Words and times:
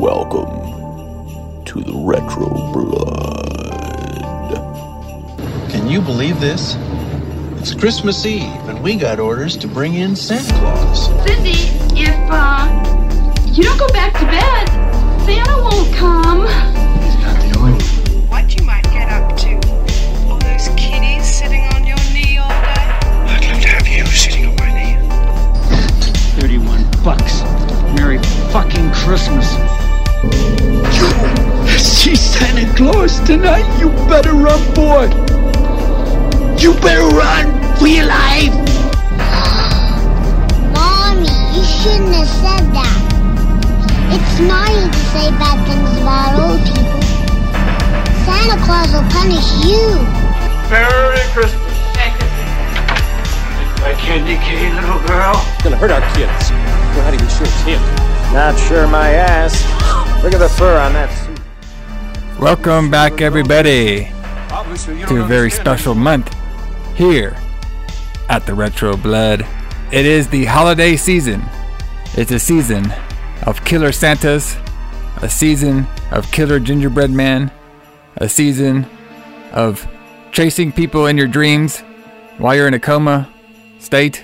Welcome 0.00 1.64
to 1.66 1.82
the 1.82 1.92
Retro 1.94 2.48
Blood. 2.72 3.50
Can 5.70 5.90
you 5.90 6.00
believe 6.00 6.40
this? 6.40 6.74
It's 7.60 7.74
Christmas 7.74 8.24
Eve, 8.24 8.48
and 8.66 8.82
we 8.82 8.96
got 8.96 9.20
orders 9.20 9.58
to 9.58 9.68
bring 9.68 9.96
in 9.96 10.16
Santa 10.16 10.54
Claus. 10.54 11.08
Cindy, 11.26 11.68
if 12.00 12.16
uh, 12.30 12.64
you 13.52 13.62
don't 13.62 13.78
go 13.78 13.88
back 13.88 14.14
to 14.14 14.24
bed, 14.24 14.68
Santa 15.26 15.60
won't 15.60 15.94
come. 15.94 16.46
He's 17.02 17.18
not 17.20 17.36
the 17.42 17.58
only 17.58 17.72
one. 17.74 18.28
What 18.30 18.58
you 18.58 18.64
might 18.64 18.84
get 18.84 19.10
up 19.10 19.36
to? 19.36 19.52
All 20.30 20.38
those 20.38 20.68
kiddies 20.78 21.26
sitting 21.26 21.66
on 21.74 21.84
your 21.84 21.98
knee 22.14 22.38
all 22.38 22.48
day? 22.48 22.88
I'd 23.28 23.52
love 23.52 23.60
to 23.60 23.68
have 23.68 23.86
you 23.86 24.06
sitting 24.06 24.46
on 24.46 24.56
my 24.56 24.72
knee. 24.72 24.96
31 26.40 26.90
bucks. 27.04 27.42
Merry 27.94 28.16
fucking 28.50 28.90
Christmas. 28.92 29.79
You 30.22 31.78
see 31.78 32.14
Santa 32.14 32.70
Claus 32.76 33.20
tonight. 33.20 33.64
You 33.80 33.88
better 34.08 34.34
run, 34.34 34.60
boy. 34.74 35.08
You 36.58 36.74
better 36.80 37.08
run 37.16 37.48
for 37.76 37.86
your 37.86 38.04
life. 38.04 38.52
Mommy, 40.76 41.32
you 41.56 41.64
shouldn't 41.64 42.12
have 42.12 42.28
said 42.28 42.68
that. 42.76 42.96
It's 44.12 44.40
naughty 44.44 44.90
to 44.92 45.00
say 45.08 45.30
bad 45.40 45.56
things 45.64 45.96
about 46.02 46.36
old 46.36 46.60
people. 46.68 47.00
Santa 48.28 48.60
Claus 48.66 48.92
will 48.92 49.08
punish 49.08 49.48
you. 49.64 49.80
Merry 50.68 51.24
Christmas. 51.32 51.70
My 53.80 53.94
candy 53.94 54.36
cane, 54.44 54.74
little 54.76 55.00
girl. 55.08 55.32
It's 55.54 55.62
gonna 55.64 55.76
hurt 55.78 55.90
our 55.90 56.02
kids. 56.14 56.50
We're 56.94 57.04
not 57.04 57.14
even 57.14 57.28
sure 57.28 57.46
it's 57.46 57.62
him. 57.62 57.80
Not 58.34 58.58
sure 58.58 58.86
my 58.86 59.12
ass. 59.12 59.79
Look 60.22 60.34
at 60.34 60.38
the 60.38 60.50
fur 60.50 60.78
on 60.78 60.92
that 60.92 61.08
suit. 61.08 61.40
Welcome 62.38 62.90
back, 62.90 63.22
everybody, 63.22 64.04
to 65.06 65.22
a 65.22 65.26
very 65.26 65.50
special 65.50 65.94
month 65.94 66.30
here 66.94 67.34
at 68.28 68.44
the 68.44 68.52
Retro 68.52 68.98
Blood. 68.98 69.46
It 69.90 70.04
is 70.04 70.28
the 70.28 70.44
holiday 70.44 70.96
season. 70.96 71.42
It's 72.18 72.32
a 72.32 72.38
season 72.38 72.92
of 73.46 73.64
killer 73.64 73.92
Santas, 73.92 74.58
a 75.22 75.28
season 75.30 75.86
of 76.10 76.30
killer 76.30 76.60
gingerbread 76.60 77.10
man, 77.10 77.50
a 78.18 78.28
season 78.28 78.84
of 79.52 79.88
chasing 80.32 80.70
people 80.70 81.06
in 81.06 81.16
your 81.16 81.28
dreams 81.28 81.80
while 82.36 82.54
you're 82.54 82.68
in 82.68 82.74
a 82.74 82.78
coma 82.78 83.32
state, 83.78 84.22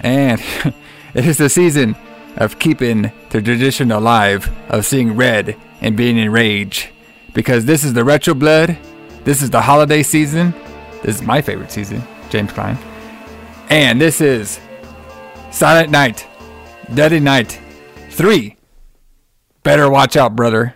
and 0.00 0.40
it 1.12 1.26
is 1.26 1.36
the 1.36 1.50
season 1.50 1.94
of 2.36 2.58
keeping 2.58 3.12
the 3.30 3.42
tradition 3.42 3.90
alive 3.90 4.50
of 4.68 4.86
seeing 4.86 5.16
red 5.16 5.56
and 5.80 5.96
being 5.96 6.16
in 6.16 6.30
rage. 6.30 6.90
Because 7.34 7.64
this 7.64 7.84
is 7.84 7.92
the 7.92 8.04
retro 8.04 8.34
blood, 8.34 8.76
this 9.24 9.42
is 9.42 9.50
the 9.50 9.60
holiday 9.60 10.02
season, 10.02 10.52
this 11.02 11.16
is 11.16 11.22
my 11.22 11.40
favorite 11.40 11.70
season, 11.70 12.02
James 12.28 12.52
Klein. 12.52 12.76
And 13.68 14.00
this 14.00 14.20
is 14.20 14.60
Silent 15.50 15.90
Night, 15.90 16.26
Deadly 16.92 17.20
Night 17.20 17.60
3. 18.10 18.56
Better 19.62 19.90
watch 19.90 20.16
out, 20.16 20.34
brother. 20.34 20.74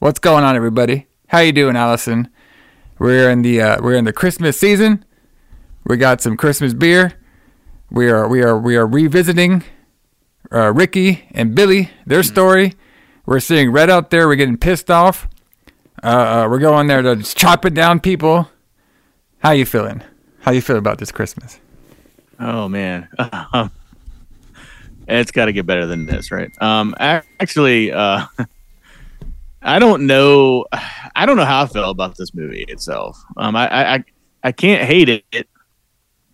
What's 0.00 0.18
going 0.18 0.44
on, 0.44 0.56
everybody? 0.56 1.06
How 1.28 1.40
you 1.40 1.52
doing, 1.52 1.76
Allison? 1.76 2.28
We're 2.98 3.30
in 3.30 3.42
the 3.42 3.60
uh, 3.60 3.82
we're 3.82 3.94
in 3.94 4.04
the 4.04 4.12
Christmas 4.12 4.58
season. 4.58 5.04
We 5.84 5.96
got 5.96 6.20
some 6.20 6.36
Christmas 6.36 6.74
beer. 6.74 7.14
We 7.90 8.08
are 8.08 8.28
we 8.28 8.42
are 8.42 8.58
we 8.58 8.76
are 8.76 8.86
revisiting 8.86 9.62
uh, 10.54 10.72
Ricky 10.72 11.24
and 11.32 11.54
Billy, 11.54 11.90
their 12.06 12.22
story. 12.22 12.74
We're 13.26 13.40
seeing 13.40 13.70
red 13.72 13.90
out 13.90 14.10
there. 14.10 14.28
We're 14.28 14.36
getting 14.36 14.56
pissed 14.58 14.90
off. 14.90 15.28
Uh, 16.02 16.06
uh, 16.06 16.48
we're 16.50 16.58
going 16.58 16.86
there 16.86 17.02
to 17.02 17.16
just 17.16 17.36
chop 17.36 17.64
it 17.64 17.72
down, 17.74 18.00
people. 18.00 18.50
How 19.38 19.50
you 19.52 19.64
feeling? 19.66 20.02
How 20.40 20.52
you 20.52 20.60
feel 20.60 20.76
about 20.76 20.98
this 20.98 21.10
Christmas? 21.10 21.58
Oh 22.38 22.68
man, 22.68 23.08
um, 23.52 23.70
it's 25.08 25.30
got 25.30 25.46
to 25.46 25.52
get 25.52 25.66
better 25.66 25.86
than 25.86 26.04
this, 26.06 26.30
right? 26.30 26.50
Um, 26.60 26.94
actually, 26.98 27.92
uh, 27.92 28.26
I 29.62 29.78
don't 29.78 30.06
know. 30.06 30.66
I 31.16 31.26
don't 31.26 31.36
know 31.36 31.44
how 31.44 31.62
I 31.62 31.66
feel 31.66 31.90
about 31.90 32.16
this 32.16 32.34
movie 32.34 32.64
itself. 32.68 33.22
Um, 33.36 33.56
I, 33.56 33.94
I- 33.96 34.04
I 34.46 34.52
can't 34.52 34.82
hate 34.84 35.08
it 35.08 35.48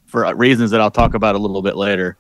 for 0.06 0.34
reasons 0.34 0.72
that 0.72 0.80
I'll 0.80 0.90
talk 0.90 1.14
about 1.14 1.36
a 1.36 1.38
little 1.38 1.62
bit 1.62 1.76
later. 1.76 2.16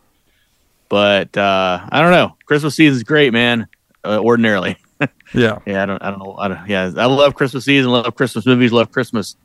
But 0.90 1.34
uh, 1.38 1.80
I 1.90 2.02
don't 2.02 2.10
know. 2.10 2.36
Christmas 2.44 2.74
season 2.74 2.96
is 2.96 3.02
great, 3.04 3.32
man. 3.32 3.66
Uh, 4.04 4.18
ordinarily, 4.20 4.76
Yeah. 5.34 5.58
yeah. 5.66 5.82
I 5.82 5.86
don't. 5.86 6.02
I 6.02 6.10
don't 6.10 6.18
know. 6.18 6.36
I 6.38 6.48
don't, 6.48 6.68
yeah, 6.68 6.90
I 6.96 7.06
love 7.06 7.34
Christmas 7.34 7.64
season. 7.64 7.90
Love 7.90 8.14
Christmas 8.16 8.44
movies. 8.44 8.72
Love 8.72 8.90
Christmas 8.92 9.36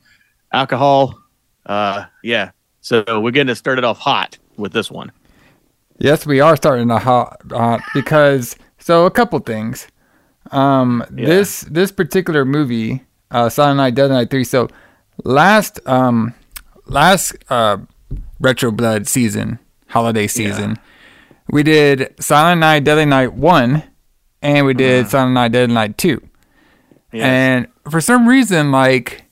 alcohol. 0.52 1.18
Uh, 1.64 2.04
yeah. 2.22 2.50
So 2.80 3.04
we're 3.20 3.30
getting 3.30 3.48
to 3.48 3.54
start 3.54 3.78
it 3.78 3.82
started 3.82 3.84
off 3.84 3.98
hot 3.98 4.38
with 4.56 4.72
this 4.72 4.90
one. 4.90 5.10
Yes, 5.98 6.26
we 6.26 6.40
are 6.40 6.56
starting 6.56 6.88
to 6.88 6.98
hot, 6.98 7.40
hot 7.50 7.80
because 7.94 8.56
so 8.78 9.06
a 9.06 9.10
couple 9.10 9.38
things. 9.40 9.86
Um, 10.52 11.04
Yeah. 11.16 11.26
this 11.26 11.62
this 11.62 11.90
particular 11.92 12.44
movie, 12.44 13.04
uh, 13.30 13.48
Silent 13.48 13.78
Night, 13.78 13.94
Deadly 13.94 14.14
Night 14.16 14.30
Three. 14.30 14.44
So 14.44 14.68
last 15.24 15.80
um 15.86 16.34
last 16.86 17.34
uh 17.50 17.78
Retro 18.40 18.70
Blood 18.70 19.06
season, 19.08 19.58
holiday 19.88 20.26
season, 20.26 20.78
we 21.50 21.62
did 21.62 22.14
Silent 22.20 22.60
Night, 22.60 22.84
Deadly 22.84 23.04
Night 23.06 23.32
One, 23.34 23.82
and 24.42 24.66
we 24.66 24.74
did 24.74 25.08
Silent 25.08 25.34
Night, 25.34 25.52
Deadly 25.52 25.74
Night 25.74 25.98
Two. 25.98 26.20
Yes. 27.12 27.24
And 27.24 27.68
for 27.90 28.00
some 28.00 28.28
reason, 28.28 28.72
like, 28.72 29.24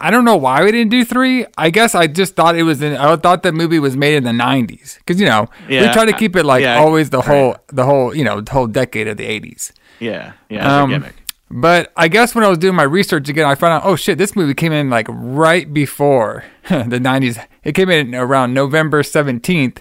I 0.00 0.10
don't 0.10 0.24
know 0.24 0.36
why 0.36 0.62
we 0.64 0.70
didn't 0.70 0.90
do 0.90 1.04
three. 1.04 1.46
I 1.56 1.70
guess 1.70 1.94
I 1.94 2.06
just 2.06 2.36
thought 2.36 2.56
it 2.56 2.62
was 2.62 2.82
in. 2.82 2.96
I 2.96 3.16
thought 3.16 3.42
the 3.42 3.52
movie 3.52 3.78
was 3.78 3.96
made 3.96 4.14
in 4.16 4.24
the 4.24 4.30
'90s 4.30 4.98
because 4.98 5.20
you 5.20 5.26
know 5.26 5.46
we 5.68 5.76
Yeah, 5.76 5.92
try 5.92 6.04
to 6.04 6.12
keep 6.12 6.36
it 6.36 6.44
like 6.44 6.62
yeah, 6.62 6.78
always 6.78 7.10
the 7.10 7.22
whole 7.22 7.56
the 7.68 7.84
whole 7.84 8.14
you 8.14 8.24
know 8.24 8.40
the 8.40 8.52
whole 8.52 8.66
decade 8.66 9.08
of 9.08 9.16
the 9.16 9.24
'80s. 9.26 9.72
Yeah, 9.98 10.32
yeah, 10.48 10.82
Um. 10.82 11.04
But 11.50 11.90
I 11.96 12.08
guess 12.08 12.34
when 12.34 12.44
I 12.44 12.48
was 12.48 12.58
doing 12.58 12.74
my 12.74 12.82
research 12.82 13.28
again, 13.30 13.46
I 13.46 13.54
found 13.54 13.72
out, 13.72 13.82
oh 13.86 13.96
shit, 13.96 14.18
this 14.18 14.36
movie 14.36 14.52
came 14.52 14.70
in 14.72 14.90
like 14.90 15.06
right 15.08 15.72
before 15.72 16.44
the 16.68 17.00
90s. 17.00 17.42
It 17.64 17.72
came 17.72 17.88
in 17.88 18.14
around 18.14 18.52
November 18.52 19.02
17th, 19.02 19.78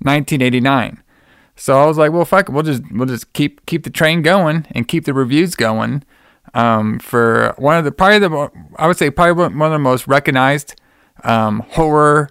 1989. 0.00 1.02
So 1.56 1.80
I 1.80 1.86
was 1.86 1.98
like, 1.98 2.12
well, 2.12 2.24
fuck 2.24 2.48
it. 2.48 2.52
We'll 2.52 2.64
just, 2.64 2.82
we'll 2.92 3.06
just 3.06 3.32
keep, 3.32 3.64
keep 3.66 3.84
the 3.84 3.90
train 3.90 4.22
going 4.22 4.66
and 4.72 4.88
keep 4.88 5.04
the 5.04 5.14
reviews 5.14 5.54
going. 5.54 6.04
Um, 6.52 6.98
for 6.98 7.54
one 7.58 7.76
of 7.78 7.84
the, 7.84 7.92
probably 7.92 8.18
the, 8.18 8.50
I 8.76 8.86
would 8.86 8.96
say 8.96 9.10
probably 9.10 9.44
one 9.44 9.62
of 9.62 9.72
the 9.72 9.78
most 9.78 10.06
recognized, 10.06 10.74
um, 11.22 11.60
horror 11.70 12.30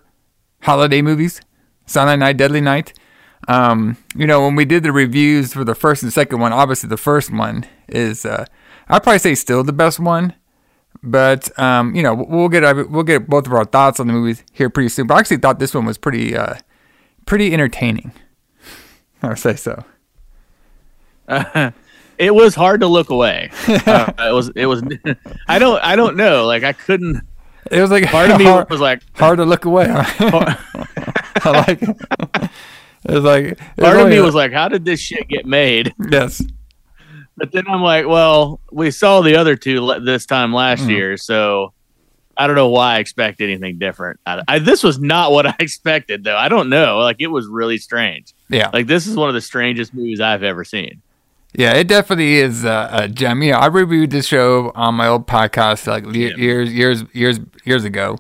holiday 0.62 1.02
movies, 1.02 1.42
Silent 1.86 2.20
Night, 2.20 2.38
Deadly 2.38 2.62
Night. 2.62 2.94
Um, 3.48 3.98
you 4.16 4.26
know, 4.26 4.42
when 4.42 4.56
we 4.56 4.66
did 4.66 4.84
the 4.84 4.92
reviews 4.92 5.54
for 5.54 5.64
the 5.64 5.76
first 5.76 6.04
and 6.04 6.14
second 6.14 6.40
one, 6.40 6.54
obviously 6.54 6.88
the 6.88 6.98
first 6.98 7.32
one 7.32 7.66
is, 7.90 8.26
uh, 8.26 8.46
I'd 8.88 9.04
probably 9.04 9.20
say 9.20 9.36
still 9.36 9.64
the 9.64 9.74
best 9.74 10.00
one. 10.00 10.34
But 11.02 11.58
um, 11.60 11.94
you 11.96 12.02
know, 12.02 12.14
we'll 12.14 12.48
get 12.48 12.64
we'll 12.90 13.04
get 13.04 13.28
both 13.28 13.46
of 13.46 13.54
our 13.54 13.66
thoughts 13.66 14.00
on 14.00 14.08
the 14.08 14.14
movies 14.14 14.44
here 14.54 14.70
pretty 14.70 14.88
soon. 14.88 15.08
But 15.08 15.16
I 15.16 15.20
actually 15.20 15.38
thought 15.38 15.60
this 15.60 15.74
one 15.74 15.86
was 15.86 15.98
pretty 15.98 16.36
uh, 16.36 16.56
pretty 17.26 17.54
entertaining. 17.54 18.12
I 19.24 19.30
would 19.30 19.40
say 19.40 19.56
so. 19.56 19.84
It 22.20 22.34
was 22.34 22.54
hard 22.54 22.82
to 22.82 22.88
look 22.88 23.10
away. 23.10 23.50
Uh, 23.68 24.12
it 24.20 24.34
was. 24.34 24.50
It 24.56 24.68
was. 24.68 24.84
I 25.48 25.58
don't. 25.58 25.84
I 25.84 25.96
don't 25.96 26.16
know. 26.16 26.46
Like 26.46 26.64
I 26.64 26.72
couldn't. 26.72 27.20
It 27.72 27.82
was 27.82 27.90
like 27.90 28.06
Part 28.06 28.30
of 28.30 28.38
me 28.38 28.46
hard, 28.46 28.70
was 28.70 28.80
like. 28.80 29.02
hard 29.16 29.38
to 29.40 29.46
look 29.46 29.66
away. 29.66 29.88
I 29.90 30.56
like 31.46 31.82
it. 31.82 31.90
It 33.06 33.12
was 33.16 33.24
like 33.24 33.44
it 33.46 33.58
Part 33.80 33.96
of 33.98 34.04
only- 34.04 34.18
me 34.18 34.22
was 34.22 34.36
like, 34.36 34.54
how 34.54 34.68
did 34.70 34.86
this 34.86 35.00
shit 35.00 35.28
get 35.28 35.46
made? 35.48 35.92
yes, 36.12 36.42
But 37.36 37.52
then 37.52 37.68
I'm 37.68 37.82
like, 37.82 38.06
well, 38.08 38.60
we 38.72 38.92
saw 38.92 39.22
the 39.22 39.36
other 39.36 39.56
two 39.56 39.82
le- 39.82 40.00
this 40.00 40.28
time 40.28 40.54
last 40.54 40.84
Mhm. 40.84 40.90
year, 40.90 41.18
so 41.18 41.74
I 42.38 42.48
don't 42.48 42.56
know 42.56 42.70
why 42.70 42.96
I 42.96 43.00
expect 43.00 43.42
anything 43.42 43.78
different. 43.80 44.20
I, 44.26 44.42
I, 44.48 44.60
this 44.60 44.82
was 44.84 45.00
not 45.00 45.32
what 45.32 45.46
I 45.54 45.56
expected, 45.60 46.24
though. 46.24 46.36
I 46.38 46.50
don't 46.50 46.70
know. 46.70 47.00
Like 47.00 47.18
it 47.20 47.28
was 47.28 47.48
really 47.48 47.78
strange. 47.78 48.34
yeah, 48.50 48.70
Like 48.74 48.88
this 48.88 49.06
is 49.08 49.16
one 49.16 49.30
of 49.30 49.36
the 49.36 49.42
strangest 49.42 49.94
movies 49.94 50.20
I've 50.20 50.44
ever 50.44 50.64
seen. 50.66 51.02
yeah. 51.54 51.74
It 51.74 51.88
definitely 51.88 52.36
is 52.36 52.66
uh, 52.66 52.90
a 52.92 53.08
gem. 53.08 53.44
You 53.44 53.52
know, 53.52 53.60
I 53.60 53.68
reviewed 53.68 54.10
this 54.12 54.26
show 54.26 54.72
on 54.76 54.96
my 54.96 55.08
old 55.08 55.28
podcast 55.28 55.86
like 55.88 56.06
ye- 56.16 56.30
Yeah. 56.32 56.36
years, 56.38 56.74
years, 56.74 57.04
years, 57.14 57.40
years 57.66 57.84
ago. 57.84 58.18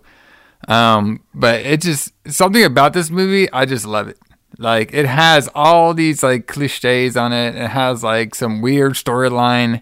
Um, 0.67 1.21
but 1.33 1.65
it 1.65 1.81
just 1.81 2.13
something 2.27 2.63
about 2.63 2.93
this 2.93 3.09
movie. 3.09 3.51
I 3.51 3.65
just 3.65 3.85
love 3.85 4.07
it. 4.07 4.17
Like 4.59 4.93
it 4.93 5.05
has 5.07 5.49
all 5.55 5.93
these 5.93 6.21
like 6.23 6.47
cliches 6.47 7.17
on 7.17 7.33
it. 7.33 7.55
It 7.55 7.69
has 7.69 8.03
like 8.03 8.35
some 8.35 8.61
weird 8.61 8.93
storyline. 8.93 9.81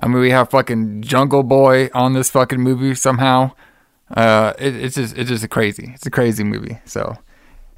I 0.00 0.06
mean, 0.08 0.20
we 0.20 0.30
have 0.30 0.50
fucking 0.50 1.02
Jungle 1.02 1.42
Boy 1.42 1.88
on 1.94 2.14
this 2.14 2.30
fucking 2.30 2.60
movie 2.60 2.94
somehow. 2.94 3.52
Uh, 4.10 4.52
it, 4.58 4.76
it's 4.76 4.94
just 4.96 5.16
it's 5.16 5.28
just 5.30 5.44
a 5.44 5.48
crazy. 5.48 5.92
It's 5.94 6.06
a 6.06 6.10
crazy 6.10 6.44
movie. 6.44 6.78
So 6.84 7.16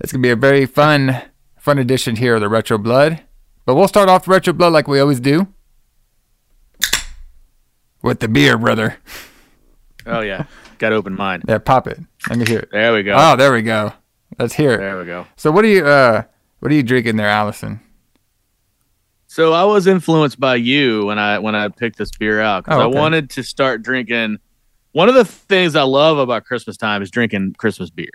it's 0.01 0.13
gonna 0.13 0.23
be 0.23 0.31
a 0.31 0.37
very 0.37 0.67
fun 0.67 1.23
fun 1.59 1.79
edition 1.79 2.17
here 2.17 2.35
of 2.37 2.41
the 2.41 2.49
Retro 2.49 2.79
Blood. 2.79 3.23
But 3.65 3.75
we'll 3.75 3.89
start 3.89 4.09
off 4.09 4.29
Retro 4.29 4.53
Blood 4.53 4.73
like 4.73 4.87
we 4.89 5.01
always 5.01 5.21
do. 5.21 5.49
With 8.03 8.21
the 8.21 8.29
beer, 8.29 8.57
brother. 8.57 8.97
Oh 10.07 10.21
yeah, 10.21 10.45
got 10.79 10.91
to 10.91 10.95
open 10.97 11.15
mine. 11.17 11.43
Yeah, 11.49 11.59
pop 11.59 11.89
it. 11.89 11.99
Let 12.29 12.39
me 12.39 12.47
hear 12.47 12.61
it. 12.61 12.69
There 12.71 12.93
we 12.93 13.03
go. 13.03 13.15
Oh, 13.19 13.35
there 13.35 13.53
we 13.53 13.63
go. 13.63 13.93
Let's 14.39 14.55
hear 14.55 14.75
it. 14.75 14.79
There 14.79 14.99
we 14.99 15.05
go. 15.07 15.27
So 15.37 15.51
what 15.51 15.65
are 15.65 15.69
you 15.69 15.85
uh 15.85 16.23
what 16.61 16.71
are 16.71 16.75
you 16.75 16.83
drinking 16.85 17.17
there, 17.17 17.29
Allison? 17.29 17.81
So 19.27 19.53
I 19.53 19.65
was 19.65 19.87
influenced 19.89 20.39
by 20.39 20.57
you 20.57 21.07
when 21.07 21.19
I 21.19 21.39
when 21.41 21.55
I 21.57 21.69
picked 21.69 21.99
this 21.99 22.11
beer 22.13 22.41
out 22.41 22.65
because 22.65 22.79
Oh, 22.81 22.87
okay. 22.89 22.97
I 22.97 23.01
wanted 23.01 23.31
to 23.31 23.43
start 23.43 23.83
drinking. 23.83 24.39
One 24.97 25.11
of 25.11 25.15
the 25.15 25.27
things 25.27 25.77
I 25.77 25.83
love 25.83 26.17
about 26.17 26.47
Christmas 26.47 26.79
time 26.79 27.03
is 27.03 27.11
drinking 27.11 27.57
Christmas 27.59 27.91
beer, 27.91 28.09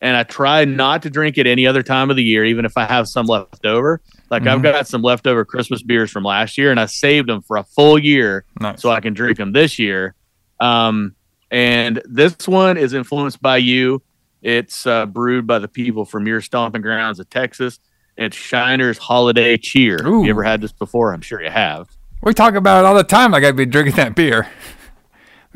and 0.00 0.16
I 0.16 0.22
try 0.22 0.64
not 0.64 1.02
to 1.02 1.10
drink 1.10 1.36
it 1.36 1.46
any 1.46 1.66
other 1.66 1.82
time 1.82 2.08
of 2.08 2.16
the 2.16 2.22
year, 2.22 2.42
even 2.42 2.64
if 2.64 2.72
I 2.78 2.86
have 2.86 3.06
some 3.06 3.26
left 3.26 3.66
over. 3.66 4.00
Like 4.30 4.46
I've 4.46 4.60
Mhm. 4.60 4.62
got 4.62 4.86
some 4.88 5.02
leftover 5.02 5.44
Christmas 5.44 5.82
beers 5.82 6.10
from 6.10 6.24
last 6.24 6.56
year, 6.56 6.70
and 6.70 6.80
I 6.80 6.86
saved 6.86 7.28
them 7.28 7.42
for 7.42 7.58
a 7.58 7.64
full 7.64 7.98
year 7.98 8.46
Nice. 8.58 8.80
so 8.80 8.88
I 8.90 9.00
can 9.00 9.12
drink 9.12 9.36
them 9.36 9.52
this 9.52 9.78
year. 9.78 10.14
Um, 10.58 11.14
and 11.50 12.00
this 12.06 12.48
one 12.48 12.78
is 12.78 12.94
influenced 12.94 13.42
by 13.42 13.58
you. 13.58 14.00
It's 14.40 14.86
uh, 14.86 15.04
brewed 15.04 15.46
by 15.46 15.58
the 15.58 15.68
people 15.68 16.06
from 16.06 16.26
your 16.26 16.40
stomping 16.40 16.80
grounds 16.80 17.20
of 17.20 17.28
Texas. 17.28 17.78
It's 18.16 18.34
Shiner's 18.34 18.96
Holiday 18.96 19.58
Cheer. 19.58 19.98
Ooh. 20.06 20.24
You 20.24 20.30
ever 20.30 20.44
had 20.44 20.62
this 20.62 20.72
before? 20.72 21.12
I'm 21.12 21.20
sure 21.20 21.42
you 21.42 21.50
have. 21.50 21.88
We 22.22 22.32
talk 22.32 22.54
about 22.54 22.84
it 22.84 22.86
all 22.86 22.94
the 22.94 23.04
time 23.04 23.32
like 23.32 23.44
I'd 23.44 23.54
be 23.54 23.66
drinking 23.66 23.96
that 23.96 24.14
beer. 24.14 24.48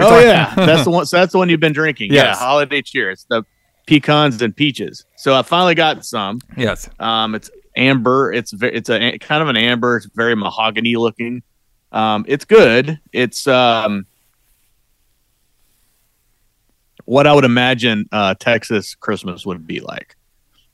We 0.03 0.07
Oh 0.07 0.11
talk- 0.11 0.25
yeah, 0.25 0.55
that's 0.67 0.85
the 0.85 0.91
one. 0.91 1.07
So 1.07 1.17
that's 1.19 1.33
the 1.33 1.39
one 1.39 1.49
you've 1.49 1.61
been 1.61 1.73
drinking. 1.73 2.13
Yeah, 2.13 2.35
Holiday 2.35 2.83
Cheer. 2.83 3.11
It's 3.11 3.25
the 3.25 3.45
pecans 3.87 4.41
and 4.43 4.55
peaches. 4.57 5.05
So 5.17 5.35
I 5.35 5.43
finally 5.43 5.75
got 5.75 6.05
some. 6.05 6.41
Yes. 6.57 6.89
Um, 7.01 7.35
it's 7.35 7.51
amber. 7.77 8.33
It's 8.33 8.53
it's 8.63 8.91
a 8.91 9.19
kind 9.19 9.43
of 9.43 9.49
an 9.49 9.57
amber. 9.57 9.97
It's 9.97 10.07
very 10.15 10.35
mahogany 10.37 10.97
looking. 10.97 11.43
Um, 11.93 12.25
it's 12.29 12.45
good. 12.45 13.01
It's 13.13 13.47
um, 13.47 14.07
what 17.05 17.27
I 17.27 17.35
would 17.35 17.45
imagine 17.45 18.07
uh, 18.13 18.35
Texas 18.39 18.95
Christmas 18.95 19.45
would 19.47 19.67
be 19.67 19.81
like. 19.81 20.17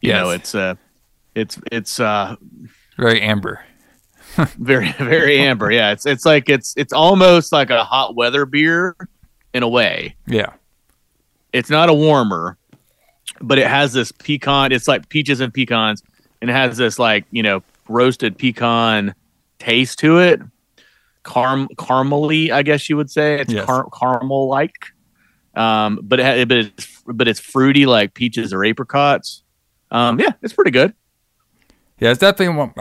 You 0.01 0.11
Yes. 0.11 0.23
know, 0.23 0.31
it's 0.31 0.55
uh, 0.55 0.75
it's 1.35 1.59
it's 1.73 1.99
uh, 2.01 2.37
Very 2.97 3.21
amber. 3.21 3.61
very 4.59 4.93
very 4.93 5.39
amber. 5.41 5.73
Yeah, 5.73 5.91
it's 5.93 6.07
it's 6.07 6.25
like 6.25 6.49
it's 6.49 6.75
it's 6.77 6.93
almost 6.93 7.51
like 7.51 7.71
a 7.71 7.83
hot 7.83 8.15
weather 8.15 8.45
beer 8.47 8.95
in 9.55 9.63
a 9.63 9.69
way. 9.69 10.15
Yeah. 10.27 10.53
It's 11.53 11.71
not 11.71 11.89
a 11.89 11.95
warmer, 11.95 12.57
but 13.41 13.59
it 13.59 13.67
has 13.67 13.93
this 13.93 14.13
pecan. 14.13 14.73
It's 14.73 14.87
like 14.89 15.09
peaches 15.09 15.41
and 15.41 15.53
pecans, 15.53 16.03
and 16.41 16.51
it 16.51 16.53
has 16.55 16.77
this 16.77 16.99
like 16.99 17.25
you 17.31 17.43
know 17.43 17.63
roasted 17.89 18.37
pecan 18.39 19.15
taste 19.59 19.99
to 20.01 20.19
it. 20.19 20.41
Carm 21.23 21.69
caramely, 21.77 22.51
I 22.51 22.63
guess 22.63 22.89
you 22.89 22.97
would 22.97 23.11
say. 23.11 23.41
It's 23.41 23.53
Yes. 23.53 23.65
car- 23.67 23.89
caramel 23.99 24.49
like, 24.49 24.75
um, 25.55 26.01
but 26.03 26.21
it 26.21 26.25
ha- 26.25 26.45
but 26.45 26.57
it's 26.59 27.03
but 27.07 27.29
it's 27.29 27.41
fruity 27.41 27.87
like 27.87 28.15
peaches 28.15 28.53
or 28.53 28.65
apricots. 28.65 29.43
Um, 29.91 30.21
yeah, 30.21 30.33
it's 30.43 30.53
pretty 30.53 30.71
good. 30.71 30.95
Yeah, 31.99 32.11
it's 32.11 32.21
definitely 32.21 32.55
one. 32.57 32.73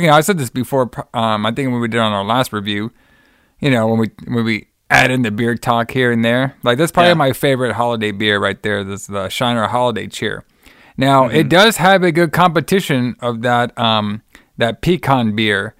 You 0.00 0.06
know, 0.06 0.14
I 0.14 0.20
said 0.22 0.38
this 0.38 0.50
before. 0.50 0.90
Um, 1.12 1.44
I 1.46 1.52
think 1.52 1.70
when 1.70 1.80
we 1.80 1.88
did 1.88 1.98
on 2.00 2.12
our 2.12 2.24
last 2.24 2.52
review, 2.52 2.92
you 3.60 3.70
know, 3.70 3.86
when 3.88 3.98
we 3.98 4.10
when 4.26 4.44
we 4.44 4.68
add 4.90 5.10
in 5.10 5.22
the 5.22 5.30
beer 5.30 5.54
talk 5.56 5.90
here 5.90 6.12
and 6.12 6.24
there, 6.24 6.56
like 6.62 6.78
that's 6.78 6.92
probably 6.92 7.10
Yeah. 7.10 7.14
my 7.14 7.32
favorite 7.32 7.72
holiday 7.74 8.12
beer 8.12 8.38
right 8.38 8.60
there. 8.62 8.84
This 8.84 9.02
is 9.02 9.06
the 9.08 9.28
Shiner 9.28 9.66
Holiday 9.68 10.06
Cheer. 10.06 10.44
Now 10.96 11.24
Mm-hmm. 11.28 11.36
it 11.36 11.48
does 11.48 11.76
have 11.78 12.02
a 12.02 12.12
good 12.12 12.32
competition 12.32 13.16
of 13.20 13.42
that 13.42 13.76
um 13.78 14.22
that 14.58 14.82
pecan 14.82 15.34
beer 15.34 15.74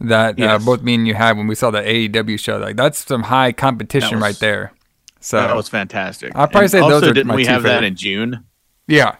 that 0.00 0.40
uh, 0.40 0.58
both 0.58 0.82
me 0.82 0.94
and 0.94 1.06
you 1.06 1.14
had 1.14 1.36
when 1.36 1.46
we 1.46 1.54
saw 1.54 1.70
the 1.70 1.80
AEW 1.80 2.38
show. 2.38 2.58
Like 2.58 2.76
that's 2.76 3.04
some 3.06 3.24
high 3.24 3.52
competition 3.52 4.16
was- 4.18 4.22
right 4.22 4.38
there. 4.38 4.72
So 5.20 5.36
that 5.40 5.54
was 5.54 5.68
fantastic. 5.68 6.32
I'll 6.34 6.48
probably 6.48 6.62
And 6.62 6.70
say 6.72 6.80
those 6.80 6.92
also, 6.94 7.10
are 7.10 7.14
didn't 7.14 7.28
my 7.28 7.36
we 7.36 7.46
have 7.46 7.62
that 7.62 7.84
in 7.84 7.94
June? 7.94 8.44
yeah, 8.88 9.14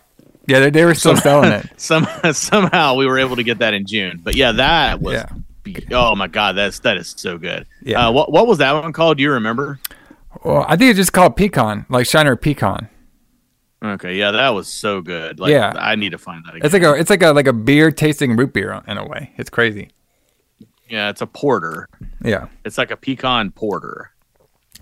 yeah, 0.48 0.58
they, 0.58 0.70
they 0.70 0.84
were 0.84 0.94
still 0.96 1.16
selling 1.16 1.52
it. 1.52 1.66
Some 1.76 2.08
somehow 2.32 2.96
we 2.96 3.06
were 3.06 3.18
able 3.20 3.36
to 3.36 3.44
get 3.44 3.58
that 3.60 3.72
in 3.74 3.86
June. 3.86 4.20
But 4.22 4.34
yeah, 4.34 4.50
that 4.52 5.00
was. 5.00 5.14
Yeah. 5.14 5.26
Oh 5.92 6.14
my 6.14 6.26
god, 6.28 6.52
that's 6.56 6.80
that 6.80 6.96
is 6.96 7.14
so 7.16 7.38
good. 7.38 7.66
Yeah. 7.82 8.08
Uh, 8.08 8.12
what 8.12 8.32
what 8.32 8.46
was 8.46 8.58
that 8.58 8.72
one 8.72 8.92
called? 8.92 9.16
Do 9.18 9.22
you 9.22 9.32
remember? 9.32 9.78
Well, 10.44 10.64
I 10.68 10.76
think 10.76 10.90
it's 10.90 10.96
just 10.96 11.12
called 11.12 11.36
pecan, 11.36 11.86
like 11.88 12.06
Shiner 12.06 12.36
pecan. 12.36 12.88
Okay, 13.84 14.16
yeah, 14.16 14.30
that 14.30 14.50
was 14.50 14.68
so 14.68 15.00
good. 15.00 15.40
Like, 15.40 15.50
Yeah. 15.50 15.72
I 15.76 15.96
need 15.96 16.10
to 16.10 16.18
find 16.18 16.44
that 16.44 16.54
again. 16.54 16.64
It's 16.64 16.72
like 16.72 16.82
a 16.82 16.94
it's 16.94 17.10
like 17.10 17.22
a 17.22 17.32
like 17.32 17.46
a 17.46 17.52
beer 17.52 17.90
tasting 17.90 18.36
root 18.36 18.52
beer 18.52 18.80
in 18.86 18.96
a 18.96 19.06
way. 19.06 19.32
It's 19.36 19.50
crazy. 19.50 19.90
yeah, 20.88 21.08
it's 21.10 21.20
a 21.20 21.26
porter. 21.26 21.88
Yeah. 22.24 22.46
It's 22.64 22.78
like 22.78 22.90
a 22.90 22.96
pecan 22.96 23.50
porter. 23.50 24.10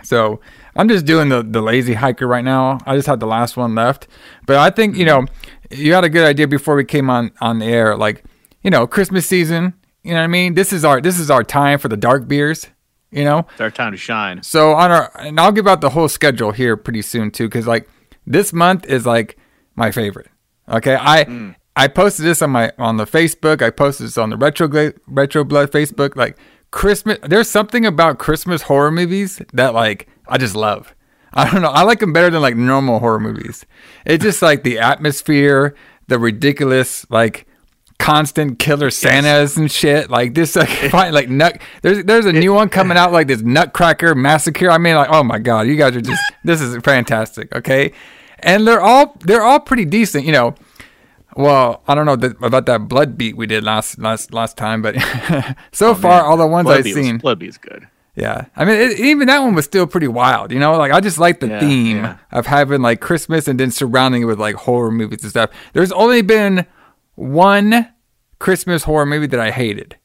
So 0.02 0.40
I'm 0.76 0.88
just 0.88 1.04
doing 1.06 1.28
the 1.30 1.42
the 1.42 1.60
lazy 1.62 1.94
hiker 1.94 2.26
right 2.26 2.44
now. 2.44 2.78
I 2.86 2.94
just 2.96 3.06
had 3.06 3.20
the 3.20 3.26
last 3.26 3.56
one 3.56 3.74
left, 3.74 4.06
but 4.46 4.56
I 4.56 4.70
think 4.70 4.96
you 4.96 5.04
know 5.04 5.24
you 5.70 5.92
had 5.94 6.04
a 6.04 6.08
good 6.08 6.24
idea 6.26 6.46
before 6.48 6.74
we 6.74 6.84
came 6.84 7.10
on 7.10 7.32
on 7.40 7.58
the 7.58 7.66
air. 7.66 7.96
Like 7.96 8.24
you 8.62 8.70
know 8.70 8.86
Christmas 8.86 9.26
season. 9.26 9.74
You 10.02 10.12
know 10.12 10.18
what 10.18 10.24
I 10.24 10.28
mean? 10.28 10.54
This 10.54 10.72
is 10.72 10.84
our 10.84 11.00
this 11.00 11.18
is 11.18 11.30
our 11.30 11.44
time 11.44 11.78
for 11.78 11.88
the 11.88 11.96
dark 11.96 12.26
beers. 12.28 12.66
You 13.10 13.24
know. 13.24 13.46
It's 13.52 13.60
our 13.60 13.70
time 13.70 13.92
to 13.92 13.98
shine. 13.98 14.42
So 14.42 14.72
on 14.72 14.90
our 14.90 15.10
and 15.18 15.38
I'll 15.38 15.52
give 15.52 15.66
out 15.66 15.80
the 15.80 15.90
whole 15.90 16.08
schedule 16.08 16.52
here 16.52 16.76
pretty 16.76 17.02
soon 17.02 17.30
too, 17.30 17.48
because 17.48 17.66
like 17.66 17.88
this 18.26 18.52
month 18.52 18.86
is 18.86 19.04
like 19.04 19.36
my 19.74 19.90
favorite. 19.90 20.28
Okay, 20.68 20.96
I 20.98 21.24
mm. 21.24 21.54
I 21.76 21.88
posted 21.88 22.24
this 22.24 22.42
on 22.42 22.50
my 22.50 22.72
on 22.78 22.96
the 22.96 23.06
Facebook. 23.06 23.62
I 23.62 23.70
posted 23.70 24.06
this 24.06 24.18
on 24.18 24.30
the 24.30 24.36
retro 24.36 24.68
Gla- 24.68 24.92
retro 25.06 25.44
blood 25.44 25.70
Facebook. 25.70 26.16
Like 26.16 26.38
Christmas, 26.70 27.18
there's 27.22 27.50
something 27.50 27.84
about 27.84 28.18
Christmas 28.18 28.62
horror 28.62 28.90
movies 28.90 29.42
that 29.52 29.74
like 29.74 30.08
I 30.28 30.38
just 30.38 30.54
love. 30.54 30.94
I 31.32 31.50
don't 31.50 31.62
know. 31.62 31.70
I 31.70 31.82
like 31.82 32.00
them 32.00 32.12
better 32.12 32.30
than 32.30 32.42
like 32.42 32.56
normal 32.56 32.98
horror 32.98 33.20
movies. 33.20 33.64
It's 34.04 34.22
just 34.22 34.42
like 34.42 34.62
the 34.62 34.78
atmosphere, 34.78 35.74
the 36.08 36.18
ridiculous 36.18 37.06
like 37.10 37.46
constant 38.00 38.58
killer 38.58 38.90
Santas 38.90 39.56
and 39.56 39.70
shit. 39.70 40.10
Like 40.10 40.34
this, 40.34 40.56
like 40.56 40.68
fine, 40.90 41.12
like 41.12 41.28
nut. 41.28 41.60
There's 41.82 42.02
there's 42.04 42.26
a 42.26 42.32
new 42.32 42.52
one 42.52 42.68
coming 42.78 42.96
out 42.96 43.12
like 43.12 43.28
this 43.28 43.42
Nutcracker 43.42 44.14
Massacre. 44.16 44.70
I 44.70 44.78
mean, 44.78 44.96
like 44.96 45.10
oh 45.12 45.22
my 45.22 45.38
god, 45.38 45.68
you 45.68 45.76
guys 45.76 45.94
are 45.94 46.00
just 46.00 46.22
this 46.42 46.60
is 46.60 46.76
fantastic. 46.82 47.54
Okay, 47.54 47.92
and 48.40 48.66
they're 48.66 48.80
all 48.80 49.16
they're 49.20 49.42
all 49.42 49.60
pretty 49.60 49.84
decent. 49.84 50.24
You 50.24 50.32
know. 50.32 50.54
Well, 51.36 51.80
I 51.86 51.94
don't 51.94 52.06
know 52.06 52.16
that, 52.16 52.42
about 52.42 52.66
that 52.66 52.80
Bloodbeat 52.88 53.34
we 53.34 53.46
did 53.46 53.62
last 53.62 54.00
last 54.00 54.34
last 54.34 54.56
time, 54.56 54.82
but 54.82 54.96
so 55.72 55.90
oh, 55.90 55.94
far 55.94 56.22
all 56.24 56.36
the 56.36 56.46
ones 56.46 56.68
I've 56.68 56.82
seen 56.82 56.96
was- 56.96 57.06
seen, 57.06 57.20
Bloodbeat's 57.20 57.56
good. 57.56 57.86
yeah. 58.16 58.46
I 58.56 58.64
mean, 58.64 58.74
it, 58.80 58.98
even 58.98 59.28
that 59.28 59.38
one 59.38 59.54
was 59.54 59.64
still 59.64 59.86
pretty 59.86 60.08
wild. 60.08 60.50
You 60.50 60.58
know, 60.58 60.76
like 60.76 60.90
I 60.90 60.98
just 60.98 61.18
like 61.18 61.38
the 61.38 61.46
Yeah, 61.46 61.60
theme 61.60 61.96
yeah. 61.98 62.16
of 62.32 62.46
having 62.46 62.82
like 62.82 63.00
Christmas 63.00 63.46
and 63.46 63.60
then 63.60 63.70
surrounding 63.70 64.22
it 64.22 64.24
with 64.24 64.40
like 64.40 64.56
horror 64.56 64.90
movies 64.90 65.22
and 65.22 65.30
stuff. 65.30 65.50
There's 65.72 65.92
only 65.92 66.20
been 66.22 66.66
one 67.14 67.88
Christmas 68.38 68.84
horror 68.84 69.06
movie 69.06 69.26
that 69.28 69.40
I 69.40 69.50
hated. 69.50 69.96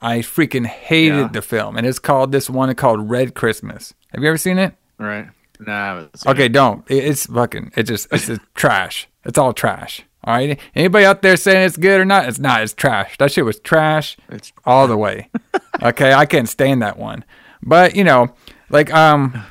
I 0.00 0.18
freaking 0.18 0.66
hated 0.66 1.16
Yeah. 1.18 1.28
the 1.28 1.42
film, 1.42 1.76
and 1.76 1.86
it's 1.86 1.98
called 1.98 2.30
this 2.32 2.50
one 2.50 2.74
called 2.74 3.08
Red 3.10 3.34
Christmas. 3.34 3.94
Have 4.12 4.22
you 4.22 4.28
ever 4.28 4.36
seen 4.38 4.58
it? 4.58 4.74
Right? 4.98 5.28
Nah, 5.60 5.72
I 5.72 5.86
haven't 5.86 6.18
seen 6.18 6.30
Okay, 6.32 6.46
it. 6.46 6.52
don't. 6.52 6.84
It's 6.88 7.26
fucking. 7.26 7.72
It 7.76 7.84
just. 7.84 8.08
It's 8.12 8.26
just 8.26 8.40
trash. 8.54 9.08
It's 9.24 9.38
all 9.38 9.52
trash. 9.52 10.02
All 10.24 10.34
right. 10.34 10.58
Anybody 10.74 11.04
out 11.06 11.22
there 11.22 11.36
saying 11.36 11.64
it's 11.66 11.76
good 11.76 12.00
or 12.00 12.04
not? 12.04 12.28
It's 12.28 12.38
not. 12.38 12.62
It's 12.62 12.72
trash. 12.74 13.16
That 13.18 13.30
shit 13.32 13.44
was 13.44 13.60
trash 13.60 14.16
It's 14.30 14.52
all 14.64 14.86
the 14.88 14.96
way. 14.96 15.28
okay, 15.82 16.12
I 16.12 16.26
can't 16.26 16.48
stand 16.48 16.82
that 16.82 16.98
one. 16.98 17.24
But 17.62 17.94
you 17.96 18.04
know, 18.04 18.34
like 18.70 18.92
um, 18.92 19.42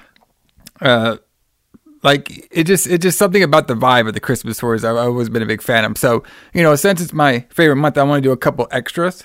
uh, 0.82 1.18
like 2.04 2.48
it 2.52 2.66
just 2.66 2.86
it 2.88 3.00
just 3.00 3.18
something 3.18 3.42
about 3.42 3.68
the 3.68 3.76
vibe 3.76 4.08
of 4.08 4.14
the 4.14 4.20
Christmas 4.20 4.58
stories. 4.58 4.84
I've 4.84 4.98
always 4.98 5.30
been 5.30 5.42
a 5.42 5.48
big 5.48 5.62
fan 5.62 5.86
of. 5.86 5.98
So 5.98 6.24
you 6.54 6.62
know, 6.62 6.76
since 6.76 7.02
it's 7.02 7.14
my 7.14 7.46
favorite 7.50 7.78
month, 7.78 7.98
I 7.98 8.04
want 8.04 8.22
to 8.22 8.28
do 8.28 8.32
a 8.32 8.38
couple 8.38 8.68
extras. 8.72 9.24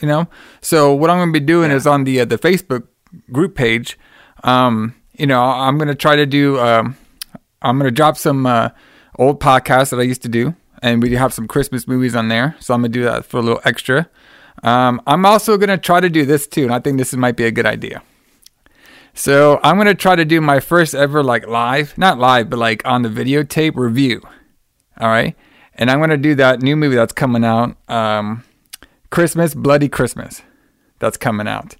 You 0.00 0.08
know, 0.08 0.28
so 0.62 0.94
what 0.94 1.10
I'm 1.10 1.18
going 1.18 1.32
to 1.32 1.40
be 1.40 1.44
doing 1.44 1.70
is 1.70 1.86
on 1.86 2.04
the 2.04 2.20
uh, 2.20 2.24
the 2.24 2.38
Facebook 2.38 2.86
group 3.32 3.54
page. 3.54 3.98
Um, 4.44 4.94
you 5.16 5.26
know, 5.26 5.42
I'm 5.42 5.76
going 5.76 5.88
to 5.88 5.94
try 5.94 6.16
to 6.16 6.26
do. 6.26 6.58
Um, 6.58 6.96
I'm 7.62 7.78
going 7.78 7.88
to 7.88 7.94
drop 7.94 8.16
some 8.16 8.46
uh, 8.46 8.70
old 9.18 9.40
podcasts 9.40 9.90
that 9.90 10.00
I 10.00 10.02
used 10.04 10.22
to 10.22 10.28
do, 10.28 10.54
and 10.82 11.02
we 11.02 11.10
do 11.10 11.16
have 11.16 11.34
some 11.34 11.46
Christmas 11.46 11.86
movies 11.86 12.14
on 12.14 12.28
there. 12.28 12.56
So 12.60 12.72
I'm 12.72 12.80
going 12.80 12.92
to 12.92 12.98
do 12.98 13.04
that 13.04 13.26
for 13.26 13.38
a 13.38 13.42
little 13.42 13.60
extra. 13.64 14.08
Um, 14.62 15.00
I'm 15.06 15.26
also 15.26 15.56
going 15.56 15.68
to 15.68 15.78
try 15.78 16.00
to 16.00 16.08
do 16.08 16.24
this 16.24 16.46
too, 16.46 16.64
and 16.64 16.72
I 16.72 16.80
think 16.80 16.98
this 16.98 17.12
might 17.14 17.36
be 17.36 17.44
a 17.44 17.50
good 17.50 17.66
idea. 17.66 18.02
So 19.14 19.60
I'm 19.62 19.76
going 19.76 19.86
to 19.86 19.94
try 19.94 20.16
to 20.16 20.24
do 20.24 20.40
my 20.40 20.60
first 20.60 20.94
ever 20.94 21.22
like 21.22 21.46
live, 21.46 21.96
not 21.98 22.18
live, 22.18 22.48
but 22.48 22.58
like 22.58 22.86
on 22.86 23.02
the 23.02 23.08
videotape 23.08 23.76
review. 23.76 24.22
All 24.98 25.08
right, 25.08 25.34
and 25.74 25.90
I'm 25.90 25.98
going 25.98 26.10
to 26.10 26.16
do 26.16 26.34
that 26.36 26.60
new 26.62 26.76
movie 26.76 26.96
that's 26.96 27.12
coming 27.12 27.44
out, 27.44 27.76
um, 27.88 28.44
Christmas 29.10 29.54
Bloody 29.54 29.88
Christmas, 29.88 30.42
that's 30.98 31.16
coming 31.16 31.48
out, 31.48 31.76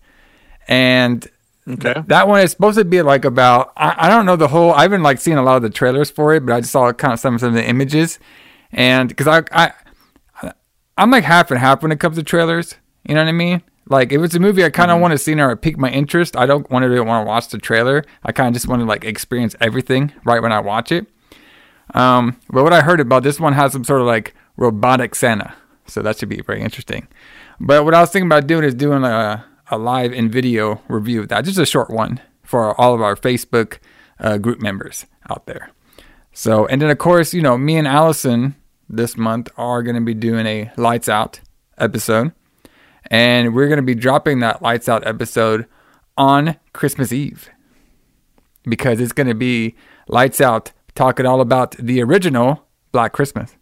and 0.68 1.26
Okay. 1.68 2.02
that 2.06 2.26
one 2.26 2.40
is 2.40 2.50
supposed 2.50 2.78
to 2.78 2.84
be 2.84 3.02
like 3.02 3.24
about 3.24 3.72
I, 3.76 3.94
I 4.06 4.08
don't 4.08 4.24
know 4.26 4.34
the 4.34 4.48
whole 4.48 4.72
I 4.72 4.82
haven't 4.82 5.02
like 5.02 5.20
seen 5.20 5.36
a 5.36 5.42
lot 5.42 5.56
of 5.56 5.62
the 5.62 5.70
trailers 5.70 6.10
for 6.10 6.34
it, 6.34 6.44
but 6.44 6.54
I 6.54 6.60
just 6.60 6.72
saw 6.72 6.90
kind 6.92 7.12
of 7.12 7.20
some 7.20 7.38
some 7.38 7.50
of 7.50 7.54
the 7.54 7.64
images, 7.68 8.18
and 8.72 9.08
because 9.08 9.28
I 9.28 9.42
I 9.52 9.72
I'm 10.96 11.10
like 11.10 11.24
half 11.24 11.50
and 11.50 11.60
half 11.60 11.82
when 11.82 11.92
it 11.92 12.00
comes 12.00 12.16
to 12.16 12.22
trailers. 12.22 12.74
You 13.06 13.14
know 13.14 13.22
what 13.22 13.28
I 13.28 13.32
mean? 13.32 13.62
Like 13.88 14.12
if 14.12 14.22
it's 14.22 14.34
a 14.34 14.40
movie 14.40 14.64
I 14.64 14.70
kind 14.70 14.90
of 14.90 14.94
Mm-hmm. 14.96 15.02
want 15.02 15.12
to 15.12 15.18
see 15.18 15.34
or 15.40 15.50
it 15.52 15.62
pique 15.62 15.78
my 15.78 15.90
interest, 15.90 16.36
I 16.36 16.46
don't 16.46 16.68
want 16.70 16.84
to 16.84 17.00
want 17.02 17.24
to 17.24 17.28
watch 17.28 17.48
the 17.48 17.58
trailer. 17.58 18.04
I 18.22 18.32
kind 18.32 18.48
of 18.48 18.54
just 18.54 18.68
want 18.68 18.80
to 18.80 18.86
like 18.86 19.04
experience 19.04 19.56
everything 19.60 20.12
right 20.24 20.42
when 20.42 20.52
I 20.52 20.60
watch 20.60 20.92
it. 20.92 21.06
Um, 21.94 22.36
but 22.50 22.62
what 22.62 22.72
I 22.72 22.82
heard 22.82 23.00
about 23.00 23.22
this 23.24 23.40
one 23.40 23.52
has 23.54 23.72
some 23.72 23.84
sort 23.84 24.00
of 24.00 24.06
like 24.06 24.34
robotic 24.56 25.14
Santa, 25.14 25.54
so 25.86 26.02
that 26.02 26.18
should 26.18 26.28
be 26.28 26.40
very 26.42 26.60
interesting. 26.60 27.08
But 27.58 27.84
what 27.84 27.94
I 27.94 28.00
was 28.00 28.10
thinking 28.10 28.28
about 28.28 28.46
doing 28.46 28.64
is 28.64 28.74
doing 28.74 29.02
a, 29.02 29.44
a 29.70 29.78
live 29.78 30.12
in 30.12 30.30
video 30.30 30.80
review 30.88 31.20
of 31.20 31.28
that, 31.28 31.44
just 31.44 31.58
a 31.58 31.66
short 31.66 31.90
one 31.90 32.20
for 32.44 32.80
all 32.80 32.94
of 32.94 33.02
our 33.02 33.16
Facebook 33.16 33.78
uh, 34.20 34.38
group 34.38 34.60
members 34.60 35.06
out 35.28 35.46
there. 35.46 35.70
So, 36.32 36.66
and 36.66 36.80
then 36.80 36.90
of 36.90 36.98
course, 36.98 37.34
you 37.34 37.42
know, 37.42 37.58
me 37.58 37.76
and 37.76 37.88
Allison 37.88 38.54
this 38.88 39.16
month 39.16 39.48
are 39.56 39.82
going 39.82 39.96
to 39.96 40.00
be 40.02 40.14
doing 40.14 40.46
a 40.46 40.70
lights 40.76 41.08
out 41.08 41.40
episode, 41.76 42.32
and 43.10 43.54
we're 43.54 43.66
going 43.68 43.78
to 43.78 43.82
be 43.82 43.94
dropping 43.94 44.40
that 44.40 44.62
lights 44.62 44.88
out 44.88 45.06
episode 45.06 45.66
on 46.16 46.56
Christmas 46.72 47.12
Eve 47.12 47.48
because 48.64 49.00
it's 49.00 49.12
going 49.12 49.26
to 49.26 49.34
be 49.34 49.74
lights 50.08 50.40
out 50.40 50.72
talking 50.94 51.26
all 51.26 51.40
about 51.40 51.72
the 51.72 52.02
original 52.02 52.66
Black 52.92 53.12
Christmas. 53.12 53.56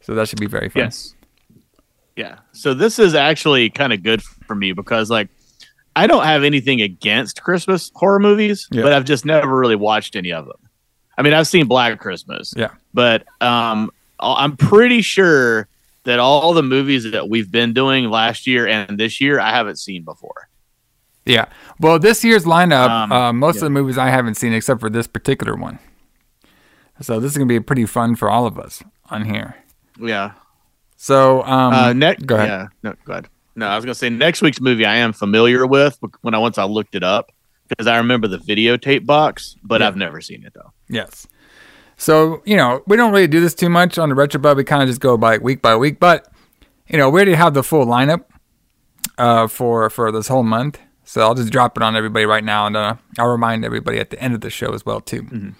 So 0.00 0.14
that 0.14 0.28
should 0.28 0.40
be 0.40 0.46
very 0.46 0.68
fun. 0.68 0.82
Yes. 0.84 1.14
Yeah. 2.16 2.38
So 2.52 2.74
this 2.74 2.98
is 2.98 3.14
actually 3.14 3.70
kind 3.70 3.92
of 3.92 4.02
good 4.02 4.22
for 4.22 4.54
me 4.54 4.72
because 4.72 5.10
like 5.10 5.28
I 5.94 6.06
don't 6.06 6.24
have 6.24 6.42
anything 6.44 6.80
against 6.80 7.42
Christmas 7.42 7.90
horror 7.94 8.18
movies, 8.18 8.68
Yeah. 8.70 8.82
but 8.82 8.92
I've 8.92 9.04
just 9.04 9.24
never 9.24 9.54
really 9.56 9.76
watched 9.76 10.16
any 10.16 10.32
of 10.32 10.46
them. 10.46 10.56
I 11.16 11.22
mean, 11.22 11.34
I've 11.34 11.46
seen 11.46 11.66
Black 11.66 11.98
Christmas. 12.00 12.52
Yeah. 12.56 12.70
But 12.92 13.24
um 13.40 13.90
I'm 14.20 14.56
pretty 14.56 15.02
sure 15.02 15.68
that 16.04 16.18
all 16.18 16.52
the 16.52 16.62
movies 16.62 17.10
that 17.10 17.28
we've 17.28 17.50
been 17.50 17.72
doing 17.72 18.10
last 18.10 18.46
year 18.46 18.66
and 18.66 18.98
this 18.98 19.20
year 19.20 19.38
I 19.40 19.50
haven't 19.50 19.76
seen 19.78 20.02
before. 20.04 20.48
Yeah. 21.24 21.46
Well, 21.78 21.98
this 21.98 22.24
year's 22.24 22.44
lineup, 22.44 22.88
Um, 22.90 23.12
uh, 23.12 23.32
most 23.32 23.54
yeah. 23.56 23.60
of 23.60 23.64
the 23.64 23.70
movies 23.70 23.96
I 23.98 24.08
haven't 24.10 24.34
seen 24.34 24.52
except 24.52 24.80
for 24.80 24.90
this 24.90 25.06
particular 25.06 25.54
one. 25.54 25.78
So 27.00 27.20
this 27.20 27.30
is 27.32 27.36
going 27.38 27.48
to 27.48 27.52
be 27.54 27.60
pretty 27.60 27.86
fun 27.86 28.16
for 28.16 28.28
all 28.30 28.46
of 28.46 28.58
us 28.58 28.82
on 29.10 29.24
here. 29.24 29.56
Yeah. 30.00 30.32
So, 30.96 31.42
um, 31.44 31.72
uh, 31.74 31.92
next, 31.92 32.26
go 32.26 32.36
ahead. 32.36 32.48
Yeah, 32.48 32.66
no, 32.82 32.94
go 33.04 33.12
ahead. 33.12 33.28
No, 33.54 33.66
I 33.66 33.76
was 33.76 33.84
gonna 33.84 33.94
say 33.94 34.08
next 34.08 34.40
week's 34.40 34.60
movie 34.60 34.86
I 34.86 34.96
am 34.96 35.12
familiar 35.12 35.66
with 35.66 35.98
when 36.22 36.32
I 36.34 36.38
once 36.38 36.56
I 36.58 36.64
looked 36.64 36.94
it 36.94 37.02
up 37.02 37.32
because 37.68 37.86
I 37.86 37.98
remember 37.98 38.26
the 38.26 38.38
videotape 38.38 39.04
box, 39.04 39.56
but 39.62 39.80
Yeah. 39.80 39.88
I've 39.88 39.96
never 39.96 40.20
seen 40.22 40.44
it 40.44 40.54
though. 40.54 40.72
Yes. 40.88 41.26
So, 42.02 42.42
you 42.44 42.56
know, 42.56 42.82
we 42.88 42.96
don't 42.96 43.12
really 43.12 43.28
do 43.28 43.38
this 43.40 43.54
too 43.54 43.68
much 43.68 43.96
on 43.96 44.08
the 44.08 44.16
Retro 44.16 44.40
Blood. 44.40 44.56
We 44.56 44.64
kind 44.64 44.82
of 44.82 44.88
just 44.88 45.00
go 45.00 45.16
by 45.16 45.38
week 45.38 45.62
by 45.62 45.76
week. 45.76 46.00
But, 46.00 46.26
you 46.88 46.98
know, 46.98 47.08
we 47.08 47.20
already 47.20 47.34
have 47.34 47.54
the 47.54 47.62
full 47.62 47.86
lineup 47.86 48.24
uh, 49.18 49.46
for 49.46 49.88
for 49.88 50.10
this 50.10 50.26
whole 50.26 50.42
month. 50.42 50.80
So 51.04 51.20
I'll 51.20 51.36
just 51.36 51.52
drop 51.52 51.76
it 51.76 51.82
on 51.84 51.94
everybody 51.94 52.26
right 52.26 52.42
now. 52.42 52.66
And 52.66 52.76
uh, 52.76 52.96
I'll 53.20 53.28
remind 53.28 53.64
everybody 53.64 54.00
at 54.00 54.10
the 54.10 54.20
end 54.20 54.34
of 54.34 54.40
the 54.40 54.50
show 54.50 54.72
as 54.74 54.84
well, 54.84 55.00
too. 55.00 55.54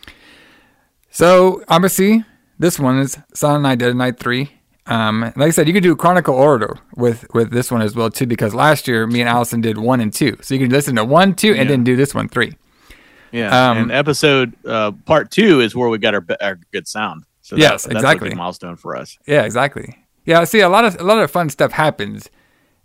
So, 1.11 1.63
obviously, 1.69 2.25
this 2.59 2.77
one 2.81 2.99
is 2.99 3.19
Silent 3.35 3.63
Night, 3.63 3.79
Dead 3.79 3.95
Night 3.95 4.19
3. 4.19 4.51
Um, 4.87 5.21
like 5.37 5.37
I 5.37 5.51
said, 5.51 5.69
you 5.69 5.73
could 5.73 5.85
do 5.85 5.95
Chronicle 5.95 6.35
order 6.35 6.77
with, 6.97 7.25
with 7.33 7.53
this 7.53 7.71
one 7.71 7.83
as 7.83 7.95
well, 7.95 8.11
too, 8.11 8.27
because 8.27 8.53
last 8.53 8.89
year 8.89 9.07
me 9.07 9.21
and 9.21 9.29
Allison 9.29 9.61
did 9.61 9.79
1 9.79 10.01
and 10.01 10.13
2. 10.13 10.39
So 10.41 10.55
you 10.55 10.61
can 10.61 10.71
listen 10.71 10.97
to 10.97 11.05
1, 11.05 11.35
2, 11.35 11.51
and 11.51 11.57
Yeah. 11.59 11.65
then 11.67 11.85
do 11.85 11.95
this 11.95 12.17
one, 12.17 12.29
3. 12.29 12.53
Yeah, 13.33 13.71
Um, 13.71 13.79
and 13.79 13.93
episode 13.93 14.55
uh, 14.67 14.93
part 15.07 15.31
two 15.31 15.61
is 15.61 15.75
where 15.75 15.89
we 15.89 15.99
got 15.99 16.15
our, 16.15 16.25
our 16.41 16.59
good 16.73 16.87
sound. 16.87 17.25
So 17.41 17.57
Yes, 17.57 17.85
that's 17.85 17.97
exactly. 17.97 18.35
milestone 18.35 18.77
for 18.77 18.97
us. 18.97 19.19
Yeah, 19.27 19.43
exactly. 19.43 19.99
Yeah, 20.25 20.45
see, 20.45 20.61
a 20.61 20.69
lot 20.69 20.85
of 20.85 21.01
a 21.01 21.03
lot 21.05 21.19
of 21.19 21.31
fun 21.31 21.51
stuff 21.51 21.73
happens 21.73 22.31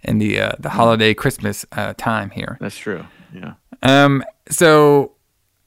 in 0.02 0.18
the 0.18 0.40
uh, 0.42 0.52
the 0.60 0.70
holiday 0.70 1.14
Christmas 1.14 1.66
uh, 1.74 1.94
time 1.98 2.32
here. 2.32 2.58
That's 2.60 2.78
true. 2.78 3.06
Yeah. 3.34 3.54
Um, 3.84 4.24
so 4.50 5.14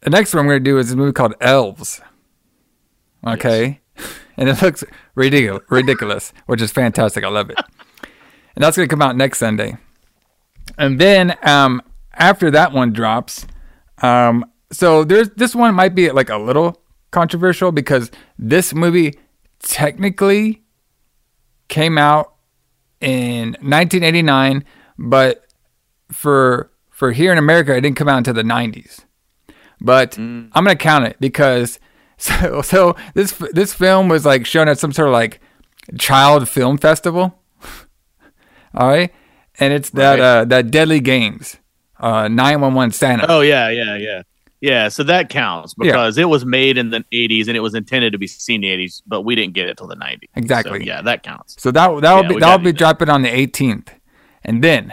the 0.01 0.11
next 0.11 0.35
one 0.35 0.47
we're 0.47 0.55
gonna 0.55 0.65
do 0.65 0.79
is 0.79 0.91
a 0.91 0.97
movie 0.97 1.13
called 1.13 1.35
Elves. 1.41 2.01
Okay, 3.27 3.81
and 4.37 4.49
it 4.49 4.61
looks 4.63 4.83
ridiculous, 5.15 5.63
ridiculous, 5.71 6.33
which 6.47 6.63
is 6.63 6.73
fantastic. 6.73 7.23
I 7.23 7.29
love 7.29 7.51
it, 7.51 7.59
and 8.57 8.65
that's 8.65 8.77
gonna 8.77 8.89
come 8.89 9.03
out 9.03 9.17
next 9.17 9.39
Sunday. 9.39 9.77
And 10.79 10.99
then 10.99 11.37
um, 11.43 11.83
after 12.15 12.51
that 12.51 12.73
one 12.73 12.93
drops, 12.93 13.47
um, 14.03 14.45
so 14.73 15.05
there's 15.05 15.31
this 15.31 15.55
one 15.55 15.75
might 15.75 15.95
be 15.95 16.11
like 16.11 16.31
a 16.31 16.37
little 16.39 16.81
controversial 17.11 17.73
because 17.73 18.11
this 18.39 18.73
movie 18.75 19.19
technically 19.61 20.63
came 21.69 21.99
out 21.99 22.35
in 23.01 23.51
1989, 23.61 24.65
but 24.99 25.47
for 26.13 26.71
for 26.91 27.13
here 27.13 27.33
in 27.33 27.39
America, 27.39 27.75
it 27.77 27.81
didn't 27.81 27.97
come 27.97 28.09
out 28.09 28.19
until 28.19 28.35
the 28.35 28.43
90s. 28.43 29.01
But 29.81 30.19
I'm 30.19 30.51
gonna 30.53 30.77
count 30.77 31.07
it 31.07 31.17
because 31.21 31.79
so 32.19 32.61
so 32.63 32.97
this 33.15 33.33
this 33.53 33.73
film 33.73 34.09
was 34.09 34.27
like 34.27 34.45
shown 34.47 34.69
at 34.69 34.79
some 34.79 34.93
sort 34.93 35.09
of 35.09 35.13
like 35.13 35.41
child 35.99 36.49
film 36.49 36.77
festival. 36.79 37.39
All 38.75 38.89
right, 38.89 39.13
and 39.59 39.73
it's 39.73 39.91
that 39.91 40.19
Right. 40.19 40.21
uh, 40.21 40.45
that 40.45 40.71
Deadly 40.71 41.01
Games, 41.01 41.57
uh, 41.99 42.29
911 42.29 42.93
Santa. 42.93 43.27
Oh 43.29 43.41
yeah, 43.41 43.69
yeah, 43.71 43.97
yeah, 43.97 44.23
yeah. 44.61 44.89
So 44.89 45.03
that 45.05 45.29
counts 45.29 45.75
Yeah. 45.79 45.87
because 45.93 46.19
it 46.19 46.29
was 46.29 46.45
made 46.45 46.79
in 46.79 46.91
the 46.91 47.05
'80s 47.13 47.49
and 47.49 47.57
it 47.57 47.61
was 47.61 47.75
intended 47.75 48.13
to 48.13 48.19
be 48.19 48.27
seen 48.27 48.63
in 48.65 48.79
the 48.79 48.85
'80s, 48.87 49.03
but 49.07 49.23
we 49.23 49.35
didn't 49.35 49.55
get 49.55 49.69
it 49.69 49.77
till 49.77 49.87
the 49.89 49.97
'90s. 49.97 50.29
Exactly. 50.37 50.81
So, 50.81 50.85
yeah, 50.85 51.03
that 51.03 51.23
counts. 51.23 51.57
So 51.59 51.71
that 51.71 51.89
that 52.03 52.15
will 52.15 52.23
Yeah, 52.23 52.29
be 52.29 52.39
that'll 52.41 52.59
be 52.65 52.73
dropping 52.73 53.09
on 53.09 53.23
the 53.23 53.29
18th, 53.31 53.89
and 54.45 54.63
then 54.65 54.93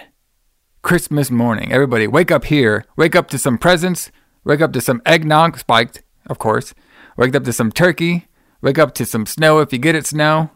Christmas 0.81 1.29
morning, 1.29 1.71
everybody 1.71 2.07
wake 2.07 2.31
up 2.31 2.45
here, 2.45 2.85
wake 2.95 3.15
up 3.15 3.27
to 3.29 3.37
some 3.37 3.57
presents, 3.57 4.11
wake 4.45 4.61
up 4.61 4.71
to 4.73 4.79
some 4.81 5.01
eggnog 5.05 5.57
spiked, 5.57 6.01
of 6.27 6.39
course, 6.39 6.73
wake 7.17 7.35
up 7.35 7.43
to 7.43 7.51
some 7.51 7.71
turkey, 7.71 8.27
wake 8.61 8.77
up 8.79 8.93
to 8.95 9.05
some 9.05 9.25
snow 9.25 9.59
if 9.59 9.73
you 9.73 9.79
get 9.79 9.95
it 9.95 10.05
snow, 10.05 10.49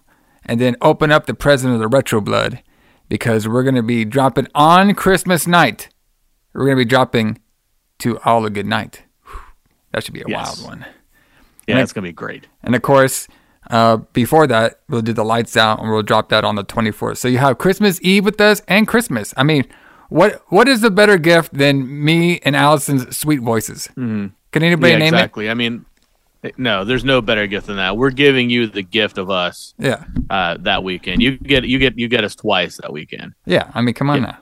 and 0.46 0.62
then 0.62 0.76
open 0.82 1.12
up 1.12 1.26
the 1.26 1.34
present 1.34 1.74
of 1.74 1.80
the 1.80 1.88
retro 1.88 2.22
blood, 2.22 2.62
because 3.10 3.46
we're 3.48 3.64
gonna 3.64 3.84
be 3.84 4.06
dropping 4.06 4.48
on 4.56 4.94
Christmas 4.96 5.46
night. 5.48 5.90
We're 6.54 6.66
gonna 6.66 6.78
be 6.78 6.86
dropping 6.86 7.40
to 8.02 8.20
all 8.20 8.46
a 8.46 8.50
good 8.50 8.66
night. 8.66 9.04
That 9.92 10.04
should 10.04 10.14
be 10.14 10.22
a 10.22 10.26
Yes. 10.28 10.60
wild 10.62 10.70
one. 10.70 10.86
Yeah, 11.68 11.76
Right. 11.76 11.82
it's 11.84 11.94
gonna 11.94 12.08
be 12.08 12.14
great. 12.14 12.48
And 12.64 12.76
of 12.76 12.82
course, 12.82 13.28
uh, 13.70 13.98
before 14.14 14.48
that, 14.48 14.80
we'll 14.90 15.02
do 15.02 15.14
the 15.14 15.24
lights 15.26 15.56
out 15.58 15.80
and 15.80 15.90
we'll 15.90 16.02
drop 16.04 16.30
that 16.30 16.44
on 16.44 16.56
the 16.56 16.64
24th. 16.64 17.18
So 17.18 17.28
you 17.28 17.38
have 17.38 17.58
Christmas 17.58 18.00
Eve 18.02 18.26
with 18.26 18.40
us 18.42 18.62
and 18.68 18.88
Christmas. 18.88 19.34
I 19.38 19.44
mean, 19.44 19.66
what 20.10 20.42
what 20.50 20.68
is 20.68 20.84
a 20.84 20.90
better 20.90 21.18
gift 21.18 21.54
than 21.54 22.04
me 22.04 22.40
and 22.44 22.56
Allison's 22.56 23.16
sweet 23.16 23.42
voices? 23.42 23.88
Mm-hmm. 23.98 24.28
Can 24.52 24.64
anybody 24.64 24.92
yeah, 24.94 24.98
name 25.00 25.14
exactly. 25.14 25.50
I 25.50 25.54
mean, 25.54 25.86
no, 26.58 26.84
there's 26.84 27.06
no 27.06 27.22
better 27.22 27.46
gift 27.48 27.68
than 27.68 27.78
that. 27.78 27.96
We're 27.96 28.10
giving 28.10 28.50
you 28.50 28.68
the 28.68 28.82
gift 28.82 29.18
of 29.18 29.30
us? 29.30 29.74
Yeah. 29.78 30.04
uh, 30.30 30.58
that 30.62 30.84
weekend. 30.84 31.22
You 31.22 31.38
get 31.38 31.64
you 31.66 31.78
get 31.80 31.98
you 31.98 32.08
get 32.08 32.24
us 32.24 32.36
twice 32.36 32.78
that 32.78 32.92
weekend. 32.92 33.34
Yeah. 33.46 33.70
I 33.74 33.82
mean, 33.82 33.94
come 33.94 34.10
on 34.10 34.18
Yeah. 34.22 34.26
now. 34.32 34.38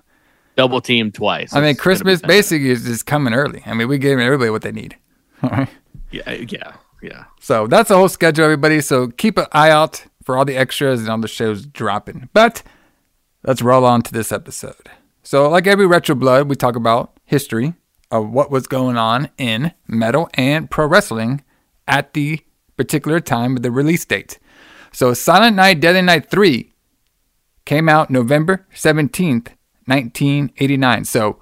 Double 0.59 0.81
team 0.81 1.09
twice. 1.09 1.55
I 1.55 1.61
mean, 1.61 1.69
It's 1.69 1.79
Christmas 1.79 2.21
basically 2.21 2.69
is 2.69 2.83
just 2.83 3.05
coming 3.05 3.33
early. 3.33 3.63
I 3.65 3.73
mean, 3.73 3.87
we 3.87 3.97
gave 3.97 4.19
everybody 4.19 4.49
what 4.49 4.61
they 4.61 4.73
need. 4.73 4.97
All 5.41 5.49
right. 5.49 5.69
Yeah, 6.11 6.23
uh, 6.27 6.31
yeah, 6.49 6.73
yeah. 7.01 7.23
So 7.39 7.65
that's 7.65 7.87
the 7.87 7.95
whole 7.95 8.09
schedule, 8.09 8.43
everybody. 8.43 8.81
So 8.81 9.07
keep 9.07 9.37
an 9.37 9.45
eye 9.53 9.69
out 9.69 10.05
for 10.25 10.37
all 10.37 10.43
the 10.43 10.57
extras 10.57 10.99
and 10.99 11.09
all 11.09 11.17
the 11.17 11.29
shows 11.29 11.65
dropping. 11.65 12.27
But 12.33 12.61
let's 13.43 13.61
roll 13.61 13.85
on 13.85 14.01
to 14.01 14.11
this 14.11 14.33
episode. 14.33 14.89
So, 15.23 15.49
like 15.49 15.65
every 15.65 15.87
Retro 15.87 16.13
Blood, 16.13 16.49
we 16.49 16.57
talk 16.57 16.75
about 16.75 17.17
history 17.23 17.73
of 18.11 18.29
what 18.29 18.51
was 18.51 18.67
going 18.67 18.97
on 18.97 19.29
in 19.37 19.71
metal 19.87 20.29
and 20.33 20.69
pro 20.69 20.87
wrestling 20.87 21.41
at 21.87 22.13
the 22.13 22.41
particular 22.75 23.21
time 23.21 23.55
of 23.55 23.63
the 23.63 23.71
release 23.71 24.03
date. 24.03 24.39
So, 24.91 25.13
Silent 25.13 25.55
Night, 25.55 25.79
Deadly 25.79 26.01
Night 26.01 26.29
3 26.29 26.73
came 27.65 27.87
out 27.87 28.09
November 28.09 28.67
17th, 28.75 29.49
1989. 29.89 31.05
So, 31.05 31.39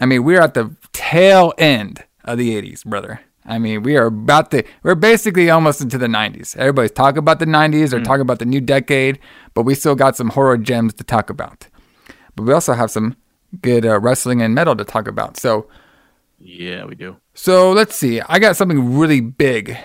I 0.00 0.06
mean, 0.06 0.24
we're 0.24 0.40
at 0.40 0.54
the 0.54 0.74
tail 0.92 1.52
end 1.58 2.04
of 2.24 2.38
the 2.38 2.60
80s, 2.60 2.84
brother. 2.84 3.20
I 3.46 3.58
mean, 3.58 3.82
we 3.82 3.96
are 3.96 4.06
about 4.06 4.50
to, 4.50 4.62
we're 4.82 4.94
basically 4.94 5.48
almost 5.48 5.80
into 5.80 5.96
the 5.96 6.06
90s. 6.06 6.54
Everybody's 6.56 6.90
talking 6.90 7.18
about 7.18 7.38
the 7.38 7.46
90s 7.46 7.94
or 7.94 8.02
talking 8.02 8.20
about 8.20 8.40
the 8.40 8.44
new 8.44 8.60
decade, 8.60 9.18
but 9.54 9.62
we 9.62 9.74
still 9.74 9.94
got 9.94 10.16
some 10.16 10.28
horror 10.30 10.58
gems 10.58 10.92
to 10.94 11.04
talk 11.04 11.30
about. 11.30 11.66
But 12.36 12.42
we 12.42 12.52
also 12.52 12.74
have 12.74 12.90
some 12.90 13.16
good 13.62 13.86
uh, 13.86 13.98
wrestling 14.00 14.42
and 14.42 14.54
metal 14.54 14.76
to 14.76 14.84
talk 14.84 15.08
about. 15.08 15.38
So, 15.38 15.66
Yeah, 16.38 16.84
we 16.84 16.94
do. 16.94 17.16
so 17.32 17.72
let's 17.72 17.96
see. 17.96 18.20
I 18.20 18.38
got 18.38 18.56
something 18.56 18.98
really 18.98 19.22
big 19.22 19.76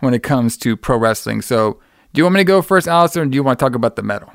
when 0.00 0.14
it 0.14 0.24
comes 0.24 0.56
to 0.58 0.76
pro 0.76 0.96
wrestling. 0.96 1.42
So, 1.42 1.78
do 2.12 2.18
you 2.18 2.24
want 2.24 2.34
me 2.34 2.40
to 2.40 2.44
go 2.44 2.60
first, 2.60 2.88
Allison, 2.88 3.22
or 3.22 3.26
do 3.26 3.36
you 3.36 3.42
want 3.44 3.58
to 3.58 3.64
talk 3.64 3.74
about 3.76 3.94
the 3.96 4.02
metal? 4.02 4.32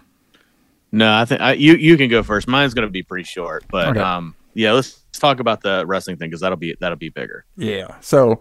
No, 0.91 1.13
I 1.13 1.25
think 1.25 1.41
I, 1.41 1.53
you 1.53 1.73
you 1.75 1.97
can 1.97 2.09
go 2.09 2.23
first. 2.23 2.47
Mine's 2.47 2.73
going 2.73 2.87
to 2.87 2.91
be 2.91 3.03
pretty 3.03 3.25
short, 3.25 3.65
but 3.69 3.89
Okay. 3.89 3.99
um, 3.99 4.35
yeah, 4.53 4.71
let's, 4.71 5.03
let's 5.09 5.19
talk 5.19 5.39
about 5.39 5.61
the 5.61 5.85
wrestling 5.85 6.17
thing 6.17 6.29
because 6.29 6.41
that'll 6.41 6.57
be 6.57 6.75
that'll 6.79 6.97
be 6.97 7.09
bigger. 7.09 7.45
Yeah. 7.57 7.97
So 8.01 8.39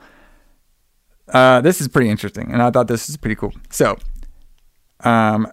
uh, 1.28 1.60
this 1.60 1.80
is 1.80 1.88
pretty 1.88 2.08
interesting, 2.08 2.52
and 2.52 2.62
I 2.62 2.70
thought 2.70 2.86
this 2.88 3.08
is 3.10 3.16
pretty 3.16 3.34
cool. 3.34 3.52
So, 3.70 3.98
um, 5.00 5.48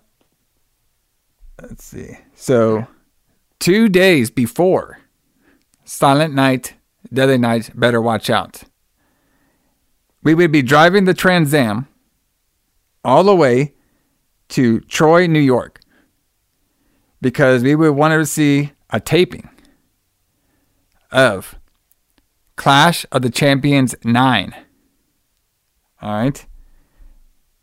let's 1.61 1.83
see. 1.83 2.17
So, 2.35 2.85
two 3.59 3.89
days 3.89 4.29
before 4.29 4.99
Silent 5.83 6.33
Night, 6.35 6.75
Deadly 7.11 7.37
Night, 7.39 7.71
better 7.73 8.01
watch 8.01 8.29
out. 8.29 8.63
We 10.21 10.35
would 10.35 10.51
be 10.51 10.61
driving 10.61 11.05
the 11.05 11.13
Trans 11.13 11.53
Am 11.53 11.87
all 13.03 13.23
the 13.23 13.35
way 13.35 13.73
to 14.49 14.79
Troy, 14.81 15.25
New 15.27 15.39
York, 15.39 15.72
because 17.23 17.63
we 17.63 17.73
would 17.73 17.91
want 17.93 18.11
to 18.13 18.25
see 18.25 18.71
a 18.91 18.99
taping 18.99 19.49
of 21.11 21.55
Clash 22.55 23.05
of 23.11 23.21
the 23.23 23.29
Champions 23.29 23.95
9. 24.03 24.53
All 26.01 26.13
right? 26.13 26.45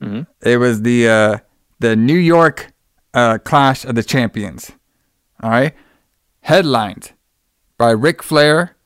Mhm. 0.02 0.26
It 0.42 0.56
was 0.56 0.82
the 0.82 1.08
uh, 1.08 1.38
the 1.78 1.94
New 1.94 2.16
York 2.18 2.72
uh, 3.14 3.38
Clash 3.38 3.84
of 3.84 3.94
the 3.94 4.02
Champions. 4.02 4.72
All 5.42 5.50
right? 5.50 5.74
Headlined 6.40 7.12
by 7.76 7.90
Ric 7.90 8.22
Flair 8.22 8.76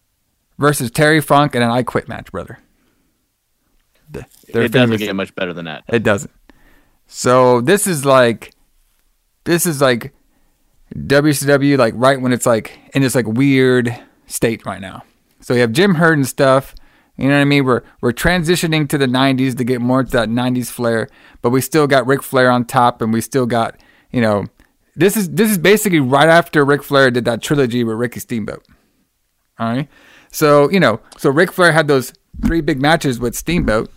versus 0.59 0.90
Terry 0.90 1.21
Funk 1.21 1.54
in 1.54 1.62
an 1.62 1.71
I 1.71 1.83
Quit 1.85 2.09
match, 2.09 2.31
brother. 2.33 2.59
The- 4.11 4.26
it 4.49 4.52
doesn't 4.73 4.73
famous- 4.73 5.00
get 5.00 5.14
much 5.16 5.35
better 5.35 5.52
than 5.52 5.64
that. 5.66 5.85
it 5.88 6.02
doesn't. 6.02 6.33
So 7.07 7.61
this 7.61 7.87
is 7.87 8.04
like, 8.04 8.52
this 9.45 9.66
is 9.66 9.81
like 9.81 10.12
WCW, 10.97 11.77
like 11.79 11.95
right 11.97 12.21
when 12.21 12.33
it's 12.33 12.47
like 12.47 12.79
in 12.95 13.03
this 13.03 13.15
like 13.15 13.27
weird 13.27 13.97
state 14.27 14.65
right 14.65 14.81
now. 14.81 15.05
So 15.41 15.55
you 15.55 15.61
have 15.61 15.73
Jim 15.73 15.97
Herd 15.97 16.19
and 16.19 16.27
stuff. 16.27 16.75
You 17.17 17.29
know 17.29 17.35
what 17.35 17.43
I 17.43 17.45
mean? 17.45 17.65
We're 17.65 17.83
we're 18.01 18.13
transitioning 18.13 18.89
to 18.89 18.99
the 18.99 19.07
'90s 19.07 19.57
to 19.57 19.65
get 19.65 19.81
more 19.81 20.03
to 20.03 20.11
that 20.11 20.29
'90s 20.29 20.71
flair, 20.71 21.09
but 21.43 21.51
we 21.51 21.61
still 21.61 21.87
got 21.87 22.07
Ric 22.07 22.23
Flair 22.23 22.51
on 22.51 22.65
top, 22.65 23.01
and 23.03 23.13
we 23.13 23.21
still 23.21 23.47
got 23.47 23.79
you 24.15 24.21
know, 24.21 24.47
this 24.95 25.17
is 25.17 25.29
this 25.31 25.51
is 25.51 25.59
basically 25.59 25.99
right 25.99 26.29
after 26.29 26.65
Ric 26.65 26.85
Flair 26.85 27.11
did 27.11 27.25
that 27.25 27.43
trilogy 27.43 27.83
with 27.83 27.97
Ricky 27.97 28.21
Steamboat. 28.21 28.65
All 29.59 29.67
right. 29.67 29.89
So, 30.31 30.71
you 30.71 30.79
know, 30.79 31.01
so 31.19 31.31
Ric 31.31 31.53
Flair 31.53 31.73
had 31.73 31.89
those 31.89 32.13
three 32.45 32.61
big 32.61 32.81
matches 32.81 33.19
with 33.19 33.35
Steamboat. 33.35 33.91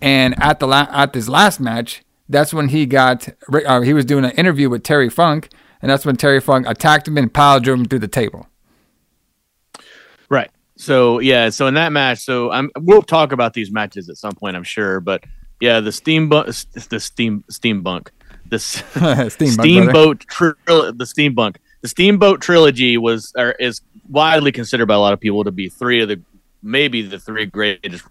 And 0.00 0.40
at 0.42 0.58
the 0.58 0.66
la- 0.66 0.88
at 0.90 1.12
this 1.12 1.28
last 1.28 1.60
match, 1.60 2.02
that's 2.28 2.52
when 2.52 2.68
he 2.68 2.86
got, 2.86 3.28
uh, 3.52 3.82
he 3.82 3.92
was 3.92 4.04
doing 4.04 4.24
an 4.24 4.32
interview 4.32 4.68
with 4.68 4.82
Terry 4.82 5.08
Funk. 5.08 5.48
And 5.82 5.90
that's 5.90 6.06
when 6.06 6.16
Terry 6.16 6.40
Funk 6.40 6.66
attacked 6.68 7.08
him 7.08 7.18
and 7.18 7.32
pile 7.32 7.60
drove 7.60 7.80
him 7.80 7.84
through 7.86 7.98
the 7.98 8.08
table. 8.08 8.46
Right. 10.28 10.50
So 10.76 11.18
yeah, 11.18 11.50
so 11.50 11.66
in 11.66 11.74
that 11.74 11.92
match, 11.92 12.20
so 12.20 12.50
I'm 12.50 12.70
we'll 12.78 13.02
talk 13.02 13.32
about 13.32 13.52
these 13.52 13.70
matches 13.70 14.08
at 14.08 14.16
some 14.16 14.32
point, 14.32 14.56
I'm 14.56 14.64
sure. 14.64 15.00
But 15.00 15.24
yeah, 15.60 15.80
the 15.80 15.92
steamboat, 15.92 16.46
the 16.46 16.98
steam 16.98 17.44
steambunk, 17.50 18.08
the 18.48 18.56
s- 18.56 18.82
Steamboat, 19.32 19.60
steamboat, 19.60 20.20
tri- 20.20 20.52
the 20.66 21.04
steambunk, 21.04 21.56
the 21.82 21.88
steamboat 21.88 22.40
trilogy 22.40 22.96
was 22.96 23.32
or 23.36 23.52
is 23.52 23.80
widely 24.08 24.50
considered 24.52 24.86
by 24.86 24.94
a 24.94 24.98
lot 24.98 25.12
of 25.12 25.20
people 25.20 25.44
to 25.44 25.52
be 25.52 25.68
three 25.68 26.00
of 26.02 26.08
the 26.08 26.20
maybe 26.62 27.02
the 27.02 27.18
three 27.18 27.46
greatest 27.46 28.04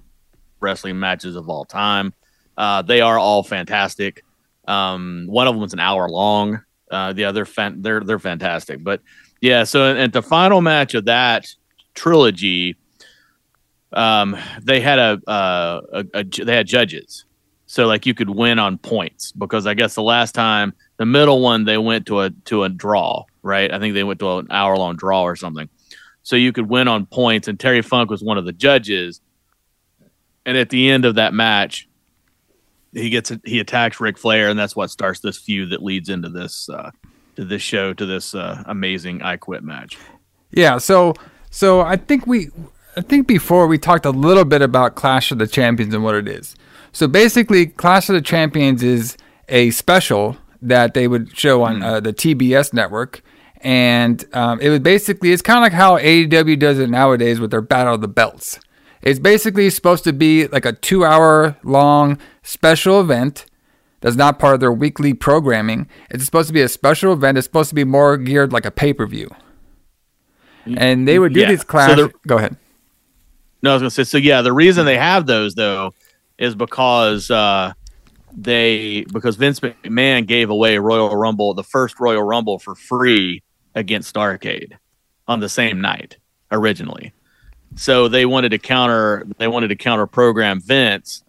wrestling 0.60 1.00
matches 1.00 1.36
of 1.36 1.50
all 1.50 1.66
time. 1.66 2.14
Uh, 2.58 2.82
they 2.82 3.02
are 3.02 3.18
all 3.18 3.44
fantastic. 3.44 4.24
Um, 4.68 5.26
one 5.28 5.48
of 5.48 5.54
them 5.56 5.62
was 5.62 5.74
an 5.74 5.80
hour 5.80 6.08
long. 6.08 6.62
Uh, 6.92 7.14
the 7.14 7.26
other, 7.26 7.46
fan- 7.46 7.82
they're 7.82 8.02
they're 8.02 8.20
fantastic. 8.20 8.84
But 8.84 9.02
yeah, 9.40 9.64
so 9.64 9.96
at 9.96 10.14
the 10.14 10.22
final 10.22 10.62
match 10.62 10.94
of 10.94 11.06
that 11.06 11.48
trilogy, 11.96 12.76
um, 13.94 14.38
they 14.62 14.82
had 14.82 15.00
a, 15.00 15.22
uh, 15.28 15.82
a, 15.94 16.06
a 16.14 16.24
they 16.24 16.56
had 16.56 16.68
judges, 16.68 17.26
so 17.66 17.88
like 17.88 18.06
you 18.06 18.14
could 18.14 18.30
win 18.30 18.60
on 18.60 18.78
points 18.78 19.32
because 19.32 19.66
I 19.66 19.74
guess 19.74 19.96
the 19.96 20.04
last 20.04 20.36
time 20.36 20.74
the 20.98 21.06
middle 21.06 21.42
one 21.42 21.66
they 21.66 21.78
went 21.78 22.06
to 22.08 22.20
a 22.20 22.30
to 22.46 22.64
a 22.64 22.70
draw, 22.70 23.24
right? 23.42 23.74
I 23.74 23.80
think 23.80 23.94
they 23.94 24.04
went 24.04 24.20
to 24.20 24.38
an 24.38 24.48
hour 24.52 24.78
long 24.78 24.98
draw 24.98 25.24
or 25.24 25.36
something. 25.36 25.70
So 26.24 26.36
you 26.36 26.52
could 26.52 26.70
win 26.70 26.88
on 26.88 27.06
points, 27.06 27.48
and 27.48 27.60
Terry 27.60 27.82
Funk 27.82 28.10
was 28.10 28.22
one 28.22 28.38
of 28.38 28.46
the 28.46 28.54
judges. 28.54 29.22
And 30.46 30.58
at 30.58 30.70
the 30.70 30.90
end 30.90 31.06
of 31.06 31.16
that 31.16 31.34
match, 31.34 31.88
he 32.94 33.10
gets 33.10 33.32
he 33.46 33.60
attacks 33.60 34.00
Ric 34.00 34.18
Flair, 34.18 34.50
and 34.50 34.60
that's 34.60 34.76
what 34.76 34.90
starts 34.90 35.20
this 35.20 35.38
feud 35.38 35.72
that 35.72 35.82
leads 35.82 36.10
into 36.10 36.30
this 36.30 36.70
uh, 36.70 36.92
to 37.36 37.46
this 37.46 37.62
show 37.62 37.94
to 37.94 38.06
this 38.06 38.36
uh, 38.36 38.64
amazing 38.66 39.22
I 39.22 39.38
Quit 39.38 39.64
match. 39.64 39.98
Yeah, 40.52 40.78
so 40.78 41.14
so 41.50 41.82
I 41.82 41.96
think 41.96 42.28
we 42.28 42.50
I 42.98 43.02
think 43.02 43.28
before 43.28 43.68
we 43.68 43.78
talked 43.78 44.06
a 44.06 44.12
little 44.12 44.46
bit 44.46 44.62
about 44.62 44.96
Clash 44.96 45.32
of 45.32 45.38
the 45.38 45.48
Champions 45.48 45.94
and 45.94 46.04
what 46.04 46.16
it 46.16 46.28
is. 46.28 46.56
So 46.92 47.08
basically, 47.08 47.68
Clash 47.68 48.10
of 48.10 48.16
the 48.16 48.22
Champions 48.22 48.84
is 48.84 49.16
a 49.48 49.72
special 49.72 50.38
that 50.62 50.94
they 50.94 51.08
would 51.08 51.36
show 51.38 51.64
on 51.64 51.82
uh, 51.82 52.00
the 52.02 52.14
TBS 52.14 52.74
network, 52.74 53.22
and 53.62 54.24
um, 54.36 54.60
it 54.60 54.70
was 54.70 54.80
basically 54.80 55.32
it's 55.32 55.42
kind 55.42 55.58
of 55.58 55.64
like 55.64 55.74
how 55.74 55.98
AEW 55.98 56.60
does 56.60 56.80
it 56.80 56.90
nowadays 56.90 57.40
with 57.40 57.52
their 57.52 57.62
Battle 57.62 57.96
of 57.96 58.02
the 58.02 58.08
Belts. 58.08 58.60
It's 59.02 59.20
basically 59.20 59.70
supposed 59.70 60.04
to 60.04 60.14
be 60.14 60.48
like 60.48 60.66
a 60.66 60.74
two-hour 60.74 61.58
long 61.64 62.18
special 62.44 63.02
event 63.02 63.46
that's 64.02 64.16
not 64.16 64.40
part 64.40 64.56
of 64.56 64.60
their 64.60 64.72
weekly 64.72 65.14
programming. 65.14 65.88
It's 66.10 66.26
supposed 66.26 66.48
to 66.48 66.54
be 66.54 66.62
a 66.62 66.70
special 66.70 67.14
event. 67.14 67.38
It's 67.38 67.46
supposed 67.46 67.70
to 67.70 67.76
be 67.76 67.84
more 67.84 68.18
geared 68.18 68.52
like 68.52 68.66
a 68.66 68.72
pay-per-view. 68.72 69.30
And 70.78 71.08
they 71.08 71.18
would 71.20 71.34
do 71.34 71.42
Yeah. 71.42 71.50
these 71.50 71.62
So 71.68 72.12
Go 72.28 72.38
ahead. 72.38 72.56
No, 73.64 73.72
I 73.72 73.74
was 73.74 73.82
gonna 73.82 73.92
say 73.92 74.04
so. 74.04 74.18
Yeah, 74.18 74.42
the 74.42 74.54
reason 74.54 74.86
they 74.86 74.98
have 74.98 75.26
those 75.28 75.54
though 75.56 75.94
is 76.38 76.56
because 76.56 77.30
uh, 77.30 77.74
they 78.36 79.06
because 79.14 79.36
Vince 79.36 79.60
McMahon 79.60 80.26
gave 80.26 80.50
away 80.50 80.78
Royal 80.78 81.16
Rumble, 81.16 81.54
the 81.54 81.64
first 81.64 82.00
Royal 82.00 82.24
Rumble, 82.24 82.58
for 82.58 82.74
free 82.76 83.44
against 83.76 84.14
Starcade 84.14 84.74
on 85.28 85.40
the 85.40 85.50
same 85.50 85.80
night 85.80 86.18
originally. 86.52 87.14
So 87.76 88.08
they 88.08 88.26
wanted 88.26 88.50
to 88.50 88.58
counter 88.58 89.26
they 89.38 89.48
wanted 89.48 89.70
to 89.70 89.76
counter 89.76 90.08
program 90.08 90.62
Vince 90.62 91.24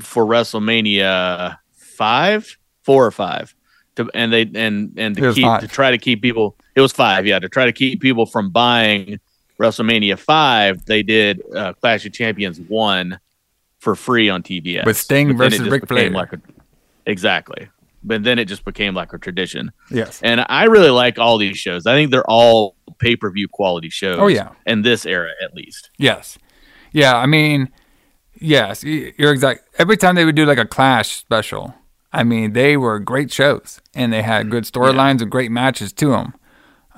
for 0.00 0.24
WrestleMania 0.24 1.58
five, 1.74 2.56
four 2.82 3.06
or 3.06 3.10
five, 3.10 3.54
to, 3.96 4.10
and 4.14 4.32
they 4.32 4.50
and 4.54 4.92
and 4.96 5.16
to 5.16 5.32
keep 5.32 5.44
five. 5.44 5.60
to 5.60 5.68
try 5.68 5.90
to 5.90 5.98
keep 5.98 6.22
people. 6.22 6.56
It 6.74 6.80
was 6.80 6.92
five, 6.92 7.26
yeah, 7.26 7.38
to 7.38 7.48
try 7.48 7.66
to 7.66 7.72
keep 7.72 8.00
people 8.00 8.26
from 8.26 8.50
buying 8.50 9.20
WrestleMania 9.60 10.18
five. 10.18 10.84
They 10.86 11.02
did 11.02 11.42
uh, 11.54 11.74
Clash 11.74 12.04
of 12.04 12.12
Champions 12.12 12.60
one 12.60 13.20
for 13.78 13.94
free 13.94 14.28
on 14.28 14.42
TBS 14.42 14.84
With 14.84 14.96
Sting 14.96 15.36
versus 15.36 15.68
Ric 15.68 15.86
Flair. 15.86 16.10
Like 16.10 16.32
a, 16.32 16.40
exactly, 17.06 17.68
but 18.02 18.24
then 18.24 18.38
it 18.38 18.46
just 18.46 18.64
became 18.64 18.94
like 18.94 19.12
a 19.12 19.18
tradition. 19.18 19.72
Yes. 19.90 20.20
And 20.22 20.44
I 20.48 20.64
really 20.64 20.90
like 20.90 21.18
all 21.18 21.38
these 21.38 21.56
shows. 21.56 21.86
I 21.86 21.94
think 21.94 22.10
they're 22.10 22.28
all 22.28 22.73
pay 22.98 23.16
per 23.16 23.30
view 23.30 23.48
quality 23.48 23.90
shows. 23.90 24.18
Oh, 24.18 24.26
yeah. 24.26 24.50
in 24.66 24.82
this 24.82 25.06
era 25.06 25.32
at 25.42 25.54
least. 25.54 25.90
Yes. 25.98 26.38
Yeah, 26.92 27.16
I 27.16 27.26
mean, 27.26 27.70
yes, 28.40 28.84
you're 28.84 29.32
exact. 29.32 29.68
Every 29.78 29.96
time 29.96 30.14
they 30.14 30.24
would 30.24 30.36
do 30.36 30.46
like 30.46 30.58
a 30.58 30.64
Clash 30.64 31.16
special, 31.16 31.74
I 32.12 32.22
mean, 32.22 32.52
they 32.52 32.76
were 32.76 33.00
great 33.00 33.32
shows 33.32 33.80
and 33.94 34.12
they 34.12 34.22
had 34.22 34.50
good 34.50 34.64
storylines 34.64 35.20
and 35.20 35.30
great 35.30 35.50
matches 35.50 35.92
to 35.94 36.10
them. 36.10 36.34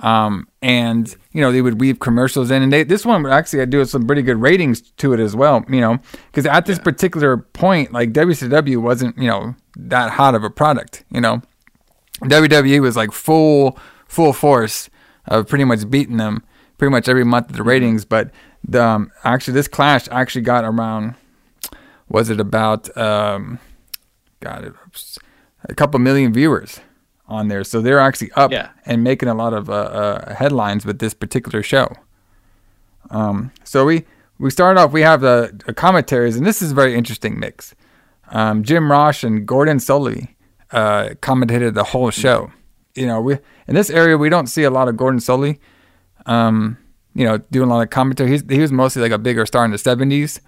Um, 0.03 0.47
and 0.61 1.15
you 1.33 1.41
know 1.41 1.51
they 1.51 1.63
would 1.63 1.81
weave 1.81 2.01
commercials 2.01 2.51
in, 2.51 2.63
and 2.63 2.71
they, 2.71 2.83
this 2.83 3.07
one 3.07 3.25
actually 3.25 3.61
had 3.61 3.71
do 3.71 3.83
some 3.87 4.07
pretty 4.07 4.21
good 4.21 4.37
ratings 4.37 4.83
to 4.83 5.15
it 5.15 5.21
as 5.21 5.35
well. 5.35 5.65
You 5.71 5.81
know, 5.81 5.99
because 6.27 6.45
at 6.45 6.67
this 6.67 6.79
particular 6.79 7.39
point, 7.39 7.93
like 7.93 8.13
WCW 8.13 8.77
wasn't 8.77 9.17
you 9.17 9.29
know 9.29 9.55
that 9.77 10.11
hot 10.11 10.35
of 10.35 10.45
a 10.45 10.51
product. 10.51 11.05
You 11.11 11.23
know, 11.23 11.41
WWE 12.25 12.81
was 12.83 12.95
like 12.95 13.11
full 13.11 13.79
full 14.07 14.35
force 14.35 14.91
of 15.29 15.49
pretty 15.49 15.65
much 15.65 15.89
beating 15.91 16.17
them 16.17 16.43
pretty 16.79 16.91
much 16.91 17.09
every 17.09 17.25
month 17.25 17.51
of 17.51 17.57
the 17.57 17.63
ratings. 17.63 18.05
But 18.05 18.31
the, 18.67 18.83
um, 18.85 19.11
actually, 19.25 19.55
this 19.55 19.69
clash 19.69 20.09
actually 20.11 20.43
got 20.43 20.65
around. 20.65 21.15
Was 22.09 22.31
it 22.31 22.39
about? 22.41 22.95
Um, 22.97 23.59
got 24.41 24.65
it 24.65 24.73
a 25.69 25.75
couple 25.75 25.99
million 25.99 26.33
viewers 26.33 26.81
on 27.27 27.49
there, 27.49 27.65
so 27.65 27.81
they're 27.81 27.99
actually 27.99 28.31
up 28.33 28.53
Yeah. 28.53 28.69
and 28.85 29.03
making 29.03 29.29
a 29.29 29.35
lot 29.35 29.53
of 29.53 29.69
uh, 29.69 29.73
uh, 29.73 30.35
headlines 30.35 30.87
with 30.87 31.01
this 31.01 31.13
particular 31.15 31.63
show. 31.63 31.93
Um, 33.11 33.51
so 33.65 33.85
we 33.85 34.05
we 34.39 34.51
start 34.51 34.77
off. 34.79 34.93
We 34.93 35.01
have 35.03 35.21
the, 35.23 35.53
commentaries, 35.77 36.37
and 36.37 36.47
this 36.47 36.63
is 36.63 36.73
a 36.73 36.75
very 36.75 36.95
interesting 36.95 37.39
mix. 37.41 37.75
Um, 38.29 38.63
Jim 38.63 38.91
Ross 38.91 39.25
and 39.25 39.47
Gordon 39.47 39.79
Solie 39.79 40.29
uh, 40.73 41.11
commentated 41.21 41.75
the 41.75 41.85
whole 41.85 42.11
show. 42.11 42.53
You 42.97 43.07
know, 43.07 43.21
we 43.21 43.39
in 43.69 43.75
this 43.75 43.91
area 43.91 44.17
we 44.17 44.29
don't 44.29 44.47
see 44.47 44.63
a 44.65 44.71
lot 44.71 44.89
of 44.89 44.97
Gordon 44.97 45.21
Solie, 45.21 45.59
Um, 46.27 46.79
you 47.15 47.25
know, 47.25 47.39
doing 47.51 47.69
a 47.71 47.75
lot 47.75 47.83
of 47.83 47.91
commentary. 47.91 48.31
He's, 48.31 48.45
he 48.49 48.61
was 48.61 48.73
mostly 48.73 49.03
like 49.03 49.13
a 49.13 49.19
bigger 49.19 49.47
star 49.47 49.65
in 49.65 49.71
the 49.71 49.79
'70s. 49.79 50.41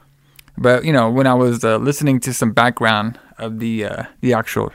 But 0.56 0.84
you 0.84 0.92
know, 0.92 1.10
when 1.10 1.26
I 1.26 1.34
was 1.34 1.64
uh, 1.64 1.76
listening 1.78 2.20
to 2.20 2.34
some 2.34 2.52
background 2.52 3.18
of 3.38 3.58
the 3.60 3.84
uh, 3.84 4.04
the 4.20 4.34
actual 4.34 4.72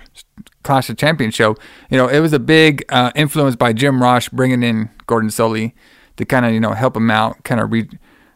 Clash 0.64 0.90
of 0.90 0.98
Champions 0.98 1.36
show, 1.36 1.56
you 1.90 1.98
know, 1.98 2.08
it 2.08 2.20
was 2.20 2.32
a 2.34 2.40
big 2.40 2.86
uh, 2.90 3.12
influence 3.16 3.56
by 3.56 3.74
Jim 3.74 4.02
Ross 4.02 4.30
bringing 4.30 4.64
in 4.64 4.90
Gordon 5.08 5.30
Solie 5.30 5.74
to 6.16 6.26
kind 6.26 6.46
of 6.46 6.54
you 6.54 6.60
know 6.60 6.72
help 6.72 6.96
him 6.96 7.12
out, 7.12 7.44
kind 7.44 7.60
of 7.60 7.72
re 7.72 7.90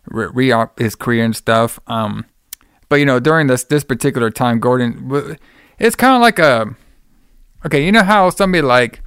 re, 0.09 0.27
re 0.33 0.51
up 0.51 0.77
his 0.79 0.95
career 0.95 1.23
and 1.23 1.35
stuff. 1.35 1.79
Um, 1.87 2.25
but 2.89 2.97
you 2.97 3.05
know, 3.05 3.19
during 3.19 3.47
this 3.47 3.63
this 3.63 3.83
particular 3.83 4.29
time, 4.29 4.59
Gordon, 4.59 5.37
it's 5.79 5.95
kind 5.95 6.15
of 6.15 6.21
like 6.21 6.39
a 6.39 6.75
okay, 7.65 7.85
you 7.85 7.91
know 7.91 8.03
how 8.03 8.29
somebody 8.29 8.61
like 8.61 9.01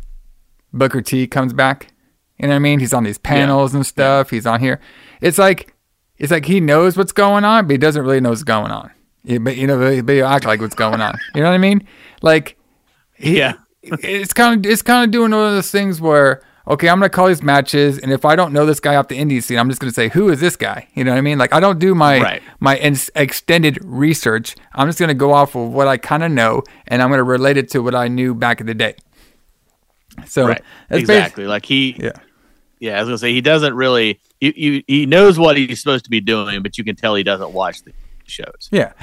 Booker 0.73 1.01
T 1.03 1.27
comes 1.27 1.53
back. 1.53 1.93
You 2.39 2.47
know 2.47 2.55
what 2.55 2.57
I 2.57 2.61
mean? 2.61 2.81
He's 2.81 2.95
on 2.95 3.05
these 3.05 3.19
panels 3.19 3.75
and 3.75 3.85
stuff. 3.87 4.31
He's 4.31 4.47
on 4.47 4.61
here. 4.61 4.81
It's 5.21 5.39
like 5.39 5.75
it's 6.19 6.31
like 6.31 6.47
he 6.47 6.61
knows 6.61 6.97
what's 6.97 7.13
going 7.13 7.45
on, 7.45 7.67
but 7.67 7.73
he 7.73 7.79
doesn't 7.79 8.03
really 8.03 8.21
know 8.21 8.31
what's 8.31 8.43
going 8.45 8.71
on. 8.71 8.91
Yeah, 9.25 9.39
but 9.39 9.57
you 9.57 9.67
know, 9.67 9.79
but 10.03 10.13
he 10.15 10.23
act 10.23 10.47
like 10.47 10.61
what's 10.61 10.75
going 10.75 11.01
on. 11.01 11.19
You 11.35 11.43
know 11.43 11.49
what 11.49 11.55
I 11.55 11.59
mean? 11.59 11.87
Like, 12.23 12.57
he, 13.15 13.39
Yeah. 13.39 13.55
it's 13.83 14.33
kind 14.33 14.65
of 14.65 14.71
it's 14.71 14.81
kind 14.83 15.05
of 15.05 15.11
doing 15.11 15.33
one 15.33 15.47
of 15.47 15.53
those 15.53 15.71
things 15.71 16.01
where 16.01 16.41
okay, 16.69 16.89
I'm 16.89 16.99
gonna 17.01 17.09
call 17.11 17.27
these 17.29 17.43
matches, 17.43 17.99
and 17.99 18.13
if 18.13 18.25
I 18.25 18.37
don't 18.37 18.53
know 18.53 18.65
this 18.65 18.81
guy 18.81 18.95
off 18.97 19.09
the 19.09 19.19
indie 19.19 19.43
scene, 19.43 19.59
I'm 19.59 19.69
just 19.69 19.81
gonna 19.81 19.93
say 19.93 20.09
who 20.09 20.29
is 20.31 20.41
this 20.41 20.57
guy? 20.57 20.89
You 20.95 21.05
know 21.05 21.11
what 21.13 21.19
I 21.19 21.23
mean? 21.23 21.37
Like 21.37 21.53
I 21.53 21.61
don't 21.61 21.79
do 21.79 21.95
my 21.95 22.21
Right. 22.21 22.43
my 22.61 22.77
ins 22.79 23.11
extended 23.15 23.79
research. 23.85 24.57
I'm 24.75 24.89
just 24.89 24.99
gonna 24.99 25.13
go 25.15 25.33
off 25.33 25.55
of 25.55 25.73
what 25.73 25.89
I 25.89 25.97
kind 25.99 26.23
of 26.23 26.31
know, 26.31 26.63
and 26.87 27.03
I'm 27.03 27.11
gonna 27.11 27.25
relate 27.25 27.57
it 27.59 27.71
to 27.73 27.81
what 27.83 27.95
I 27.95 28.09
knew 28.09 28.35
back 28.35 28.61
in 28.63 28.67
the 28.67 28.75
day. 28.75 28.95
So 30.27 30.47
right. 30.47 30.63
that's 30.89 31.01
Exactly. 31.01 31.47
Like 31.47 31.65
he. 31.65 31.97
Yeah. 31.99 32.13
Yeah, 32.79 32.97
I 32.97 33.01
was 33.01 33.09
gonna 33.09 33.19
say 33.19 33.33
he 33.33 33.43
doesn't 33.43 33.75
really. 33.75 34.19
You, 34.41 34.53
you 34.57 34.83
he 34.87 35.05
knows 35.05 35.39
what 35.39 35.59
he's 35.59 35.81
supposed 35.81 36.05
to 36.05 36.11
be 36.11 36.21
doing, 36.21 36.63
but 36.63 36.79
you 36.79 36.85
can 36.85 36.97
tell 36.97 37.15
he 37.15 37.23
doesn't 37.23 37.53
watch 37.53 37.83
the 37.83 37.93
shows. 38.25 38.71
Yeah, 38.73 38.95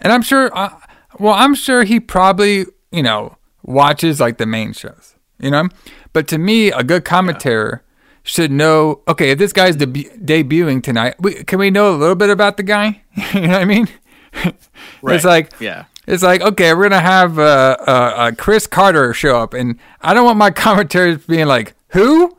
and 0.00 0.12
I'm 0.12 0.22
sure. 0.22 0.56
Uh, 0.56 0.70
well, 1.18 1.34
I'm 1.34 1.56
sure 1.56 1.82
he 1.82 1.98
probably 1.98 2.66
you 2.92 3.02
know 3.02 3.36
watches 3.64 4.20
like 4.20 4.38
the 4.38 4.46
main 4.46 4.72
shows. 4.72 5.16
You 5.40 5.50
know, 5.50 5.68
but 6.12 6.28
to 6.28 6.38
me, 6.38 6.70
a 6.70 6.84
good 6.84 7.04
commentator 7.04 7.82
should 8.22 8.52
know. 8.52 9.02
Okay, 9.08 9.30
if 9.30 9.38
this 9.38 9.52
guy's 9.52 9.76
debu- 9.76 10.24
debuting 10.24 10.80
tonight, 10.80 11.16
we, 11.18 11.34
can 11.42 11.58
we 11.58 11.70
know 11.70 11.92
a 11.92 11.98
little 11.98 12.14
bit 12.14 12.30
about 12.30 12.56
the 12.56 12.62
guy? 12.62 13.02
you 13.34 13.40
know 13.40 13.48
what 13.48 13.62
I 13.62 13.64
mean? 13.64 13.88
Right. 15.02 15.16
It's 15.16 15.24
like 15.24 15.52
Yeah. 15.60 15.84
It's 16.06 16.22
like 16.22 16.40
okay, 16.42 16.74
we're 16.74 16.88
gonna 16.88 17.00
have 17.00 17.38
uh, 17.38 17.76
uh, 17.80 17.90
uh, 17.90 18.32
Chris 18.36 18.66
Carter 18.66 19.12
show 19.14 19.38
up, 19.40 19.54
and 19.54 19.78
I 20.00 20.14
don't 20.14 20.24
want 20.24 20.38
my 20.38 20.50
commentators 20.64 21.24
being 21.26 21.46
like, 21.46 21.74
"Who? 21.88 22.36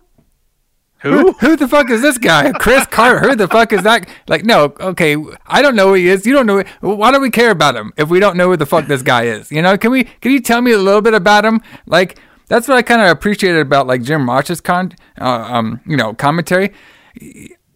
Who? 1.02 1.34
Who 1.34 1.56
the 1.56 1.68
fuck 1.68 1.90
is 1.92 2.02
this 2.02 2.18
guy? 2.18 2.52
Chris 2.54 2.86
Carter? 2.88 3.20
Who 3.28 3.36
the 3.36 3.48
fuck 3.48 3.72
is 3.74 3.84
that? 3.84 4.10
Like, 4.28 4.44
no, 4.44 4.74
okay, 4.80 5.16
I 5.46 5.62
don't 5.62 5.76
know 5.76 5.90
who 5.90 5.94
he 5.96 6.08
is. 6.08 6.26
You 6.26 6.34
don't 6.34 6.48
know. 6.48 6.64
Why 6.82 7.12
do 7.12 7.20
we 7.20 7.30
care 7.30 7.52
about 7.52 7.76
him 7.76 7.94
if 7.96 8.10
we 8.10 8.20
don't 8.20 8.36
know 8.38 8.50
who 8.50 8.58
the 8.58 8.66
fuck 8.66 8.88
this 8.88 9.04
guy 9.04 9.24
is? 9.26 9.52
You 9.52 9.62
know? 9.62 9.78
Can 9.78 9.92
we? 9.92 10.06
Can 10.06 10.32
you 10.32 10.40
tell 10.40 10.62
me 10.62 10.72
a 10.72 10.80
little 10.80 11.02
bit 11.02 11.14
about 11.14 11.46
him? 11.46 11.62
Like, 11.86 12.18
that's 12.48 12.68
what 12.68 12.78
I 12.78 12.82
kind 12.82 13.02
of 13.02 13.08
appreciated 13.10 13.60
about 13.62 13.86
like 13.88 14.02
Jim 14.02 14.28
Ross's 14.28 14.62
con, 14.62 14.94
uh, 15.20 15.26
um, 15.26 15.80
you 15.86 15.98
know, 15.98 16.14
commentary 16.14 16.72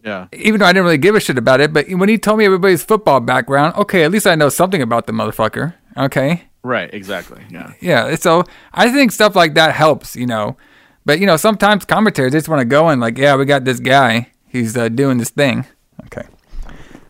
Yeah. 0.04 0.26
even 0.32 0.60
though 0.60 0.66
I 0.66 0.72
didn't 0.72 0.84
really 0.84 0.98
give 0.98 1.14
a 1.14 1.20
shit 1.20 1.38
about 1.38 1.60
it, 1.60 1.72
but 1.72 1.88
when 1.90 2.08
he 2.08 2.18
told 2.18 2.38
me 2.38 2.46
everybody's 2.46 2.82
football 2.82 3.20
background, 3.20 3.74
okay, 3.76 4.02
at 4.04 4.10
least 4.10 4.26
I 4.26 4.34
know 4.34 4.48
something 4.48 4.80
about 4.82 5.06
the 5.06 5.12
motherfucker. 5.12 5.74
Okay. 6.00 6.42
Right. 6.62 6.92
Exactly. 6.92 7.42
Yeah. 7.50 7.72
Yeah. 7.80 8.14
So 8.16 8.44
I 8.72 8.90
think 8.90 9.12
stuff 9.12 9.36
like 9.36 9.54
that 9.54 9.74
helps, 9.74 10.16
you 10.16 10.26
know. 10.26 10.56
But, 11.04 11.18
you 11.18 11.26
know, 11.26 11.36
sometimes 11.36 11.84
commentators 11.84 12.32
just 12.32 12.48
want 12.48 12.60
to 12.60 12.66
go 12.66 12.88
and, 12.88 13.00
like, 13.00 13.16
yeah, 13.16 13.34
we 13.36 13.44
got 13.46 13.64
this 13.64 13.80
guy. 13.80 14.30
He's 14.46 14.76
uh, 14.76 14.88
doing 14.88 15.18
this 15.18 15.30
thing. 15.30 15.64
Okay. 16.04 16.26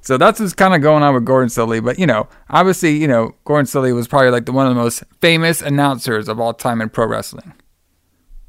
So 0.01 0.17
that's 0.17 0.39
what's 0.41 0.55
kind 0.55 0.75
of 0.75 0.81
going 0.81 1.03
on 1.03 1.15
with 1.15 1.25
Gordon 1.25 1.49
Solie. 1.49 1.85
But, 1.85 1.99
you 1.99 2.07
know, 2.07 2.29
obviously, 2.49 2.97
you 2.97 3.09
know, 3.09 3.35
Gordon 3.45 3.67
Solie 3.67 3.95
was 3.95 4.07
probably 4.07 4.31
like 4.31 4.47
the, 4.47 4.53
one 4.53 4.67
of 4.67 4.75
the 4.75 4.81
most 4.81 5.03
famous 5.21 5.61
announcers 5.61 6.29
of 6.29 6.39
all 6.39 6.55
time 6.55 6.81
in 6.81 6.89
pro 6.89 7.07
wrestling. 7.07 7.53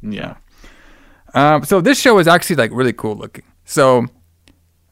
Yeah. 0.02 0.36
Um, 1.34 1.64
so 1.64 1.82
this 1.82 2.00
show 2.00 2.20
is 2.20 2.28
actually 2.28 2.58
like 2.58 2.72
really 2.72 2.94
cool 2.94 3.16
looking. 3.16 3.46
So, 3.66 4.06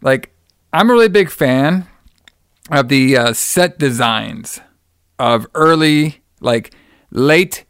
like, 0.01 0.33
I'm 0.73 0.89
a 0.89 0.93
really 0.93 1.09
big 1.09 1.29
fan 1.29 1.87
of 2.71 2.89
the 2.89 3.17
uh, 3.17 3.33
set 3.33 3.77
designs 3.77 4.59
of 5.19 5.45
early, 5.53 6.21
like, 6.39 6.73
late 7.11 7.65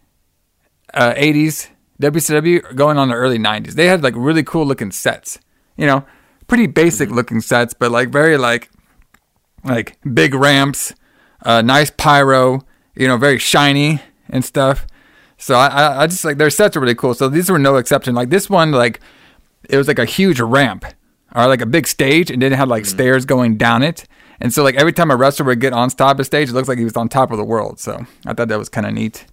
uh, 0.93 1.13
80s 1.13 1.69
WCW 2.01 2.75
going 2.75 2.97
on 2.97 3.09
the 3.09 3.15
early 3.15 3.37
90s. 3.37 3.73
They 3.73 3.87
had 3.87 4.03
like 4.03 4.13
really 4.15 4.43
cool 4.43 4.65
looking 4.65 4.91
sets. 4.91 5.39
You 5.75 5.85
know, 5.85 6.05
pretty 6.47 6.67
basic 6.67 7.09
looking 7.09 7.41
sets, 7.41 7.73
but 7.73 7.91
like 7.91 8.09
very 8.09 8.37
like 8.37 8.69
like 9.63 9.97
big 10.13 10.33
ramps, 10.33 10.93
uh, 11.43 11.61
nice 11.61 11.91
pyro. 11.91 12.61
You 12.95 13.07
know, 13.07 13.17
very 13.17 13.37
shiny 13.37 14.01
and 14.29 14.43
stuff. 14.43 14.85
So 15.37 15.55
I, 15.55 16.03
I, 16.03 16.07
just 16.07 16.25
like 16.25 16.37
their 16.37 16.49
sets 16.49 16.75
are 16.75 16.81
really 16.81 16.95
cool. 16.95 17.13
So 17.13 17.29
these 17.29 17.49
were 17.49 17.59
no 17.59 17.77
exception. 17.77 18.13
Like 18.13 18.29
this 18.29 18.49
one, 18.49 18.71
like 18.71 18.99
it 19.69 19.77
was 19.77 19.87
like 19.87 19.99
a 19.99 20.05
huge 20.05 20.41
ramp 20.41 20.83
or 21.33 21.47
like 21.47 21.61
a 21.61 21.65
big 21.65 21.87
stage, 21.87 22.29
and 22.29 22.41
then 22.41 22.51
it 22.51 22.57
had 22.57 22.67
like 22.67 22.85
stairs 22.85 23.25
going 23.25 23.57
down 23.57 23.83
it. 23.83 24.05
And 24.41 24.53
so 24.53 24.63
like 24.63 24.75
every 24.75 24.93
time 24.93 25.11
a 25.11 25.15
wrestler 25.17 25.45
would 25.47 25.59
get 25.59 25.73
on 25.73 25.89
top 25.89 26.19
of 26.19 26.25
stage, 26.25 26.49
it 26.49 26.53
looks 26.53 26.67
like 26.67 26.77
he 26.77 26.83
was 26.83 26.95
on 26.95 27.09
top 27.09 27.31
of 27.31 27.37
the 27.37 27.43
world. 27.43 27.79
So 27.79 28.05
I 28.25 28.33
thought 28.33 28.47
that 28.47 28.59
was 28.59 28.69
kind 28.69 28.87
of 28.87 28.93
neat. 28.93 29.25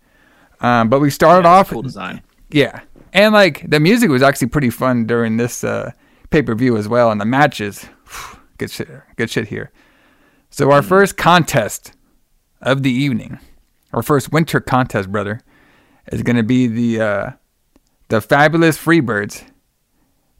Um, 0.60 0.88
but 0.88 1.00
we 1.00 1.10
started 1.10 1.46
off 1.46 1.70
Cool 1.70 1.82
design. 1.82 2.22
yeah. 2.50 2.80
And 3.12 3.32
like 3.32 3.68
the 3.70 3.80
music 3.80 4.10
was 4.10 4.22
actually 4.22 4.48
pretty 4.48 4.70
fun 4.70 5.06
during 5.06 5.36
this 5.36 5.64
uh, 5.64 5.92
pay 6.30 6.42
per 6.42 6.54
view 6.54 6.76
as 6.76 6.88
well. 6.88 7.10
And 7.10 7.20
the 7.20 7.24
matches, 7.24 7.86
good 8.58 8.70
shit, 8.70 8.88
good 9.16 9.30
shit 9.30 9.48
here. 9.48 9.70
So 10.50 10.70
our 10.70 10.82
first 10.82 11.16
contest 11.16 11.92
of 12.62 12.82
the 12.82 12.90
evening, 12.90 13.38
our 13.92 14.02
first 14.02 14.32
winter 14.32 14.60
contest, 14.60 15.10
brother, 15.12 15.40
is 16.12 16.22
going 16.22 16.36
to 16.36 16.42
be 16.42 16.66
the 16.66 17.00
uh, 17.00 17.30
the 18.08 18.20
fabulous 18.20 18.76
Freebirds, 18.76 19.44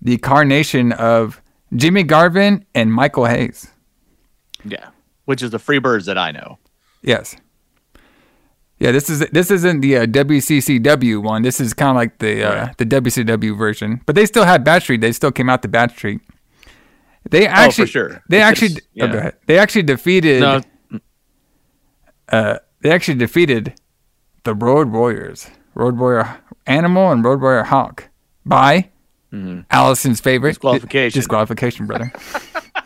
the 0.02 0.18
carnation 0.18 0.92
of 0.92 1.40
Jimmy 1.74 2.02
Garvin 2.02 2.64
and 2.74 2.92
Michael 2.92 3.26
Hayes. 3.26 3.68
Yeah. 4.68 4.88
Which 5.24 5.42
is 5.42 5.50
the 5.50 5.58
free 5.58 5.78
birds 5.78 6.06
that 6.06 6.18
I 6.18 6.30
know. 6.30 6.58
Yes. 7.02 7.36
Yeah, 8.78 8.92
this 8.92 9.08
is 9.08 9.20
this 9.32 9.50
isn't 9.50 9.80
the 9.80 9.96
uh, 9.98 10.06
WCCW 10.06 11.22
one. 11.22 11.40
This 11.42 11.60
is 11.60 11.72
kind 11.72 11.90
of 11.90 11.96
like 11.96 12.18
the 12.18 12.44
uh, 12.44 12.68
the 12.76 12.84
WCW 12.84 13.56
version, 13.56 14.02
but 14.04 14.14
they 14.14 14.26
still 14.26 14.44
had 14.44 14.64
Badstreet. 14.66 15.00
They 15.00 15.12
still 15.12 15.32
came 15.32 15.48
out 15.48 15.62
to 15.62 15.68
Badstreet. 15.68 16.20
They 17.30 17.46
actually, 17.46 17.84
Oh, 17.84 17.86
sure. 17.86 18.08
They 18.28 18.38
Because- 18.38 18.42
actually, 18.42 18.74
oh, 18.76 18.80
yeah. 18.92 19.04
ahead. 19.14 19.34
They 19.46 19.58
actually 19.58 19.82
defeated. 19.84 20.40
No. 20.40 20.60
Uh, 22.28 22.58
they 22.82 22.90
actually 22.90 23.16
defeated 23.18 23.74
the 24.44 24.54
Road 24.54 24.90
Warriors, 24.90 25.48
Road 25.74 25.96
Warrior 25.98 26.38
Animal 26.66 27.10
and 27.12 27.24
Road 27.24 27.40
Warrior 27.40 27.64
Hawk 27.64 28.08
by 28.44 28.90
Allison's 29.70 30.20
favorite 30.20 30.50
Disqualification. 30.52 31.18
disqualification, 31.18 31.86
brother. 31.86 32.12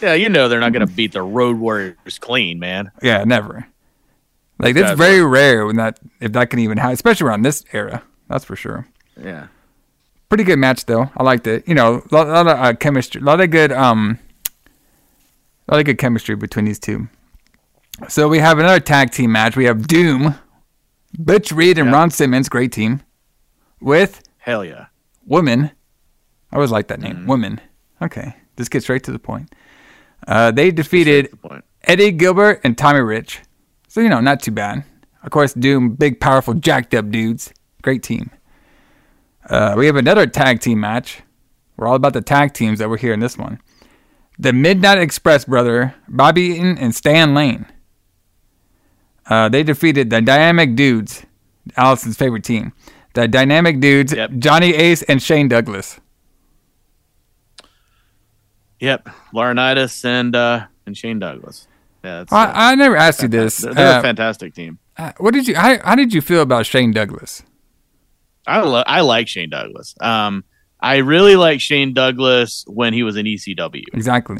Yeah, 0.00 0.14
you 0.14 0.28
know 0.28 0.48
they're 0.48 0.60
not 0.60 0.72
going 0.72 0.86
to 0.86 0.92
beat 0.92 1.12
the 1.12 1.22
Road 1.22 1.58
Warriors 1.58 2.18
clean, 2.20 2.58
man. 2.58 2.90
Yeah, 3.02 3.24
never. 3.24 3.66
Like 4.58 4.76
it's 4.76 4.82
Gotcha. 4.82 4.96
very 4.96 5.24
rare 5.24 5.66
when 5.66 5.76
that 5.76 5.98
if 6.20 6.32
that 6.32 6.50
can 6.50 6.58
even 6.58 6.78
happen, 6.78 6.92
especially 6.92 7.26
around 7.28 7.42
this 7.42 7.64
era. 7.72 8.02
That's 8.28 8.44
for 8.44 8.56
sure. 8.56 8.86
Yeah. 9.22 9.48
Pretty 10.28 10.44
good 10.44 10.58
match 10.58 10.84
though. 10.86 11.10
I 11.16 11.22
liked 11.22 11.46
it. 11.46 11.66
You 11.66 11.74
know, 11.74 12.02
a 12.10 12.14
lot, 12.14 12.28
lot 12.28 12.46
of 12.46 12.58
uh, 12.58 12.72
chemistry, 12.74 13.20
a 13.20 13.24
lot 13.24 13.40
of 13.40 13.50
good 13.50 13.72
um, 13.72 14.18
a 15.68 15.74
lot 15.74 15.80
of 15.80 15.86
good 15.86 15.98
chemistry 15.98 16.36
between 16.36 16.66
these 16.66 16.78
two. 16.78 17.08
So 18.08 18.28
we 18.28 18.38
have 18.38 18.58
another 18.58 18.80
tag 18.80 19.10
team 19.10 19.32
match. 19.32 19.56
We 19.56 19.64
have 19.64 19.86
Doom, 19.86 20.34
Butch 21.18 21.52
Reed 21.52 21.78
and 21.78 21.92
Ron 21.92 22.10
Simmons, 22.10 22.48
great 22.48 22.72
team, 22.72 23.02
with 23.80 24.22
Hell 24.38 24.64
yeah. 24.64 24.86
Woman. 25.26 25.70
I 26.52 26.56
always 26.56 26.70
like 26.70 26.88
that 26.88 27.00
name, 27.00 27.18
Mm. 27.18 27.26
Woman. 27.26 27.60
Okay, 28.02 28.34
this 28.56 28.68
gets 28.68 28.88
right 28.88 29.02
to 29.04 29.12
the 29.12 29.18
point. 29.18 29.52
Uh, 30.26 30.50
they 30.50 30.70
defeated 30.70 31.30
point. 31.40 31.64
Eddie 31.82 32.12
Gilbert 32.12 32.60
and 32.62 32.76
Tommy 32.76 33.00
Rich. 33.00 33.40
So, 33.88 34.00
you 34.00 34.08
know, 34.08 34.20
not 34.20 34.40
too 34.40 34.50
bad. 34.50 34.84
Of 35.22 35.30
course, 35.30 35.52
Doom, 35.52 35.90
big, 35.90 36.20
powerful, 36.20 36.54
jacked 36.54 36.94
up 36.94 37.10
dudes. 37.10 37.52
Great 37.82 38.02
team. 38.02 38.30
Uh, 39.48 39.74
we 39.76 39.86
have 39.86 39.96
another 39.96 40.26
tag 40.26 40.60
team 40.60 40.80
match. 40.80 41.22
We're 41.76 41.88
all 41.88 41.96
about 41.96 42.12
the 42.12 42.20
tag 42.20 42.52
teams 42.52 42.78
that 42.78 42.88
were 42.88 42.96
here 42.96 43.12
in 43.12 43.20
this 43.20 43.36
one. 43.38 43.60
The 44.38 44.52
Midnight 44.52 44.98
Express 44.98 45.44
brother, 45.44 45.94
Bobby 46.08 46.42
Eaton 46.42 46.78
and 46.78 46.94
Stan 46.94 47.34
Lane. 47.34 47.66
Uh, 49.26 49.48
they 49.48 49.62
defeated 49.62 50.10
the 50.10 50.20
Dynamic 50.20 50.74
Dudes, 50.76 51.24
Allison's 51.76 52.16
favorite 52.16 52.44
team. 52.44 52.72
The 53.14 53.28
Dynamic 53.28 53.80
Dudes, 53.80 54.14
Johnny 54.38 54.74
Ace 54.74 55.02
and 55.02 55.22
Shane 55.22 55.48
Douglas. 55.48 56.00
Yep. 58.80 59.08
Laurinaitis 59.34 60.04
and 60.04 60.34
uh, 60.34 60.66
and 60.86 60.96
Shane 60.96 61.18
Douglas. 61.18 61.66
Yeah, 62.02 62.24
I, 62.30 62.72
I 62.72 62.74
never 62.76 62.96
asked 62.96 63.20
you 63.22 63.28
this. 63.28 63.58
they're, 63.58 63.74
they're 63.74 63.96
Uh, 63.96 63.98
a 63.98 64.02
fantastic 64.02 64.54
team. 64.54 64.78
uh, 64.96 65.12
what 65.18 65.34
did 65.34 65.46
you? 65.46 65.54
How, 65.54 65.78
how 65.84 65.94
did 65.94 66.14
you 66.14 66.20
feel 66.22 66.40
about 66.42 66.64
Shane 66.66 66.92
Douglas? 66.92 67.42
I 68.46 68.60
lo- 68.62 68.84
I 68.86 69.02
like 69.02 69.28
Shane 69.28 69.50
Douglas. 69.50 69.94
Um, 70.00 70.44
I 70.80 70.96
really 70.96 71.36
like 71.36 71.60
Shane 71.60 71.92
Douglas 71.92 72.64
when 72.66 72.94
he 72.94 73.02
was 73.02 73.16
in 73.16 73.26
ECW. 73.26 73.84
Exactly. 73.92 74.38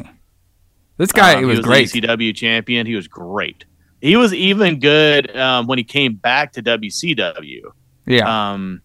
This 0.97 1.11
guy 1.11 1.33
Um, 1.35 1.39
he 1.39 1.45
was, 1.45 1.57
was 1.59 1.65
great. 1.67 1.87
ECW 1.89 2.35
champion. 2.35 2.87
He 2.87 2.95
was 2.95 3.07
great. 3.07 3.65
He 4.01 4.15
was 4.15 4.33
even 4.33 4.79
good 4.79 5.35
um, 5.37 5.67
when 5.67 5.77
he 5.77 5.83
came 5.83 6.15
back 6.15 6.53
to 6.53 6.63
WCW. 6.63 7.61
Yeah. 8.07 8.51
Um, 8.53 8.81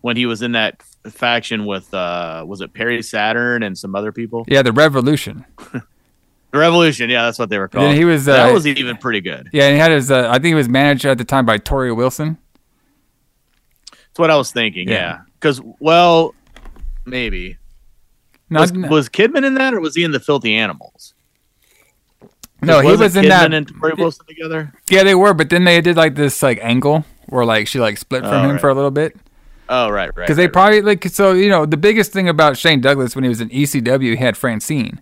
when 0.00 0.16
he 0.16 0.26
was 0.26 0.42
in 0.42 0.52
that 0.52 0.82
faction 1.08 1.64
with 1.64 1.92
uh, 1.94 2.44
was 2.46 2.60
it 2.60 2.74
Perry 2.74 3.02
Saturn 3.02 3.62
and 3.62 3.76
some 3.78 3.94
other 3.94 4.12
people? 4.12 4.44
yeah, 4.48 4.62
the 4.62 4.72
Revolution. 4.72 5.44
The 6.52 6.58
Revolution. 6.58 7.08
Yeah, 7.08 7.26
that's 7.26 7.38
what 7.38 7.48
they 7.48 7.58
were 7.58 7.66
And 7.66 7.72
called. 7.72 7.94
he 7.94 8.04
was, 8.04 8.24
that 8.24 8.50
uh, 8.50 8.52
was 8.52 8.66
even 8.66 8.96
pretty 8.96 9.20
good. 9.20 9.48
Yeah, 9.52 9.66
and 9.66 9.74
he 9.74 9.78
had 9.78 9.92
his. 9.92 10.10
Uh, 10.10 10.26
I 10.28 10.32
think 10.32 10.46
he 10.46 10.54
was 10.54 10.68
managed 10.68 11.04
at 11.04 11.16
the 11.16 11.24
time 11.24 11.46
by 11.46 11.58
Torrie 11.58 11.94
Wilson. 11.94 12.38
That's 13.92 14.18
what 14.18 14.32
I 14.32 14.36
was 14.36 14.50
thinking. 14.50 14.88
Yeah. 14.88 14.94
Yeah, 14.94 15.18
because 15.34 15.60
well, 15.78 16.34
maybe 17.06 17.56
No, 18.50 18.62
was, 18.62 18.72
no, 18.72 18.88
was 18.88 19.08
Kidman 19.08 19.46
in 19.46 19.54
that, 19.54 19.74
or 19.74 19.80
was 19.80 19.94
he 19.94 20.02
in 20.02 20.10
the 20.10 20.18
Filthy 20.18 20.56
Animals? 20.56 21.14
no, 22.62 22.80
he 22.80 22.96
was 22.96 23.14
in 23.16 23.26
Kidman 23.26 23.28
that. 23.28 23.54
and 23.54 23.66
Torrie 23.72 23.96
Wilson 23.96 24.26
together. 24.26 24.72
yeah, 24.90 25.04
they 25.04 25.14
were, 25.14 25.32
but 25.34 25.50
then 25.50 25.62
they 25.62 25.80
did 25.80 25.96
like 25.96 26.16
this 26.16 26.42
like 26.42 26.58
angle 26.62 27.04
where 27.28 27.44
like 27.44 27.68
she 27.68 27.78
like 27.78 27.96
split 27.96 28.22
from 28.22 28.32
Oh, 28.32 28.42
him 28.42 28.50
right. 28.50 28.60
for 28.60 28.70
a 28.70 28.74
little 28.74 28.90
bit. 28.90 29.16
Oh, 29.72 29.88
right, 29.88 30.10
right. 30.16 30.26
because 30.26 30.36
they 30.36 30.46
right, 30.46 30.52
probably 30.52 30.82
like 30.82 31.04
so 31.04 31.32
you 31.32 31.48
know 31.48 31.64
the 31.64 31.76
biggest 31.76 32.12
thing 32.12 32.28
about 32.28 32.56
Shane 32.58 32.80
Douglas 32.80 33.14
when 33.14 33.22
he 33.22 33.28
was 33.28 33.40
in 33.40 33.48
ECW 33.50 34.10
he 34.10 34.16
had 34.16 34.36
Francine, 34.36 35.00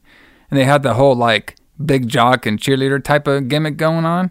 and 0.50 0.58
they 0.60 0.64
had 0.64 0.82
the 0.82 0.92
whole 0.94 1.14
like 1.16 1.56
big 1.84 2.06
jock 2.06 2.44
and 2.44 2.58
cheerleader 2.58 3.02
type 3.02 3.26
of 3.26 3.48
gimmick 3.48 3.76
going 3.78 4.04
on. 4.04 4.30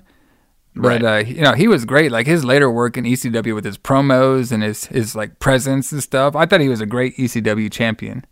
But 0.76 1.02
Right. 1.02 1.26
uh, 1.26 1.28
you 1.28 1.41
know 1.41 1.54
he 1.54 1.67
was 1.67 1.86
great. 1.86 2.12
Like 2.12 2.28
his 2.28 2.45
later 2.45 2.69
work 2.69 2.97
in 2.97 3.04
ECW 3.06 3.56
with 3.56 3.65
his 3.65 3.80
promos 3.80 4.52
and 4.52 4.62
his 4.62 4.86
his 4.86 5.15
like 5.15 5.39
presence 5.39 5.91
and 5.91 6.04
stuff. 6.04 6.36
I 6.36 6.45
thought 6.45 6.62
he 6.62 6.69
was 6.69 6.82
a 6.82 6.86
great 6.86 7.17
ECW 7.17 7.71
champion. 7.71 8.23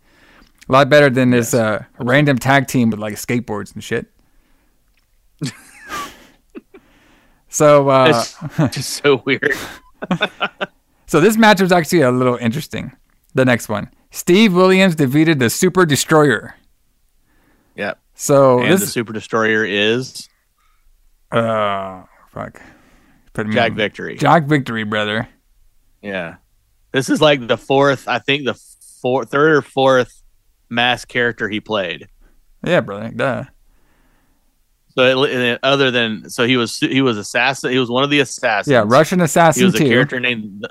A 0.68 0.72
lot 0.72 0.88
better 0.88 1.10
than 1.10 1.30
this 1.30 1.54
uh, 1.54 1.84
random 1.98 2.38
tag 2.38 2.68
team 2.68 2.90
with 2.90 3.00
like 3.00 3.14
skateboards 3.14 3.74
and 3.74 3.82
shit. 3.82 4.06
so 7.48 7.88
uh, 7.88 8.08
It's 8.58 8.74
just 8.76 8.90
so 9.02 9.22
weird. 9.24 9.54
So 11.06 11.20
this 11.20 11.36
match 11.36 11.60
was 11.60 11.72
actually 11.72 12.02
a 12.02 12.10
little 12.10 12.36
interesting. 12.36 12.92
The 13.34 13.44
next 13.44 13.68
one, 13.68 13.90
Steve 14.10 14.54
Williams 14.54 14.94
defeated 14.94 15.38
the 15.38 15.50
Super 15.50 15.84
Destroyer. 15.86 16.54
Yeah. 17.74 17.94
So 18.14 18.60
and 18.60 18.72
the 18.72 18.76
this, 18.76 18.92
Super 18.92 19.12
Destroyer 19.12 19.64
is 19.64 20.28
uh, 21.30 22.04
fuck, 22.32 22.60
Put 23.34 23.50
Jack 23.50 23.72
Victory. 23.72 24.16
Jack 24.16 24.44
Victory, 24.44 24.84
brother. 24.84 25.28
Yeah. 26.02 26.36
This 26.92 27.10
is 27.10 27.20
like 27.20 27.46
the 27.46 27.58
fourth, 27.58 28.08
I 28.08 28.18
think 28.18 28.46
the 28.46 28.54
fourth, 29.02 29.30
third 29.30 29.56
or 29.56 29.62
fourth 29.62 30.22
mass 30.70 31.04
character 31.04 31.48
he 31.48 31.60
played. 31.60 32.08
Yeah, 32.64 32.80
brother. 32.80 33.10
Duh. 33.10 33.44
So 34.96 35.24
it, 35.24 35.60
other 35.62 35.90
than 35.90 36.30
so 36.30 36.46
he 36.46 36.56
was 36.56 36.78
he 36.78 37.02
was 37.02 37.18
assassin. 37.18 37.70
He 37.70 37.78
was 37.78 37.90
one 37.90 38.02
of 38.02 38.08
the 38.08 38.20
assassins. 38.20 38.72
Yeah, 38.72 38.84
Russian 38.86 39.20
assassin 39.20 39.60
He 39.60 39.64
was 39.66 39.74
a 39.74 39.78
too. 39.78 39.88
character 39.88 40.18
named. 40.18 40.66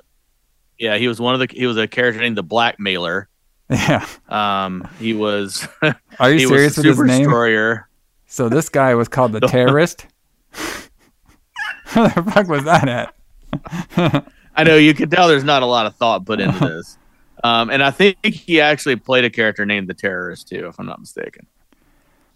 Yeah, 0.77 0.97
he 0.97 1.07
was 1.07 1.19
one 1.19 1.33
of 1.33 1.39
the. 1.39 1.47
He 1.53 1.65
was 1.67 1.77
a 1.77 1.87
character 1.87 2.19
named 2.21 2.37
the 2.37 2.43
Blackmailer. 2.43 3.29
Yeah. 3.69 4.05
Um, 4.29 4.87
he 4.99 5.13
was. 5.13 5.67
Are 6.19 6.31
you 6.31 6.47
serious 6.47 6.77
with 6.77 6.85
his 6.85 6.99
name? 6.99 7.23
Destroyer. 7.23 7.89
So 8.27 8.49
this 8.49 8.69
guy 8.69 8.95
was 8.95 9.07
called 9.07 9.31
the 9.31 9.39
terrorist. 9.47 10.05
Where 11.93 12.09
the 12.09 12.23
fuck 12.31 12.47
was 12.47 12.63
that 12.65 12.89
at? 12.89 14.25
I 14.55 14.63
know 14.63 14.75
you 14.75 14.93
can 14.93 15.09
tell 15.09 15.27
there's 15.27 15.43
not 15.43 15.63
a 15.63 15.65
lot 15.65 15.85
of 15.85 15.95
thought 15.95 16.25
put 16.25 16.39
into 16.39 16.59
this. 16.59 16.97
Um, 17.43 17.69
and 17.69 17.83
I 17.83 17.91
think 17.91 18.17
he 18.25 18.59
actually 18.59 18.95
played 18.95 19.23
a 19.23 19.29
character 19.29 19.65
named 19.65 19.87
the 19.87 19.93
Terrorist 19.93 20.47
too, 20.47 20.67
if 20.67 20.79
I'm 20.79 20.85
not 20.85 20.99
mistaken. 20.99 21.45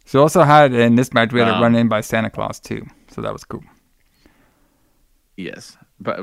So 0.05 0.21
also 0.21 0.43
had 0.43 0.73
in 0.73 0.95
this 0.95 1.13
match 1.13 1.33
we 1.33 1.39
had 1.39 1.49
a 1.49 1.55
Um, 1.55 1.61
run 1.61 1.75
in 1.75 1.87
by 1.87 2.01
Santa 2.01 2.29
Claus 2.29 2.59
too. 2.59 2.85
So 3.09 3.21
that 3.21 3.33
was 3.33 3.43
cool. 3.43 3.63
Yes, 5.35 5.77
but 5.99 6.19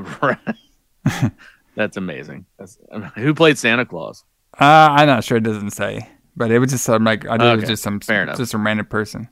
that's 1.76 1.96
amazing. 1.96 2.46
That's, 2.58 2.78
who 3.14 3.34
played 3.34 3.58
Santa 3.58 3.84
Claus? 3.86 4.24
Uh, 4.58 4.64
I'm 4.64 5.06
not 5.06 5.22
sure. 5.22 5.36
It 5.36 5.44
doesn't 5.44 5.70
say, 5.70 6.08
but 6.34 6.50
it 6.50 6.58
was 6.58 6.70
just 6.70 6.84
some 6.84 7.04
like 7.04 7.26
I 7.26 7.36
think 7.36 7.52
it 7.52 7.60
was 7.60 7.68
just 7.68 7.82
some 7.82 8.00
fair 8.00 8.22
enough. 8.22 8.38
just 8.38 8.50
some 8.50 8.64
random 8.66 8.86
person. 8.86 9.28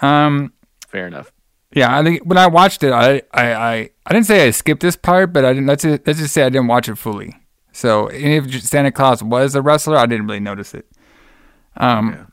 Um, 0.00 0.52
Fair 0.88 1.06
enough. 1.06 1.30
yeah, 1.74 1.96
I 1.96 2.02
think 2.02 2.22
when 2.24 2.38
I 2.38 2.46
watched 2.46 2.82
it, 2.82 2.92
I 2.92 3.22
I 3.32 3.52
I, 3.54 3.90
I 4.06 4.12
didn't 4.12 4.26
say 4.26 4.46
I 4.46 4.50
skipped 4.50 4.82
this 4.82 4.96
part, 4.96 5.32
but 5.32 5.44
I 5.44 5.52
didn't. 5.52 5.66
Let's 5.66 5.82
just, 5.82 6.06
let's 6.06 6.18
just 6.20 6.32
say 6.32 6.42
I 6.42 6.48
didn't 6.48 6.68
watch 6.68 6.88
it 6.88 6.96
fully. 6.96 7.34
So 7.72 8.08
if 8.08 8.62
Santa 8.62 8.90
Claus 8.92 9.22
was 9.22 9.54
a 9.54 9.62
wrestler, 9.62 9.96
I 9.96 10.06
didn't 10.06 10.26
really 10.26 10.40
notice 10.40 10.74
it. 10.74 10.86
Um, 11.76 12.32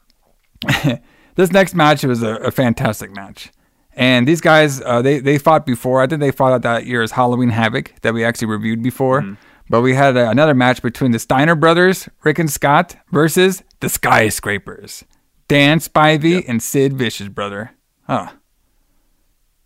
this 1.36 1.52
next 1.52 1.76
match 1.76 2.04
was 2.04 2.24
a, 2.24 2.36
a 2.36 2.52
fantastic 2.52 3.16
match. 3.16 3.52
And 3.98 4.28
these 4.28 4.42
guys, 4.42 4.80
uh, 4.80 5.02
they 5.02 5.20
they 5.20 5.40
fought 5.40 5.66
before. 5.66 6.02
I 6.02 6.08
think 6.08 6.22
they 6.22 6.32
fought 6.32 6.54
at 6.54 6.62
that 6.62 6.86
year's 6.86 7.12
Halloween 7.12 7.50
Havoc 7.50 7.94
that 8.04 8.14
we 8.14 8.24
actually 8.24 8.48
reviewed 8.48 8.84
before. 8.84 9.36
But 9.70 9.82
we 9.82 9.96
had 9.96 10.16
uh, 10.16 10.30
another 10.30 10.54
match 10.54 10.82
between 10.82 11.12
the 11.12 11.20
Steiner 11.20 11.56
brothers, 11.56 12.08
Rick 12.24 12.40
and 12.40 12.50
Scott, 12.50 12.96
versus 13.12 13.64
the 13.80 13.90
Skyscrapers, 13.90 15.04
Dan 15.48 15.80
Spivey 15.80 16.46
and 16.48 16.64
Sid 16.64 16.94
Vicious, 16.94 17.28
brother. 17.28 17.72
Huh. 18.04 18.30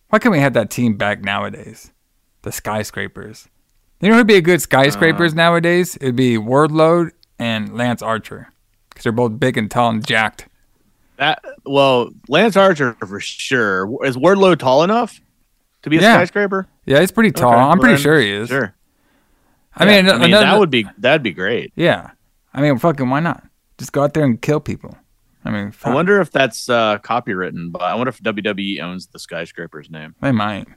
Why 0.09 0.17
can't 0.19 0.31
we 0.31 0.39
have 0.39 0.53
that 0.53 0.69
team 0.71 0.95
back 0.95 1.21
nowadays? 1.21 1.91
The 2.41 2.51
Skyscrapers. 2.51 3.47
You 3.99 4.09
know 4.09 4.15
who'd 4.15 4.27
be 4.27 4.37
a 4.37 4.41
good 4.41 4.61
Skyscrapers 4.61 5.35
nowadays? 5.35 5.97
It'd 6.01 6.15
be 6.15 6.37
Wardlow 6.37 7.11
and 7.37 7.77
Lance 7.77 8.01
Archer, 8.01 8.47
because 8.89 9.03
they're 9.03 9.11
both 9.11 9.39
big 9.39 9.57
and 9.57 9.69
tall 9.69 9.89
and 9.89 10.05
jacked. 10.05 10.47
That 11.21 11.45
well, 11.67 12.09
Lance 12.29 12.57
Archer 12.57 12.93
for 13.07 13.19
sure. 13.19 14.03
Is 14.03 14.17
Wardlow 14.17 14.57
tall 14.57 14.83
enough 14.83 15.21
to 15.83 15.89
be 15.91 15.97
a 15.97 16.01
Yeah. 16.01 16.15
skyscraper? 16.15 16.65
Yeah, 16.85 16.99
he's 16.99 17.11
pretty 17.11 17.29
tall. 17.31 17.53
Okay, 17.53 17.61
I'm 17.61 17.77
pretty 17.79 17.93
then, 17.93 18.01
sure 18.01 18.19
he 18.19 18.31
is. 18.31 18.49
Sure. 18.49 18.73
I 19.77 19.85
Yeah, 19.85 20.01
mean, 20.01 20.09
I 20.09 20.13
mean 20.15 20.23
another- 20.25 20.45
that 20.47 20.57
would 20.59 20.71
be 20.71 20.87
that'd 20.97 21.21
be 21.21 21.31
great. 21.31 21.73
Yeah. 21.75 22.09
I 22.55 22.61
mean, 22.61 22.75
fucking, 22.79 23.07
why 23.07 23.19
not? 23.19 23.43
Just 23.77 23.91
go 23.93 24.01
out 24.03 24.15
there 24.15 24.23
and 24.25 24.41
kill 24.41 24.59
people. 24.59 24.97
I 25.45 25.51
mean, 25.51 25.73
I 25.83 25.93
wonder 25.93 26.19
if 26.21 26.31
that's 26.31 26.67
uh, 26.69 26.97
copywritten, 26.97 27.71
but 27.71 27.83
I 27.83 27.93
wonder 27.93 28.09
if 28.09 28.19
WWE 28.21 28.81
owns 28.81 29.05
the 29.07 29.19
skyscraper's 29.19 29.89
name. 29.91 30.15
they 30.21 30.31
might. 30.31 30.67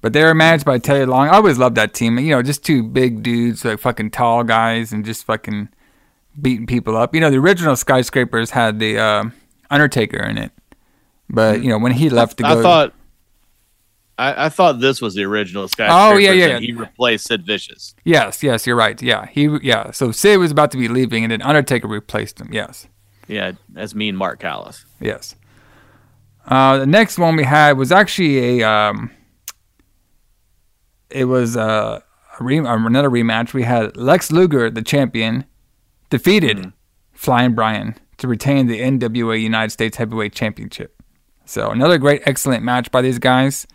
But 0.00 0.14
they 0.14 0.24
were 0.24 0.34
managed 0.34 0.64
by 0.64 0.78
Teddy 0.78 1.04
Long. 1.04 1.28
I 1.28 1.32
always 1.36 1.58
loved 1.58 1.76
that 1.76 1.92
team. 1.92 2.18
You 2.18 2.30
know, 2.30 2.42
just 2.42 2.64
two 2.64 2.82
big 2.82 3.22
dudes, 3.22 3.62
like 3.64 3.78
fucking 3.78 4.10
tall 4.10 4.42
guys, 4.42 4.90
and 4.92 5.04
just 5.04 5.24
fucking 5.26 5.68
beating 6.40 6.66
people 6.66 6.96
up. 6.96 7.14
You 7.14 7.20
know, 7.20 7.30
the 7.30 7.36
original 7.36 7.76
skyscrapers 7.76 8.50
had 8.50 8.78
the 8.80 8.98
uh, 8.98 9.24
Undertaker 9.72 10.22
in 10.22 10.38
it, 10.38 10.52
but 11.28 11.62
you 11.62 11.68
know 11.68 11.78
when 11.78 11.92
he 11.92 12.08
left 12.10 12.36
to 12.38 12.42
go, 12.44 12.48
Mm-hmm. 12.50 12.58
I 12.60 12.62
thought. 12.62 12.94
I, 14.18 14.44
I 14.46 14.48
thought 14.50 14.78
this 14.78 15.00
was 15.00 15.14
the 15.14 15.24
original 15.24 15.64
Oh, 15.64 15.66
skyscraper. 15.66 16.20
yeah, 16.20 16.32
yeah, 16.32 16.58
He 16.58 16.72
replaced 16.72 17.26
Sid 17.26 17.46
Vicious. 17.46 17.94
yes, 18.04 18.42
yes, 18.42 18.66
you're 18.66 18.76
right. 18.76 19.00
Yeah, 19.00 19.24
he, 19.26 19.48
yeah. 19.62 19.90
So 19.90 20.12
Sid 20.12 20.38
was 20.38 20.50
about 20.50 20.70
to 20.72 20.76
be 20.76 20.86
leaving, 20.86 21.24
and 21.24 21.32
then 21.32 21.40
Undertaker 21.40 21.88
replaced 21.88 22.38
him. 22.38 22.50
Yes. 22.52 22.86
Yeah, 23.26 23.52
that's 23.70 23.94
mean 23.94 24.14
Mark 24.14 24.38
Callous. 24.38 24.84
Yes. 25.00 25.34
Uh, 26.46 26.76
the 26.76 26.86
next 26.86 27.18
one 27.18 27.36
we 27.36 27.44
had 27.44 27.78
was 27.78 27.90
actually 27.90 28.60
a. 28.60 28.68
Um, 28.68 29.10
it 31.10 31.24
was 31.24 31.56
uh, 31.56 32.00
a 32.38 32.44
re- 32.44 32.58
another 32.58 33.10
rematch. 33.10 33.54
We 33.54 33.62
had 33.62 33.96
Lex 33.96 34.30
Luger, 34.30 34.70
the 34.70 34.82
champion, 34.82 35.44
defeated 36.10 36.72
Flying 37.12 37.54
Brian 37.54 37.94
to 38.22 38.28
retain 38.28 38.66
the 38.66 38.80
NWA 38.80 39.40
United 39.40 39.70
States 39.70 39.98
Heavyweight 39.98 40.32
Championship. 40.32 41.00
So 41.44 41.70
another 41.70 41.98
great, 41.98 42.22
excellent 42.24 42.64
match 42.64 42.90
by 42.90 43.02
these 43.02 43.18
guys. 43.18 43.66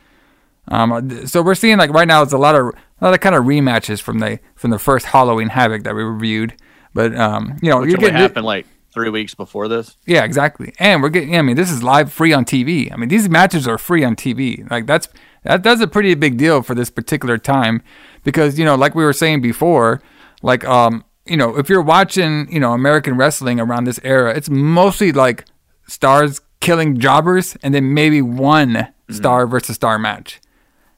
Um, 0.70 1.28
so 1.28 1.42
we're 1.42 1.56
seeing 1.56 1.78
like 1.78 1.92
right 1.92 2.08
now 2.08 2.24
it's 2.24 2.34
a 2.34 2.38
lot 2.38 2.56
of 2.56 2.74
a 3.00 3.06
lot 3.06 3.14
of 3.14 3.20
kind 3.20 3.36
of 3.36 3.46
rematches 3.46 4.02
from 4.02 4.20
the 4.20 4.40
from 4.56 4.72
the 4.72 4.80
first 4.80 5.08
Halloween 5.08 5.50
Havoc 5.50 5.84
that 5.84 5.96
we 5.96 6.04
reviewed. 6.04 6.56
But 6.94 7.16
um, 7.16 7.58
you 7.62 7.70
know, 7.70 7.82
Which 7.82 7.92
you're 7.92 7.98
getting 7.98 8.16
happened 8.16 8.46
like 8.46 8.66
three 8.94 9.10
weeks 9.10 9.36
before 9.36 9.68
this. 9.68 9.96
yeah, 10.06 10.24
exactly. 10.24 10.74
And 10.80 11.04
we're 11.04 11.10
getting. 11.10 11.38
I 11.38 11.42
mean, 11.42 11.56
this 11.56 11.72
is 11.72 11.84
live, 11.84 12.12
free 12.12 12.34
on 12.34 12.44
TV. 12.46 12.92
I 12.92 12.96
mean, 12.96 13.10
these 13.10 13.30
matches 13.30 13.68
are 13.68 13.78
free 13.78 14.04
on 14.04 14.16
TV. 14.16 14.70
Like 14.72 14.88
that's 14.88 15.08
that. 15.44 15.64
That's 15.64 15.82
a 15.82 15.88
pretty 15.88 16.16
big 16.16 16.38
deal 16.38 16.62
for 16.62 16.74
this 16.74 16.90
particular 16.90 17.38
time, 17.38 17.82
because 18.24 18.58
you 18.58 18.66
know, 18.66 18.76
like 18.76 18.96
we 18.96 19.04
were 19.04 19.14
saying 19.14 19.42
before, 19.42 20.02
like 20.42 20.66
um, 20.66 21.04
you 21.30 21.38
know, 21.38 21.58
if 21.58 21.70
you're 21.70 21.82
watching, 21.82 22.52
you 22.52 22.60
know, 22.60 22.74
American 22.74 23.18
wrestling 23.18 23.60
around 23.60 23.86
this 23.86 24.00
era, 24.04 24.36
it's 24.36 24.50
mostly 24.50 25.12
like 25.12 25.46
stars 25.88 26.42
killing 26.60 27.00
jobbers, 27.00 27.56
and 27.62 27.74
then 27.74 27.94
maybe 27.94 28.22
one 28.22 28.74
mm-hmm. 28.74 29.14
star 29.14 29.48
versus 29.48 29.76
star 29.76 29.98
match. 30.00 30.42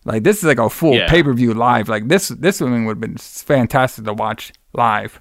Like 0.06 0.24
this 0.24 0.38
is 0.38 0.44
like 0.44 0.60
a 0.60 0.70
full 0.70 0.96
Yeah. 0.96 1.10
pay 1.10 1.24
per 1.24 1.34
view 1.34 1.54
live. 1.54 1.90
Like 1.90 2.08
this, 2.08 2.30
this 2.30 2.62
one 2.62 2.86
would 2.86 2.96
have 2.96 3.02
been 3.02 3.18
fantastic 3.18 4.06
to 4.06 4.14
watch 4.14 4.54
live. 4.74 5.20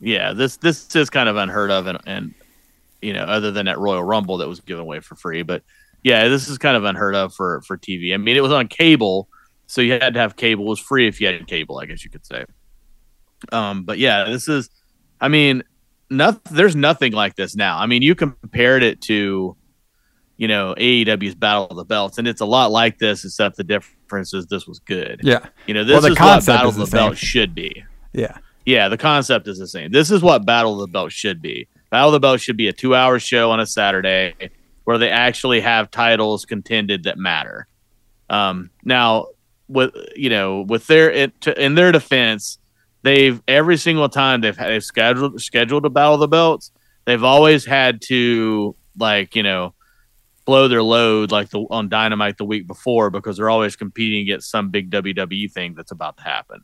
Yeah, 0.00 0.32
this 0.32 0.56
this 0.56 0.94
is 0.96 1.08
kind 1.08 1.28
of 1.28 1.36
unheard 1.36 1.70
of, 1.70 1.86
and, 1.86 1.98
and 2.06 2.34
you 3.00 3.12
know, 3.12 3.22
other 3.22 3.50
than 3.50 3.66
that 3.66 3.78
Royal 3.78 4.02
Rumble 4.02 4.38
that 4.38 4.48
was 4.48 4.60
given 4.60 4.82
away 4.82 5.00
for 5.00 5.14
free, 5.14 5.42
but 5.42 5.62
yeah, 6.02 6.28
this 6.28 6.48
is 6.48 6.58
kind 6.58 6.76
of 6.76 6.84
unheard 6.84 7.14
of 7.14 7.34
for 7.34 7.62
for 7.62 7.78
TV. 7.78 8.12
I 8.12 8.18
mean, 8.18 8.36
it 8.36 8.42
was 8.42 8.52
on 8.52 8.68
cable, 8.68 9.28
so 9.66 9.80
you 9.80 9.92
had 9.92 10.14
to 10.14 10.20
have 10.20 10.36
cable. 10.36 10.66
It 10.66 10.68
was 10.68 10.80
free 10.80 11.08
if 11.08 11.20
you 11.20 11.26
had 11.26 11.46
cable, 11.46 11.78
I 11.78 11.86
guess 11.86 12.04
you 12.04 12.10
could 12.10 12.26
say. 12.26 12.44
Um, 13.52 13.84
but 13.84 13.98
yeah, 13.98 14.24
this 14.24 14.48
is, 14.48 14.70
I 15.20 15.28
mean, 15.28 15.62
nothing. 16.10 16.40
There's 16.50 16.76
nothing 16.76 17.12
like 17.12 17.36
this 17.36 17.54
now. 17.56 17.78
I 17.78 17.86
mean, 17.86 18.02
you 18.02 18.14
compared 18.14 18.82
it 18.82 19.00
to, 19.02 19.56
you 20.36 20.48
know, 20.48 20.74
AEW's 20.76 21.34
Battle 21.34 21.66
of 21.66 21.76
the 21.76 21.84
Belts, 21.84 22.18
and 22.18 22.26
it's 22.26 22.40
a 22.40 22.46
lot 22.46 22.70
like 22.70 22.98
this, 22.98 23.24
except 23.24 23.56
the 23.56 23.64
difference 23.64 24.34
is 24.34 24.46
this 24.46 24.66
was 24.66 24.78
good. 24.80 25.20
Yeah. 25.22 25.46
You 25.66 25.74
know, 25.74 25.80
Well, 25.80 26.00
this 26.00 26.04
the 26.04 26.12
is 26.12 26.20
what 26.20 26.46
Battle 26.46 26.70
is 26.70 26.76
of 26.76 26.80
the 26.80 26.86
the, 26.86 26.96
Belt 26.96 27.18
should 27.18 27.54
be. 27.54 27.84
Yeah. 28.12 28.38
Yeah, 28.66 28.88
the 28.88 28.96
concept 28.96 29.46
is 29.46 29.58
the 29.58 29.68
same. 29.68 29.90
This 29.92 30.10
is 30.10 30.22
what 30.22 30.46
Battle 30.46 30.74
of 30.74 30.80
the 30.80 30.92
Belt 30.92 31.12
should 31.12 31.42
be. 31.42 31.68
Battle 31.90 32.08
of 32.08 32.12
the 32.14 32.20
Belt 32.20 32.40
should 32.40 32.56
be 32.56 32.68
a 32.68 32.72
two 32.72 32.94
hour 32.94 33.18
show 33.18 33.50
on 33.50 33.60
a 33.60 33.66
Saturday 33.66 34.50
where 34.84 34.98
they 34.98 35.10
actually 35.10 35.60
have 35.60 35.90
titles 35.90 36.44
contended 36.44 37.04
that 37.04 37.18
matter. 37.18 37.66
Um, 38.30 38.70
now, 38.84 39.28
with 39.68 39.94
you 40.16 40.30
know 40.30 40.62
with 40.62 40.86
their 40.86 41.10
it, 41.10 41.40
to, 41.42 41.62
in 41.62 41.74
their 41.74 41.92
defense, 41.92 42.58
they've 43.04 43.40
every 43.46 43.76
single 43.76 44.08
time 44.08 44.40
they've 44.40 44.56
had, 44.56 44.70
they've 44.70 44.82
scheduled 44.82 45.40
scheduled 45.40 45.84
a 45.86 45.90
battle 45.90 46.14
of 46.14 46.20
the 46.20 46.28
belts, 46.28 46.72
they've 47.04 47.22
always 47.22 47.64
had 47.64 48.00
to 48.02 48.74
like 48.98 49.36
you 49.36 49.42
know 49.44 49.74
blow 50.44 50.68
their 50.68 50.82
load 50.82 51.30
like 51.30 51.48
the 51.50 51.60
on 51.70 51.88
Dynamite 51.88 52.36
the 52.38 52.44
week 52.44 52.66
before 52.66 53.10
because 53.10 53.36
they're 53.36 53.48
always 53.50 53.76
competing 53.76 54.22
against 54.22 54.50
some 54.50 54.70
big 54.70 54.90
WWE 54.90 55.52
thing 55.52 55.74
that's 55.74 55.92
about 55.92 56.16
to 56.16 56.22
happen. 56.24 56.62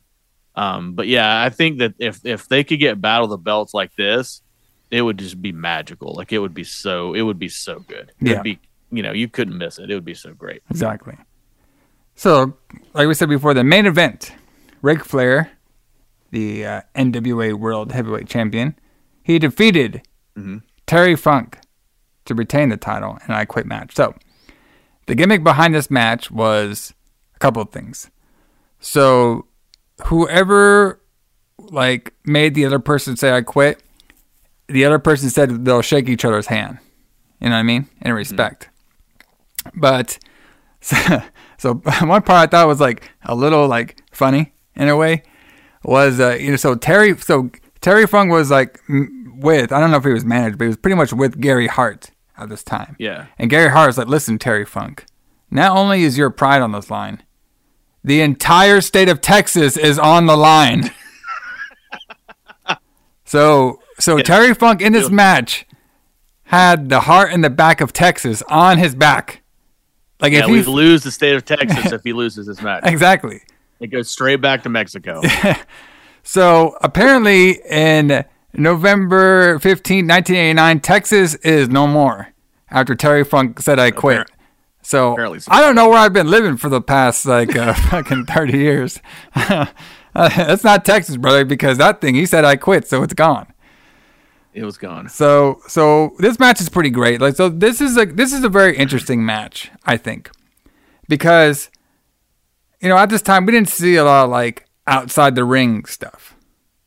Um, 0.55 0.93
but 0.95 1.07
yeah, 1.07 1.41
I 1.41 1.49
think 1.49 1.79
that 1.79 1.93
if 1.97 2.19
if 2.25 2.49
they 2.49 2.63
could 2.65 2.79
get 2.79 2.99
battle 2.99 3.23
of 3.25 3.31
the 3.31 3.37
belts 3.37 3.73
like 3.73 3.95
this, 3.95 4.41
it 4.91 5.01
would 5.01 5.17
just 5.17 5.41
be 5.41 5.51
magical. 5.53 6.13
Like 6.13 6.33
it 6.33 6.39
would 6.39 6.53
be 6.53 6.65
so 6.65 7.13
it 7.13 7.21
would 7.21 7.39
be 7.39 7.47
so 7.49 7.79
good. 7.87 8.11
It 8.19 8.27
Yeah. 8.27 8.33
would 8.35 8.43
be 8.43 8.59
you 8.91 9.01
know 9.01 9.13
you 9.13 9.29
couldn't 9.29 9.57
miss 9.57 9.79
it. 9.79 9.89
It 9.89 9.93
would 9.93 10.03
be 10.05 10.13
so 10.13 10.33
great. 10.33 10.61
Exactly. 10.69 11.15
So, 12.15 12.53
like 12.93 13.07
we 13.07 13.13
said 13.13 13.29
before, 13.29 13.53
the 13.53 13.63
main 13.63 13.85
event, 13.85 14.33
Ric 14.81 15.03
Flair, 15.05 15.49
the 16.31 16.65
uh, 16.65 16.81
NWA 16.95 17.53
World 17.53 17.91
Heavyweight 17.91 18.27
Champion, 18.27 18.75
he 19.23 19.37
defeated 19.39 20.01
Mhm. 20.37 20.63
Terry 20.87 21.15
Funk 21.15 21.59
to 22.25 22.33
retain 22.33 22.69
the 22.69 22.77
title 22.77 23.17
in 23.17 23.31
an 23.31 23.31
I 23.33 23.45
Quit 23.45 23.65
match. 23.65 23.95
So, 23.95 24.15
the 25.07 25.15
gimmick 25.15 25.43
behind 25.43 25.75
this 25.75 25.91
match 25.91 26.31
was 26.31 26.93
a 27.35 27.39
couple 27.39 27.61
of 27.61 27.69
things. 27.69 28.09
So, 28.79 29.45
whoever 30.05 31.01
like 31.59 32.13
made 32.25 32.55
the 32.55 32.65
other 32.65 32.79
person 32.79 33.15
say 33.17 33.31
I 33.31 33.41
quit, 33.41 33.83
the 34.67 34.85
other 34.85 34.99
person 34.99 35.29
said 35.29 35.65
they'll 35.65 35.81
shake 35.81 36.09
each 36.09 36.25
other's 36.25 36.47
hand. 36.47 36.79
You 37.39 37.49
know 37.49 37.55
what 37.55 37.59
I 37.59 37.63
mean? 37.63 37.87
In 38.01 38.13
respect. 38.13 38.69
But 39.75 40.17
so, 40.81 40.95
so 41.57 41.73
one 42.01 42.21
part 42.21 42.29
I 42.29 42.47
thought 42.47 42.67
was 42.67 42.79
like 42.79 43.09
a 43.23 43.35
little 43.35 43.67
like 43.67 44.01
funny 44.11 44.53
in 44.75 44.87
a 44.87 44.95
way 44.95 45.23
was 45.83 46.19
uh, 46.19 46.37
you 46.39 46.51
know 46.51 46.57
so 46.57 46.75
Terry 46.75 47.17
so 47.17 47.49
Terry 47.81 48.05
Funk 48.07 48.31
was 48.31 48.51
like 48.51 48.79
with 48.87 49.71
I 49.71 49.79
don't 49.79 49.91
know 49.91 49.97
if 49.97 50.03
he 50.03 50.11
was 50.11 50.25
managed 50.25 50.57
but 50.57 50.65
he 50.65 50.67
was 50.69 50.77
pretty 50.77 50.95
much 50.95 51.13
with 51.13 51.39
Gary 51.39 51.67
Hart 51.67 52.11
at 52.37 52.49
this 52.49 52.63
time. 52.63 52.95
Yeah. 52.99 53.27
And 53.37 53.49
Gary 53.49 53.69
Hart 53.69 53.87
was 53.87 53.97
like, 53.97 54.07
"Listen, 54.07 54.37
Terry 54.37 54.65
Funk, 54.65 55.05
not 55.49 55.75
only 55.75 56.03
is 56.03 56.17
your 56.17 56.29
pride 56.29 56.61
on 56.61 56.71
this 56.71 56.89
line, 56.89 57.23
the 58.03 58.21
entire 58.21 58.81
state 58.81 59.09
of 59.09 59.21
Texas 59.21 59.77
is 59.77 59.97
on 59.97 60.25
the 60.25 60.37
line." 60.37 60.91
so 63.25 63.79
so 63.99 64.19
Terry 64.19 64.53
Funk 64.53 64.81
in 64.81 64.93
this 64.93 65.09
match 65.09 65.65
had 66.45 66.89
the 66.89 67.01
heart 67.01 67.31
and 67.31 67.43
the 67.43 67.49
back 67.49 67.79
of 67.79 67.93
Texas 67.93 68.43
on 68.49 68.77
his 68.77 68.93
back. 68.93 69.41
Like 70.19 70.33
yeah, 70.33 70.41
if 70.41 70.47
we 70.47 70.61
he 70.61 70.69
lose 70.69 71.03
the 71.03 71.11
state 71.11 71.35
of 71.35 71.45
Texas 71.45 71.91
if 71.91 72.03
he 72.03 72.13
loses 72.13 72.45
this 72.47 72.61
match. 72.61 72.83
exactly. 72.85 73.41
It 73.81 73.87
goes 73.87 74.09
straight 74.09 74.39
back 74.39 74.63
to 74.63 74.69
Mexico. 74.69 75.21
So 76.23 76.77
apparently 76.81 77.59
in 77.69 78.25
November 78.53 79.59
15, 79.59 80.07
1989, 80.07 80.79
Texas 80.81 81.35
is 81.35 81.69
no 81.69 81.87
more 81.87 82.29
after 82.69 82.95
Terry 82.95 83.23
Funk 83.23 83.59
said 83.59 83.79
I 83.79 83.91
quit. 83.91 84.29
So. 84.83 85.15
I 85.47 85.61
don't 85.61 85.75
know 85.75 85.89
where 85.89 85.99
I've 85.99 86.13
been 86.13 86.29
living 86.29 86.57
for 86.57 86.69
the 86.69 86.81
past 86.81 87.25
like 87.25 87.55
uh, 87.55 87.73
fucking 87.89 88.25
30 88.25 88.57
years. 88.57 88.99
uh, 89.35 89.65
that's 90.13 90.63
not 90.63 90.85
Texas, 90.85 91.17
brother, 91.17 91.45
because 91.45 91.77
that 91.77 92.01
thing 92.01 92.15
he 92.15 92.25
said 92.25 92.45
I 92.45 92.55
quit, 92.55 92.87
so 92.87 93.03
it's 93.03 93.13
gone. 93.13 93.47
It 94.53 94.65
was 94.65 94.77
gone. 94.77 95.07
So 95.07 95.61
so 95.67 96.13
this 96.19 96.37
match 96.37 96.59
is 96.59 96.67
pretty 96.67 96.89
great. 96.89 97.21
Like 97.21 97.37
so 97.37 97.47
this 97.47 97.79
is 97.79 97.95
like 97.95 98.17
this 98.17 98.33
is 98.33 98.43
a 98.43 98.49
very 98.49 98.75
interesting 98.75 99.25
match, 99.25 99.71
I 99.85 99.95
think. 99.95 100.29
Because 101.07 101.69
you 102.81 102.89
know, 102.89 102.97
at 102.97 103.09
this 103.09 103.21
time 103.21 103.45
we 103.45 103.51
didn't 103.51 103.69
see 103.69 103.95
a 103.95 104.03
lot 104.03 104.25
of 104.25 104.29
like 104.29 104.67
outside 104.87 105.35
the 105.35 105.43
ring 105.43 105.85
stuff. 105.85 106.35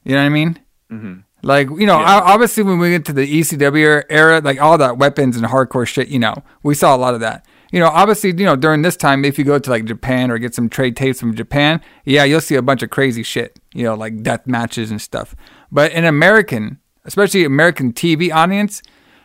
You 0.04 0.12
know 0.12 0.20
what 0.20 0.26
I 0.26 0.28
mean? 0.30 0.61
Mm-hmm. 0.90 1.14
Like, 1.42 1.68
you 1.70 1.87
know, 1.87 2.00
Yeah. 2.00 2.20
obviously 2.24 2.62
when 2.62 2.78
we 2.78 2.90
get 2.90 3.04
to 3.07 3.12
the 3.12 3.26
ECW 3.40 4.04
era, 4.09 4.40
like 4.42 4.61
all 4.61 4.78
that 4.78 4.98
weapons 4.98 5.37
and 5.37 5.46
hardcore 5.46 5.87
shit, 5.87 6.09
you 6.09 6.18
know, 6.18 6.42
we 6.62 6.74
saw 6.74 6.94
a 6.94 6.98
lot 6.98 7.14
of 7.14 7.20
that. 7.20 7.46
You 7.72 7.80
know, 7.80 7.88
obviously, 7.88 8.30
you 8.30 8.44
know, 8.44 8.54
during 8.57 8.83
this 8.83 8.96
time, 8.96 9.24
if 9.24 9.38
you 9.38 9.44
go 9.44 9.59
to 9.59 9.70
like 9.70 9.85
Japan 9.85 10.30
or 10.30 10.38
get 10.38 10.54
some 10.54 10.68
trade 10.68 10.96
tapes 10.96 11.18
from 11.20 11.35
Japan, 11.35 11.80
yeah, 12.04 12.24
you'll 12.24 12.40
see 12.40 12.54
a 12.54 12.62
bunch 12.62 12.83
of 12.83 12.90
crazy 12.90 13.22
shit, 13.22 13.59
you 13.74 13.83
know, 13.85 13.94
like 13.94 14.22
death 14.22 14.46
matches 14.46 14.90
and 14.90 15.02
stuff. 15.02 15.35
But 15.72 15.90
in 15.92 16.04
American, 16.04 16.78
especially 17.04 17.44
American 17.44 17.92
TV 17.92 18.33
audience, 18.33 18.80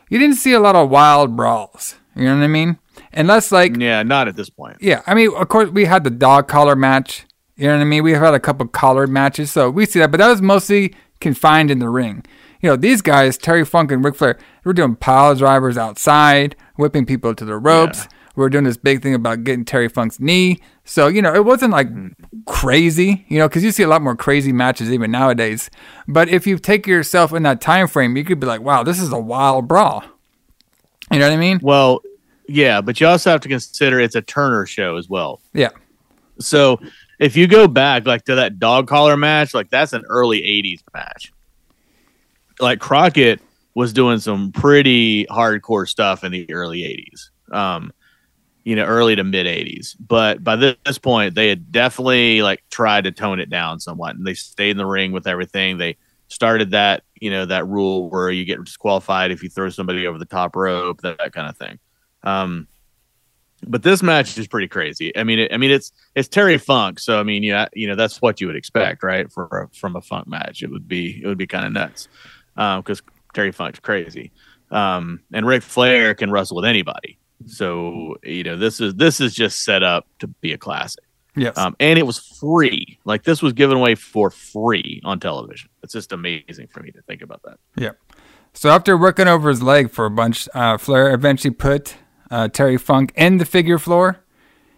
you 0.10 0.18
didn't 0.18 0.38
see 0.38 0.54
a 0.54 0.60
lot 0.60 0.76
of 0.76 0.90
wild 0.90 1.36
brawls. 1.36 1.96
You 2.16 2.26
know 2.26 2.38
what 2.38 2.44
I 2.44 2.48
mean? 2.48 2.80
Unless 3.14 3.52
like 3.52 3.78
Yeah, 3.78 4.04
not 4.04 4.28
at 4.28 4.36
this 4.36 4.50
point. 4.50 4.78
yeah, 4.82 5.02
I 5.08 5.14
mean, 5.14 5.34
of 5.36 5.48
course, 5.50 5.70
we 5.70 5.86
had 5.86 6.04
the 6.04 6.10
dog 6.10 6.48
collar 6.48 6.76
match. 6.76 7.26
You 7.56 7.68
know 7.68 7.76
what 7.76 7.82
I 7.82 7.86
mean? 7.86 8.04
We've 8.04 8.16
had 8.16 8.34
a 8.34 8.40
couple 8.40 8.66
of 8.66 8.72
collared 8.72 9.10
matches, 9.10 9.52
so 9.52 9.70
we 9.70 9.86
see 9.86 10.00
that, 10.00 10.12
but 10.12 10.18
that 10.18 10.30
was 10.30 10.42
mostly 10.42 10.96
confined 11.20 11.70
in 11.72 11.80
the 11.80 11.90
ring. 11.90 12.24
You 12.62 12.70
know, 12.70 12.76
these 12.76 13.02
guys, 13.02 13.38
Terry 13.38 13.66
Funk 13.66 13.92
and 13.92 14.04
Ric 14.04 14.16
Flair, 14.16 14.38
were 14.64 14.74
doing 14.74 14.96
pile 14.96 15.36
drivers 15.36 15.78
outside, 15.78 16.56
whipping 16.76 17.06
people 17.06 17.34
to 17.36 17.46
the 17.46 17.58
ropes. 17.58 18.08
We 18.36 18.44
were 18.44 18.50
doing 18.50 18.64
this 18.64 18.78
big 18.78 19.02
thing 19.02 19.14
about 19.14 19.44
getting 19.44 19.66
Terry 19.66 19.90
Funk's 19.90 20.20
knee. 20.20 20.60
So, 20.86 21.08
you 21.08 21.22
know, 21.22 21.34
it 21.34 21.44
wasn't 21.44 21.74
like 21.74 21.90
mm-hmm. 21.90 22.40
crazy, 22.46 23.26
you 23.28 23.38
know, 23.38 23.50
because 23.50 23.64
you 23.64 23.72
see 23.72 23.84
a 23.84 23.88
lot 23.88 24.02
more 24.02 24.16
crazy 24.16 24.54
matches 24.54 24.92
even 24.92 25.12
nowadays. 25.12 25.70
But 26.08 26.30
if 26.30 26.48
you 26.48 26.58
take 26.58 26.88
yourself 26.88 27.34
in 27.34 27.44
that 27.44 27.60
time 27.60 27.88
frame, 27.88 28.16
you 28.16 28.24
could 28.24 28.40
be 28.40 28.48
like, 28.48 28.62
wow, 28.62 28.84
this 28.84 29.02
is 29.02 29.12
a 29.12 29.20
wild 29.20 29.68
brawl. 29.68 30.04
You 31.12 31.20
know 31.20 31.28
what 31.28 31.34
I 31.34 31.38
mean? 31.38 31.60
Well, 31.62 32.02
yeah, 32.50 32.82
but 32.82 33.00
you 33.00 33.08
also 33.08 33.30
have 33.30 33.42
to 33.42 33.50
consider 33.50 34.00
it's 34.00 34.16
a 34.16 34.22
Turner 34.22 34.66
show 34.66 34.98
as 34.98 35.08
well. 35.08 35.42
Yeah. 35.54 35.70
So 36.40 36.80
if 37.20 37.36
you 37.36 37.48
go 37.48 37.68
back 37.68 38.08
like 38.08 38.26
to 38.26 38.36
that 38.36 38.60
dog 38.60 38.88
collar 38.88 39.18
match, 39.18 39.54
like 39.54 39.70
that's 39.70 39.94
an 39.94 40.04
early 40.08 40.42
'80s 40.42 40.82
match. 40.94 41.32
Like 42.60 42.80
Crockett 42.80 43.42
was 43.76 43.94
doing 43.94 44.20
some 44.20 44.52
pretty 44.52 45.26
hardcore 45.26 45.88
stuff 45.88 46.24
in 46.24 46.32
the 46.32 46.52
early 46.52 46.82
'80s, 46.82 47.56
um, 47.56 47.92
you 48.64 48.76
know, 48.76 48.86
early 48.86 49.16
to 49.16 49.24
mid 49.24 49.46
'80s. 49.46 49.96
But 50.00 50.44
by 50.44 50.56
this, 50.56 50.76
this 50.86 50.98
point, 50.98 51.36
they 51.36 51.50
had 51.50 51.72
definitely 51.72 52.42
like 52.42 52.64
tried 52.70 53.04
to 53.04 53.12
tone 53.12 53.40
it 53.40 53.50
down 53.50 53.80
somewhat, 53.80 54.16
and 54.16 54.26
they 54.26 54.34
stayed 54.34 54.72
in 54.72 54.78
the 54.78 54.86
ring 54.86 55.12
with 55.12 55.28
everything. 55.28 55.78
They 55.78 55.98
started 56.30 56.72
that, 56.72 57.04
you 57.20 57.30
know, 57.32 57.46
that 57.46 57.68
rule 57.68 58.10
where 58.10 58.30
you 58.30 58.46
get 58.46 58.64
disqualified 58.64 59.32
if 59.32 59.44
you 59.44 59.50
throw 59.50 59.70
somebody 59.70 60.08
over 60.08 60.18
the 60.18 60.26
top 60.26 60.56
rope, 60.56 61.02
that, 61.02 61.18
that 61.18 61.34
kind 61.34 61.50
of 61.50 61.58
thing. 61.58 61.80
Um, 62.24 62.68
but 63.68 63.84
this 63.84 64.02
match 64.02 64.38
is 64.38 64.48
pretty 64.48 64.68
crazy. 64.68 65.16
I 65.18 65.24
mean, 65.24 65.40
it, 65.40 65.54
I 65.54 65.58
mean, 65.58 65.72
it's 65.72 65.92
it's 66.16 66.28
Terry 66.28 66.58
Funk, 66.58 67.00
so 67.00 67.20
I 67.20 67.24
mean, 67.24 67.44
yeah, 67.44 67.68
you 67.74 67.88
know, 67.88 67.96
that's 67.96 68.22
what 68.22 68.40
you 68.40 68.48
would 68.48 68.56
expect, 68.56 69.04
right? 69.04 69.32
For 69.32 69.46
a, 69.46 69.76
from 69.76 69.96
a 69.96 70.02
Funk 70.02 70.28
match, 70.28 70.64
it 70.64 70.72
would 70.72 70.88
be 70.88 71.22
it 71.22 71.28
would 71.28 71.38
be 71.38 71.48
kind 71.48 71.66
of 71.66 71.74
nuts 71.74 72.08
Um 72.56 72.82
because 72.82 73.02
Terry 73.34 73.52
Funk's 73.52 73.80
crazy, 73.80 74.32
um, 74.72 75.22
and 75.34 75.46
Ric 75.46 75.64
Flair 75.64 76.14
can 76.16 76.32
wrestle 76.32 76.56
with 76.56 76.66
anybody. 76.66 77.18
So 77.48 78.16
you 78.24 78.44
know, 78.44 78.58
this 78.58 78.80
is 78.80 78.96
this 78.96 79.20
is 79.20 79.34
just 79.36 79.64
set 79.64 79.84
up 79.84 80.08
to 80.20 80.28
be 80.28 80.54
a 80.54 80.58
classic. 80.58 81.04
Yes. 81.36 81.58
Um, 81.58 81.76
and 81.80 81.98
it 82.00 82.06
was 82.06 82.20
free. 82.20 83.00
Like 83.06 83.24
this 83.24 83.42
was 83.42 83.54
given 83.54 83.78
away 83.78 83.96
for 83.96 84.30
free 84.30 85.02
on 85.06 85.20
television. 85.20 85.70
It's 85.84 85.94
just 85.94 86.12
amazing 86.12 86.68
for 86.72 86.82
me 86.82 86.92
to 86.92 87.02
think 87.04 87.22
about 87.22 87.42
that. 87.44 87.60
Yeah. 87.78 87.92
So 88.54 88.70
after 88.70 88.98
working 88.98 89.28
over 89.28 89.50
his 89.50 89.62
leg 89.62 89.92
for 89.92 90.06
a 90.06 90.12
bunch, 90.12 90.50
uh, 90.54 90.78
Flair 90.78 91.14
eventually 91.14 91.54
put 91.54 91.96
uh, 92.32 92.48
Terry 92.48 92.78
Funk 92.78 93.12
in 93.16 93.38
the 93.38 93.46
figure 93.46 93.80
four, 93.80 94.24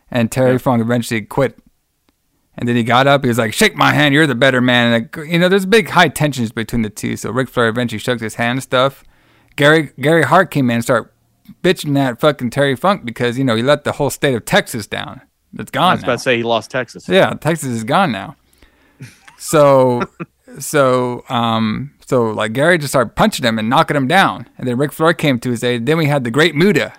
and 0.10 0.32
Terry 0.32 0.58
Funk 0.58 0.82
eventually 0.82 1.22
quit. 1.22 1.58
And 2.58 2.68
then 2.68 2.76
he 2.76 2.84
got 2.84 3.08
up. 3.08 3.24
He 3.24 3.30
was 3.30 3.38
like, 3.38 3.54
"Shake 3.54 3.76
my 3.76 3.94
hand. 3.94 4.14
You're 4.14 4.28
the 4.28 4.36
better 4.36 4.62
man." 4.62 4.94
And 4.94 5.10
like, 5.16 5.30
you 5.30 5.40
know, 5.40 5.50
there's 5.50 5.66
big 5.66 5.90
high 5.90 6.10
tensions 6.10 6.52
between 6.52 6.82
the 6.82 6.90
two. 6.90 7.16
So 7.16 7.32
Ric 7.32 7.50
Flair 7.50 7.70
eventually 7.70 8.00
shook 8.00 8.20
his 8.20 8.36
hand 8.36 8.58
and 8.58 8.64
stuff. 8.64 9.04
Gary 9.56 9.92
Gary 10.00 10.24
Hart 10.24 10.52
came 10.52 10.70
in 10.70 10.76
and 10.76 10.84
started 10.84 11.10
bitching 11.64 11.98
at 11.98 12.20
fucking 12.20 12.50
Terry 12.50 12.76
Funk 12.76 13.06
because 13.06 13.38
you 13.38 13.44
know 13.44 13.56
he 13.56 13.64
let 13.64 13.84
the 13.84 13.94
whole 13.94 14.10
state 14.10 14.36
of 14.36 14.46
Texas 14.46 14.86
down. 14.86 15.22
It's 15.58 15.72
I 15.72 15.74
gone 15.74 15.90
I 15.90 15.94
was 15.94 16.02
now. 16.02 16.08
about 16.08 16.14
to 16.14 16.20
say 16.20 16.38
he 16.38 16.44
lost 16.44 16.72
Texas. 16.72 17.08
Yeah, 17.10 17.34
Texas 17.34 17.70
is 17.70 17.84
gone 17.84 18.12
now. 18.12 18.36
So, 19.38 20.04
so, 20.60 21.24
um, 21.30 21.94
so 22.06 22.32
like 22.32 22.54
Gary 22.54 22.78
just 22.78 22.92
started 22.92 23.16
punching 23.16 23.46
him 23.46 23.60
and 23.60 23.70
knocking 23.70 23.98
him 23.98 24.08
down, 24.08 24.48
and 24.58 24.68
then 24.68 24.78
Ric 24.78 24.92
Flair 24.92 25.14
came 25.14 25.40
to 25.40 25.50
his 25.52 25.64
aid. 25.64 25.86
Then 25.86 25.98
we 25.98 26.06
had 26.06 26.24
the 26.24 26.32
Great 26.32 26.56
Muta 26.56 26.94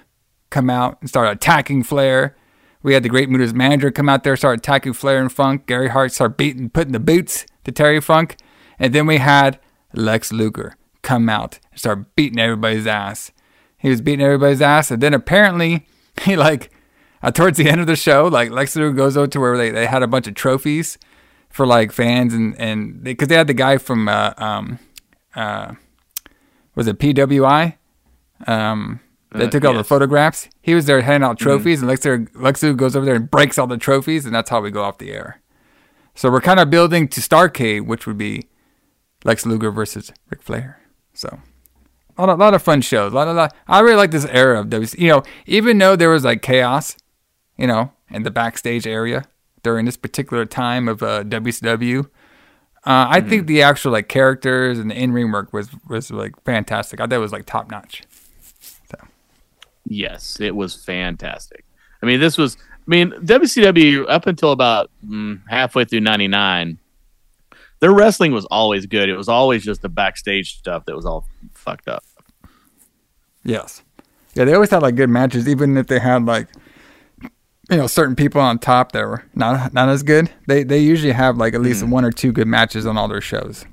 come 0.52 0.70
out 0.70 0.98
and 1.00 1.08
start 1.08 1.32
attacking 1.32 1.82
Flair. 1.82 2.36
We 2.82 2.94
had 2.94 3.02
the 3.02 3.08
Great 3.08 3.28
Muta's 3.28 3.54
manager 3.54 3.90
come 3.90 4.08
out 4.08 4.22
there, 4.22 4.36
start 4.36 4.58
attacking 4.58 4.92
Flair 4.92 5.20
and 5.20 5.32
Funk. 5.32 5.66
Gary 5.66 5.88
Hart 5.88 6.12
start 6.12 6.36
beating, 6.36 6.70
putting 6.70 6.92
the 6.92 7.00
boots 7.00 7.46
to 7.64 7.72
Terry 7.72 8.00
Funk, 8.00 8.36
and 8.78 8.94
then 8.94 9.06
we 9.06 9.18
had 9.18 9.58
Lex 9.94 10.32
Luger 10.32 10.76
come 11.02 11.28
out 11.28 11.58
and 11.70 11.80
start 11.80 12.14
beating 12.14 12.38
everybody's 12.38 12.86
ass. 12.86 13.32
He 13.78 13.88
was 13.88 14.00
beating 14.00 14.24
everybody's 14.24 14.62
ass, 14.62 14.90
and 14.90 15.02
then 15.02 15.14
apparently 15.14 15.86
he 16.22 16.36
like 16.36 16.70
uh, 17.22 17.30
towards 17.30 17.56
the 17.58 17.68
end 17.68 17.80
of 17.80 17.86
the 17.86 17.96
show, 17.96 18.26
like 18.26 18.50
Lex 18.50 18.76
Luger 18.76 18.92
goes 18.92 19.16
over 19.16 19.28
to 19.28 19.40
where 19.40 19.56
they, 19.56 19.70
they 19.70 19.86
had 19.86 20.02
a 20.02 20.08
bunch 20.08 20.26
of 20.26 20.34
trophies 20.34 20.98
for 21.48 21.66
like 21.66 21.92
fans 21.92 22.32
and 22.34 22.58
and 22.58 23.02
because 23.02 23.28
they, 23.28 23.36
had 23.36 23.46
the 23.46 23.54
guy 23.54 23.76
from 23.76 24.08
uh, 24.08 24.32
um 24.38 24.78
uh 25.34 25.74
was 26.74 26.86
it 26.86 26.98
PWI 26.98 27.76
um 28.46 29.00
They 29.34 29.46
Uh, 29.46 29.50
took 29.50 29.64
all 29.64 29.74
the 29.74 29.84
photographs. 29.84 30.48
He 30.60 30.74
was 30.74 30.86
there 30.86 31.00
handing 31.00 31.28
out 31.28 31.38
trophies, 31.38 31.80
and 31.80 31.88
Lex, 31.88 32.04
Lex 32.34 32.62
Luger 32.62 32.74
goes 32.76 32.94
over 32.96 33.06
there 33.06 33.14
and 33.14 33.30
breaks 33.30 33.58
all 33.58 33.66
the 33.66 33.78
trophies, 33.78 34.26
and 34.26 34.34
that's 34.34 34.50
how 34.50 34.60
we 34.60 34.70
go 34.70 34.82
off 34.82 34.98
the 34.98 35.12
air. 35.12 35.40
So 36.14 36.30
we're 36.30 36.40
kind 36.42 36.60
of 36.60 36.68
building 36.68 37.08
to 37.08 37.20
Starcade, 37.20 37.86
which 37.86 38.06
would 38.06 38.18
be 38.18 38.48
Lex 39.24 39.46
Luger 39.46 39.70
versus 39.70 40.12
Ric 40.28 40.42
Flair. 40.42 40.80
So 41.14 41.40
a 42.18 42.20
lot, 42.20 42.28
of, 42.30 42.38
lot 42.38 42.54
of 42.54 42.62
fun 42.62 42.82
shows. 42.82 43.12
A 43.12 43.16
lot, 43.16 43.28
of, 43.28 43.36
lot. 43.36 43.54
I 43.66 43.80
really 43.80 43.96
like 43.96 44.10
this 44.10 44.26
era 44.26 44.60
of 44.60 44.66
WC. 44.66 44.98
You 44.98 45.08
know, 45.08 45.22
even 45.46 45.78
though 45.78 45.96
there 45.96 46.10
was 46.10 46.24
like 46.24 46.42
chaos, 46.42 46.96
you 47.56 47.66
know, 47.66 47.92
in 48.10 48.24
the 48.24 48.30
backstage 48.30 48.86
area 48.86 49.24
during 49.62 49.86
this 49.86 49.96
particular 49.96 50.44
time 50.44 50.88
of 50.88 51.02
uh, 51.02 51.22
WCW. 51.24 52.06
Uh, 52.84 53.06
I 53.08 53.20
think 53.20 53.46
the 53.46 53.62
actual 53.62 53.92
like 53.92 54.08
characters 54.08 54.78
and 54.80 54.90
the 54.90 55.00
in 55.00 55.12
ring 55.12 55.30
work 55.30 55.52
was 55.52 55.70
was 55.88 56.10
like 56.10 56.34
fantastic. 56.44 56.98
I 57.00 57.04
thought 57.04 57.12
it 57.12 57.18
was 57.18 57.30
like 57.32 57.46
top 57.46 57.70
notch. 57.70 58.02
Yes, 59.92 60.40
it 60.40 60.54
was 60.54 60.74
fantastic. 60.74 61.64
I 62.02 62.06
mean, 62.06 62.20
this 62.20 62.38
was. 62.38 62.56
I 62.58 62.90
mean, 62.90 63.12
WCW 63.12 64.06
up 64.08 64.26
until 64.26 64.50
about 64.50 64.90
mm, 65.06 65.40
halfway 65.48 65.84
through 65.84 66.00
'99, 66.00 66.78
their 67.80 67.92
wrestling 67.92 68.32
was 68.32 68.44
always 68.46 68.86
good. 68.86 69.08
It 69.08 69.16
was 69.16 69.28
always 69.28 69.62
just 69.62 69.82
the 69.82 69.88
backstage 69.88 70.58
stuff 70.58 70.84
that 70.86 70.96
was 70.96 71.04
all 71.04 71.26
fucked 71.52 71.88
up. 71.88 72.02
Yes. 73.44 73.82
Yeah, 74.34 74.44
they 74.44 74.54
always 74.54 74.70
had 74.70 74.82
like 74.82 74.96
good 74.96 75.10
matches, 75.10 75.46
even 75.46 75.76
if 75.76 75.86
they 75.86 75.98
had 75.98 76.24
like 76.24 76.48
you 77.70 77.76
know 77.76 77.86
certain 77.86 78.16
people 78.16 78.40
on 78.40 78.58
top 78.58 78.92
that 78.92 79.02
were 79.02 79.24
not 79.34 79.72
not 79.74 79.88
as 79.88 80.02
good. 80.02 80.30
They 80.46 80.64
they 80.64 80.78
usually 80.78 81.12
have 81.12 81.36
like 81.36 81.54
at 81.54 81.60
least 81.60 81.84
one 81.84 82.04
or 82.04 82.10
two 82.10 82.32
good 82.32 82.48
matches 82.48 82.86
on 82.86 82.96
all 82.96 83.08
their 83.08 83.20
shows. 83.20 83.66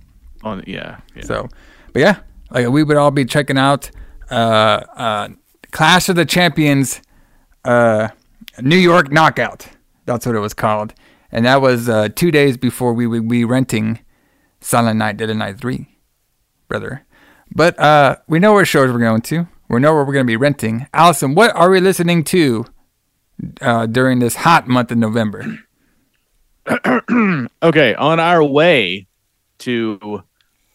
On 0.43 0.63
yeah, 0.67 0.99
yeah. 1.15 1.24
So, 1.24 1.47
but 1.93 2.01
yeah, 2.01 2.20
like 2.51 2.67
we 2.67 2.84
would 2.84 2.97
all 2.97 3.11
be 3.11 3.26
checking 3.26 3.57
out 3.57 3.89
uh, 4.30 4.84
uh, 4.95 5.30
Clash 5.72 6.09
of 6.09 6.15
the 6.15 6.26
Champions, 6.26 7.01
uh, 7.65 8.09
New 8.61 8.78
York 8.78 9.11
Knockout. 9.11 9.67
That's 10.05 10.26
what 10.26 10.36
it 10.36 10.39
was 10.39 10.53
called, 10.53 10.93
and 11.32 11.45
that 11.45 11.61
was 11.61 11.88
uh, 11.88 12.09
two 12.15 12.32
days 12.32 12.57
before 12.57 12.93
we 12.93 13.05
would 13.05 13.28
be 13.28 13.45
renting 13.45 13.99
Silent 14.61 14.97
Night, 14.97 15.17
Deadly 15.17 15.36
Night 15.36 15.59
Three, 15.59 15.99
brother. 16.67 17.05
But 17.53 17.80
uh, 17.80 18.17
we 18.28 18.39
know 18.39 18.53
where 18.53 18.65
shows 18.65 18.91
we're 18.91 18.99
going 18.99 19.22
to. 19.22 19.47
We 19.70 19.80
know 19.80 19.93
where 19.93 20.03
we're 20.03 20.13
going 20.13 20.26
to 20.26 20.32
be 20.32 20.36
renting. 20.36 20.88
Allison, 20.93 21.36
what 21.36 21.55
are 21.55 21.70
we 21.70 21.80
listening 21.80 22.24
to 22.26 22.65
uh, 23.61 23.86
during 23.86 24.20
this 24.20 24.36
hot 24.36 24.67
month 24.67 24.91
of 24.91 24.97
November? 24.97 25.59
okay, 27.63 27.93
on 27.95 28.20
our 28.20 28.43
way 28.43 29.07
to 29.59 30.24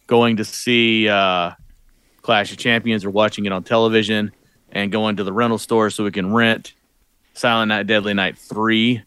going 0.07 0.37
to 0.37 0.45
see 0.45 1.09
uh, 1.09 1.51
Clash 2.21 2.51
of 2.51 2.57
Champions 2.57 3.03
or 3.03 3.09
watching 3.09 3.45
it 3.45 3.51
on 3.51 3.63
television 3.63 4.31
and 4.75 4.91
going 4.91 5.15
to 5.15 5.23
the 5.23 5.33
rental 5.33 5.57
store 5.57 5.89
so 5.89 6.03
we 6.03 6.11
can 6.11 6.31
rent 6.31 6.73
Silent 7.33 7.69
Night, 7.69 7.87
Deadly 7.87 8.13
Night 8.13 8.37
3. 8.37 9.01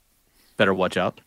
Better 0.57 0.75
watch 0.75 0.97
out. 0.97 1.21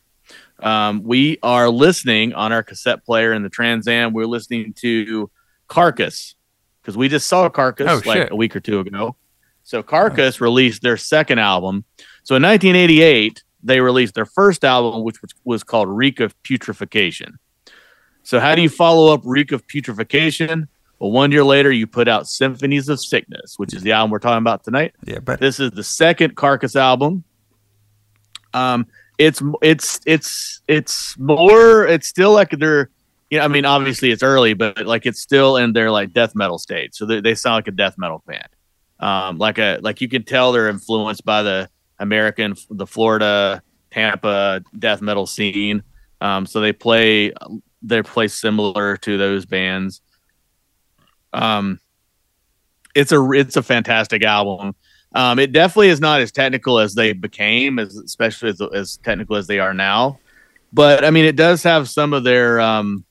Um, 0.60 1.04
we 1.04 1.38
are 1.42 1.70
listening 1.70 2.34
on 2.34 2.52
our 2.52 2.62
cassette 2.64 3.06
player 3.06 3.34
in 3.34 3.44
the 3.44 3.50
Trans 3.50 3.88
Am. 3.88 4.14
We're 4.14 4.26
listening 4.26 4.74
to 4.82 5.30
Carcass 5.68 6.36
because 6.82 6.98
we 6.98 7.08
just 7.08 7.28
saw 7.28 7.48
Carcass 7.50 7.88
Oh, 7.89 8.02
like 8.06 8.18
shit. 8.18 8.32
a 8.32 8.36
week 8.36 8.56
or 8.56 8.60
two 8.60 8.80
ago. 8.80 9.16
So 9.64 9.82
Carcass 9.82 10.42
released 10.42 10.82
their 10.82 10.98
second 10.98 11.39
album. 11.39 11.86
So 12.24 12.36
in 12.36 12.44
1988, 12.44 13.44
they 13.64 13.80
released 13.80 14.16
their 14.16 14.26
first 14.26 14.66
album, 14.66 15.04
which 15.04 15.22
was, 15.22 15.32
was 15.46 15.64
called 15.64 15.88
Reek 15.88 16.20
of 16.20 16.36
Putrefaction. 16.44 17.36
So 18.24 18.39
how 18.39 18.54
do 18.56 18.62
you 18.62 18.70
follow 18.70 19.14
up 19.14 19.22
Reek 19.24 19.52
of 19.52 19.66
Putrefaction? 19.68 20.68
Well, 21.02 21.10
one 21.10 21.32
year 21.32 21.43
later, 21.43 21.72
you 21.72 21.88
put 21.88 22.08
out 22.08 22.28
Symphonies 22.28 22.88
of 22.88 22.99
Sickness, 22.99 23.56
which 23.58 23.74
is 23.74 23.82
the 23.82 23.91
album 23.91 24.12
we're 24.12 24.20
talking 24.20 24.38
about 24.38 24.64
tonight. 24.64 24.93
Yeah, 25.04 25.18
but 25.18 25.39
This 25.39 25.60
is 25.60 25.72
the 25.72 25.84
second 25.84 26.36
Carcass 26.36 26.76
album. 26.76 27.24
Um, 28.54 28.86
it's 29.18 29.41
it's 29.64 29.99
it's 30.06 30.62
it's 30.68 31.18
more. 31.18 31.88
It's 31.88 32.08
still 32.08 32.34
like 32.34 32.52
they're, 32.52 32.91
you 33.32 33.39
know, 33.39 33.45
I 33.45 33.47
mean, 33.47 33.66
obviously 33.66 34.12
it's 34.12 34.22
early, 34.22 34.54
but 34.54 34.86
like 34.86 35.08
it's 35.08 35.20
still 35.20 35.58
in 35.58 35.74
their 35.74 35.89
like 35.89 36.14
death 36.14 36.36
metal 36.36 36.60
stage. 36.60 36.91
So 36.93 37.08
they, 37.08 37.20
they 37.20 37.34
sound 37.34 37.56
like 37.56 37.68
a 37.68 37.72
death 37.72 37.97
metal 37.97 38.22
band. 38.28 38.49
Um, 38.99 39.39
like 39.39 39.58
a 39.58 39.80
like 39.82 40.02
you 40.02 40.08
can 40.08 40.24
tell 40.24 40.52
they're 40.52 40.70
influenced 40.70 41.26
by 41.26 41.41
the 41.41 41.68
American, 41.97 42.56
the 42.70 42.86
Florida, 42.86 43.64
Tampa 43.89 44.62
death 44.78 45.02
metal 45.02 45.26
scene. 45.26 45.82
Um, 46.20 46.45
so 46.45 46.62
they 46.62 46.74
play 46.74 47.34
they 47.82 48.04
play 48.04 48.28
similar 48.28 48.97
to 48.97 49.18
those 49.18 49.47
bands. 49.47 50.04
Um, 51.34 51.80
it's 52.96 53.12
a 53.12 53.32
it's 53.32 53.56
a 53.56 53.64
fantastic 53.64 54.24
album. 54.24 54.76
Um, 55.14 55.40
it 55.40 55.52
definitely 55.52 55.90
is 55.90 56.00
not 56.00 56.22
as 56.22 56.32
technical 56.32 56.80
as 56.80 56.96
they 56.96 57.14
became, 57.14 57.80
as 57.80 57.96
especially 57.96 58.50
as, 58.50 58.62
as 58.74 58.98
technical 58.98 59.36
as 59.36 59.48
they 59.48 59.60
are 59.60 59.74
now. 59.74 60.20
But 60.74 61.04
I 61.04 61.10
mean, 61.10 61.26
it 61.26 61.36
does 61.36 61.64
have 61.64 61.90
some 61.90 62.14
of 62.14 62.24
their 62.24 62.62
um, 62.62 63.04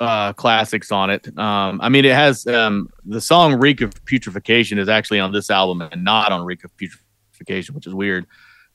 uh, 0.00 0.32
classics 0.32 0.90
on 0.90 1.10
it. 1.10 1.26
Um, 1.38 1.80
I 1.80 1.88
mean, 1.88 2.04
it 2.04 2.14
has 2.14 2.46
um, 2.46 2.90
the 3.04 3.20
song 3.20 3.54
"Reek 3.54 3.82
of 3.82 3.92
Putrefaction" 4.04 4.78
is 4.78 4.88
actually 4.88 5.20
on 5.20 5.32
this 5.32 5.50
album 5.50 5.82
and 5.82 6.02
not 6.02 6.32
on 6.32 6.44
"Reek 6.44 6.64
of 6.64 6.72
Putrefaction," 6.76 7.70
which 7.70 7.86
is 7.86 7.94
weird. 7.94 8.26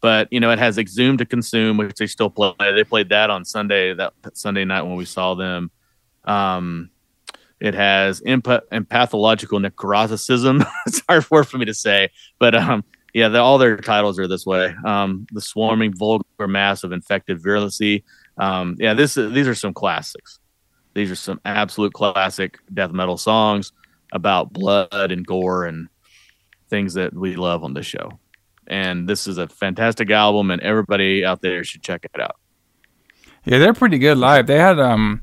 But 0.02 0.32
you 0.32 0.40
know, 0.40 0.52
it 0.52 0.60
has 0.60 0.78
"Exhumed 0.78 1.20
to 1.20 1.26
Consume," 1.26 1.78
which 1.78 1.96
they 1.96 2.08
still 2.08 2.30
play. 2.30 2.54
They 2.60 2.84
played 2.84 3.10
that 3.10 3.30
on 3.30 3.44
Sunday 3.44 3.94
that 3.94 4.14
Sunday 4.34 4.64
night 4.64 4.84
when 4.84 4.96
we 4.96 5.06
saw 5.06 5.34
them. 5.34 5.72
Um, 6.24 6.92
it 7.60 7.74
has 7.74 8.22
empath- 8.22 8.64
and 8.72 8.88
pathological 8.88 9.60
necroticism. 9.60 10.66
it's 10.88 11.02
hard 11.08 11.30
word 11.32 11.48
for 11.48 11.58
me 11.58 11.66
to 11.66 11.74
say, 11.74 12.10
but 12.40 12.56
um, 12.56 12.84
yeah, 13.14 13.30
the, 13.30 13.40
all 13.40 13.58
their 13.58 13.78
titles 13.78 14.20
are 14.20 14.28
this 14.28 14.46
way. 14.46 14.76
Um, 14.86 15.26
the 15.32 15.42
swarming 15.42 15.94
vulgar 15.96 16.48
mass 16.48 16.84
of 16.84 16.92
infected 16.92 17.42
virulency. 17.42 18.04
Um, 18.38 18.76
yeah, 18.78 18.94
this 18.94 19.16
is, 19.16 19.32
these 19.32 19.48
are 19.48 19.56
some 19.56 19.74
classics. 19.74 20.40
These 20.94 21.12
are 21.12 21.16
some 21.16 21.40
absolute 21.46 21.94
classic 21.94 22.58
death 22.74 22.92
metal 22.92 23.18
songs 23.18 23.72
about 24.12 24.52
blood 24.52 25.12
and 25.12 25.26
gore 25.26 25.66
and 25.66 25.88
things 26.70 26.94
that 26.96 27.14
we 27.14 27.36
love 27.36 27.64
on 27.64 27.74
this 27.74 27.86
show. 27.86 28.20
And 28.68 29.08
this 29.08 29.28
is 29.28 29.38
a 29.38 29.48
fantastic 29.48 30.10
album, 30.10 30.52
and 30.52 30.62
everybody 30.62 31.24
out 31.24 31.42
there 31.42 31.64
should 31.64 31.84
check 31.84 32.04
it 32.04 32.20
out. 32.20 32.36
Yeah, 33.46 33.60
they're 33.60 33.74
pretty 33.74 34.00
good 34.00 34.18
live. 34.18 34.48
They 34.48 34.58
had 34.58 34.80
um, 34.80 35.22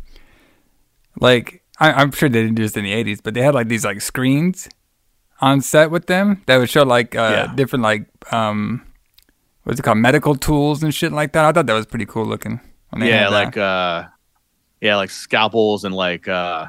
like 1.20 1.61
I, 1.80 1.92
I'm 1.92 2.12
sure 2.12 2.28
they 2.28 2.42
didn't 2.42 2.56
do 2.56 2.62
this 2.62 2.76
in 2.76 2.84
the 2.84 2.92
'80s, 2.92 3.20
but 3.22 3.34
they 3.34 3.42
had 3.42 3.54
like 3.54 3.68
these 3.68 3.84
like 3.84 4.00
screens 4.00 4.68
on 5.40 5.60
set 5.60 5.90
with 5.90 6.06
them 6.06 6.42
that 6.46 6.58
would 6.58 6.70
show 6.70 6.82
like 6.84 7.14
uh, 7.16 7.46
Yeah. 7.48 7.54
different 7.54 7.82
like 7.82 8.06
um, 8.32 8.86
what's 9.64 9.80
it 9.80 9.82
called, 9.82 9.98
medical 9.98 10.34
tools 10.36 10.82
and 10.82 10.94
shit 10.94 11.12
like 11.12 11.32
that. 11.32 11.44
I 11.44 11.52
thought 11.52 11.66
that 11.66 11.74
was 11.74 11.86
pretty 11.86 12.06
cool 12.06 12.26
looking. 12.26 12.60
yeah 12.94 13.28
like 13.28 13.56
uh 13.56 14.04
yeah 14.82 14.96
like 14.96 15.10
scalpels 15.10 15.84
and 15.84 15.94
like 15.94 16.28
uh 16.28 16.66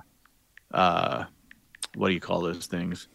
uh 0.73 1.25
what 1.95 2.07
do 2.07 2.13
you 2.13 2.19
call 2.21 2.41
those 2.41 2.65
things 2.65 3.07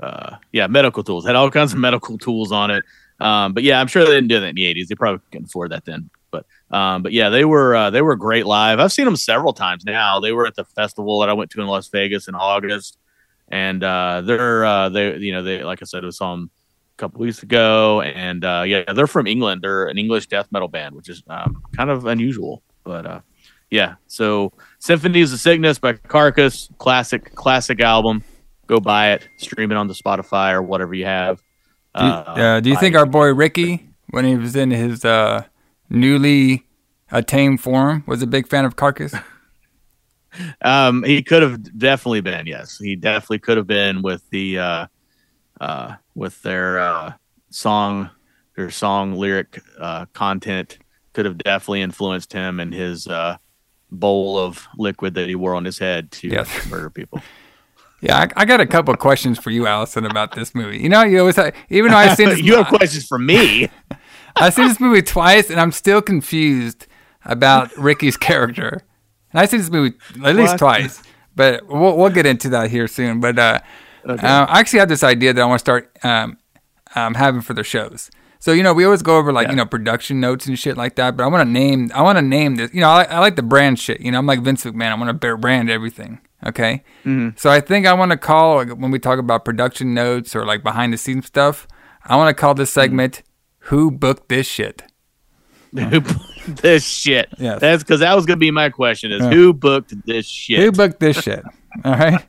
uh 0.00 0.36
yeah 0.52 0.66
medical 0.68 1.02
tools 1.02 1.26
had 1.26 1.34
all 1.34 1.50
kinds 1.50 1.72
of 1.72 1.78
medical 1.80 2.16
tools 2.16 2.52
on 2.52 2.70
it 2.70 2.84
um 3.20 3.52
but 3.54 3.62
yeah 3.64 3.80
i'm 3.80 3.86
sure 3.88 4.04
they 4.04 4.12
didn't 4.12 4.28
do 4.28 4.38
that 4.40 4.46
in 4.48 4.54
the 4.54 4.62
80s 4.62 4.86
they 4.86 4.94
probably 4.94 5.20
couldn't 5.32 5.46
afford 5.46 5.72
that 5.72 5.84
then 5.84 6.08
um 6.70 7.02
but 7.02 7.12
yeah 7.12 7.28
they 7.28 7.44
were 7.44 7.74
uh, 7.74 7.90
they 7.90 8.02
were 8.02 8.16
great 8.16 8.46
live. 8.46 8.80
I've 8.80 8.92
seen 8.92 9.04
them 9.04 9.16
several 9.16 9.52
times 9.52 9.84
now. 9.84 10.20
They 10.20 10.32
were 10.32 10.46
at 10.46 10.54
the 10.54 10.64
festival 10.64 11.20
that 11.20 11.28
i 11.28 11.32
went 11.32 11.50
to 11.50 11.60
in 11.60 11.66
las 11.66 11.88
vegas 11.88 12.28
in 12.28 12.34
august. 12.34 12.98
And 13.48 13.84
uh 13.84 14.22
they're 14.22 14.64
uh 14.64 14.88
they 14.88 15.16
you 15.16 15.32
know 15.32 15.42
they 15.42 15.62
like 15.62 15.82
i 15.82 15.84
said 15.84 16.04
I 16.04 16.10
saw 16.10 16.32
them 16.32 16.50
a 16.96 16.98
couple 16.98 17.20
weeks 17.20 17.42
ago. 17.42 18.00
And 18.00 18.44
uh 18.44 18.64
yeah 18.66 18.92
they're 18.92 19.06
from 19.06 19.26
england. 19.26 19.62
They're 19.62 19.86
an 19.86 19.98
english 19.98 20.26
death 20.26 20.48
metal 20.50 20.68
band 20.68 20.94
which 20.94 21.08
is 21.08 21.22
um, 21.28 21.62
kind 21.76 21.90
of 21.90 22.06
unusual. 22.06 22.62
But 22.82 23.06
uh 23.06 23.20
yeah. 23.70 23.96
So 24.06 24.52
symphonies 24.78 25.32
of 25.32 25.40
sickness 25.40 25.78
by 25.78 25.94
carcass 25.94 26.68
classic 26.78 27.34
classic 27.34 27.80
album. 27.80 28.22
Go 28.66 28.80
buy 28.80 29.12
it. 29.12 29.28
Stream 29.38 29.70
it 29.72 29.76
on 29.76 29.88
the 29.88 29.94
spotify 29.94 30.52
or 30.52 30.62
whatever 30.62 30.94
you 30.94 31.04
have. 31.04 31.42
Do, 31.96 32.04
uh, 32.04 32.60
do 32.60 32.70
you 32.70 32.76
think 32.76 32.94
it. 32.94 32.98
our 32.98 33.06
boy 33.06 33.32
Ricky, 33.32 33.88
when 34.10 34.24
he 34.24 34.36
was 34.36 34.56
in 34.56 34.70
his 34.70 35.04
uh, 35.04 35.44
newly 35.90 36.64
attained 37.10 37.60
form, 37.60 38.04
was 38.06 38.22
a 38.22 38.26
big 38.26 38.46
fan 38.48 38.64
of 38.64 38.76
Carcass? 38.76 39.14
um 40.62 41.04
he 41.04 41.22
could 41.22 41.42
have 41.42 41.78
definitely 41.78 42.20
been 42.20 42.44
yes 42.44 42.76
he 42.78 42.96
definitely 42.96 43.38
could 43.38 43.56
have 43.56 43.68
been 43.68 44.02
with 44.02 44.28
the 44.30 44.58
uh 44.58 44.86
uh 45.60 45.94
with 46.16 46.42
their 46.42 46.80
uh 46.80 47.12
song 47.50 48.10
their 48.56 48.68
song 48.68 49.12
lyric 49.14 49.60
uh 49.78 50.04
content 50.06 50.78
could 51.12 51.24
have 51.24 51.38
definitely 51.38 51.82
influenced 51.82 52.32
him 52.32 52.58
and 52.58 52.74
his 52.74 53.06
uh 53.06 53.36
bowl 53.92 54.36
of 54.36 54.66
liquid 54.76 55.14
that 55.14 55.28
he 55.28 55.36
wore 55.36 55.54
on 55.54 55.64
his 55.64 55.78
head 55.78 56.10
to 56.10 56.26
Yes. 56.26 56.66
murder 56.68 56.90
people 56.90 57.22
Yeah, 58.00 58.18
I, 58.36 58.42
I 58.42 58.44
got 58.44 58.60
a 58.60 58.66
couple 58.66 58.92
of 58.92 58.98
questions 58.98 59.38
for 59.38 59.50
you, 59.50 59.68
Allison, 59.68 60.04
about 60.04 60.34
this 60.34 60.52
movie. 60.52 60.78
You 60.78 60.88
know, 60.88 61.04
you 61.04 61.20
always 61.20 61.36
have, 61.36 61.54
even 61.70 61.92
though 61.92 61.96
I've 61.96 62.16
seen 62.20 62.36
you 62.38 62.56
have 62.56 62.66
questions 62.66 63.06
for 63.06 63.18
me 63.18 63.68
I've 64.36 64.54
seen 64.54 64.68
this 64.68 64.80
movie 64.80 65.02
twice, 65.02 65.50
and 65.50 65.60
I'm 65.60 65.72
still 65.72 66.02
confused 66.02 66.86
about 67.24 67.76
Ricky's 67.76 68.16
character. 68.16 68.80
And 69.32 69.40
I've 69.40 69.48
seen 69.50 69.60
this 69.60 69.70
movie 69.70 69.96
at 70.24 70.34
least 70.36 70.52
What? 70.54 70.58
twice, 70.58 71.02
but 71.34 71.66
we'll, 71.68 71.96
we'll 71.96 72.10
get 72.10 72.26
into 72.26 72.48
that 72.50 72.70
here 72.70 72.86
soon. 72.88 73.20
But 73.20 73.38
uh, 73.38 73.60
Okay. 74.06 74.26
Uh, 74.26 74.44
I 74.44 74.60
actually 74.60 74.80
have 74.80 74.90
this 74.90 75.02
idea 75.02 75.32
that 75.32 75.40
I 75.40 75.46
want 75.46 75.60
to 75.60 75.64
start 75.64 75.96
um, 76.04 76.36
um, 76.94 77.14
having 77.14 77.40
for 77.40 77.54
the 77.54 77.64
shows. 77.64 78.10
So 78.38 78.52
you 78.52 78.62
know, 78.62 78.74
we 78.74 78.84
always 78.84 79.00
go 79.00 79.16
over 79.16 79.32
like 79.32 79.46
Yeah. 79.46 79.52
you 79.52 79.56
know 79.56 79.64
production 79.64 80.20
notes 80.20 80.44
and 80.46 80.58
shit 80.58 80.76
like 80.76 80.96
that. 80.96 81.16
But 81.16 81.24
I 81.24 81.26
want 81.28 81.46
to 81.48 81.50
name, 81.50 81.90
I 81.94 82.02
want 82.02 82.18
to 82.18 82.22
name 82.22 82.56
this. 82.56 82.74
You 82.74 82.82
know, 82.82 82.90
I, 82.90 83.04
I 83.04 83.18
like 83.20 83.36
the 83.36 83.42
brand 83.42 83.78
shit. 83.78 84.02
You 84.02 84.12
know, 84.12 84.18
I'm 84.18 84.26
like 84.26 84.40
Vince 84.42 84.62
McMahon. 84.64 84.90
I 84.90 84.94
want 84.96 85.18
to 85.18 85.36
brand 85.38 85.70
everything. 85.70 86.20
Okay. 86.44 86.84
Mhm. 87.06 87.38
So 87.38 87.48
I 87.50 87.60
think 87.62 87.86
I 87.86 87.94
want 87.94 88.10
to 88.10 88.18
call 88.18 88.56
like, 88.56 88.68
when 88.72 88.90
we 88.90 88.98
talk 88.98 89.18
about 89.18 89.46
production 89.46 89.94
notes 89.94 90.36
or 90.36 90.44
like 90.44 90.62
behind 90.62 90.92
the 90.92 90.98
scenes 90.98 91.24
stuff. 91.24 91.66
I 92.04 92.16
want 92.16 92.28
to 92.28 92.38
call 92.38 92.52
this 92.52 92.70
segment 92.70 93.22
"Who 93.64 93.90
booked 93.90 94.28
this 94.28 94.46
shit." 94.46 94.82
Who 95.74 96.00
booked 96.00 96.56
this 96.62 96.86
shit? 96.86 97.28
Yes. 97.38 97.60
That's 97.60 97.82
because 97.82 98.00
that 98.00 98.14
was 98.14 98.26
gonna 98.26 98.36
be 98.36 98.50
my 98.50 98.70
question: 98.70 99.10
is 99.12 99.22
Yeah. 99.22 99.30
who 99.30 99.52
booked 99.52 99.94
this 100.06 100.26
shit? 100.26 100.60
Who 100.60 100.72
booked 100.72 101.00
this 101.00 101.20
shit? 101.20 101.42
All 101.84 101.94
right. 101.94 102.24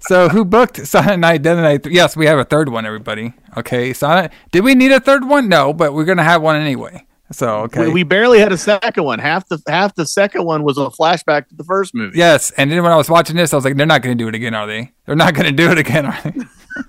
So 0.00 0.28
who 0.28 0.44
booked 0.44 0.84
Silent 0.86 1.20
Night, 1.20 1.42
Deadly 1.42 1.62
Night? 1.62 1.86
Yes, 1.86 2.16
we 2.16 2.26
have 2.26 2.38
a 2.38 2.44
third 2.44 2.68
one, 2.68 2.84
everybody. 2.84 3.32
Okay. 3.56 3.92
Silent. 3.92 4.32
Did 4.50 4.64
we 4.64 4.74
need 4.74 4.90
a 4.90 4.98
third 4.98 5.28
one? 5.28 5.48
No, 5.48 5.72
but 5.72 5.94
we're 5.94 6.04
gonna 6.04 6.24
have 6.24 6.42
one 6.42 6.56
anyway. 6.56 7.06
So 7.32 7.58
okay. 7.60 7.86
we, 7.86 7.92
we 7.92 8.02
barely 8.02 8.40
had 8.40 8.50
a 8.50 8.58
second 8.58 9.04
one. 9.04 9.20
Half 9.20 9.48
the 9.48 9.62
half 9.68 9.94
the 9.94 10.06
second 10.06 10.44
one 10.44 10.64
was 10.64 10.76
a 10.78 10.86
flashback 10.86 11.48
to 11.48 11.54
the 11.54 11.62
first 11.62 11.94
movie. 11.94 12.18
yes, 12.18 12.50
and 12.52 12.70
then 12.72 12.82
when 12.82 12.90
I 12.90 12.96
was 12.96 13.08
watching 13.08 13.36
this, 13.36 13.52
I 13.52 13.56
was 13.56 13.64
like, 13.64 13.76
they're 13.76 13.86
not 13.86 14.02
gonna 14.02 14.16
do 14.16 14.26
it 14.26 14.34
again, 14.34 14.54
are 14.54 14.66
they? 14.66 14.90
They're 15.06 15.14
not 15.14 15.34
gonna 15.34 15.52
do 15.52 15.70
it 15.70 15.78
again, 15.78 16.06
are 16.06 16.20
they? 16.24 16.32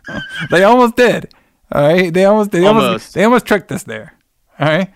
they 0.49 0.63
almost 0.63 0.95
did. 0.95 1.31
All 1.71 1.81
right. 1.81 2.13
They 2.13 2.25
almost. 2.25 2.51
They 2.51 2.65
almost. 2.65 2.85
Almost. 2.85 3.13
They 3.13 3.23
almost 3.23 3.45
tricked 3.45 3.71
us 3.71 3.83
there. 3.83 4.13
All 4.59 4.67
right. 4.67 4.93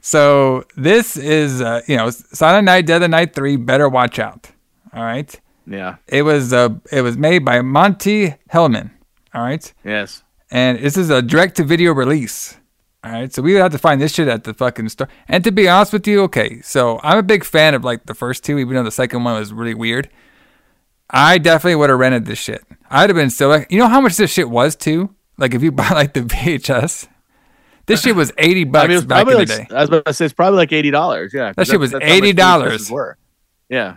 So 0.00 0.64
this 0.76 1.16
is, 1.16 1.62
uh, 1.62 1.80
you 1.86 1.96
know, 1.96 2.10
Silent 2.10 2.66
Night, 2.66 2.86
Deadly 2.86 3.08
Night 3.08 3.34
Three. 3.34 3.56
Better 3.56 3.88
watch 3.88 4.18
out. 4.18 4.50
All 4.92 5.02
right. 5.02 5.34
Yeah. 5.66 5.96
It 6.06 6.22
was 6.22 6.52
uh, 6.52 6.70
it 6.92 7.02
was 7.02 7.16
made 7.16 7.44
by 7.44 7.62
Monte 7.62 8.34
Hellman. 8.52 8.90
All 9.32 9.42
right. 9.42 9.72
Yes. 9.84 10.22
And 10.50 10.78
this 10.78 10.96
is 10.96 11.10
a 11.10 11.22
direct 11.22 11.56
to 11.56 11.64
video 11.64 11.92
release. 11.92 12.56
All 13.02 13.12
right. 13.12 13.32
So 13.32 13.42
we 13.42 13.54
would 13.54 13.62
have 13.62 13.72
to 13.72 13.78
find 13.78 14.00
this 14.00 14.12
shit 14.12 14.28
at 14.28 14.44
the 14.44 14.54
fucking 14.54 14.88
store. 14.90 15.08
And 15.26 15.42
to 15.44 15.50
be 15.50 15.68
honest 15.68 15.92
with 15.92 16.06
you, 16.06 16.22
okay. 16.24 16.60
So 16.60 17.00
I'm 17.02 17.18
a 17.18 17.22
big 17.22 17.44
fan 17.44 17.74
of 17.74 17.84
like 17.84 18.06
the 18.06 18.14
first 18.14 18.44
two, 18.44 18.58
even 18.58 18.74
though 18.74 18.82
the 18.82 18.90
second 18.90 19.24
one 19.24 19.38
was 19.38 19.52
really 19.52 19.74
weird. 19.74 20.10
I 21.10 21.38
definitely 21.38 21.76
would 21.76 21.90
have 21.90 21.98
rented 21.98 22.26
this 22.26 22.38
shit. 22.38 22.62
I'd 22.90 23.10
have 23.10 23.16
been 23.16 23.30
so 23.30 23.48
like, 23.48 23.70
you 23.70 23.78
know 23.78 23.88
how 23.88 24.00
much 24.00 24.16
this 24.16 24.32
shit 24.32 24.48
was 24.48 24.74
too? 24.76 25.13
Like 25.36 25.54
if 25.54 25.62
you 25.62 25.72
buy 25.72 25.88
like 25.90 26.14
the 26.14 26.20
VHS, 26.20 27.08
this 27.86 28.02
shit 28.02 28.14
was 28.16 28.32
80 28.38 28.64
bucks 28.64 28.84
I 28.84 28.88
mean, 28.88 28.96
was 28.96 29.04
back 29.04 29.20
in 29.20 29.26
probably 29.26 29.44
the 29.44 29.56
like, 29.58 29.68
day. 29.68 29.74
I 29.74 29.80
was 29.80 29.88
about 29.88 30.04
to 30.06 30.14
say 30.14 30.24
it's 30.24 30.34
probably 30.34 30.56
like 30.58 30.72
eighty 30.72 30.90
dollars. 30.90 31.32
Yeah, 31.34 31.52
That 31.56 31.66
shit 31.66 31.78
was 31.80 31.90
that's 31.90 32.04
how 32.04 32.10
much 32.10 32.22
these 32.22 32.34
$80. 32.34 32.62
dresses 32.62 32.90
Were. 32.90 33.18
Yeah. 33.68 33.96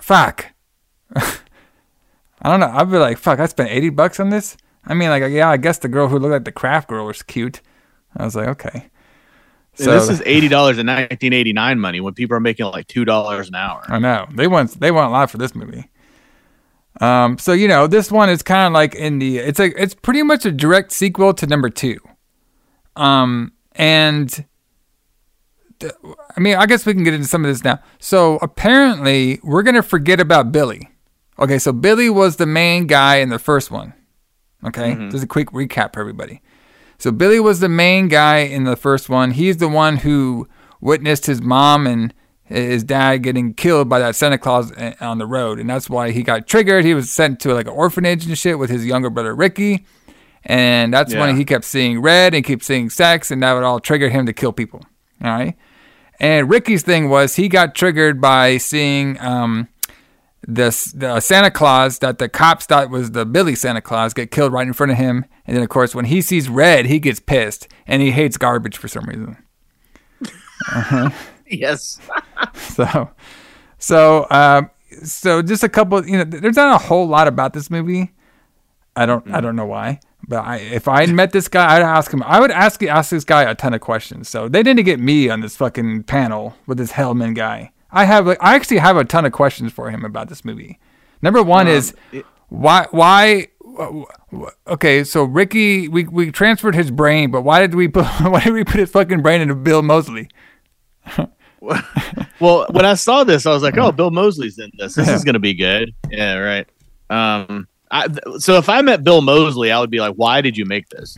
Fuck. 0.00 0.46
I 1.16 2.50
don't 2.50 2.60
know. 2.60 2.68
I'd 2.68 2.90
be 2.90 2.98
like, 2.98 3.18
fuck, 3.18 3.38
I 3.40 3.46
spent 3.46 3.70
80 3.70 3.90
bucks 3.90 4.20
on 4.20 4.30
this? 4.30 4.56
I 4.84 4.94
mean, 4.94 5.08
like, 5.08 5.22
yeah, 5.32 5.48
I 5.48 5.56
guess 5.56 5.78
the 5.78 5.88
girl 5.88 6.08
who 6.08 6.18
looked 6.18 6.32
like 6.32 6.44
the 6.44 6.52
craft 6.52 6.88
girl 6.88 7.06
was 7.06 7.22
cute. 7.22 7.60
I 8.16 8.24
was 8.24 8.36
like, 8.36 8.48
okay. 8.48 8.90
And 9.78 9.88
this 9.88 10.08
is 10.08 10.22
eighty 10.24 10.48
dollars 10.48 10.78
in 10.78 10.86
nineteen 10.86 11.34
eighty 11.34 11.52
nine 11.52 11.78
money 11.78 12.00
when 12.00 12.14
people 12.14 12.34
are 12.34 12.40
making 12.40 12.64
like 12.66 12.86
two 12.86 13.04
dollars 13.04 13.48
an 13.48 13.56
hour. 13.56 13.84
I 13.88 13.98
know 13.98 14.26
they 14.34 14.46
want 14.46 14.80
they 14.80 14.90
want 14.90 15.08
a 15.08 15.10
lot 15.10 15.30
for 15.30 15.36
this 15.36 15.54
movie. 15.54 15.90
Um, 17.00 17.38
so 17.38 17.52
you 17.52 17.68
know, 17.68 17.86
this 17.86 18.10
one 18.10 18.30
is 18.30 18.42
kind 18.42 18.66
of 18.66 18.72
like 18.72 18.94
in 18.94 19.18
the 19.18 19.38
it's 19.38 19.58
like 19.58 19.74
it's 19.76 19.94
pretty 19.94 20.22
much 20.22 20.46
a 20.46 20.52
direct 20.52 20.92
sequel 20.92 21.34
to 21.34 21.46
number 21.46 21.68
two. 21.68 21.98
Um, 22.96 23.52
and 23.72 24.30
th- 25.80 25.92
I 26.36 26.40
mean, 26.40 26.56
I 26.56 26.66
guess 26.66 26.86
we 26.86 26.94
can 26.94 27.04
get 27.04 27.14
into 27.14 27.26
some 27.26 27.44
of 27.44 27.50
this 27.50 27.62
now. 27.64 27.80
So 27.98 28.38
apparently, 28.40 29.40
we're 29.42 29.62
gonna 29.62 29.82
forget 29.82 30.20
about 30.20 30.52
Billy. 30.52 30.88
Okay, 31.38 31.58
so 31.58 31.72
Billy 31.72 32.08
was 32.08 32.36
the 32.36 32.46
main 32.46 32.86
guy 32.86 33.16
in 33.16 33.28
the 33.28 33.38
first 33.38 33.70
one. 33.70 33.92
Okay, 34.64 34.94
just 35.10 35.22
a 35.24 35.26
quick 35.26 35.50
recap 35.50 35.92
for 35.92 36.00
everybody. 36.00 36.40
So 36.98 37.12
Billy 37.12 37.38
was 37.38 37.60
the 37.60 37.68
main 37.68 38.08
guy 38.08 38.38
in 38.38 38.64
the 38.64 38.74
first 38.76 39.10
one. 39.10 39.32
He's 39.32 39.58
the 39.58 39.68
one 39.68 39.98
who 39.98 40.48
witnessed 40.80 41.26
his 41.26 41.42
mom 41.42 41.86
and 41.86 42.14
his 42.46 42.84
dad 42.84 43.18
getting 43.22 43.54
killed 43.54 43.88
by 43.88 43.98
that 43.98 44.14
Santa 44.16 44.38
Claus 44.38 44.72
uh, 44.72 44.94
on 45.00 45.18
the 45.18 45.26
road, 45.26 45.58
and 45.58 45.68
that's 45.68 45.90
why 45.90 46.10
he 46.12 46.22
got 46.22 46.46
triggered. 46.46 46.84
He 46.84 46.94
was 46.94 47.10
sent 47.10 47.40
to 47.40 47.52
like 47.54 47.66
an 47.66 47.72
orphanage 47.72 48.24
and 48.26 48.38
shit 48.38 48.58
with 48.58 48.70
his 48.70 48.86
younger 48.86 49.10
brother 49.10 49.34
Ricky, 49.34 49.84
and 50.44 50.92
that's 50.94 51.12
Yeah. 51.12 51.20
when 51.20 51.36
he 51.36 51.44
kept 51.44 51.64
seeing 51.64 52.00
red 52.00 52.34
and 52.34 52.44
kept 52.44 52.64
seeing 52.64 52.88
sex, 52.90 53.30
and 53.30 53.42
that 53.42 53.52
would 53.54 53.64
all 53.64 53.80
trigger 53.80 54.08
him 54.08 54.26
to 54.26 54.32
kill 54.32 54.52
people. 54.52 54.80
All 55.24 55.30
right. 55.30 55.54
And 56.20 56.48
Ricky's 56.48 56.82
thing 56.82 57.08
was 57.10 57.36
he 57.36 57.48
got 57.48 57.74
triggered 57.74 58.20
by 58.20 58.56
seeing 58.58 59.20
um, 59.20 59.68
this 60.46 60.92
the 60.92 61.20
Santa 61.20 61.50
Claus 61.50 61.98
that 61.98 62.18
the 62.18 62.28
cops 62.28 62.64
thought 62.64 62.88
was 62.90 63.10
the 63.10 63.26
Billy 63.26 63.54
Santa 63.54 63.80
Claus 63.82 64.14
get 64.14 64.30
killed 64.30 64.52
right 64.52 64.66
in 64.66 64.72
front 64.72 64.92
of 64.92 64.98
him, 64.98 65.24
and 65.46 65.56
then 65.56 65.62
of 65.62 65.68
course 65.68 65.94
when 65.94 66.04
he 66.06 66.22
sees 66.22 66.48
red, 66.48 66.86
he 66.86 67.00
gets 67.00 67.18
pissed 67.20 67.66
and 67.86 68.00
he 68.00 68.12
hates 68.12 68.36
garbage 68.38 68.76
for 68.78 68.88
some 68.88 69.04
reason. 69.04 69.36
Uh-huh. 70.72 71.10
Yes. 71.48 72.00
So, 72.54 73.10
so, 73.78 74.26
um, 74.30 74.70
so 75.02 75.40
just 75.40 75.62
a 75.62 75.68
couple. 75.68 76.06
You 76.06 76.18
know, 76.18 76.24
there's 76.24 76.56
not 76.56 76.74
a 76.74 76.84
whole 76.84 77.06
lot 77.06 77.26
about 77.26 77.54
this 77.54 77.70
movie. 77.70 78.12
I 78.94 79.06
don't, 79.06 79.30
I 79.32 79.40
don't 79.40 79.56
know 79.56 79.66
why. 79.66 80.00
But 80.28 80.44
I, 80.44 80.56
if 80.56 80.88
I 80.88 81.06
met 81.06 81.32
this 81.32 81.48
guy, 81.48 81.76
I'd 81.76 81.82
ask 81.82 82.12
him. 82.12 82.22
I 82.22 82.40
would 82.40 82.50
ask 82.50 82.82
ask 82.82 83.10
this 83.10 83.24
guy 83.24 83.42
a 83.42 83.54
ton 83.54 83.74
of 83.74 83.80
questions. 83.80 84.28
So 84.28 84.48
they 84.48 84.62
didn't 84.62 84.84
get 84.84 84.98
me 84.98 85.28
on 85.28 85.40
this 85.40 85.56
fucking 85.56 86.04
panel 86.04 86.54
with 86.66 86.78
this 86.78 86.92
Hellman 86.92 87.34
guy. 87.34 87.72
I 87.90 88.04
have, 88.04 88.28
I 88.28 88.54
actually 88.54 88.78
have 88.78 88.96
a 88.96 89.04
ton 89.04 89.24
of 89.24 89.32
questions 89.32 89.72
for 89.72 89.90
him 89.90 90.04
about 90.04 90.28
this 90.28 90.44
movie. 90.44 90.78
Number 91.22 91.42
one 91.42 91.68
is 91.68 91.94
why, 92.48 92.86
why. 92.90 93.48
Okay, 94.66 95.04
so 95.04 95.24
Ricky, 95.24 95.88
we, 95.88 96.04
we 96.04 96.32
transferred 96.32 96.74
his 96.74 96.90
brain, 96.90 97.30
but 97.30 97.42
why 97.42 97.60
did 97.60 97.74
we 97.74 97.88
put 97.88 98.06
why 98.20 98.40
did 98.40 98.52
we 98.52 98.64
put 98.64 98.80
his 98.80 98.90
fucking 98.90 99.22
brain 99.22 99.40
into 99.40 99.54
Bill 99.54 99.82
Moseley? 99.82 100.28
Well, 102.38 102.66
when 102.70 102.84
I 102.84 102.92
saw 102.94 103.24
this, 103.24 103.46
I 103.46 103.50
was 103.50 103.62
like, 103.62 103.78
"Oh, 103.78 103.90
Bill 103.90 104.10
Moseley's 104.10 104.58
in 104.58 104.70
this. 104.76 104.94
This 104.94 105.08
is 105.08 105.24
going 105.24 105.32
to 105.34 105.38
be 105.40 105.54
good." 105.54 105.94
Yeah, 106.10 106.34
right. 106.36 106.68
Um, 107.08 107.66
I, 107.90 108.08
th- 108.08 108.40
so 108.40 108.58
if 108.58 108.68
I 108.68 108.82
met 108.82 109.04
Bill 109.04 109.22
Moseley, 109.22 109.72
I 109.72 109.80
would 109.80 109.88
be 109.90 110.00
like, 110.00 110.16
"Why 110.16 110.42
did 110.42 110.58
you 110.58 110.66
make 110.66 110.86
this? 110.90 111.16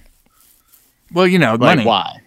Well, 1.12 1.26
you 1.26 1.39
know, 1.41 1.53
Like, 1.53 1.61
money. 1.78 1.84
why?" 1.84 2.20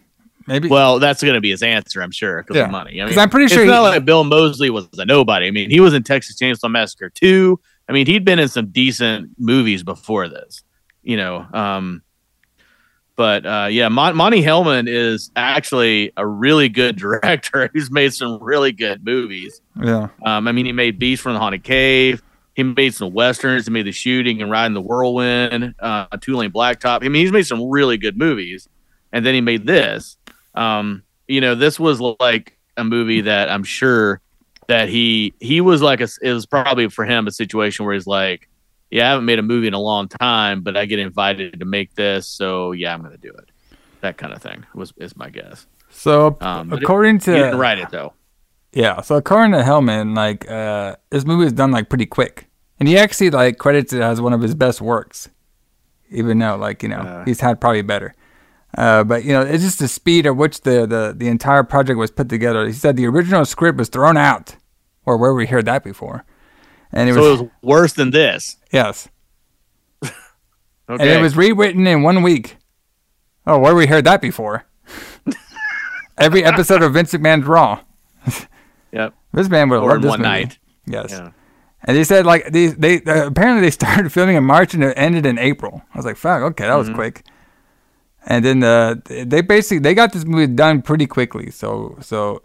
Maybe. 0.48 0.68
Well, 0.68 1.00
that's 1.00 1.22
going 1.24 1.36
to 1.36 1.40
be 1.42 1.52
his 1.52 1.64
answer, 1.64 2.02
I'm 2.02 2.12
sure, 2.12 2.42
because 2.44 2.58
Yeah. 2.58 2.66
of 2.66 2.72
money. 2.72 3.02
I 3.02 3.06
mean, 3.06 3.18
I'm 3.18 3.30
pretty 3.30 3.48
sure 3.54 3.64
it's 3.64 3.70
not 3.70 3.82
like 3.84 4.04
Bill 4.04 4.24
Moseley 4.26 4.70
was 4.72 4.90
a 4.98 5.06
nobody. 5.06 5.48
I 5.48 5.52
mean, 5.52 5.70
he 5.70 5.80
was 5.80 5.94
in 5.94 6.04
Texas 6.04 6.38
Chainsaw 6.38 6.70
Massacre 6.70 7.10
2. 7.10 7.58
I 7.88 7.94
mean, 7.94 8.08
he'd 8.08 8.26
been 8.26 8.40
in 8.40 8.48
some 8.50 8.68
decent 8.72 9.30
movies 9.38 9.84
before 9.84 10.28
this, 10.28 10.64
you 11.04 11.16
know. 11.16 11.46
Um, 11.54 12.02
but 13.16 13.46
uh, 13.46 13.68
yeah, 13.70 13.90
Mon- 13.90 14.16
Monte 14.16 14.42
Hellman 14.42 14.88
is 14.88 15.32
actually 15.36 16.12
a 16.18 16.26
really 16.26 16.70
good 16.70 16.96
director. 16.98 17.70
He's 17.74 17.92
made 17.92 18.14
some 18.14 18.42
really 18.42 18.72
good 18.72 19.06
movies. 19.06 19.62
yeah. 19.82 20.10
Um, 20.26 20.48
I 20.48 20.52
mean, 20.52 20.66
he 20.66 20.72
made 20.72 21.00
Beast 21.00 21.22
from 21.22 21.34
the 21.34 21.40
Haunted 21.40 21.64
Cave. 21.64 22.22
He 22.56 22.64
made 22.64 22.94
some 22.94 23.14
westerns. 23.14 23.66
He 23.66 23.72
made 23.72 23.86
The 23.86 23.92
Shooting 23.92 24.42
and 24.42 24.52
Ride 24.52 24.68
in 24.68 24.74
the 24.74 24.82
Whirlwind, 24.82 25.74
uh, 25.80 26.08
Two 26.20 26.36
Lane 26.36 26.52
Blacktop. 26.52 27.04
I 27.04 27.08
mean, 27.08 27.22
he's 27.22 27.32
made 27.32 27.48
some 27.48 27.70
really 27.70 27.98
good 27.98 28.18
movies. 28.18 28.68
And 29.14 29.26
then 29.26 29.34
he 29.34 29.42
made 29.42 29.66
this. 29.66 30.18
Um, 30.56 31.04
you 31.28 31.42
know, 31.42 31.56
this 31.56 31.80
was 31.80 32.00
like 32.02 32.58
a 32.78 32.84
movie 32.84 33.22
that 33.22 33.50
I'm 33.50 33.64
sure 33.64 34.22
that 34.68 34.90
he 34.90 35.34
he 35.40 35.60
was 35.62 35.82
like 35.82 36.02
a, 36.02 36.08
it 36.22 36.34
was 36.34 36.46
probably 36.46 36.90
for 36.90 37.06
him 37.06 37.28
a 37.28 37.32
situation 37.32 37.86
where 37.86 37.94
he's 37.94 38.08
like, 38.08 38.48
yeah, 38.92 39.08
I 39.08 39.10
haven't 39.12 39.26
made 39.26 39.40
a 39.40 39.44
movie 39.44 39.68
in 39.68 39.74
a 39.74 39.80
long 39.80 40.08
time, 40.08 40.62
but 40.62 40.76
I 40.78 40.86
get 40.86 41.00
invited 41.00 41.60
to 41.60 41.66
make 41.66 41.96
this, 41.96 42.28
so 42.28 42.72
yeah, 42.74 42.94
I'm 42.94 43.02
going 43.02 43.12
to 43.14 43.18
do 43.18 43.30
it. 43.30 43.50
That 44.02 44.18
kind 44.18 44.34
of 44.34 44.42
thing 44.42 44.66
was 44.76 44.94
is 44.98 45.16
my 45.16 45.30
guess. 45.30 45.66
So 45.90 46.38
Um, 46.42 46.70
but 46.70 46.80
it- 46.80 46.84
according 46.84 47.20
to 47.20 47.32
he 47.34 47.38
didn't 47.38 47.58
write 47.60 47.80
it 47.80 47.90
though. 47.90 48.14
yeah, 48.74 49.02
so 49.02 49.16
according 49.16 49.52
to 49.54 49.60
Hellman, 49.64 50.16
like 50.16 50.50
uh, 50.50 50.96
this 51.10 51.26
movie 51.26 51.46
is 51.46 51.54
done 51.54 51.72
like 51.72 51.90
pretty 51.90 52.06
quick, 52.06 52.48
and 52.80 52.88
he 52.88 52.98
actually 52.98 53.30
like 53.30 53.58
credits 53.58 53.94
it 53.94 54.02
as 54.02 54.20
one 54.22 54.34
of 54.34 54.42
his 54.42 54.56
best 54.56 54.82
works, 54.82 55.30
even 56.10 56.40
though 56.40 56.56
like 56.58 56.84
you 56.84 56.90
know 56.90 56.98
Uh. 57.02 57.26
he's 57.26 57.40
had 57.42 57.60
probably 57.62 57.82
better. 57.82 58.14
Uh, 58.78 59.04
but 59.04 59.26
you 59.26 59.34
know, 59.34 59.42
it's 59.42 59.64
just 59.64 59.80
the 59.80 59.88
speed 59.88 60.26
at 60.26 60.36
which 60.38 60.62
the, 60.62 60.88
the 60.88 61.14
the 61.16 61.28
entire 61.28 61.62
project 61.64 62.00
was 62.00 62.10
put 62.10 62.30
together. 62.30 62.66
He 62.66 62.72
said 62.74 62.96
the 62.96 63.06
original 63.06 63.44
script 63.46 63.78
was 63.78 63.90
thrown 63.90 64.16
out, 64.18 64.56
or 65.06 65.18
where 65.18 65.34
we 65.34 65.46
heard 65.46 65.66
that 65.66 65.84
before, 65.84 66.24
and 66.94 67.10
it 67.10 67.14
So 67.14 67.22
was, 67.22 67.40
it 67.40 67.44
was 67.44 67.52
worse 67.62 67.94
than 67.94 68.12
this. 68.12 68.58
yes, 68.72 69.08
Okay. 70.04 70.12
and 70.90 71.02
it 71.02 71.22
was 71.22 71.36
rewritten 71.38 71.86
in 71.88 72.02
one 72.04 72.22
week. 72.22 72.58
Oh, 73.48 73.60
where 73.60 73.74
we 73.76 73.88
heard 73.88 74.04
that 74.06 74.22
before? 74.22 74.66
Every 76.18 76.44
episode 76.44 76.82
of 76.84 76.94
Vince 76.94 77.14
McMahon's 77.14 77.46
Raw. 77.46 77.82
Yep. 78.94 79.14
This 79.32 79.48
man 79.48 79.70
would 79.70 79.78
have 79.82 80.04
one 80.04 80.20
movie. 80.20 80.22
night. 80.22 80.60
Yes. 80.86 81.12
Yeah. 81.12 81.32
And 81.86 81.96
they 81.96 82.04
said 82.04 82.26
like 82.26 82.52
they 82.52 82.68
they 82.68 83.02
uh, 83.04 83.28
apparently 83.28 83.62
they 83.62 83.72
started 83.72 84.12
filming 84.12 84.36
in 84.36 84.44
March 84.44 84.74
and 84.74 84.84
it 84.84 84.94
ended 84.98 85.26
in 85.26 85.38
April. 85.40 85.82
I 85.94 85.98
was 85.98 86.06
like, 86.06 86.18
fuck, 86.18 86.42
okay, 86.42 86.66
that 86.68 86.76
was 86.76 86.88
Mm-hmm. 86.88 86.96
quick. 86.98 87.26
And 88.28 88.44
then 88.44 88.64
uh, 88.64 88.96
they 89.06 89.40
basically 89.40 89.80
they 89.80 89.94
got 89.94 90.12
this 90.12 90.26
movie 90.26 90.54
done 90.54 90.82
pretty 90.82 91.08
quickly. 91.08 91.52
So 91.52 91.98
so 92.02 92.42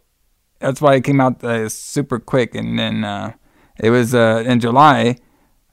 that's 0.61 0.81
why 0.81 0.95
it 0.95 1.03
came 1.03 1.21
out 1.21 1.43
uh, 1.43 1.69
super 1.69 2.21
quick. 2.21 2.55
And 2.55 2.79
then 2.79 3.03
uh, 3.03 3.33
it 3.79 3.91
was 3.91 4.15
uh, 4.15 4.43
in 4.47 4.61
July. 4.61 5.17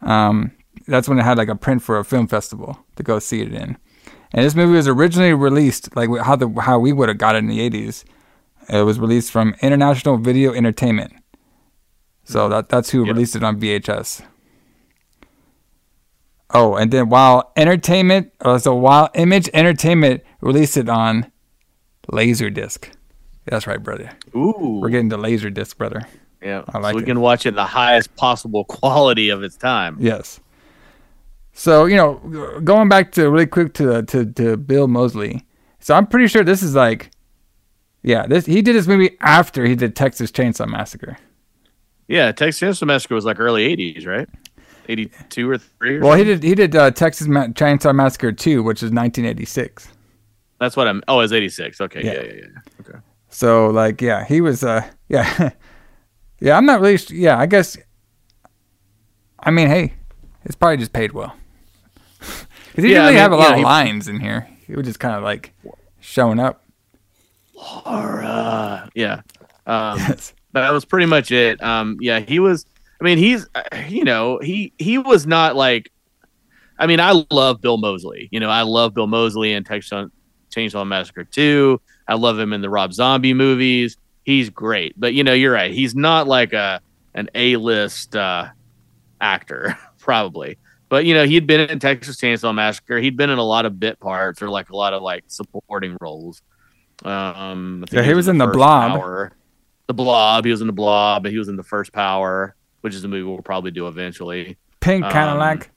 Um, 0.01 0.51
that's 0.87 1.07
when 1.07 1.17
it 1.19 1.23
had 1.23 1.37
like 1.37 1.47
a 1.49 1.55
print 1.55 1.81
for 1.81 1.97
a 1.97 2.03
film 2.03 2.27
festival 2.27 2.79
to 2.97 3.03
go 3.03 3.19
see 3.19 3.41
it 3.41 3.53
in. 3.53 3.77
And 4.33 4.43
this 4.45 4.55
movie 4.55 4.73
was 4.73 4.87
originally 4.87 5.33
released 5.33 5.95
like 5.95 6.09
how 6.21 6.35
the 6.35 6.49
how 6.61 6.79
we 6.79 6.91
would 6.91 7.07
have 7.09 7.17
got 7.17 7.35
it 7.35 7.39
in 7.39 7.47
the 7.47 7.61
eighties. 7.61 8.03
It 8.69 8.83
was 8.83 8.99
released 8.99 9.31
from 9.31 9.55
International 9.61 10.17
Video 10.17 10.53
Entertainment. 10.53 11.13
So 12.23 12.49
that 12.49 12.69
that's 12.69 12.89
who 12.91 13.05
Yep. 13.05 13.13
released 13.13 13.35
it 13.35 13.43
on 13.43 13.59
VHS. 13.59 14.23
Oh, 16.55 16.75
and 16.75 16.91
then 16.91 17.09
while 17.09 17.51
Entertainment, 17.55 18.31
uh, 18.41 18.57
so 18.59 18.75
while 18.75 19.09
Image 19.15 19.49
Entertainment 19.53 20.21
released 20.41 20.77
it 20.77 20.87
on 20.87 21.31
Laserdisc. 22.11 22.89
That's 23.45 23.65
right, 23.67 23.81
brother. 23.81 24.11
Ooh. 24.35 24.79
We're 24.81 24.89
getting 24.89 25.09
the 25.09 25.17
Laserdisc, 25.17 25.77
brother. 25.77 26.07
Yeah. 26.43 26.63
I 26.73 26.79
like 26.79 26.93
so 26.93 26.97
we 26.97 27.03
it. 27.03 27.05
can 27.05 27.21
watch 27.21 27.45
it 27.45 27.49
in 27.49 27.55
the 27.55 27.65
highest 27.65 28.15
possible 28.15 28.65
quality 28.65 29.29
of 29.29 29.43
its 29.43 29.55
time. 29.55 29.97
Yes. 29.99 30.39
So 31.53 31.85
you 31.85 31.95
know, 31.95 32.59
going 32.63 32.89
back 32.89 33.11
to 33.13 33.29
really 33.29 33.45
quick 33.45 33.73
to 33.75 34.03
to 34.03 34.25
to 34.25 34.57
Bill 34.57 34.87
Moseley. 34.87 35.45
So 35.79 35.93
I'm 35.93 36.07
pretty 36.07 36.27
sure 36.27 36.43
this 36.43 36.63
is 36.63 36.75
like, 36.75 37.11
yeah, 38.01 38.25
this 38.25 38.45
he 38.45 38.61
did 38.61 38.75
this 38.75 38.87
movie 38.87 39.17
after 39.21 39.65
he 39.65 39.75
did 39.75 39.95
Texas 39.95 40.31
Chainsaw 40.31 40.67
Massacre. 40.67 41.17
Yeah, 42.07 42.31
Texas 42.31 42.59
Chainsaw 42.61 42.87
Massacre 42.87 43.15
was 43.15 43.25
like 43.25 43.39
early 43.39 43.75
'80s, 43.75 44.07
right? 44.07 44.27
'82 44.89 45.49
or 45.49 45.57
three. 45.57 45.97
Or 45.97 46.01
Well, 46.01 46.17
he 46.17 46.23
did 46.23 46.43
he 46.43 46.55
did 46.55 46.75
uh, 46.75 46.91
Texas 46.91 47.27
Ma- 47.27 47.47
Chainsaw 47.47 47.95
Massacre 47.95 48.31
2, 48.31 48.63
which 48.63 48.79
is 48.79 48.91
1986. 48.91 49.87
That's 50.59 50.75
what 50.75 50.87
I'm. 50.87 51.03
Oh, 51.07 51.19
it's 51.19 51.33
'86. 51.33 51.81
Okay. 51.81 52.03
Yeah. 52.03 52.13
Yeah. 52.13 52.21
Yeah. 52.21 52.33
yeah, 52.33 52.59
Okay. 52.81 52.99
So 53.29 53.67
like, 53.67 54.01
yeah, 54.01 54.25
he 54.25 54.41
was 54.41 54.63
uh, 54.63 54.87
yeah, 55.09 55.51
yeah. 56.39 56.57
I'm 56.57 56.65
not 56.65 56.81
really, 56.81 56.95
s- 56.95 57.11
yeah. 57.11 57.37
I 57.37 57.45
guess. 57.45 57.77
I 59.39 59.51
mean, 59.51 59.67
hey, 59.67 59.93
it's 60.45 60.55
probably 60.55 60.77
just 60.77 60.93
paid 60.93 61.11
well. 61.11 61.35
Because 62.71 62.85
he 62.85 62.91
Yeah, 62.93 63.01
didn't 63.01 63.01
I 63.01 63.05
really 63.05 63.13
mean, 63.13 63.21
have 63.21 63.31
a 63.31 63.35
you 63.35 63.39
lot 63.41 63.47
know, 63.49 63.53
of 63.53 63.59
he- 63.59 63.63
lines 63.65 64.07
in 64.07 64.19
here. 64.19 64.47
He 64.65 64.73
was 64.75 64.85
just 64.87 64.99
kind 64.99 65.15
of 65.15 65.21
like 65.23 65.53
showing 65.99 66.39
up. 66.39 66.63
Laura. 67.55 68.89
Yeah. 68.95 69.21
Um, 69.67 69.97
Yes. 69.99 70.33
that 70.53 70.71
was 70.71 70.85
pretty 70.85 71.05
much 71.05 71.31
it. 71.31 71.61
Um, 71.63 71.97
yeah, 72.01 72.19
he 72.19 72.39
was. 72.39 72.65
I 72.99 73.03
mean, 73.03 73.17
he's. 73.17 73.47
uh, 73.55 73.61
You 73.89 74.03
know, 74.03 74.39
he 74.39 74.73
he 74.77 74.97
was 74.97 75.25
not 75.27 75.55
like. 75.55 75.91
I 76.79 76.87
mean, 76.87 76.99
I 76.99 77.23
love 77.31 77.61
Bill 77.61 77.77
Moseley. 77.77 78.27
You 78.31 78.39
know, 78.39 78.49
I 78.49 78.63
love 78.63 78.93
Bill 78.95 79.05
Moseley 79.07 79.53
in 79.53 79.63
Texas 79.63 80.09
Chainsaw 80.53 80.85
Massacre 80.87 81.23
2. 81.23 81.79
I 82.07 82.15
love 82.15 82.39
him 82.39 82.51
in 82.53 82.61
the 82.61 82.69
Rob 82.69 82.91
Zombie 82.93 83.33
movies. 83.35 83.95
He's 84.23 84.49
great. 84.49 84.99
But 84.99 85.13
you 85.13 85.23
know, 85.23 85.33
you're 85.33 85.53
right. 85.53 85.71
He's 85.73 85.95
not 85.95 86.27
like 86.27 86.53
a 86.53 86.81
an 87.13 87.29
A-list 87.35 88.15
uh, 88.15 88.49
actor, 89.21 89.77
probably. 89.99 90.57
But 90.89 91.05
you 91.05 91.13
know, 91.13 91.25
he'd 91.25 91.47
been 91.47 91.69
in 91.69 91.79
Texas 91.79 92.17
Chainsaw 92.17 92.53
Massacre. 92.53 92.99
He'd 92.99 93.17
been 93.17 93.29
in 93.29 93.37
a 93.39 93.43
lot 93.43 93.65
of 93.65 93.79
bit 93.79 93.99
parts 93.99 94.41
or 94.41 94.49
like 94.49 94.69
a 94.69 94.75
lot 94.75 94.93
of 94.93 95.01
like 95.01 95.23
supporting 95.27 95.97
roles. 95.99 96.41
Um, 97.03 97.83
Yeah, 97.91 98.03
he 98.03 98.13
was 98.13 98.27
in 98.27 98.37
The 98.37 98.45
First 98.45 98.55
Blob. 98.57 98.91
Power. 98.91 99.31
The 99.87 99.93
Blob. 99.93 100.45
He 100.45 100.51
was 100.51 100.61
in 100.61 100.67
the 100.67 100.73
Blob. 100.73 101.25
He 101.25 101.37
was 101.37 101.49
in 101.49 101.55
the 101.57 101.63
First 101.63 101.91
Power, 101.91 102.55
which 102.81 102.93
is 102.95 103.03
a 103.03 103.07
movie 103.07 103.23
we'll 103.23 103.41
probably 103.41 103.71
do 103.71 103.87
eventually. 103.87 104.57
Pink 104.79 105.03
Um, 105.03 105.11
Cadillac. 105.11 105.71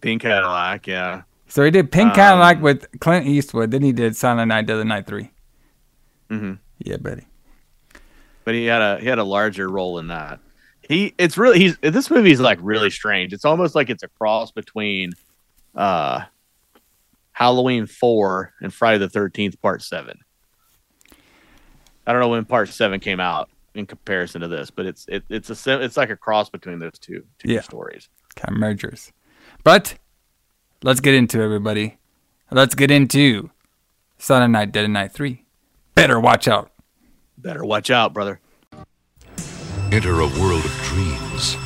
Pink 0.00 0.22
Cadillac. 0.22 0.86
Yeah. 0.86 1.22
So 1.48 1.64
he 1.64 1.70
did 1.70 1.90
Pink 1.92 2.10
um, 2.10 2.14
Cadillac 2.14 2.62
with 2.62 2.86
Clint 3.00 3.26
Eastwood. 3.26 3.70
Then 3.72 3.82
he 3.82 3.92
did 3.92 4.16
Silent 4.16 4.48
Night, 4.48 4.66
Deadly 4.66 4.84
Night 4.84 5.06
3. 5.06 5.30
mm-hmm. 6.30 6.52
Yeah, 6.78 6.96
buddy. 6.96 7.26
But 8.44 8.54
he 8.54 8.66
had 8.66 8.82
a 8.82 8.98
he 9.00 9.06
had 9.06 9.18
a 9.18 9.24
larger 9.24 9.68
role 9.68 9.98
in 9.98 10.08
that. 10.08 10.40
He 10.88 11.14
it's 11.18 11.38
really 11.38 11.58
he's 11.58 11.78
this 11.78 12.10
movie 12.10 12.32
is 12.32 12.40
like 12.40 12.58
really 12.62 12.90
strange. 12.90 13.32
It's 13.32 13.44
almost 13.44 13.74
like 13.74 13.88
it's 13.90 14.02
a 14.02 14.08
cross 14.08 14.50
between 14.50 15.12
uh 15.74 16.22
Halloween 17.32 17.86
four 17.86 18.52
and 18.60 18.72
Friday 18.74 18.98
the 18.98 19.08
thirteenth 19.08 19.60
part 19.62 19.82
seven. 19.82 20.18
I 22.06 22.12
don't 22.12 22.20
know 22.20 22.28
when 22.28 22.44
part 22.44 22.68
seven 22.68 22.98
came 23.00 23.20
out 23.20 23.48
in 23.74 23.86
comparison 23.86 24.40
to 24.42 24.48
this, 24.48 24.70
but 24.70 24.86
it's 24.86 25.06
it, 25.08 25.22
it's 25.28 25.48
a 25.66 25.82
it's 25.82 25.96
like 25.96 26.10
a 26.10 26.16
cross 26.16 26.50
between 26.50 26.78
those 26.78 26.98
two 26.98 27.24
two 27.38 27.52
Yeah. 27.52 27.60
stories. 27.60 28.08
Kind 28.34 28.56
of 28.56 28.60
mergers. 28.60 29.12
But 29.62 29.94
let's 30.82 31.00
get 31.00 31.14
into 31.14 31.40
everybody. 31.40 31.98
Let's 32.50 32.74
get 32.74 32.90
into 32.90 33.50
Silent 34.18 34.52
Night, 34.52 34.72
Deadly 34.72 34.88
Night 34.90 35.12
3. 35.12 35.44
Better 35.94 36.18
watch 36.20 36.48
out. 36.48 36.70
Better 37.42 37.64
watch 37.64 37.90
out, 37.90 38.14
brother. 38.14 38.38
Enter 39.90 40.20
a 40.20 40.28
world 40.38 40.64
of 40.64 40.72
dreams. 40.84 41.56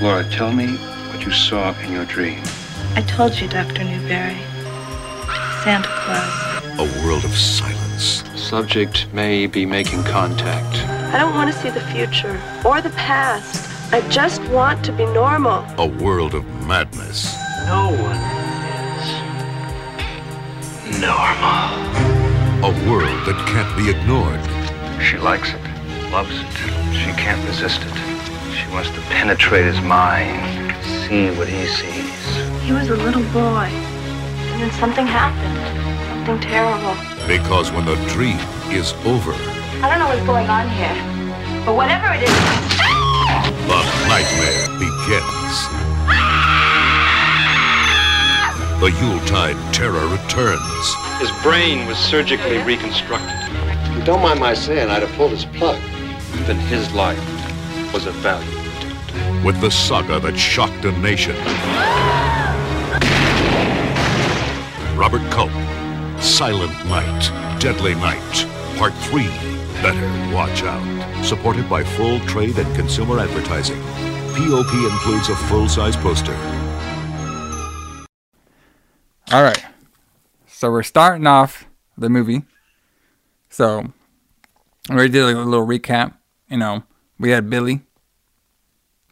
Laura, 0.00 0.24
tell 0.30 0.52
me 0.52 0.76
what 0.76 1.26
you 1.26 1.32
saw 1.32 1.74
in 1.80 1.92
your 1.92 2.04
dream. 2.04 2.40
I 2.94 3.02
told 3.08 3.34
you, 3.34 3.48
Dr. 3.48 3.82
Newbury. 3.82 4.36
Santa 5.64 5.88
Claus. 5.88 6.62
A 6.78 7.04
world 7.04 7.24
of 7.24 7.36
silence. 7.36 8.22
Subject 8.36 9.12
may 9.12 9.46
be 9.46 9.66
making 9.66 10.04
contact. 10.04 10.76
I 11.12 11.18
don't 11.18 11.34
want 11.34 11.52
to 11.52 11.58
see 11.58 11.68
the 11.68 11.80
future 11.80 12.40
or 12.64 12.80
the 12.80 12.90
past. 12.90 13.92
I 13.92 14.08
just 14.08 14.40
want 14.50 14.84
to 14.84 14.92
be 14.92 15.04
normal. 15.06 15.64
A 15.78 15.86
world 15.86 16.34
of 16.34 16.46
madness. 16.64 17.34
No 17.66 17.90
one 17.90 18.16
is 20.92 21.00
normal. 21.00 22.19
A 22.62 22.72
world 22.84 23.24
that 23.24 23.40
can't 23.48 23.72
be 23.72 23.88
ignored. 23.88 24.44
She 25.00 25.16
likes 25.16 25.48
it, 25.48 25.64
loves 26.12 26.28
it. 26.28 26.52
She 26.92 27.08
can't 27.16 27.40
resist 27.48 27.80
it. 27.80 27.96
She 28.52 28.68
wants 28.68 28.90
to 28.90 29.00
penetrate 29.08 29.64
his 29.64 29.80
mind, 29.80 30.76
see 31.08 31.32
what 31.40 31.48
he 31.48 31.64
sees. 31.64 32.20
He 32.60 32.72
was 32.76 32.90
a 32.90 32.96
little 32.96 33.24
boy, 33.32 33.64
and 34.52 34.60
then 34.60 34.70
something 34.72 35.06
happened. 35.06 35.56
Something 36.12 36.38
terrible. 36.52 36.92
Because 37.26 37.72
when 37.72 37.86
the 37.86 37.96
dream 38.12 38.36
is 38.68 38.92
over, 39.08 39.32
I 39.80 39.88
don't 39.88 39.98
know 39.98 40.12
what's 40.12 40.26
going 40.28 40.44
on 40.52 40.68
here, 40.68 41.64
but 41.64 41.74
whatever 41.74 42.12
it 42.12 42.28
is, 42.28 42.36
the 43.64 43.80
nightmare 44.04 44.68
begins. 44.76 45.56
Ah! 46.12 46.39
The 48.80 48.90
Yuletide 48.98 49.74
terror 49.74 50.06
returns. 50.08 50.94
His 51.18 51.30
brain 51.42 51.86
was 51.86 51.98
surgically 51.98 52.58
reconstructed. 52.62 53.28
If 53.28 53.98
you 53.98 54.04
don't 54.04 54.22
mind 54.22 54.40
my 54.40 54.54
saying, 54.54 54.88
I'd 54.88 55.02
have 55.02 55.12
pulled 55.16 55.32
his 55.32 55.44
plug. 55.44 55.78
Even 56.40 56.56
his 56.56 56.90
life 56.94 57.18
was 57.92 58.06
of 58.06 58.14
value. 58.16 58.48
with 59.44 59.60
the 59.60 59.70
saga 59.70 60.18
that 60.20 60.36
shocked 60.38 60.84
a 60.84 60.92
nation. 60.98 61.36
Robert 64.96 65.22
Culp, 65.30 65.50
Silent 66.20 66.72
Night, 66.86 67.58
Deadly 67.60 67.94
Night, 67.94 68.46
Part 68.76 68.94
3. 68.94 69.24
Better 69.82 70.34
watch 70.34 70.62
out. 70.62 71.24
Supported 71.24 71.68
by 71.68 71.82
full 71.84 72.20
trade 72.20 72.58
and 72.58 72.76
consumer 72.76 73.18
advertising. 73.18 73.80
POP 74.34 74.72
includes 74.72 75.28
a 75.28 75.36
full-size 75.36 75.96
poster. 75.96 76.36
All 79.32 79.44
right. 79.44 79.64
So 80.48 80.72
we're 80.72 80.82
starting 80.82 81.24
off 81.24 81.66
the 81.96 82.08
movie. 82.08 82.42
So 83.48 83.92
we 84.92 85.08
did 85.08 85.24
like 85.24 85.36
a 85.36 85.38
little 85.38 85.64
recap. 85.64 86.14
You 86.48 86.56
know, 86.56 86.82
we 87.16 87.30
had 87.30 87.48
Billy, 87.48 87.82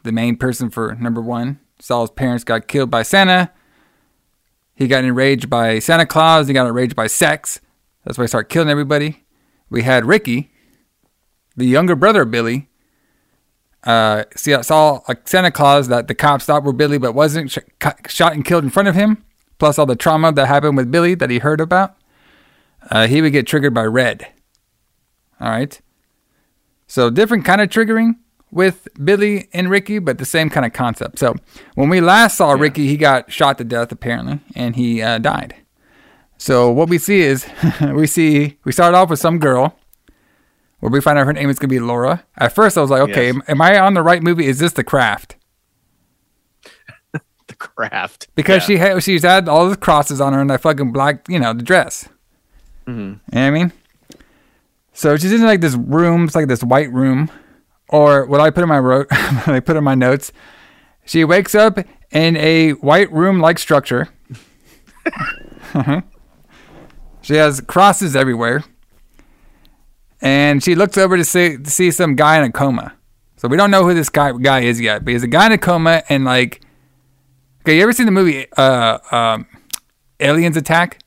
the 0.03 0.11
main 0.11 0.35
person 0.35 0.69
for 0.69 0.93
number 0.95 1.21
one. 1.21 1.61
Saw 1.79 2.01
his 2.01 2.09
parents 2.09 2.43
got 2.43 2.67
killed 2.67 2.91
by 2.91 3.01
Santa. 3.01 3.51
He 4.75 4.89
got 4.89 5.05
enraged 5.05 5.49
by 5.49 5.79
Santa 5.79 6.05
Claus. 6.05 6.49
He 6.49 6.53
got 6.53 6.67
enraged 6.67 6.97
by 6.97 7.07
sex. 7.07 7.61
That's 8.03 8.17
why 8.17 8.25
he 8.25 8.27
started 8.27 8.49
killing 8.49 8.69
everybody. 8.69 9.23
We 9.69 9.83
had 9.83 10.03
Ricky, 10.03 10.51
the 11.55 11.65
younger 11.65 11.95
brother 11.95 12.23
of 12.23 12.31
Billy. 12.31 12.67
Uh, 13.85 14.25
see, 14.35 14.61
saw 14.63 14.99
a 15.07 15.15
Santa 15.23 15.51
Claus 15.51 15.87
that 15.87 16.09
the 16.09 16.15
cops 16.15 16.43
thought 16.43 16.65
were 16.65 16.73
Billy, 16.73 16.97
but 16.97 17.13
wasn't 17.15 17.51
sh- 17.51 17.59
shot 18.09 18.33
and 18.33 18.43
killed 18.43 18.65
in 18.65 18.69
front 18.69 18.89
of 18.89 18.95
him 18.95 19.23
plus 19.59 19.77
all 19.77 19.85
the 19.85 19.95
trauma 19.95 20.31
that 20.31 20.47
happened 20.47 20.77
with 20.77 20.91
Billy 20.91 21.13
that 21.15 21.29
he 21.29 21.37
heard 21.39 21.61
about, 21.61 21.95
uh, 22.89 23.07
he 23.07 23.21
would 23.21 23.31
get 23.33 23.45
triggered 23.45 23.73
by 23.73 23.83
red. 23.83 24.27
All 25.39 25.49
right. 25.49 25.79
So 26.87 27.09
different 27.09 27.45
kind 27.45 27.61
of 27.61 27.69
triggering 27.69 28.15
with 28.51 28.87
Billy 29.03 29.47
and 29.53 29.69
Ricky, 29.69 29.99
but 29.99 30.17
the 30.17 30.25
same 30.25 30.49
kind 30.49 30.65
of 30.65 30.73
concept. 30.73 31.19
So 31.19 31.35
when 31.75 31.89
we 31.89 32.01
last 32.01 32.37
saw 32.37 32.53
Ricky, 32.53 32.87
he 32.87 32.97
got 32.97 33.31
shot 33.31 33.57
to 33.59 33.63
death 33.63 33.91
apparently, 33.91 34.39
and 34.55 34.75
he 34.75 35.01
uh, 35.01 35.19
died. 35.19 35.55
So 36.37 36.71
what 36.71 36.89
we 36.89 36.97
see 36.97 37.19
is 37.21 37.45
we 37.93 38.07
see 38.07 38.57
we 38.63 38.71
start 38.71 38.95
off 38.95 39.09
with 39.09 39.19
some 39.19 39.37
girl 39.39 39.77
where 40.79 40.89
we 40.91 41.01
find 41.01 41.19
out 41.19 41.25
her 41.27 41.33
name 41.33 41.49
is 41.49 41.59
gonna 41.59 41.67
be 41.69 41.79
Laura. 41.79 42.25
At 42.37 42.53
first, 42.53 42.77
I 42.77 42.81
was 42.81 42.89
like, 42.89 43.01
okay, 43.09 43.27
Yes. 43.33 43.43
am 43.49 43.61
I 43.61 43.77
on 43.77 43.93
the 43.93 44.01
right 44.01 44.23
movie? 44.23 44.47
Is 44.47 44.59
this 44.59 44.73
The 44.73 44.83
Craft? 44.83 45.35
Craft. 47.59 48.27
because 48.35 48.61
Yeah. 48.63 48.67
she 48.67 48.77
had 48.77 49.03
she's 49.03 49.23
had 49.23 49.47
all 49.49 49.69
the 49.69 49.75
crosses 49.77 50.19
on 50.21 50.33
her 50.33 50.41
and 50.41 50.49
that 50.49 50.61
fucking 50.61 50.91
black, 50.91 51.27
you 51.27 51.37
know, 51.39 51.53
the 51.53 51.61
dress. 51.63 52.07
Mhm. 52.87 52.97
You 52.97 53.03
know 53.05 53.19
what 53.31 53.37
I 53.41 53.51
mean? 53.51 53.71
So 54.93 55.15
she's 55.17 55.31
in 55.31 55.43
like 55.43 55.61
this 55.61 55.75
room, 55.75 56.25
it's 56.25 56.35
like 56.35 56.47
this 56.47 56.63
white 56.63 56.91
room, 56.91 57.29
or 57.89 58.25
what 58.25 58.41
I 58.41 58.49
put 58.49 58.63
in 58.63 58.69
my 58.69 58.79
ro- 58.79 59.05
what 59.09 59.49
I 59.49 59.59
put 59.59 59.75
in 59.77 59.83
my 59.83 59.95
notes. 59.95 60.31
She 61.05 61.23
wakes 61.23 61.53
up 61.55 61.79
in 62.11 62.35
a 62.37 62.71
white 62.71 63.11
room-like 63.11 63.59
structure. 63.59 64.09
Uh-huh. 65.73 66.01
she 67.21 67.35
has 67.35 67.61
crosses 67.61 68.15
everywhere, 68.15 68.63
and 70.21 70.63
she 70.63 70.75
looks 70.75 70.97
over 70.97 71.17
to 71.17 71.23
see 71.25 71.57
to 71.57 71.69
see 71.69 71.91
some 71.91 72.15
guy 72.15 72.37
in 72.37 72.43
a 72.43 72.51
coma. 72.51 72.93
So 73.37 73.47
we 73.47 73.57
don't 73.57 73.71
know 73.71 73.83
who 73.85 73.93
this 73.93 74.09
guy 74.09 74.31
guy 74.33 74.61
is 74.61 74.81
yet, 74.81 75.05
but 75.05 75.11
he's 75.13 75.23
a 75.23 75.27
guy 75.27 75.45
in 75.47 75.51
a 75.53 75.57
coma, 75.57 76.03
and 76.09 76.25
like, 76.25 76.61
okay, 77.69 77.77
you 77.77 77.83
ever 77.83 77.93
seen 77.93 78.07
the 78.07 78.11
movie 78.11 78.51
uh, 78.57 78.97
um, 79.11 79.45
Aliens 80.19 80.57
Attack? 80.57 80.99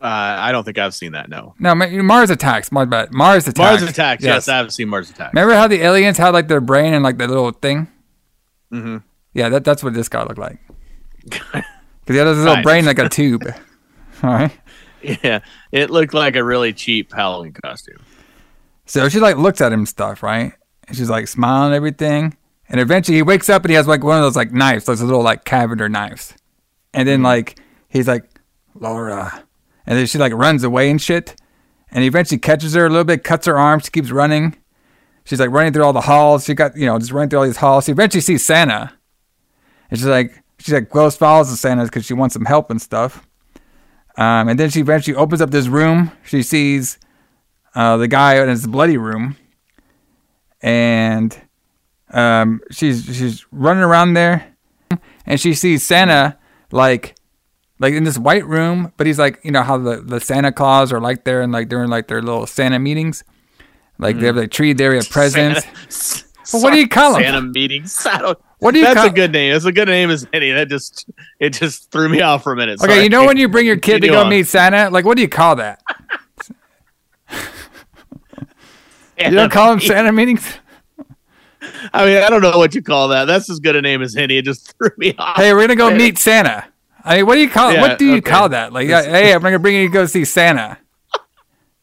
Uh, 0.00 0.06
I 0.06 0.52
don't 0.52 0.64
think 0.64 0.78
I've 0.78 0.94
seen 0.94 1.12
that. 1.12 1.28
No. 1.28 1.54
No, 1.58 1.74
Mars 1.74 2.30
Attacks. 2.30 2.70
Bad. 2.70 3.12
Mars 3.12 3.46
Attacks. 3.48 3.80
Mars 3.80 3.82
Attacks. 3.82 4.24
Yes, 4.24 4.48
I 4.48 4.56
have 4.58 4.72
seen 4.72 4.88
Mars 4.88 5.10
Attacks. 5.10 5.34
Remember 5.34 5.54
how 5.54 5.68
the 5.68 5.82
aliens 5.82 6.16
had 6.16 6.30
like 6.30 6.48
their 6.48 6.60
brain 6.60 6.94
and 6.94 7.04
like 7.04 7.18
the 7.18 7.28
little 7.28 7.50
thing? 7.50 7.88
Mm-hmm. 8.72 8.98
Yeah, 9.34 9.48
that, 9.50 9.64
that's 9.64 9.82
what 9.82 9.94
this 9.94 10.08
guy 10.08 10.22
looked 10.22 10.38
like. 10.38 10.58
Because 12.06 12.14
he 12.14 12.18
had 12.18 12.28
his 12.28 12.38
little 12.38 12.62
brain 12.62 12.84
like 12.84 13.00
a 13.00 13.08
tube. 13.08 13.42
All 14.22 14.30
right. 14.30 14.56
Yeah, 15.02 15.40
it 15.72 15.90
looked 15.90 16.14
like 16.14 16.36
a 16.36 16.44
really 16.44 16.72
cheap 16.72 17.12
Halloween 17.12 17.52
costume. 17.52 18.00
So 18.84 19.08
she 19.08 19.18
like 19.18 19.36
looks 19.36 19.60
at 19.60 19.72
him 19.72 19.86
stuff, 19.86 20.22
right? 20.22 20.52
And 20.86 20.96
she's 20.96 21.10
like 21.10 21.26
smiling 21.26 21.72
and 21.72 21.74
everything. 21.74 22.36
And 22.68 22.80
eventually 22.80 23.16
he 23.16 23.22
wakes 23.22 23.48
up 23.48 23.62
and 23.62 23.70
he 23.70 23.76
has 23.76 23.86
like 23.86 24.02
one 24.02 24.16
of 24.16 24.22
those 24.22 24.36
like 24.36 24.52
knives, 24.52 24.84
those 24.84 25.02
little 25.02 25.22
like 25.22 25.44
cavender 25.44 25.88
knives. 25.88 26.34
And 26.92 27.08
then 27.08 27.22
like 27.22 27.58
he's 27.88 28.08
like, 28.08 28.28
Laura. 28.74 29.44
And 29.86 29.98
then 29.98 30.06
she 30.06 30.18
like 30.18 30.32
runs 30.32 30.64
away 30.64 30.90
and 30.90 31.00
shit. 31.00 31.36
And 31.90 32.02
he 32.02 32.08
eventually 32.08 32.38
catches 32.38 32.74
her 32.74 32.86
a 32.86 32.88
little 32.90 33.04
bit, 33.04 33.22
cuts 33.22 33.46
her 33.46 33.58
arm, 33.58 33.80
she 33.80 33.90
keeps 33.90 34.10
running. 34.10 34.56
She's 35.24 35.40
like 35.40 35.50
running 35.50 35.72
through 35.72 35.84
all 35.84 35.92
the 35.92 36.02
halls. 36.02 36.44
She 36.44 36.54
got, 36.54 36.76
you 36.76 36.86
know, 36.86 36.98
just 36.98 37.10
running 37.12 37.30
through 37.30 37.40
all 37.40 37.44
these 37.44 37.56
halls. 37.56 37.84
She 37.86 37.92
eventually 37.92 38.20
sees 38.20 38.44
Santa. 38.44 38.92
And 39.90 39.98
she's 39.98 40.06
like, 40.06 40.42
she's 40.58 40.74
like 40.74 40.88
close 40.88 41.16
follows 41.16 41.50
to 41.50 41.56
Santa 41.56 41.84
because 41.84 42.04
she 42.04 42.14
wants 42.14 42.32
some 42.34 42.44
help 42.44 42.70
and 42.70 42.80
stuff. 42.80 43.26
Um, 44.16 44.48
and 44.48 44.58
then 44.58 44.70
she 44.70 44.80
eventually 44.80 45.16
opens 45.16 45.40
up 45.40 45.50
this 45.50 45.68
room. 45.68 46.12
She 46.24 46.42
sees 46.42 46.98
uh, 47.74 47.96
the 47.98 48.08
guy 48.08 48.40
in 48.40 48.48
his 48.48 48.66
bloody 48.66 48.96
room, 48.96 49.36
and 50.62 51.38
um, 52.12 52.60
she's 52.70 53.04
she's 53.04 53.44
running 53.50 53.82
around 53.82 54.14
there, 54.14 54.54
and 55.26 55.40
she 55.40 55.54
sees 55.54 55.84
Santa 55.86 56.38
like 56.72 57.14
like 57.78 57.94
in 57.94 58.04
this 58.04 58.18
white 58.18 58.46
room, 58.46 58.92
but 58.96 59.06
he's 59.06 59.18
like 59.18 59.40
you 59.42 59.50
know 59.50 59.62
how 59.62 59.78
the, 59.78 59.96
the 60.00 60.20
Santa 60.20 60.52
Claus 60.52 60.92
are 60.92 61.00
like 61.00 61.24
there 61.24 61.42
and 61.42 61.52
like 61.52 61.68
during 61.68 61.88
like 61.90 62.08
their 62.08 62.22
little 62.22 62.46
Santa 62.46 62.78
meetings, 62.78 63.24
like 63.98 64.18
they 64.18 64.26
have 64.26 64.36
like 64.36 64.50
tree 64.50 64.72
there, 64.72 64.90
we 64.90 64.96
have 64.96 65.10
presents. 65.10 66.22
Well, 66.52 66.62
what 66.62 66.72
do 66.72 66.78
you 66.78 66.86
call 66.88 67.14
them? 67.14 67.22
Santa 67.22 67.42
meetings. 67.42 68.06
What 68.58 68.72
do 68.72 68.78
you 68.78 68.84
That's 68.86 69.00
call- 69.00 69.08
a 69.08 69.12
good 69.12 69.32
name. 69.32 69.52
That's 69.52 69.64
a 69.66 69.72
good 69.72 69.88
name, 69.88 70.10
as 70.10 70.26
any. 70.32 70.50
That 70.52 70.68
just 70.68 71.10
it 71.40 71.50
just 71.50 71.90
threw 71.90 72.08
me 72.08 72.22
off 72.22 72.42
for 72.42 72.52
a 72.52 72.56
minute. 72.56 72.80
Okay, 72.80 73.02
you 73.02 73.10
know 73.10 73.26
when 73.26 73.36
you 73.36 73.48
bring 73.48 73.66
your 73.66 73.76
kid 73.76 74.00
to 74.00 74.08
go 74.08 74.20
on. 74.20 74.30
meet 74.30 74.46
Santa, 74.46 74.88
like 74.88 75.04
what 75.04 75.16
do 75.16 75.22
you 75.22 75.28
call 75.28 75.56
that? 75.56 75.82
You 79.18 79.30
don't 79.30 79.50
call 79.50 79.70
them 79.70 79.80
Santa 79.80 80.12
meetings? 80.12 80.46
I 81.92 82.04
mean, 82.04 82.22
I 82.22 82.28
don't 82.28 82.42
know 82.42 82.56
what 82.58 82.74
you 82.74 82.82
call 82.82 83.08
that. 83.08 83.24
That's 83.24 83.50
as 83.50 83.58
good 83.60 83.76
a 83.76 83.82
name 83.82 84.02
as 84.02 84.16
any. 84.16 84.38
It 84.38 84.44
just 84.44 84.74
threw 84.78 84.90
me 84.96 85.14
off. 85.18 85.36
Hey, 85.36 85.52
we're 85.52 85.62
gonna 85.62 85.76
go 85.76 85.94
meet 85.94 86.18
Santa. 86.18 86.66
I 87.04 87.16
mean, 87.16 87.26
what 87.26 87.34
do 87.34 87.40
you 87.40 87.50
call? 87.50 87.72
Yeah, 87.72 87.80
what 87.80 87.98
do 87.98 88.06
you 88.06 88.16
okay. 88.16 88.30
call 88.30 88.48
that? 88.48 88.72
Like, 88.72 88.88
yeah, 88.88 89.02
hey, 89.02 89.32
I'm 89.32 89.40
gonna 89.42 89.58
bring 89.58 89.76
you 89.76 89.88
to 89.88 89.92
go 89.92 90.06
see 90.06 90.24
Santa. 90.24 90.78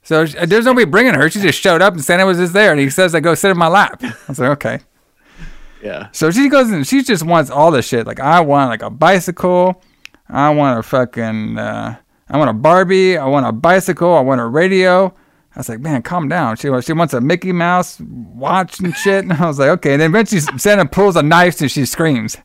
So 0.06 0.26
there's 0.26 0.66
nobody 0.66 0.84
bringing 0.84 1.14
her. 1.14 1.30
She 1.30 1.40
just 1.40 1.58
showed 1.58 1.82
up, 1.82 1.94
and 1.94 2.04
Santa 2.04 2.26
was 2.26 2.38
just 2.38 2.52
there, 2.52 2.72
and 2.72 2.80
he 2.82 2.90
says, 2.90 3.16
"I 3.16 3.22
go 3.22 3.36
sit 3.36 3.52
in 3.52 3.58
my 3.58 3.70
lap." 3.70 4.04
I 4.04 4.14
was 4.28 4.38
like, 4.38 4.50
okay. 4.50 4.80
Yeah. 5.82 6.10
So 6.12 6.30
she 6.30 6.50
goes 6.50 6.70
and 6.72 6.86
she 6.86 7.04
just 7.04 7.24
wants 7.24 7.50
all 7.50 7.72
the 7.72 7.82
shit. 7.82 8.06
Like, 8.06 8.20
I 8.20 8.42
want 8.42 8.70
like 8.70 8.82
a 8.82 8.90
bicycle. 8.90 9.82
I 10.28 10.50
want 10.50 10.78
a 10.78 10.84
fucking. 10.84 11.58
Uh, 11.58 11.96
I 12.30 12.38
want 12.38 12.50
a 12.50 12.54
Barbie. 12.54 13.18
I 13.18 13.26
want 13.28 13.46
a 13.46 13.52
bicycle. 13.52 14.14
I 14.14 14.20
want 14.22 14.42
a 14.42 14.46
radio. 14.46 15.14
I 15.56 15.60
was 15.60 15.70
like, 15.70 15.80
man, 15.80 16.02
calm 16.02 16.28
down. 16.28 16.56
She 16.56 16.70
she 16.82 16.94
wants 16.94 17.14
a 17.14 17.22
Mickey 17.22 17.52
Mouse 17.52 18.00
watch 18.00 18.80
and 18.80 18.96
shit. 18.96 19.24
And 19.24 19.34
I 19.34 19.46
was 19.46 19.60
like, 19.60 19.70
okay. 19.70 19.94
And 19.94 20.02
then 20.02 20.10
eventually 20.10 20.42
Santa 20.58 20.86
pulls 20.86 21.16
a 21.16 21.22
knife 21.22 21.62
and 21.62 21.72
she 21.72 21.86
screams. 21.86 22.38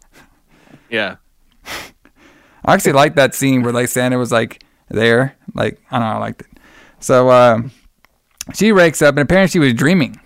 Yeah. 0.91 1.17
I 2.65 2.75
actually 2.75 2.93
liked 2.93 3.17
that 3.17 3.35
scene 3.35 3.63
where 3.63 3.73
like 3.73 3.89
Santa 3.89 4.19
was 4.19 4.31
like 4.31 4.63
there. 4.89 5.37
Like 5.55 5.81
I 5.91 5.99
don't 5.99 6.09
know, 6.09 6.15
I 6.15 6.19
liked 6.19 6.43
it. 6.43 6.49
So 7.01 7.29
uh, 7.31 7.63
she 8.55 8.73
wakes 8.73 9.01
up 9.01 9.15
and 9.15 9.21
apparently 9.21 9.51
she 9.51 9.59
was 9.59 9.73
dreaming. 9.73 10.21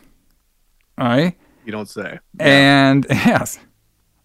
All 0.99 1.07
right. 1.07 1.37
You 1.64 1.72
don't 1.72 1.89
say. 1.89 2.18
And 2.41 3.07
yes. 3.11 3.59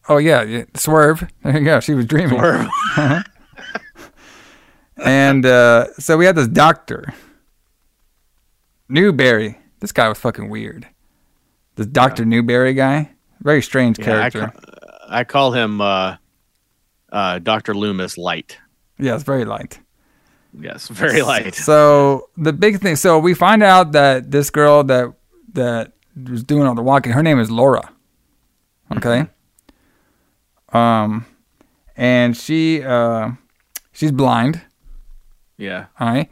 Oh 0.10 0.18
yeah, 0.18 0.42
yeah, 0.44 0.64
swerve. 0.74 1.28
There 1.44 1.58
you 1.58 1.66
go. 1.66 1.80
She 1.80 1.94
was 1.94 2.06
dreaming. 2.06 2.40
Swerve. 2.40 2.68
and 4.98 5.46
uh, 5.46 5.94
so 6.00 6.18
we 6.18 6.26
had 6.26 6.36
this 6.36 6.48
doctor, 6.48 7.14
Newbury. 8.90 9.58
This 9.80 9.92
guy 9.92 10.08
was 10.10 10.18
fucking 10.18 10.50
weird. 10.50 10.88
This 11.76 11.86
Doctor 11.88 12.26
Newbury 12.26 12.74
guy, 12.74 13.12
very 13.42 13.62
strange 13.62 14.00
Yeah, 14.00 14.06
I, 14.06 14.30
character. 14.30 14.52
ca- 14.56 14.98
I 15.10 15.24
call 15.24 15.52
him 15.52 15.80
uh, 15.82 16.16
uh, 17.12 17.40
Doctor 17.40 17.74
Loomis 17.76 18.18
Light. 18.18 18.58
yeah, 18.98 19.14
it's 19.16 19.24
very 19.24 19.46
light. 19.46 19.80
Yes, 20.60 20.88
very 20.88 21.22
light. 21.22 21.54
So 21.54 22.30
the 22.38 22.52
big 22.54 22.80
thing. 22.80 22.96
So 22.96 23.20
we 23.20 23.34
find 23.36 23.62
out 23.62 23.92
that 23.92 24.32
this 24.32 24.50
girl 24.50 24.84
that 24.86 25.14
that 25.54 25.92
was 26.30 26.44
doing 26.44 26.66
all 26.66 26.74
the 26.74 26.82
walking, 26.82 27.12
her 27.12 27.22
name 27.22 27.40
is 27.40 27.52
Laura. 27.52 27.92
Okay. 28.96 29.28
Um, 30.74 31.26
and 31.96 32.36
she 32.36 32.82
uh, 32.84 33.32
she's 33.92 34.12
blind. 34.12 34.62
Yeah. 35.58 35.88
All 36.00 36.08
right. 36.08 36.30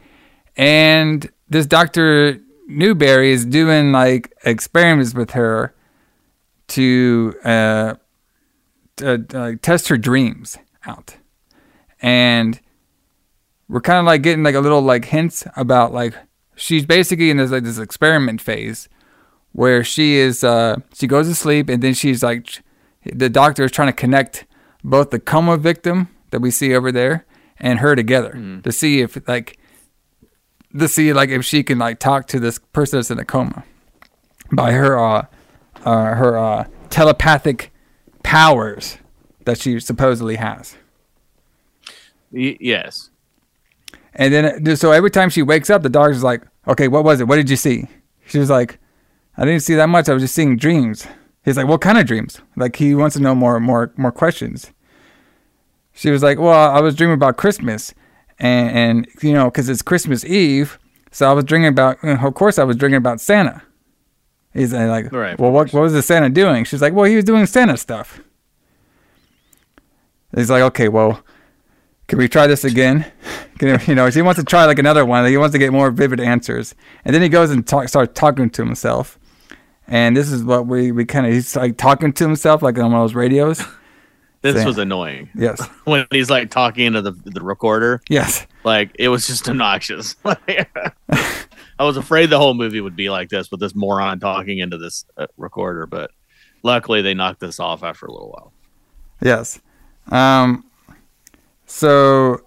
And 0.56 1.30
this 1.48 1.66
Dr. 1.66 2.40
Newbury 2.66 3.32
is 3.32 3.44
doing 3.44 3.92
like 3.92 4.32
experiments 4.44 5.14
with 5.14 5.30
her 5.30 5.74
to, 6.68 7.34
uh, 7.44 7.94
to 8.96 9.26
uh, 9.34 9.52
test 9.62 9.88
her 9.88 9.96
dreams 9.96 10.58
out. 10.84 11.16
And 12.02 12.60
we're 13.68 13.80
kind 13.80 13.98
of 13.98 14.04
like 14.04 14.22
getting 14.22 14.42
like 14.42 14.54
a 14.54 14.60
little 14.60 14.82
like 14.82 15.06
hints 15.06 15.46
about 15.56 15.92
like 15.92 16.14
she's 16.54 16.86
basically 16.86 17.30
in 17.30 17.36
this 17.36 17.50
like 17.50 17.64
this 17.64 17.78
experiment 17.78 18.40
phase 18.40 18.88
where 19.52 19.82
she 19.82 20.16
is 20.16 20.44
uh 20.44 20.76
she 20.94 21.06
goes 21.06 21.28
to 21.28 21.34
sleep 21.34 21.68
and 21.68 21.82
then 21.82 21.94
she's 21.94 22.22
like 22.22 22.62
the 23.04 23.28
doctor 23.28 23.64
is 23.64 23.72
trying 23.72 23.88
to 23.88 23.92
connect 23.92 24.46
both 24.84 25.10
the 25.10 25.18
coma 25.18 25.56
victim 25.56 26.08
that 26.30 26.40
we 26.40 26.50
see 26.50 26.74
over 26.74 26.92
there 26.92 27.26
and 27.58 27.80
her 27.80 27.96
together 27.96 28.32
to 28.62 28.72
see 28.72 29.00
if 29.00 29.16
like 29.28 29.58
to 30.78 30.88
see 30.88 31.12
like 31.12 31.30
if 31.30 31.44
she 31.44 31.62
can 31.62 31.78
like 31.78 31.98
talk 31.98 32.26
to 32.28 32.40
this 32.40 32.58
person 32.58 32.98
that's 32.98 33.10
in 33.10 33.18
a 33.18 33.24
coma 33.24 33.64
by 34.52 34.72
her 34.72 34.98
uh, 34.98 35.26
uh 35.84 36.14
her 36.14 36.38
uh 36.38 36.64
telepathic 36.90 37.72
powers 38.22 38.98
that 39.44 39.58
she 39.58 39.78
supposedly 39.80 40.36
has. 40.36 40.76
Y- 42.32 42.58
yes. 42.60 43.10
And 44.14 44.32
then, 44.32 44.68
uh, 44.68 44.76
so 44.76 44.92
every 44.92 45.10
time 45.10 45.30
she 45.30 45.42
wakes 45.42 45.70
up, 45.70 45.82
the 45.82 45.88
doctor's 45.88 46.22
like, 46.22 46.42
okay, 46.66 46.88
what 46.88 47.04
was 47.04 47.20
it? 47.20 47.28
What 47.28 47.36
did 47.36 47.50
you 47.50 47.56
see? 47.56 47.86
She 48.26 48.38
was 48.38 48.50
like, 48.50 48.78
I 49.36 49.44
didn't 49.44 49.62
see 49.62 49.74
that 49.74 49.88
much. 49.88 50.08
I 50.08 50.14
was 50.14 50.22
just 50.22 50.34
seeing 50.34 50.56
dreams. 50.56 51.06
He's 51.44 51.56
like, 51.56 51.68
what 51.68 51.80
kind 51.80 51.98
of 51.98 52.06
dreams? 52.06 52.40
Like, 52.56 52.76
he 52.76 52.94
wants 52.94 53.14
to 53.16 53.22
know 53.22 53.34
more, 53.34 53.60
more, 53.60 53.92
more 53.96 54.10
questions. 54.10 54.72
She 55.92 56.10
was 56.10 56.22
like, 56.22 56.38
well, 56.38 56.70
I 56.70 56.80
was 56.80 56.96
dreaming 56.96 57.14
about 57.14 57.36
Christmas. 57.36 57.94
And, 58.38 58.70
and 58.70 59.08
you 59.22 59.32
know, 59.32 59.46
because 59.46 59.68
it's 59.68 59.82
Christmas 59.82 60.24
Eve. 60.24 60.78
So 61.10 61.28
I 61.28 61.32
was 61.32 61.44
dreaming 61.44 61.68
about, 61.68 62.02
of 62.04 62.34
course, 62.34 62.58
I 62.58 62.64
was 62.64 62.76
dreaming 62.76 62.98
about 62.98 63.20
Santa. 63.20 63.62
He's 64.52 64.72
like, 64.72 65.12
Right, 65.12 65.38
well, 65.38 65.50
what, 65.50 65.72
what 65.72 65.82
was 65.82 65.92
the 65.92 66.02
Santa 66.02 66.30
doing? 66.30 66.64
She's 66.64 66.80
like, 66.80 66.94
well, 66.94 67.04
he 67.04 67.16
was 67.16 67.24
doing 67.24 67.46
Santa 67.46 67.76
stuff. 67.76 68.20
He's 70.34 70.50
like, 70.50 70.62
okay, 70.62 70.88
well, 70.88 71.22
can 72.08 72.18
we 72.18 72.28
try 72.28 72.46
this 72.46 72.64
again? 72.64 73.10
Can, 73.58 73.80
you 73.86 73.94
know, 73.94 74.06
he 74.08 74.20
wants 74.20 74.38
to 74.38 74.44
try 74.44 74.66
like 74.66 74.78
another 74.78 75.06
one. 75.06 75.24
He 75.26 75.38
wants 75.38 75.54
to 75.54 75.58
get 75.58 75.72
more 75.72 75.90
vivid 75.90 76.20
answers. 76.20 76.74
And 77.06 77.14
then 77.14 77.22
he 77.22 77.30
goes 77.30 77.50
and 77.50 77.66
talk, 77.66 77.88
starts 77.88 78.12
talking 78.12 78.50
to 78.50 78.62
himself. 78.62 79.18
And 79.88 80.14
this 80.14 80.30
is 80.30 80.44
what 80.44 80.66
we, 80.66 80.92
we 80.92 81.06
kind 81.06 81.26
of, 81.26 81.32
he's 81.32 81.56
like 81.56 81.78
talking 81.78 82.12
to 82.12 82.24
himself 82.24 82.60
like 82.60 82.76
on 82.78 82.92
one 82.92 83.00
of 83.00 83.04
those 83.04 83.14
radios. 83.14 83.62
This 84.46 84.54
Saying- 84.56 84.66
was 84.66 84.78
annoying. 84.78 85.28
Yes. 85.34 85.66
when 85.84 86.06
he's 86.10 86.30
like 86.30 86.50
talking 86.50 86.86
into 86.86 87.02
the 87.02 87.12
the 87.24 87.42
recorder. 87.42 88.00
Yes. 88.08 88.46
Like 88.64 88.90
it 88.98 89.08
was 89.08 89.26
just 89.26 89.48
obnoxious. 89.48 90.14
I 90.24 91.84
was 91.84 91.96
afraid 91.96 92.30
the 92.30 92.38
whole 92.38 92.54
movie 92.54 92.80
would 92.80 92.96
be 92.96 93.10
like 93.10 93.28
this 93.28 93.50
with 93.50 93.60
this 93.60 93.74
moron 93.74 94.18
talking 94.20 94.58
into 94.58 94.78
this 94.78 95.04
uh, 95.16 95.26
recorder, 95.36 95.86
but 95.86 96.10
luckily 96.62 97.02
they 97.02 97.12
knocked 97.12 97.40
this 97.40 97.60
off 97.60 97.82
after 97.82 98.06
a 98.06 98.12
little 98.12 98.30
while. 98.30 98.52
Yes. 99.20 99.60
Um, 100.10 100.64
so, 101.66 102.46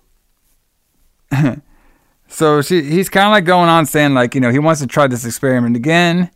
so 2.28 2.62
she, 2.62 2.82
he's 2.84 3.10
kind 3.10 3.28
of 3.28 3.32
like 3.32 3.46
going 3.46 3.70
on 3.70 3.86
saying 3.86 4.14
like, 4.14 4.34
you 4.36 4.42
know, 4.42 4.52
he 4.52 4.60
wants 4.60 4.82
to 4.82 4.88
try 4.88 5.08
this 5.08 5.26
experiment 5.26 5.76
again. 5.76 6.32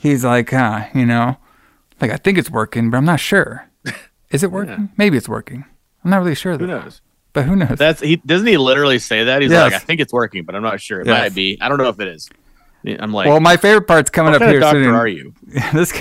he's 0.00 0.24
like, 0.24 0.52
uh, 0.52 0.84
you 0.94 1.06
know, 1.06 1.36
like 2.00 2.10
I 2.10 2.16
think 2.16 2.36
it's 2.38 2.50
working, 2.50 2.90
but 2.90 2.96
I'm 2.98 3.04
not 3.04 3.20
sure. 3.20 3.68
Is 4.30 4.42
it 4.42 4.50
working? 4.50 4.90
Maybe 4.96 5.16
it's 5.16 5.28
working. 5.28 5.64
I'm 6.04 6.10
not 6.10 6.18
really 6.18 6.34
sure. 6.34 6.56
Though. 6.56 6.66
Who 6.66 6.70
knows? 6.72 7.00
But 7.32 7.44
who 7.46 7.56
knows? 7.56 7.78
That's 7.78 8.00
he 8.00 8.16
doesn't 8.16 8.46
he 8.46 8.56
literally 8.56 8.98
say 8.98 9.24
that? 9.24 9.42
He's 9.42 9.50
Yes. 9.50 9.72
like, 9.72 9.82
I 9.82 9.84
think 9.84 10.00
it's 10.00 10.12
working, 10.12 10.44
but 10.44 10.54
I'm 10.54 10.62
not 10.62 10.80
sure. 10.80 11.00
It 11.00 11.06
Yes. 11.06 11.20
might 11.20 11.34
be. 11.34 11.58
I 11.60 11.68
don't 11.68 11.78
know 11.78 11.88
if 11.88 11.98
it 12.00 12.08
is. 12.08 12.28
I'm 12.86 13.12
like, 13.12 13.26
well, 13.26 13.40
my 13.40 13.56
favorite 13.56 13.86
part's 13.86 14.10
coming 14.10 14.34
up 14.34 14.42
here 14.42 14.56
of 14.56 14.60
doctor 14.60 14.84
soon. 14.84 14.94
are 14.94 15.08
you? 15.08 15.34
this 15.72 15.92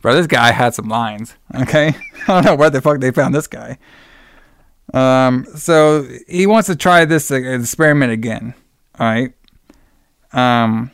bro, 0.00 0.14
this 0.14 0.26
guy 0.28 0.52
had 0.52 0.72
some 0.74 0.88
lines. 0.88 1.34
Okay, 1.62 1.88
I 2.22 2.26
don't 2.26 2.44
know 2.44 2.54
where 2.54 2.70
the 2.70 2.80
fuck 2.80 3.00
they 3.00 3.10
found 3.10 3.34
this 3.34 3.46
guy. 3.48 3.78
Um, 4.94 5.46
so 5.56 6.06
he 6.28 6.46
wants 6.46 6.68
to 6.68 6.76
try 6.76 7.04
this 7.04 7.30
experiment 7.30 8.12
again. 8.12 8.54
All 8.98 9.06
right. 9.06 9.32
Um, 10.32 10.90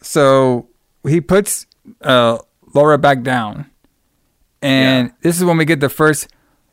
so 0.00 0.68
he 1.06 1.20
puts 1.20 1.66
uh 2.02 2.38
Laura 2.74 2.98
back 2.98 3.22
down, 3.22 3.66
and 4.62 5.12
this 5.22 5.38
is 5.38 5.44
when 5.44 5.56
we 5.56 5.64
get 5.64 5.80
the 5.80 5.88
first 5.88 6.28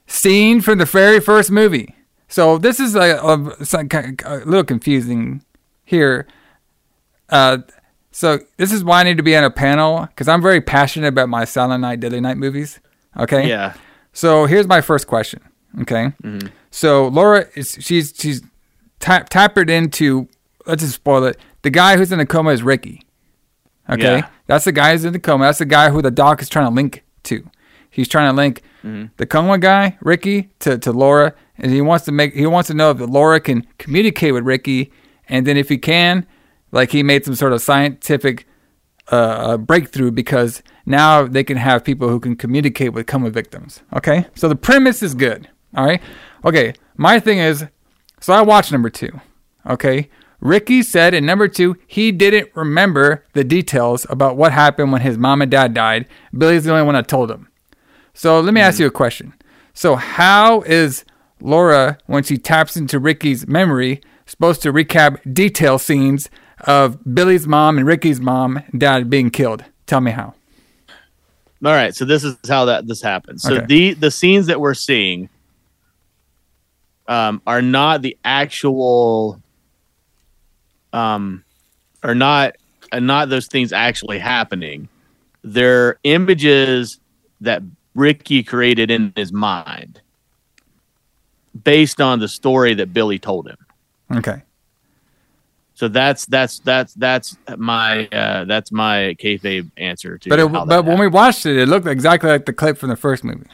scene 0.08 0.62
from 0.62 0.78
the 0.78 0.86
very 0.86 1.20
first 1.20 1.52
movie. 1.52 1.96
So 2.28 2.58
this 2.58 2.80
is 2.80 2.96
a, 2.96 3.18
a, 3.18 3.36
a 3.36 4.36
little 4.46 4.64
confusing 4.64 5.44
here. 5.84 6.28
Uh, 7.30 7.60
so 8.12 8.40
this 8.58 8.72
is 8.72 8.84
why 8.84 9.02
I 9.02 9.04
need 9.04 9.18
to 9.18 9.24
be 9.24 9.36
on 9.36 9.44
a 9.44 9.50
panel 9.52 10.06
because 10.06 10.28
I'm 10.28 10.42
very 10.42 10.62
passionate 10.62 11.08
about 11.08 11.30
my 11.30 11.46
Silent 11.46 11.82
Night, 11.82 12.00
Deadly 12.00 12.22
Night 12.22 12.38
movies. 12.38 12.80
Okay. 13.18 13.48
Yeah. 13.48 13.74
So 14.14 14.46
here's 14.46 14.68
my 14.68 14.82
first 14.82 15.08
question. 15.08 15.42
Okay. 15.82 16.14
So 16.72 17.08
Laura 17.08 17.46
is 17.56 17.78
she's 17.80 18.14
she's 18.16 18.42
tap, 19.00 19.30
tapered 19.30 19.70
into. 19.70 20.28
Let's 20.66 20.84
just 20.84 20.96
spoil 20.96 21.24
it. 21.24 21.38
The 21.64 21.70
guy 21.70 21.98
who's 21.98 22.12
in 22.12 22.20
the 22.20 22.26
coma 22.26 22.52
is 22.52 22.62
Ricky. 22.62 23.04
Okay. 23.90 24.18
Yeah. 24.18 24.30
That's 24.46 24.66
the 24.66 24.72
guy 24.72 24.92
who's 24.92 25.06
in 25.06 25.14
the 25.14 25.20
coma. 25.20 25.46
That's 25.46 25.60
the 25.60 25.66
guy 25.66 25.90
who 25.90 26.02
the 26.02 26.12
doc 26.12 26.42
is 26.42 26.50
trying 26.50 26.68
to 26.68 26.74
link 26.76 27.04
to. 27.24 27.50
He's 28.00 28.08
trying 28.08 28.32
to 28.32 28.36
link 28.36 28.62
the 29.18 29.26
coma 29.26 29.58
guy, 29.58 29.98
Ricky, 30.00 30.48
to, 30.60 30.78
to 30.78 30.94
Laura, 30.94 31.34
and 31.58 31.70
he 31.70 31.82
wants 31.82 32.06
to 32.06 32.14
make 32.14 32.34
he 32.34 32.46
wants 32.46 32.68
to 32.68 32.74
know 32.74 32.92
if 32.92 33.00
Laura 33.02 33.42
can 33.42 33.68
communicate 33.78 34.34
with 34.34 34.46
Ricky, 34.46 34.94
and 35.28 35.46
then 35.46 35.58
if 35.58 35.68
he 35.68 35.78
can, 35.78 36.26
like 36.72 36.92
he 36.92 37.04
made 37.04 37.26
some 37.26 37.36
sort 37.36 37.52
of 37.52 37.62
scientific 37.62 38.48
uh, 39.12 39.16
uh, 39.16 39.58
breakthrough 39.58 40.12
because 40.12 40.64
now 40.86 41.28
they 41.28 41.44
can 41.44 41.58
have 41.58 41.84
people 41.84 42.08
who 42.08 42.22
can 42.22 42.38
communicate 42.38 42.94
with 42.94 43.06
coma 43.06 43.32
victims. 43.32 43.82
Okay, 43.94 44.26
so 44.34 44.48
the 44.48 44.56
premise 44.56 45.04
is 45.04 45.14
good. 45.14 45.50
All 45.76 45.86
right. 45.86 46.02
Okay, 46.46 46.74
my 46.96 47.20
thing 47.20 47.40
is, 47.40 47.66
so 48.22 48.32
I 48.32 48.42
watched 48.44 48.72
number 48.72 48.90
two. 48.90 49.12
Okay, 49.70 50.08
Ricky 50.40 50.84
said 50.84 51.14
in 51.14 51.26
number 51.26 51.50
two 51.50 51.76
he 51.86 52.14
didn't 52.14 52.50
remember 52.56 53.26
the 53.34 53.44
details 53.44 54.06
about 54.10 54.38
what 54.38 54.54
happened 54.54 54.94
when 54.94 55.02
his 55.02 55.18
mom 55.18 55.42
and 55.42 55.52
dad 55.52 55.74
died. 55.74 56.06
Billy's 56.32 56.64
the 56.64 56.72
only 56.72 56.84
one 56.84 56.96
that 56.96 57.10
told 57.10 57.30
him. 57.30 57.49
So 58.20 58.42
let 58.42 58.54
me 58.54 58.60
ask 58.60 58.82
you 58.82 58.86
a 58.86 58.92
question. 58.92 59.34
So 59.74 59.96
how 59.96 60.60
is 60.64 61.06
Laura, 61.40 61.98
when 62.06 62.22
she 62.22 62.38
taps 62.38 62.76
into 62.76 63.00
Ricky's 63.00 63.48
memory, 63.48 64.02
supposed 64.26 64.62
to 64.64 64.74
recap 64.74 65.22
detail 65.34 65.80
scenes 65.80 66.30
of 66.68 66.98
Billy's 67.16 67.48
mom 67.48 67.78
and 67.78 67.88
Ricky's 67.88 68.20
mom 68.20 68.58
and 68.58 68.78
dad 68.78 69.10
being 69.10 69.30
killed? 69.30 69.64
Tell 69.88 70.02
me 70.02 70.12
how. 70.12 70.34
All 71.64 71.72
right, 71.72 71.96
so 71.96 72.04
this 72.04 72.26
is 72.26 72.36
how 72.50 72.66
that 72.66 72.88
this 72.88 73.02
happens. 73.02 73.42
So 73.42 73.56
Okay. 73.56 73.66
the 73.68 73.94
the 73.94 74.12
scenes 74.12 74.48
that 74.48 74.60
we're 74.60 74.74
seeing 74.74 75.30
um, 77.08 77.42
are 77.48 77.62
not 77.62 78.02
the 78.02 78.18
actual 78.26 79.42
um, 80.92 81.46
are 82.04 82.16
not 82.16 82.58
are 82.92 83.00
not 83.00 83.30
those 83.30 83.48
things 83.48 83.72
actually 83.72 84.20
happening. 84.20 84.90
They're 85.42 85.98
images 86.04 87.00
that 87.40 87.62
Ricky 88.00 88.44
created 88.44 88.90
in 88.90 89.12
his 89.16 89.34
mind 89.34 90.02
based 91.64 92.00
on 92.00 92.20
the 92.20 92.28
story 92.28 92.74
that 92.76 92.94
Billy 92.94 93.20
told 93.20 93.48
him. 93.48 93.58
Okay. 94.16 94.42
So 95.76 95.88
that's 95.88 96.26
that's 96.26 96.60
that's 96.60 96.94
that's 96.96 97.38
my 97.58 98.08
uh, 98.08 98.46
that's 98.46 98.72
my 98.72 99.16
kayfabe 99.20 99.72
answer 99.78 100.18
to. 100.18 100.30
But 100.30 100.40
it, 100.40 100.52
but 100.52 100.84
when 100.86 101.00
we 101.00 101.08
watched 101.08 101.46
it, 101.46 101.56
it 101.56 101.68
looked 101.68 101.88
exactly 101.88 102.30
like 102.30 102.46
the 102.46 102.52
clip 102.54 102.78
from 102.78 102.90
the 102.90 102.98
first 102.98 103.24
movie. 103.24 103.46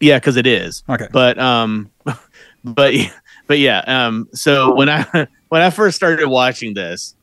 Yeah, 0.00 0.18
because 0.18 0.36
it 0.36 0.46
is. 0.46 0.82
Okay. 0.88 1.08
But 1.12 1.38
um, 1.38 1.90
but 2.64 2.94
but 3.46 3.58
yeah. 3.58 3.80
Um. 3.86 4.28
So 4.32 4.74
when 4.74 4.88
I 4.88 5.04
when 5.48 5.60
I 5.60 5.68
first 5.68 5.96
started 5.96 6.26
watching 6.28 6.72
this, 6.72 7.14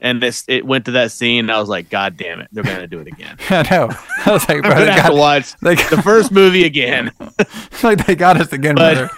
and 0.00 0.22
this 0.22 0.44
it 0.48 0.64
went 0.64 0.84
to 0.86 0.90
that 0.92 1.10
scene, 1.12 1.40
and 1.46 1.50
I 1.52 1.58
was 1.60 1.68
like, 1.68 1.90
God 1.90 2.16
damn 2.16 2.40
it, 2.40 2.48
they're 2.52 2.64
gonna 2.64 2.86
do 2.86 3.00
it 3.00 3.06
again. 3.08 3.36
I 3.50 3.62
know. 3.70 3.88
I 4.26 4.32
was 4.32 4.48
like, 4.48 4.62
bro, 4.62 4.74
they 4.74 4.86
have 4.90 5.02
got, 5.04 5.08
to 5.10 5.14
watch 5.16 5.54
the 5.60 6.00
first 6.02 6.30
movie 6.32 6.64
again. 6.64 7.10
like 7.82 8.06
they 8.06 8.14
got 8.14 8.40
us 8.40 8.52
again, 8.52 8.74
But- 8.76 9.10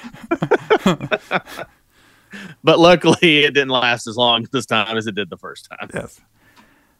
But 2.62 2.78
luckily, 2.78 3.44
it 3.44 3.54
didn't 3.54 3.70
last 3.70 4.06
as 4.06 4.16
long 4.16 4.46
this 4.52 4.64
time 4.66 4.96
as 4.96 5.06
it 5.08 5.16
did 5.16 5.30
the 5.30 5.36
first 5.36 5.68
time. 5.68 5.90
Yes. 5.92 6.20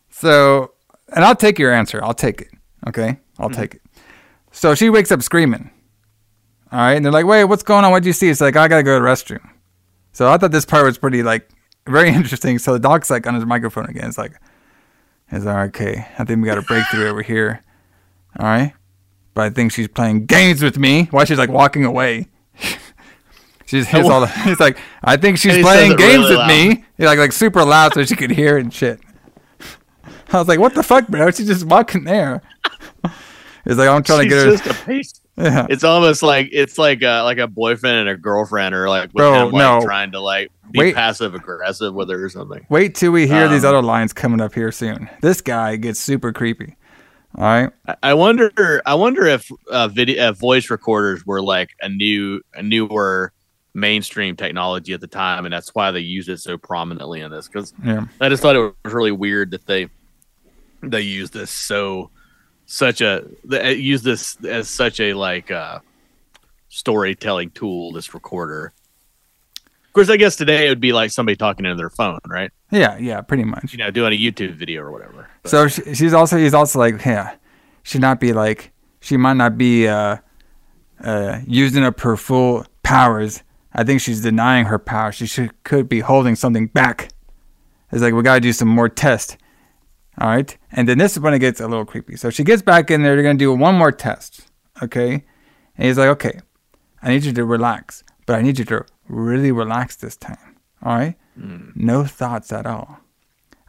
So, 0.09 0.73
and 1.15 1.25
I'll 1.25 1.37
take 1.37 1.57
your 1.59 1.73
answer. 1.73 2.03
I'll 2.03 2.15
take 2.15 2.41
it. 2.41 2.49
Okay, 2.89 3.19
I'll 3.39 3.49
Mm-hmm. 3.49 3.61
take 3.61 3.75
it. 3.77 3.83
So 4.51 4.75
she 4.75 4.91
wakes 4.91 5.13
up 5.13 5.23
screaming. 5.23 5.71
All 6.73 6.81
right, 6.81 6.95
and 6.95 7.05
they're 7.05 7.13
like, 7.13 7.27
"Wait, 7.27 7.45
what's 7.45 7.63
going 7.63 7.85
on? 7.85 7.93
What'd 7.93 8.07
you 8.07 8.13
see?" 8.13 8.29
It's 8.29 8.41
like, 8.41 8.57
"I 8.57 8.67
gotta 8.67 8.83
go 8.83 8.99
to 8.99 9.05
the 9.05 9.09
restroom." 9.09 9.49
So 10.13 10.29
I 10.33 10.37
thought 10.39 10.51
this 10.51 10.65
part 10.65 10.85
was 10.85 10.99
pretty 10.99 11.23
like 11.23 11.49
very 11.87 12.09
interesting. 12.15 12.59
So 12.59 12.73
the 12.73 12.79
dog's 12.79 13.11
like 13.11 13.27
on 13.27 13.35
his 13.35 13.45
microphone 13.47 13.87
again. 13.87 14.09
It's 14.09 14.19
like, 14.19 14.33
"It's 15.31 15.45
like, 15.45 15.69
okay. 15.69 16.07
I 16.19 16.25
think 16.25 16.41
we 16.43 16.47
got 16.47 16.59
a 16.59 16.63
breakthrough 16.63 17.09
over 17.09 17.23
here." 17.23 17.63
All 18.39 18.47
right, 18.47 18.73
but 19.35 19.43
I 19.43 19.51
think 19.51 19.73
she's 19.73 19.89
playing 19.89 20.27
games 20.27 20.63
with 20.63 20.79
me. 20.79 21.05
Why 21.11 21.25
she's 21.25 21.39
like 21.39 21.51
walking 21.51 21.85
away. 21.85 22.29
She's 23.67 23.87
hears 23.87 24.09
all 24.09 24.21
the, 24.21 24.27
he's 24.45 24.59
like, 24.59 24.79
I 25.05 25.17
think 25.17 25.39
she's 25.39 25.63
playing 25.63 25.95
games 25.95 26.25
really 26.29 26.37
with 26.37 26.47
me. 26.49 26.85
He's 26.97 27.07
like 27.07 27.21
like 27.21 27.31
super 27.31 27.65
loud 27.65 27.95
so 27.95 28.05
she 28.05 28.17
could 28.17 28.33
hear 28.33 28.59
and 28.59 28.75
shit. 28.75 28.99
I 30.33 30.39
was 30.39 30.49
like, 30.49 30.59
what 30.59 30.75
the 30.75 30.83
fuck, 30.83 31.07
bro? 31.07 31.31
She's 31.31 31.47
just 31.47 31.65
walking 31.65 32.03
there. 32.03 32.43
He's 33.65 33.77
like, 33.77 33.89
I'm 33.89 34.03
trying 34.03 34.29
She's 34.29 34.33
to 34.33 34.37
get 34.37 34.47
her. 34.47 34.57
just 34.57 34.67
a 34.67 34.85
pace. 34.85 35.21
Yeah. 35.37 35.69
It's 35.71 35.85
almost 35.85 36.25
like 36.25 36.49
it's 36.51 36.79
like 36.79 37.03
a, 37.03 37.23
like 37.23 37.39
a 37.39 37.47
boyfriend 37.47 37.97
and 37.99 38.09
a 38.09 38.17
girlfriend, 38.17 38.75
or 38.75 38.89
like 38.89 39.05
with 39.05 39.13
Bro, 39.13 39.35
him, 39.35 39.53
like, 39.53 39.61
no. 39.61 39.87
trying 39.87 40.11
to 40.13 40.21
like 40.21 40.51
be 40.73 40.79
Wait. 40.79 40.95
passive 40.95 41.35
aggressive 41.35 41.95
with 41.95 42.09
her 42.11 42.25
or 42.25 42.29
something. 42.29 42.65
Wait 42.69 42.95
till 42.95 43.13
we 43.13 43.27
hear 43.27 43.49
these 43.49 43.65
Um, 43.65 43.71
other 43.75 43.83
lines 43.83 44.13
coming 44.13 44.41
up 44.41 44.55
here 44.55 44.73
soon. 44.73 45.09
This 45.21 45.41
guy 45.41 45.77
gets 45.77 46.01
super 46.01 46.33
creepy. 46.33 46.77
All 47.37 47.45
right. 47.45 47.71
I- 48.03 48.15
wonder. 48.15 48.83
I 48.85 48.95
wonder 48.95 49.25
if 49.27 49.51
uh, 49.71 49.89
video 49.89 50.29
uh, 50.29 50.33
voice 50.33 50.69
recorders 50.71 51.25
were 51.25 51.41
like 51.43 51.71
a 51.81 51.89
new, 51.89 52.41
a 52.55 52.63
newer 52.63 53.33
mainstream 53.73 54.35
technology 54.35 54.93
at 54.93 55.01
the 55.01 55.07
time, 55.07 55.45
and 55.45 55.53
that's 55.53 55.73
why 55.75 55.93
they 55.93 56.01
used 56.01 56.29
it 56.29 56.41
so 56.41 56.59
prominently 56.59 57.21
in 57.21 57.31
this. 57.31 57.47
Because 57.47 57.73
Yeah. 57.85 58.07
I 58.21 58.29
just 58.29 58.43
thought 58.43 58.57
it 58.57 58.75
was 58.85 58.93
really 58.93 59.13
weird 59.13 59.53
that 59.53 59.67
they 59.67 59.89
they 60.83 61.03
used 61.03 61.33
this 61.35 61.51
so 61.51 62.11
such 62.67 63.01
a 63.01 63.25
they 63.45 63.75
use 63.75 64.03
this 64.03 64.37
as 64.45 64.69
such 64.69 64.99
a 64.99 65.13
like 65.15 65.51
uh, 65.53 65.79
storytelling 66.69 67.51
tool. 67.51 67.93
This 67.93 68.13
recorder. 68.15 68.73
Of 69.91 69.95
course, 69.95 70.09
I 70.09 70.19
guess 70.19 70.37
today 70.37 70.67
it 70.67 70.69
would 70.69 70.81
be 70.81 70.93
like 70.93 71.11
somebody 71.11 71.35
talking 71.35 71.67
into 71.67 71.75
their 71.75 71.91
phone, 71.91 72.21
right? 72.29 72.53
Yeah, 72.71 72.97
yeah, 72.99 73.23
pretty 73.23 73.43
much. 73.43 73.73
You 73.73 73.79
know, 73.79 73.91
doing 73.91 74.13
a 74.13 74.17
YouTube 74.17 74.55
video 74.55 74.83
or 74.83 74.93
whatever. 74.93 75.27
So 75.47 75.67
she, 75.67 75.95
she's 75.95 76.15
also 76.15 76.37
he's 76.37 76.55
also 76.55 76.79
like, 76.79 77.05
yeah, 77.05 77.35
should 77.83 78.01
not 78.01 78.21
be 78.21 78.33
like 78.33 78.71
she 79.01 79.17
might 79.17 79.37
not 79.37 79.59
be 79.59 79.89
uh, 79.89 80.19
uh, 81.03 81.41
using 81.45 81.83
up 81.83 81.99
her 82.03 82.17
full 82.17 82.65
powers. 82.85 83.43
I 83.73 83.83
think 83.83 84.01
she's 84.01 84.23
denying 84.23 84.67
her 84.67 84.79
power. 84.79 85.11
She 85.11 85.27
should 85.27 85.61
could 85.65 85.89
be 85.89 85.99
holding 85.99 86.37
something 86.37 86.69
back. 86.69 87.09
It's 87.91 88.01
like 88.01 88.15
we 88.15 88.23
gotta 88.23 88.39
do 88.39 88.53
some 88.53 88.69
more 88.69 88.89
tests. 88.89 89.37
All 90.21 90.29
right, 90.29 90.57
and 90.71 90.89
then 90.89 90.99
this 90.99 91.15
is 91.15 91.21
when 91.21 91.35
it 91.35 91.41
gets 91.41 91.61
a 91.61 91.67
little 91.67 91.85
creepy. 91.85 92.15
So 92.15 92.31
she 92.31 92.45
gets 92.45 92.63
back 92.63 92.93
in 92.93 93.03
there. 93.03 93.17
They're 93.17 93.25
gonna 93.25 93.39
do 93.39 93.53
one 93.53 93.75
more 93.75 93.91
test. 93.91 94.47
Okay, 94.81 95.25
and 95.77 95.87
he's 95.89 95.99
like, 95.99 96.11
okay, 96.11 96.39
I 97.03 97.09
need 97.09 97.25
you 97.25 97.33
to 97.33 97.45
relax, 97.45 98.05
but 98.25 98.37
I 98.37 98.43
need 98.43 98.57
you 98.57 98.65
to 98.67 98.87
really 99.11 99.53
relax 99.53 99.97
this 99.97 100.17
time. 100.17 100.57
All 100.83 100.97
right, 100.97 101.17
mm. 101.39 101.75
no 101.77 102.05
thoughts 102.05 102.53
at 102.53 102.67
all. 102.67 103.01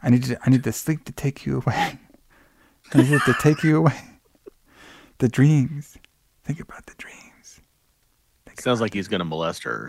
I 0.02 0.10
need 0.10 0.24
to, 0.24 0.38
I 0.44 0.50
need 0.50 0.62
the 0.62 0.72
sleep 0.72 1.04
to 1.04 1.12
take 1.12 1.44
you 1.44 1.58
away. 1.58 1.98
I 2.94 2.98
need 2.98 3.12
it 3.12 3.22
to 3.26 3.34
take 3.40 3.62
you 3.62 3.78
away. 3.78 4.00
The 5.18 5.28
dreams. 5.28 5.98
Think 6.44 6.58
about 6.60 6.86
the 6.86 6.94
dreams. 6.94 7.60
Sounds 8.58 8.80
like 8.80 8.94
he's 8.94 9.08
gonna 9.08 9.24
molest 9.24 9.62
her. 9.64 9.88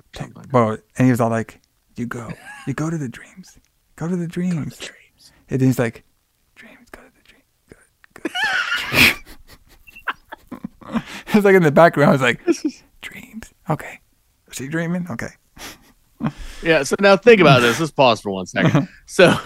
Well, 0.51 0.77
and 0.97 1.05
he 1.05 1.11
was 1.11 1.21
all 1.21 1.29
like, 1.29 1.61
"You 1.95 2.05
go. 2.05 2.31
You 2.65 2.73
go 2.73 2.89
to 2.89 2.97
the 2.97 3.09
dreams. 3.09 3.59
Go 3.95 4.07
to 4.07 4.15
the 4.15 4.27
dreams." 4.27 4.79
And 5.49 5.59
then 5.59 5.67
he's 5.67 5.77
like, 5.79 6.03
"Dreams. 6.55 6.89
Go 6.91 7.01
to 7.01 7.11
the 7.13 7.21
dreams. 7.21 7.43
Go, 7.69 7.77
go, 8.13 8.21
go 8.21 8.29
to 8.29 8.35
the 8.89 9.01
dreams." 10.89 11.03
it's 11.35 11.45
like 11.45 11.55
in 11.55 11.63
the 11.63 11.71
background. 11.71 12.09
I 12.09 12.13
was 12.13 12.21
like, 12.21 12.41
"Dreams. 13.01 13.53
Okay. 13.69 13.99
Was 14.47 14.57
she 14.57 14.67
dreaming? 14.67 15.07
Okay." 15.09 15.29
Yeah. 16.61 16.83
So 16.83 16.95
now 16.99 17.17
think 17.17 17.41
about 17.41 17.61
this. 17.61 17.79
Let's 17.79 17.91
pause 17.91 18.21
for 18.21 18.31
one 18.31 18.45
second. 18.45 18.87
So, 19.05 19.37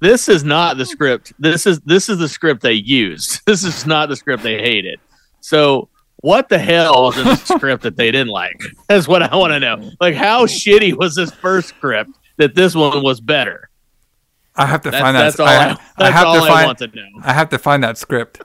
this 0.00 0.28
is 0.28 0.44
not 0.44 0.76
the 0.76 0.84
script. 0.84 1.32
This 1.38 1.66
is 1.66 1.80
this 1.80 2.08
is 2.08 2.18
the 2.18 2.28
script 2.28 2.62
they 2.62 2.72
used. 2.74 3.40
This 3.46 3.64
is 3.64 3.86
not 3.86 4.08
the 4.08 4.16
script 4.16 4.42
they 4.42 4.58
hated. 4.58 5.00
So 5.40 5.88
what 6.16 6.48
the 6.48 6.58
hell 6.58 7.04
was 7.04 7.16
in 7.18 7.24
the 7.24 7.36
script 7.56 7.82
that 7.84 7.96
they 7.96 8.10
didn't 8.10 8.28
like? 8.28 8.60
That's 8.88 9.06
what 9.08 9.22
I 9.22 9.34
want 9.36 9.52
to 9.52 9.60
know. 9.60 9.90
Like 10.00 10.14
how 10.14 10.46
shitty 10.46 10.96
was 10.96 11.14
this 11.14 11.30
first 11.30 11.68
script 11.68 12.10
that 12.38 12.54
this 12.54 12.74
one 12.74 13.02
was 13.02 13.20
better? 13.20 13.70
I 14.56 14.66
have 14.66 14.82
to 14.82 14.90
That's- 14.90 15.02
find 15.02 15.16
that. 15.16 15.22
that's 15.22 15.40
all 15.40 15.46
I- 15.46 15.70
I, 15.70 15.76
that's 15.98 16.14
have 16.14 16.26
all 16.26 16.34
to 16.36 16.40
I 16.42 16.48
find. 16.48 16.66
want 16.66 16.78
to 16.78 16.86
know. 16.88 17.08
I 17.22 17.32
have 17.32 17.48
to 17.50 17.58
find 17.58 17.82
that 17.84 17.96
script. 17.98 18.40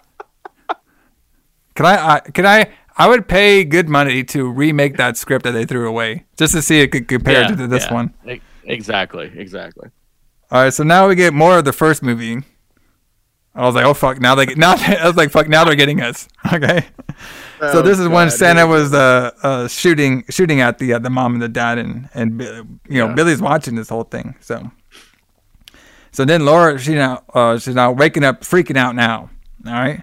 Can 1.76 1.86
I, 1.86 2.16
I? 2.16 2.20
Can 2.20 2.46
I? 2.46 2.72
I 3.00 3.08
would 3.08 3.28
pay 3.28 3.64
good 3.64 3.88
money 3.89 4.24
to 4.26 4.47
remake 4.50 4.97
that 4.97 5.16
script 5.18 5.45
that 5.45 5.52
they 5.54 5.66
threw 5.66 5.88
away, 5.88 6.26
just 6.38 6.54
to 6.54 6.62
see 6.62 6.82
it 6.82 6.91
could 6.91 7.08
compare 7.08 7.41
Yeah, 7.41 7.56
to 7.56 7.68
this 7.68 7.86
yeah. 7.86 7.93
one. 7.93 8.14
E- 8.30 8.41
Exactly, 8.66 9.32
exactly. 9.36 9.89
All 10.52 10.62
right, 10.64 10.74
so 10.74 10.84
now 10.84 11.08
we 11.08 11.16
get 11.16 11.34
more 11.34 11.58
of 11.58 11.66
the 11.66 11.74
first 11.74 12.04
movie. 12.04 12.43
I 13.56 13.66
was 13.66 13.74
like, 13.74 13.86
oh 13.86 13.93
fuck! 13.95 14.20
Now 14.22 14.36
they 14.36 14.45
get 14.45 14.58
now. 14.68 14.76
I 14.78 15.08
was 15.08 15.16
like, 15.18 15.32
fuck! 15.32 15.47
Now 15.47 15.64
they're 15.64 15.76
getting 15.76 16.02
us. 16.02 16.28
Okay. 16.54 16.86
so 17.60 17.80
Oh, 17.80 17.82
this 17.82 18.00
is 18.00 18.08
when 18.08 18.30
Santa 18.30 18.62
here 18.62 18.68
we 18.68 18.74
was 18.74 18.93
uh, 18.93 19.32
uh 19.43 19.68
shooting 19.68 20.24
shooting 20.30 20.62
at 20.62 20.78
the 20.78 20.93
uh, 20.93 21.00
the 21.00 21.10
mom 21.10 21.34
and 21.34 21.41
the 21.41 21.50
dad 21.50 21.78
and 21.78 22.10
and 22.14 22.41
you 22.88 23.00
know 23.00 23.08
Yeah. 23.08 23.14
Billy's 23.14 23.41
watching 23.41 23.76
this 23.76 23.89
whole 23.89 24.04
thing. 24.04 24.36
So 24.39 24.70
so 26.12 26.26
then 26.26 26.45
Laura 26.45 26.78
she 26.80 26.95
now 26.95 27.24
uh 27.34 27.58
she's 27.60 27.76
now 27.76 27.91
waking 27.91 28.24
up 28.24 28.41
freaking 28.41 28.78
out 28.78 28.95
now. 28.95 29.30
All 29.66 29.74
right. 29.74 30.02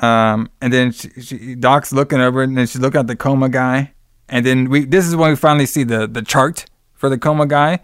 Um 0.00 0.50
and 0.60 0.72
then 0.72 0.92
she, 0.92 1.08
she 1.20 1.54
Doc's 1.54 1.92
looking 1.92 2.20
over 2.20 2.42
and 2.42 2.56
then 2.56 2.66
she's 2.66 2.80
looking 2.80 3.00
at 3.00 3.06
the 3.06 3.16
coma 3.16 3.48
guy 3.48 3.92
and 4.28 4.44
then 4.46 4.70
we 4.70 4.84
this 4.84 5.06
is 5.06 5.14
when 5.16 5.30
we 5.30 5.36
finally 5.36 5.66
see 5.66 5.84
the 5.84 6.06
the 6.06 6.22
chart 6.22 6.64
for 6.94 7.08
the 7.08 7.18
coma 7.18 7.46
guy 7.46 7.80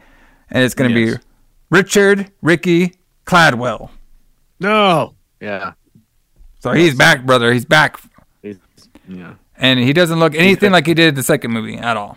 and 0.50 0.62
it's 0.64 0.74
gonna 0.74 0.90
Yes. 0.90 1.16
be 1.18 1.22
Richard 1.70 2.30
Ricky 2.42 2.94
Caldwell. 3.24 3.90
No. 4.60 5.14
Yeah. 5.40 5.72
So 6.60 6.72
he's 6.72 6.94
back, 6.94 7.26
brother. 7.26 7.52
He's 7.52 7.64
back. 7.66 8.00
He's- 8.42 8.56
yeah. 9.08 9.34
And 9.58 9.78
he 9.80 9.92
doesn't 9.92 10.18
look 10.18 10.34
anything 10.34 10.70
like 10.72 10.86
he 10.86 10.94
did 10.94 11.08
in 11.08 11.14
the 11.16 11.22
second 11.22 11.50
movie 11.50 11.76
at 11.76 11.96
all. 11.96 12.16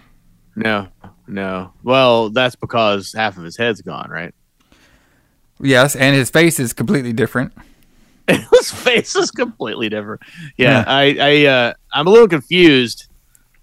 No. 0.56 0.88
No. 1.28 1.72
Well, 1.84 2.30
that's 2.30 2.56
because 2.56 3.14
half 3.14 3.38
of 3.38 3.44
his 3.44 3.58
head's 3.58 3.82
gone, 3.82 4.10
right? 4.10 4.34
Yes, 5.62 5.96
and 5.96 6.16
his 6.16 6.30
face 6.30 6.60
is 6.60 6.74
completely 6.74 7.12
different. 7.14 7.54
His 8.30 8.72
face 8.72 9.16
is 9.16 9.32
completely 9.32 9.90
different. 9.90 10.22
Yeah, 10.58 10.80
Yeah. 10.80 10.84
I, 10.88 11.18
I, 11.20 11.46
uh, 11.46 11.74
I'm 11.94 12.08
a 12.08 12.10
little 12.10 12.28
confused. 12.28 13.08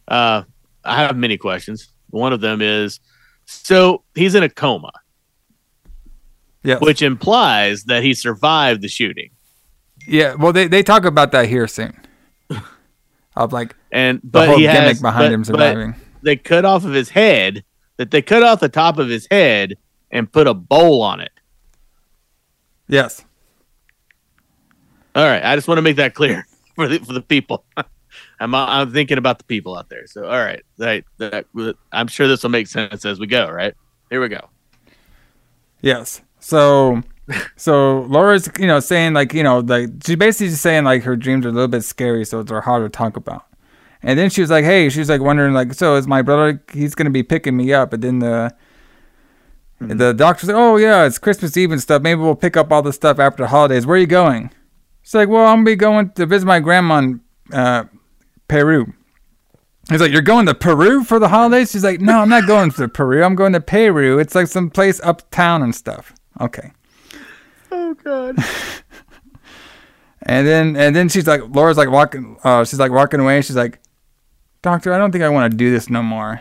Uh, 0.08 0.42
I 0.84 0.96
have 1.02 1.16
many 1.16 1.36
questions. 1.36 1.88
One 2.10 2.32
of 2.32 2.40
them 2.40 2.60
is, 2.62 3.00
so 3.46 4.02
he's 4.14 4.34
in 4.34 4.42
a 4.42 4.48
coma, 4.48 4.92
Yeah, 6.62 6.78
which 6.78 7.02
implies 7.02 7.84
that 7.84 8.02
he 8.02 8.14
survived 8.14 8.82
the 8.82 8.88
shooting. 8.88 9.30
Yeah, 10.06 10.34
well, 10.34 10.52
they, 10.52 10.68
they 10.68 10.82
talk 10.82 11.04
about 11.04 11.32
that 11.32 11.48
here 11.48 11.66
soon. 11.66 11.98
Of 13.36 13.52
like 13.52 13.76
And 13.92 14.18
the 14.22 14.28
but 14.30 14.48
whole 14.48 14.56
he 14.56 14.62
gimmick 14.62 14.78
has, 14.80 15.02
behind 15.02 15.24
but- 15.26 15.32
him 15.32 15.44
surviving. 15.44 15.94
They 16.22 16.36
cut 16.36 16.64
off 16.64 16.84
of 16.84 16.92
his 16.94 17.10
head. 17.10 17.64
That 17.98 18.10
they 18.10 18.20
cut 18.22 18.42
off 18.42 18.60
the 18.60 18.68
top 18.68 18.98
of 18.98 19.08
his 19.08 19.26
head 19.30 19.74
and 20.10 20.30
put 20.30 20.46
a 20.46 20.54
bowl 20.54 21.02
on 21.02 21.20
it. 21.20 21.32
Yes. 22.88 23.24
All 25.16 25.24
right, 25.24 25.42
I 25.42 25.56
just 25.56 25.66
want 25.66 25.78
to 25.78 25.82
make 25.82 25.96
that 25.96 26.14
clear 26.14 26.46
for 26.76 26.86
the 26.86 26.98
for 26.98 27.14
the 27.14 27.22
people. 27.22 27.64
I'm 28.38 28.54
I'm 28.54 28.92
thinking 28.92 29.18
about 29.18 29.38
the 29.38 29.44
people 29.44 29.76
out 29.76 29.88
there. 29.88 30.06
So 30.06 30.26
all 30.26 30.38
right, 30.38 30.62
that, 30.76 31.04
that 31.16 31.46
I'm 31.90 32.06
sure 32.06 32.28
this 32.28 32.42
will 32.42 32.50
make 32.50 32.66
sense 32.66 33.04
as 33.04 33.18
we 33.18 33.26
go. 33.26 33.50
Right 33.50 33.74
here 34.10 34.20
we 34.20 34.28
go. 34.28 34.48
Yes. 35.80 36.20
So, 36.40 37.02
so 37.56 38.02
Laura's, 38.02 38.48
you 38.58 38.66
know, 38.66 38.80
saying 38.80 39.14
like, 39.14 39.32
you 39.32 39.42
know, 39.42 39.60
like 39.60 39.88
she's 40.04 40.16
basically 40.16 40.48
just 40.48 40.62
saying 40.62 40.84
like 40.84 41.02
her 41.02 41.16
dreams 41.16 41.46
are 41.46 41.50
a 41.50 41.52
little 41.52 41.68
bit 41.68 41.82
scary, 41.82 42.24
so 42.24 42.42
they're 42.42 42.60
hard 42.60 42.84
to 42.84 42.94
talk 42.94 43.16
about. 43.16 43.44
And 44.02 44.18
then 44.18 44.30
she 44.30 44.40
was 44.40 44.50
like, 44.50 44.64
hey, 44.64 44.88
she's 44.88 45.08
like 45.08 45.20
wondering 45.20 45.54
like, 45.54 45.74
so 45.74 45.96
is 45.96 46.06
my 46.06 46.22
brother? 46.22 46.62
He's 46.72 46.94
gonna 46.94 47.10
be 47.10 47.22
picking 47.22 47.56
me 47.56 47.72
up. 47.72 47.92
And 47.92 48.02
then 48.02 48.18
the 48.18 48.54
hmm. 49.78 49.96
the 49.96 50.12
doctor's 50.12 50.48
like, 50.48 50.56
oh 50.56 50.76
yeah, 50.76 51.06
it's 51.06 51.18
Christmas 51.18 51.56
Eve 51.56 51.72
and 51.72 51.80
stuff. 51.80 52.02
Maybe 52.02 52.20
we'll 52.20 52.36
pick 52.36 52.56
up 52.56 52.70
all 52.70 52.82
the 52.82 52.92
stuff 52.92 53.18
after 53.18 53.44
the 53.44 53.48
holidays. 53.48 53.86
Where 53.86 53.96
are 53.96 54.00
you 54.00 54.06
going? 54.06 54.50
She's 55.07 55.14
like, 55.14 55.28
well, 55.28 55.46
I'm 55.46 55.59
gonna 55.59 55.66
be 55.66 55.76
going 55.76 56.11
to 56.11 56.26
visit 56.26 56.46
my 56.46 56.59
grandma 56.59 56.98
in 56.98 57.20
uh, 57.52 57.84
Peru. 58.48 58.92
He's 59.88 60.00
like, 60.00 60.11
You're 60.11 60.20
going 60.20 60.46
to 60.46 60.54
Peru 60.54 61.04
for 61.04 61.20
the 61.20 61.28
holidays? 61.28 61.70
She's 61.70 61.84
like, 61.84 62.00
No, 62.00 62.18
I'm 62.18 62.28
not 62.28 62.48
going 62.48 62.72
to 62.72 62.88
Peru. 62.88 63.22
I'm 63.22 63.36
going 63.36 63.52
to 63.52 63.61
Peru. 63.61 64.18
It's 64.18 64.34
like 64.34 64.48
some 64.48 64.68
place 64.68 65.00
uptown 65.04 65.62
and 65.62 65.72
stuff. 65.72 66.12
Okay. 66.40 66.72
Oh 67.70 67.94
God. 67.94 68.36
And 70.28 70.44
then 70.44 70.74
and 70.74 70.96
then 70.96 71.09
she's 71.09 71.28
like 71.28 71.40
Laura's 71.54 71.76
like 71.76 71.88
walking 71.88 72.36
uh 72.42 72.64
she's 72.64 72.80
like 72.80 72.90
walking 72.90 73.20
away 73.20 73.42
she's 73.42 73.54
like, 73.54 73.78
Doctor, 74.61 74.92
I 74.92 74.98
don't 74.98 75.12
think 75.12 75.22
I 75.22 75.28
want 75.28 75.52
to 75.52 75.57
do 75.57 75.70
this 75.70 75.88
no 75.88 76.02
more. 76.02 76.40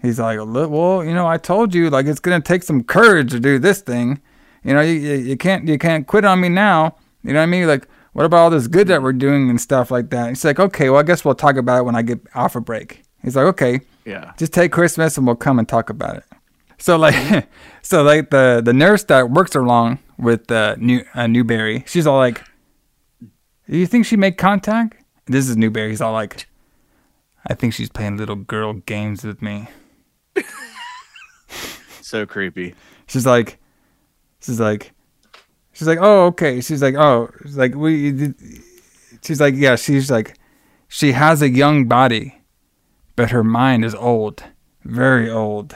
He's 0.00 0.20
like, 0.20 0.38
Well, 0.38 1.04
you 1.04 1.12
know, 1.12 1.26
I 1.26 1.36
told 1.36 1.74
you 1.74 1.90
like 1.90 2.06
it's 2.06 2.20
gonna 2.20 2.40
take 2.40 2.62
some 2.62 2.84
courage 2.84 3.32
to 3.32 3.40
do 3.40 3.58
this 3.58 3.80
thing. 3.80 4.20
You 4.62 4.74
know, 4.74 4.80
you, 4.80 4.92
you 4.92 5.14
you 5.14 5.36
can't 5.36 5.66
you 5.66 5.76
can't 5.76 6.06
quit 6.06 6.24
on 6.24 6.40
me 6.40 6.48
now. 6.48 6.94
You 7.26 7.32
know 7.32 7.40
what 7.40 7.44
I 7.44 7.46
mean? 7.46 7.66
Like, 7.66 7.88
what 8.16 8.24
about 8.24 8.38
all 8.38 8.50
this 8.50 8.66
good 8.66 8.88
that 8.88 9.02
we're 9.02 9.12
doing 9.12 9.50
and 9.50 9.60
stuff 9.60 9.90
like 9.90 10.08
that? 10.10 10.28
And 10.28 10.36
she's 10.36 10.44
like, 10.44 10.58
Okay, 10.58 10.88
well 10.88 10.98
I 11.00 11.02
guess 11.02 11.22
we'll 11.24 11.34
talk 11.34 11.56
about 11.56 11.80
it 11.80 11.82
when 11.84 11.94
I 11.94 12.02
get 12.02 12.20
off 12.34 12.56
a 12.56 12.60
break. 12.60 13.02
He's 13.22 13.36
like, 13.36 13.44
Okay. 13.46 13.80
Yeah. 14.06 14.32
just 14.38 14.54
take 14.54 14.72
Christmas 14.72 15.18
and 15.18 15.26
we'll 15.26 15.36
come 15.36 15.58
and 15.58 15.68
talk 15.68 15.90
about 15.90 16.16
it. 16.16 16.24
So 16.78 16.96
like, 16.96 17.46
so 17.82 18.02
like 18.02 18.30
the 18.30 18.62
the 18.64 18.72
nurse 18.72 19.04
that 19.04 19.30
works 19.30 19.54
along 19.54 19.98
with 20.18 20.50
uh, 20.50 20.76
New 20.78 21.04
uh, 21.14 21.26
Newbury, 21.26 21.84
she's 21.86 22.06
all 22.06 22.16
like, 22.18 22.42
"Do 23.68 23.76
you 23.76 23.86
think 23.86 24.06
she 24.06 24.16
made 24.16 24.38
contact?" 24.38 25.02
This 25.26 25.48
is 25.48 25.56
Newbury. 25.56 25.90
He's 25.90 26.00
all 26.00 26.12
like, 26.12 26.46
"I 27.46 27.54
think 27.54 27.74
she's 27.74 27.88
playing 27.90 28.16
little 28.16 28.36
girl 28.36 28.74
games 28.74 29.24
with 29.24 29.42
me." 29.42 29.68
So 32.06 32.24
creepy. 32.24 32.76
She's 33.08 33.26
like, 33.26 33.58
she's 34.40 34.60
like, 34.60 34.92
she's 35.76 35.86
like, 35.86 35.98
"Oh, 36.00 36.26
okay." 36.26 36.60
She's 36.60 36.82
like, 36.82 36.94
"Oh," 36.96 37.30
she's 37.42 37.56
like, 37.56 37.74
"We," 37.74 38.34
she's 39.22 39.40
like, 39.40 39.54
"Yeah." 39.56 39.76
She's 39.76 40.10
like, 40.10 40.38
she 40.88 41.12
has 41.12 41.42
a 41.42 41.48
young 41.48 41.86
body, 41.86 42.42
but 43.16 43.30
her 43.30 43.44
mind 43.44 43.84
is 43.84 43.94
old, 43.94 44.42
very 44.84 45.30
old. 45.30 45.74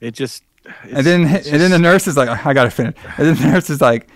It 0.00 0.12
just. 0.12 0.42
and 0.82 1.06
then 1.06 1.22
and 1.26 1.60
then 1.60 1.70
the 1.70 1.78
nurse 1.78 2.06
is 2.06 2.16
like, 2.16 2.28
I 2.28 2.52
gotta 2.52 2.70
finish. 2.70 2.94
And 3.18 3.28
then 3.28 3.34
the 3.36 3.52
nurse 3.52 3.70
is 3.70 3.80
like, 3.80 4.08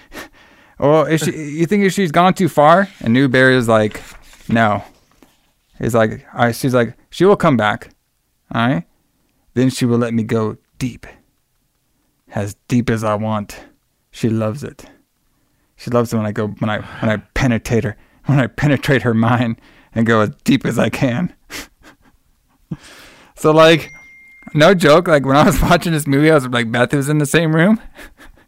oh, 0.78 1.04
is 1.04 1.20
she, 1.20 1.30
you 1.30 1.66
think 1.66 1.84
if 1.84 1.92
she's 1.92 2.10
gone 2.12 2.34
too 2.34 2.48
far? 2.48 2.88
And 3.00 3.12
Newbury 3.12 3.56
is 3.56 3.68
like, 3.68 4.02
No. 4.48 4.82
He's 5.78 5.94
like, 5.94 6.26
all 6.34 6.46
right. 6.46 6.54
She's 6.54 6.74
like, 6.74 6.94
she 7.10 7.24
will 7.24 7.36
come 7.36 7.56
back. 7.56 7.90
All 8.54 8.66
right. 8.66 8.84
Then 9.54 9.70
she 9.70 9.86
will 9.86 9.98
let 9.98 10.12
me 10.12 10.22
go 10.22 10.56
deep, 10.78 11.06
as 12.32 12.54
deep 12.68 12.90
as 12.90 13.02
I 13.02 13.14
want. 13.14 13.58
She 14.10 14.28
loves 14.28 14.64
it. 14.64 14.84
She 15.76 15.90
loves 15.90 16.12
it 16.12 16.16
when 16.16 16.26
I 16.26 16.32
go 16.32 16.48
when 16.48 16.68
I 16.68 16.80
when 16.80 17.10
I 17.10 17.16
penetrate 17.34 17.84
her 17.84 17.96
when 18.26 18.38
I 18.38 18.46
penetrate 18.46 19.02
her 19.02 19.14
mind 19.14 19.60
and 19.94 20.06
go 20.06 20.20
as 20.20 20.30
deep 20.44 20.66
as 20.66 20.78
I 20.78 20.90
can. 20.90 21.34
so 23.34 23.50
like 23.50 23.90
no 24.54 24.74
joke, 24.74 25.08
like 25.08 25.24
when 25.24 25.36
I 25.36 25.44
was 25.44 25.60
watching 25.62 25.92
this 25.92 26.06
movie, 26.06 26.30
I 26.30 26.34
was 26.34 26.46
like, 26.46 26.70
Beth 26.70 26.92
was 26.92 27.08
in 27.08 27.18
the 27.18 27.26
same 27.26 27.54
room, 27.54 27.80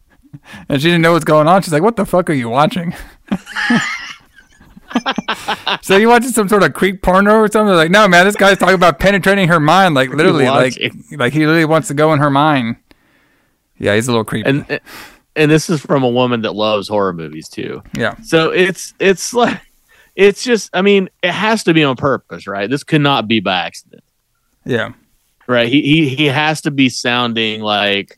and 0.68 0.80
she 0.80 0.88
didn't 0.88 1.02
know 1.02 1.12
what's 1.12 1.24
going 1.24 1.48
on. 1.48 1.62
She's 1.62 1.72
like, 1.72 1.82
"What 1.82 1.96
the 1.96 2.06
fuck 2.06 2.28
are 2.30 2.34
you 2.34 2.48
watching?" 2.48 2.94
so 5.80 5.96
you 5.96 6.08
watching 6.08 6.30
some 6.30 6.48
sort 6.48 6.62
of 6.62 6.74
creep 6.74 7.02
porno 7.02 7.36
or 7.36 7.48
something? 7.48 7.74
Like, 7.74 7.90
no, 7.90 8.06
man, 8.08 8.26
this 8.26 8.36
guy's 8.36 8.58
talking 8.58 8.74
about 8.74 8.98
penetrating 8.98 9.48
her 9.48 9.60
mind, 9.60 9.94
like 9.94 10.10
literally, 10.10 10.46
like, 10.46 10.74
like 11.12 11.32
he 11.32 11.40
literally 11.40 11.64
wants 11.64 11.88
to 11.88 11.94
go 11.94 12.12
in 12.12 12.18
her 12.18 12.30
mind. 12.30 12.76
Yeah, 13.78 13.94
he's 13.94 14.06
a 14.06 14.10
little 14.10 14.24
creepy. 14.24 14.48
And 14.48 14.70
uh, 14.70 14.78
and 15.36 15.50
this 15.50 15.68
is 15.70 15.80
from 15.80 16.02
a 16.02 16.08
woman 16.08 16.42
that 16.42 16.52
loves 16.54 16.88
horror 16.88 17.12
movies 17.12 17.48
too. 17.48 17.82
Yeah. 17.96 18.16
So 18.22 18.50
it's 18.50 18.94
it's 18.98 19.32
like 19.32 19.60
it's 20.16 20.44
just 20.44 20.70
I 20.74 20.82
mean 20.82 21.08
it 21.22 21.32
has 21.32 21.64
to 21.64 21.74
be 21.74 21.82
on 21.84 21.96
purpose, 21.96 22.46
right? 22.46 22.68
This 22.68 22.84
could 22.84 23.00
not 23.00 23.26
be 23.28 23.40
by 23.40 23.60
accident. 23.66 24.04
Yeah. 24.64 24.92
right 25.48 25.68
he 25.68 25.82
he, 25.82 26.08
he 26.14 26.26
has 26.26 26.60
to 26.62 26.70
be 26.70 26.88
sounding 26.88 27.60
like 27.62 28.16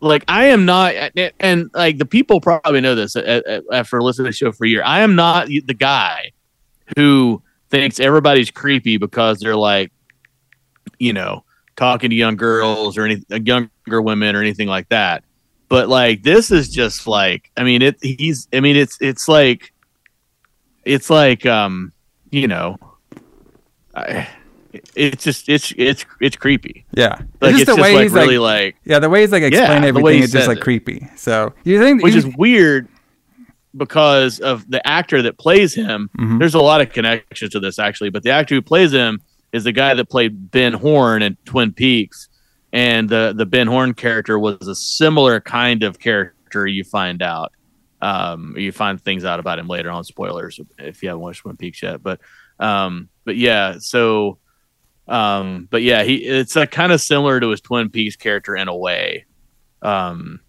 like 0.00 0.22
i 0.28 0.44
am 0.44 0.64
not 0.66 0.94
and 1.40 1.70
like 1.74 1.98
the 1.98 2.04
people 2.04 2.40
probably 2.40 2.80
know 2.80 2.94
this 2.94 3.16
a- 3.16 3.42
a- 3.56 3.62
after 3.72 4.00
listening 4.02 4.26
to 4.26 4.30
the 4.30 4.36
show 4.36 4.52
for 4.52 4.66
a 4.66 4.68
year 4.68 4.82
i 4.84 5.00
am 5.00 5.16
not 5.16 5.48
the 5.48 5.74
guy 5.74 6.30
who 6.96 7.42
thinks 7.70 7.98
everybody's 7.98 8.50
creepy 8.52 8.98
because 8.98 9.40
they're 9.40 9.56
like 9.56 9.90
you 11.00 11.12
know 11.12 11.42
talking 11.76 12.10
to 12.10 12.14
young 12.16 12.36
girls 12.36 12.96
or 12.96 13.04
any 13.04 13.20
uh, 13.32 13.40
younger 13.44 14.00
women 14.02 14.36
or 14.36 14.40
anything 14.40 14.68
like 14.68 14.88
that 14.90 15.24
but 15.68 15.88
like 15.88 16.22
this 16.22 16.50
is 16.50 16.68
just 16.68 17.06
like 17.06 17.50
i 17.56 17.64
mean 17.64 17.82
it 17.82 17.96
he's 18.02 18.48
i 18.52 18.60
mean 18.60 18.76
it's 18.76 18.96
it's 19.00 19.26
like 19.28 19.72
it's 20.84 21.10
like 21.10 21.44
um 21.46 21.92
you 22.30 22.46
know 22.48 22.76
I, 23.94 24.28
it's 24.94 25.24
just 25.24 25.48
it's 25.48 25.72
it's 25.78 26.04
it's 26.20 26.36
creepy. 26.36 26.84
Yeah, 26.92 27.22
Like, 27.40 27.54
it's 27.54 27.64
just, 27.64 27.78
like, 27.78 28.10
really, 28.12 28.36
like- 28.36 28.76
yeah, 28.84 28.98
the 28.98 29.08
way 29.08 29.22
he's 29.22 29.32
like 29.32 29.40
Yeah, 29.42 29.48
explain 29.60 29.84
everything 29.84 30.22
is 30.22 30.32
just 30.32 30.48
like 30.48 30.58
it. 30.58 30.62
creepy. 30.62 31.08
So 31.16 31.54
you 31.64 31.80
think 31.80 32.02
which 32.02 32.14
is 32.14 32.26
weird 32.36 32.86
because 33.76 34.38
of 34.40 34.70
the 34.70 34.86
actor 34.86 35.22
that 35.22 35.38
plays 35.38 35.74
him. 35.74 36.10
Mhm. 36.18 36.38
There's 36.38 36.54
a 36.54 36.60
lot 36.60 36.80
of 36.82 36.92
connections 36.92 37.52
to 37.52 37.60
this 37.60 37.78
actually, 37.78 38.10
but 38.10 38.22
the 38.22 38.30
actor 38.30 38.54
who 38.54 38.60
plays 38.62 38.92
him 38.92 39.20
is 39.52 39.64
the 39.64 39.72
guy 39.72 39.94
that 39.94 40.10
played 40.10 40.50
Ben 40.50 40.74
Horne 40.74 41.22
in 41.22 41.36
Twin 41.46 41.72
Peaks, 41.72 42.28
and 42.72 43.08
the 43.08 43.32
the 43.36 43.46
Ben 43.46 43.66
Horne 43.66 43.94
character 43.94 44.38
was 44.38 44.66
a 44.68 44.74
similar 44.74 45.40
kind 45.40 45.82
of 45.82 45.98
character. 45.98 46.66
You 46.66 46.84
find 46.84 47.22
out, 47.22 47.52
um, 48.00 48.54
you 48.56 48.72
find 48.72 49.00
things 49.00 49.24
out 49.24 49.40
about 49.40 49.58
him 49.58 49.68
later 49.68 49.90
on. 49.90 50.04
Spoilers 50.04 50.60
if 50.78 51.02
you 51.02 51.08
haven't 51.08 51.22
watched 51.22 51.42
Twin 51.42 51.56
Peaks 51.56 51.82
yet, 51.82 52.02
but 52.02 52.20
um, 52.58 53.08
but 53.24 53.36
yeah, 53.36 53.76
so. 53.78 54.38
Um, 55.08 55.68
but 55.70 55.82
yeah, 55.82 56.02
he 56.02 56.16
it's 56.16 56.56
like 56.56 56.72
kind 56.72 56.90
of 56.90 57.00
similar 57.00 57.38
to 57.38 57.50
his 57.50 57.60
Twin 57.60 57.90
Peaks 57.90 58.16
character 58.16 58.56
in 58.56 58.66
a 58.66 58.76
way. 58.76 59.24
Um, 59.80 60.40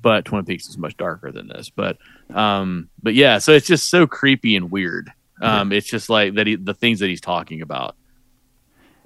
but 0.00 0.24
Twin 0.24 0.44
Peaks 0.44 0.68
is 0.68 0.78
much 0.78 0.96
darker 0.96 1.32
than 1.32 1.48
this. 1.48 1.68
But 1.68 1.98
um, 2.32 2.90
but 3.02 3.14
yeah, 3.14 3.38
so 3.38 3.50
it's 3.50 3.66
just 3.66 3.90
so 3.90 4.06
creepy 4.06 4.54
and 4.54 4.70
weird. 4.70 5.10
Um, 5.42 5.72
it's 5.72 5.88
just 5.88 6.08
like 6.08 6.34
that 6.34 6.46
he, 6.46 6.54
the 6.54 6.74
things 6.74 7.00
that 7.00 7.08
he's 7.08 7.20
talking 7.20 7.60
about. 7.60 7.96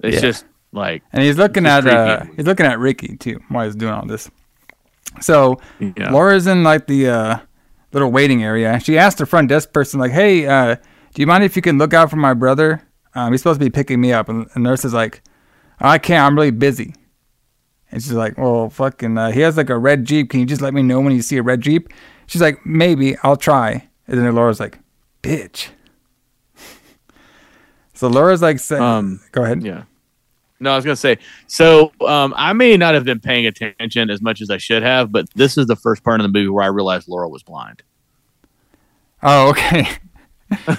It's 0.03 0.15
Yeah. 0.15 0.21
just 0.21 0.45
like 0.71 1.03
and 1.13 1.23
he's 1.23 1.37
looking 1.37 1.65
at 1.65 1.87
uh, 1.87 2.25
he's 2.35 2.45
looking 2.45 2.65
at 2.65 2.79
Ricky 2.79 3.17
too 3.17 3.39
while 3.49 3.65
he's 3.65 3.75
doing 3.75 3.93
all 3.93 4.05
this. 4.05 4.29
So 5.21 5.59
Yeah. 5.79 6.11
Laura's 6.11 6.45
in 6.47 6.63
like 6.63 6.85
the 6.87 7.07
uh, 7.09 7.37
little 7.93 8.11
waiting 8.11 8.43
area. 8.43 8.79
She 8.79 8.97
asked 8.97 9.17
the 9.17 9.25
front 9.25 9.49
desk 9.49 9.73
person 9.73 9.99
like, 9.99 10.11
"Hey, 10.11 10.45
uh, 10.45 10.75
do 11.13 11.21
you 11.21 11.25
mind 11.27 11.43
if 11.43 11.55
you 11.55 11.61
can 11.61 11.77
look 11.77 11.93
out 11.93 12.09
for 12.09 12.17
my 12.17 12.33
brother? 12.33 12.81
Um, 13.15 13.31
he's 13.33 13.41
supposed 13.41 13.59
to 13.59 13.65
be 13.65 13.71
picking 13.71 13.99
me 13.99 14.13
up." 14.13 14.29
And 14.29 14.47
the 14.53 14.59
nurse 14.59 14.85
is 14.85 14.93
like, 14.93 15.23
"I 15.79 15.97
can't. 15.97 16.25
I'm 16.27 16.35
really 16.35 16.51
busy." 16.51 16.93
And 17.91 18.01
she's 18.03 18.13
like, 18.13 18.37
"Well, 18.37 18.69
fucking, 18.69 19.17
uh, 19.17 19.31
he 19.31 19.39
has 19.41 19.57
like 19.57 19.71
a 19.71 19.77
red 19.77 20.05
jeep. 20.05 20.29
Can 20.29 20.39
you 20.41 20.45
just 20.45 20.61
let 20.61 20.75
me 20.75 20.83
know 20.83 20.99
when 21.01 21.13
you 21.15 21.23
see 21.23 21.37
a 21.37 21.43
red 21.43 21.61
jeep?" 21.61 21.89
She's 22.27 22.41
like, 22.41 22.63
"Maybe. 22.65 23.17
I'll 23.23 23.35
try." 23.37 23.89
And 24.07 24.19
then 24.19 24.35
Laura's 24.35 24.59
like, 24.59 24.77
"Bitch." 25.23 25.69
So 27.93 28.07
Laura's 28.07 28.41
like, 28.41 28.59
say, 28.59 28.77
Um, 28.77 29.19
"Go 29.33 29.43
ahead." 29.43 29.61
Yeah. 29.63 29.83
No, 30.59 30.71
I 30.71 30.75
was 30.75 30.83
gonna 30.85 30.95
say. 30.95 31.17
So 31.47 31.91
um, 32.05 32.33
I 32.35 32.53
may 32.53 32.75
not 32.75 32.93
have 32.93 33.05
been 33.05 33.19
paying 33.19 33.45
attention 33.47 34.09
as 34.09 34.21
much 34.21 34.41
as 34.41 34.49
I 34.49 34.57
should 34.57 34.83
have, 34.83 35.11
but 35.11 35.29
this 35.35 35.57
is 35.57 35.67
the 35.67 35.75
first 35.75 36.03
part 36.03 36.19
of 36.19 36.23
the 36.23 36.29
movie 36.29 36.49
where 36.49 36.63
I 36.63 36.67
realized 36.67 37.07
Laura 37.07 37.29
was 37.29 37.43
blind. 37.43 37.81
Oh, 39.23 39.49
okay. 39.49 39.87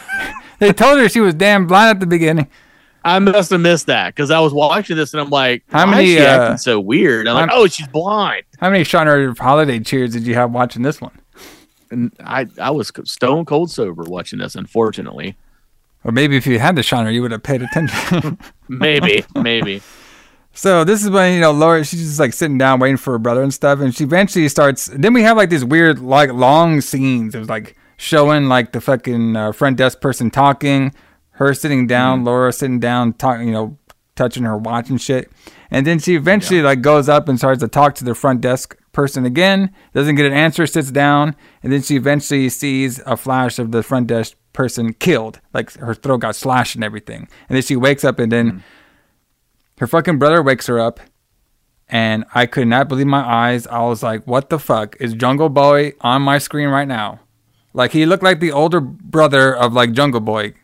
they 0.59 0.72
told 0.72 0.99
her 0.99 1.09
she 1.09 1.20
was 1.20 1.35
damn 1.35 1.66
blind 1.66 1.91
at 1.91 2.01
the 2.01 2.07
beginning. 2.07 2.49
I 3.03 3.18
must 3.18 3.51
have 3.51 3.61
missed 3.61 3.87
that 3.87 4.14
because 4.14 4.31
I 4.31 4.41
was 4.41 4.53
watching 4.53 4.97
this 4.97 5.14
and 5.14 5.20
I'm 5.22 5.31
like, 5.31 5.64
How 5.70 5.87
why 5.87 5.93
many, 5.93 6.11
is 6.12 6.18
she 6.18 6.26
uh, 6.26 6.43
acting 6.43 6.59
so 6.59 6.78
weird? 6.81 7.26
I'm 7.26 7.35
like, 7.35 7.51
I'm- 7.51 7.59
oh, 7.59 7.66
she's 7.66 7.89
blind. 7.89 8.43
How 8.59 8.68
many 8.70 8.85
Shiner 8.85 9.35
holiday 9.39 9.81
cheers 9.81 10.12
did 10.12 10.26
you 10.26 10.35
have 10.35 10.53
watching 10.53 10.83
this 10.83 11.01
one? 11.01 11.18
And 11.91 12.12
I, 12.20 12.47
I 12.61 12.70
was 12.70 12.93
stone 13.05 13.47
cold 13.47 13.70
sober 13.70 14.05
watching 14.05 14.39
this. 14.39 14.55
Unfortunately, 14.55 15.37
Or 16.05 16.13
maybe 16.13 16.37
if 16.37 16.47
you 16.47 16.59
had 16.59 16.77
the 16.77 16.83
Shiner, 16.83 17.11
you 17.11 17.23
would 17.23 17.31
have 17.31 17.43
paid 17.43 17.63
attention. 17.63 18.39
maybe, 18.69 19.25
maybe. 19.35 19.83
so 20.53 20.83
this 20.85 21.05
is 21.05 21.11
when 21.11 21.35
you 21.35 21.41
know 21.41 21.53
Laura, 21.53 21.85
she's 21.85 22.01
just 22.01 22.21
like 22.21 22.33
sitting 22.33 22.59
down 22.59 22.81
waiting 22.81 22.97
for 22.97 23.13
her 23.13 23.19
brother 23.19 23.43
and 23.43 23.53
stuff, 23.53 23.81
and 23.81 23.95
she 23.95 24.05
eventually 24.05 24.49
starts. 24.49 24.87
Then 24.87 25.13
we 25.13 25.23
have 25.23 25.37
like 25.37 25.51
these 25.51 25.65
weird 25.65 25.99
like 25.99 26.33
long 26.33 26.81
scenes. 26.81 27.35
It 27.35 27.39
was 27.39 27.49
like 27.51 27.77
showing 27.97 28.49
like 28.49 28.73
the 28.73 28.81
fucking 28.81 29.37
uh, 29.37 29.53
front 29.53 29.77
desk 29.77 30.01
person 30.01 30.31
talking, 30.31 30.95
her 31.33 31.53
sitting 31.53 31.87
down, 31.87 32.25
Laura 32.25 32.53
sitting 32.53 32.81
down, 32.81 33.13
talking, 33.13 33.49
you 33.49 33.53
know, 33.53 33.79
touching 34.17 34.45
her 34.45 34.57
watch 34.57 34.89
and 34.89 35.01
shit. 35.01 35.31
And 35.71 35.87
then 35.87 35.99
she 35.99 36.15
eventually 36.15 36.63
like 36.63 36.81
goes 36.81 37.09
up 37.09 37.29
and 37.29 37.39
starts 37.39 37.61
to 37.61 37.69
talk 37.69 37.95
to 37.97 38.05
the 38.05 38.15
front 38.15 38.41
desk 38.41 38.77
person 38.93 39.27
again. 39.27 39.73
Doesn't 39.93 40.15
get 40.15 40.27
an 40.27 40.33
answer, 40.33 40.67
sits 40.67 40.91
down, 40.91 41.37
and 41.63 41.73
then 41.73 41.83
she 41.83 41.97
eventually 41.97 42.49
sees 42.49 43.01
a 43.07 43.17
flash 43.17 43.59
of 43.59 43.71
the 43.71 43.83
front 43.83 44.07
desk 44.07 44.35
person 44.53 44.93
killed, 44.95 45.41
like 45.53 45.73
her 45.75 45.95
throat 45.95 46.19
got 46.19 46.37
slashed 46.37 46.75
and 46.75 46.85
everything. 46.85 47.29
And 47.49 47.57
then 47.57 47.63
she 47.63 47.77
wakes 47.77 48.05
up, 48.05 48.19
and 48.19 48.31
then 48.31 48.63
her 49.79 49.87
fucking 49.87 50.19
brother 50.19 50.43
wakes 50.43 50.67
her 50.67 50.79
up. 50.79 51.01
And 51.89 52.25
I 52.35 52.47
could 52.47 52.69
not 52.69 52.89
believe 52.89 53.09
my 53.09 53.23
eyes. 53.23 53.67
I 53.67 53.81
was 53.83 54.03
like, 54.03 54.27
"What 54.27 54.49
the 54.51 54.59
fuck 54.59 54.97
is 55.01 55.15
Jungle 55.15 55.49
Boy 55.49 55.93
on 56.01 56.23
my 56.23 56.39
screen 56.39 56.69
right 56.69 56.87
now?" 56.87 57.21
Like 57.73 57.93
he 57.93 58.07
looked 58.07 58.23
like 58.23 58.41
the 58.41 58.53
older 58.53 58.81
brother 58.81 59.57
of 59.57 59.73
like 59.73 59.93
Jungle 59.93 60.21
Boy 60.21 60.55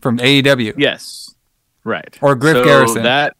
from 0.00 0.18
AEW. 0.18 0.74
Yes, 0.76 1.34
right. 1.84 2.18
Or 2.22 2.34
Griff 2.34 2.56
So 2.56 2.64
Garrison. 2.64 3.02
That, 3.02 3.36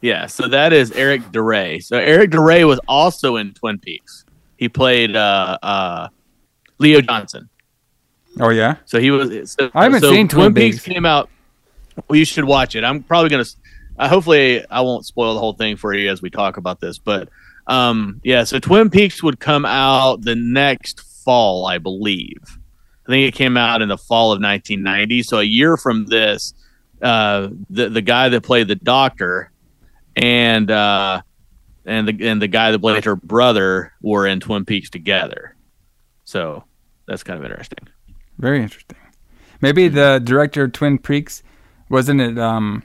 yeah. 0.00 0.26
So 0.26 0.48
that 0.48 0.72
is 0.72 0.92
Eric 0.92 1.22
DaRe. 1.32 1.82
So 1.82 1.98
Eric 1.98 2.30
DaRe 2.30 2.64
was 2.66 2.80
also 2.88 3.36
in 3.36 3.54
Twin 3.54 3.78
Peaks. 3.78 4.24
He 4.56 4.68
played 4.68 5.16
uh, 5.16 5.58
uh, 5.62 6.08
Leo 6.78 7.00
Johnson. 7.00 7.48
Oh 8.40 8.50
yeah. 8.50 8.76
So 8.84 9.00
he 9.00 9.10
was. 9.10 9.52
So, 9.52 9.70
I 9.74 9.84
haven't 9.84 10.00
so 10.00 10.10
seen 10.10 10.28
Twin 10.28 10.54
Peaks. 10.54 10.82
came 10.82 11.06
out. 11.06 11.30
Well, 12.08 12.18
you 12.18 12.24
should 12.24 12.44
watch 12.44 12.74
it. 12.74 12.84
I'm 12.84 13.02
probably 13.02 13.30
gonna. 13.30 13.44
Uh, 13.98 14.08
hopefully, 14.08 14.64
I 14.68 14.80
won't 14.80 15.06
spoil 15.06 15.34
the 15.34 15.40
whole 15.40 15.52
thing 15.52 15.76
for 15.76 15.94
you 15.94 16.10
as 16.10 16.20
we 16.20 16.30
talk 16.30 16.56
about 16.56 16.80
this. 16.80 16.98
But 16.98 17.28
um, 17.66 18.20
yeah, 18.24 18.44
so 18.44 18.58
Twin 18.58 18.90
Peaks 18.90 19.22
would 19.22 19.38
come 19.40 19.64
out 19.64 20.22
the 20.22 20.34
next 20.34 21.00
fall, 21.00 21.66
I 21.66 21.78
believe. 21.78 22.58
I 23.06 23.10
think 23.10 23.28
it 23.28 23.36
came 23.36 23.56
out 23.56 23.82
in 23.82 23.88
the 23.88 23.98
fall 23.98 24.32
of 24.32 24.40
1990. 24.40 25.22
So 25.22 25.38
a 25.38 25.44
year 25.44 25.76
from 25.76 26.06
this, 26.06 26.54
uh, 27.02 27.48
the 27.70 27.88
the 27.88 28.02
guy 28.02 28.28
that 28.30 28.42
played 28.42 28.68
the 28.68 28.74
doctor 28.74 29.52
and 30.16 30.70
uh, 30.70 31.22
and 31.84 32.08
the 32.08 32.28
and 32.28 32.40
the 32.40 32.48
guy 32.48 32.72
that 32.72 32.78
played 32.78 33.04
her 33.04 33.16
brother 33.16 33.92
were 34.00 34.26
in 34.26 34.40
Twin 34.40 34.64
Peaks 34.64 34.90
together. 34.90 35.54
So 36.24 36.64
that's 37.06 37.22
kind 37.22 37.38
of 37.38 37.44
interesting. 37.44 37.88
Very 38.38 38.62
interesting. 38.62 38.98
Maybe 39.60 39.88
the 39.88 40.20
director 40.22 40.64
of 40.64 40.72
Twin 40.72 40.98
Peaks 40.98 41.42
wasn't 41.88 42.20
it 42.20 42.38
um 42.38 42.82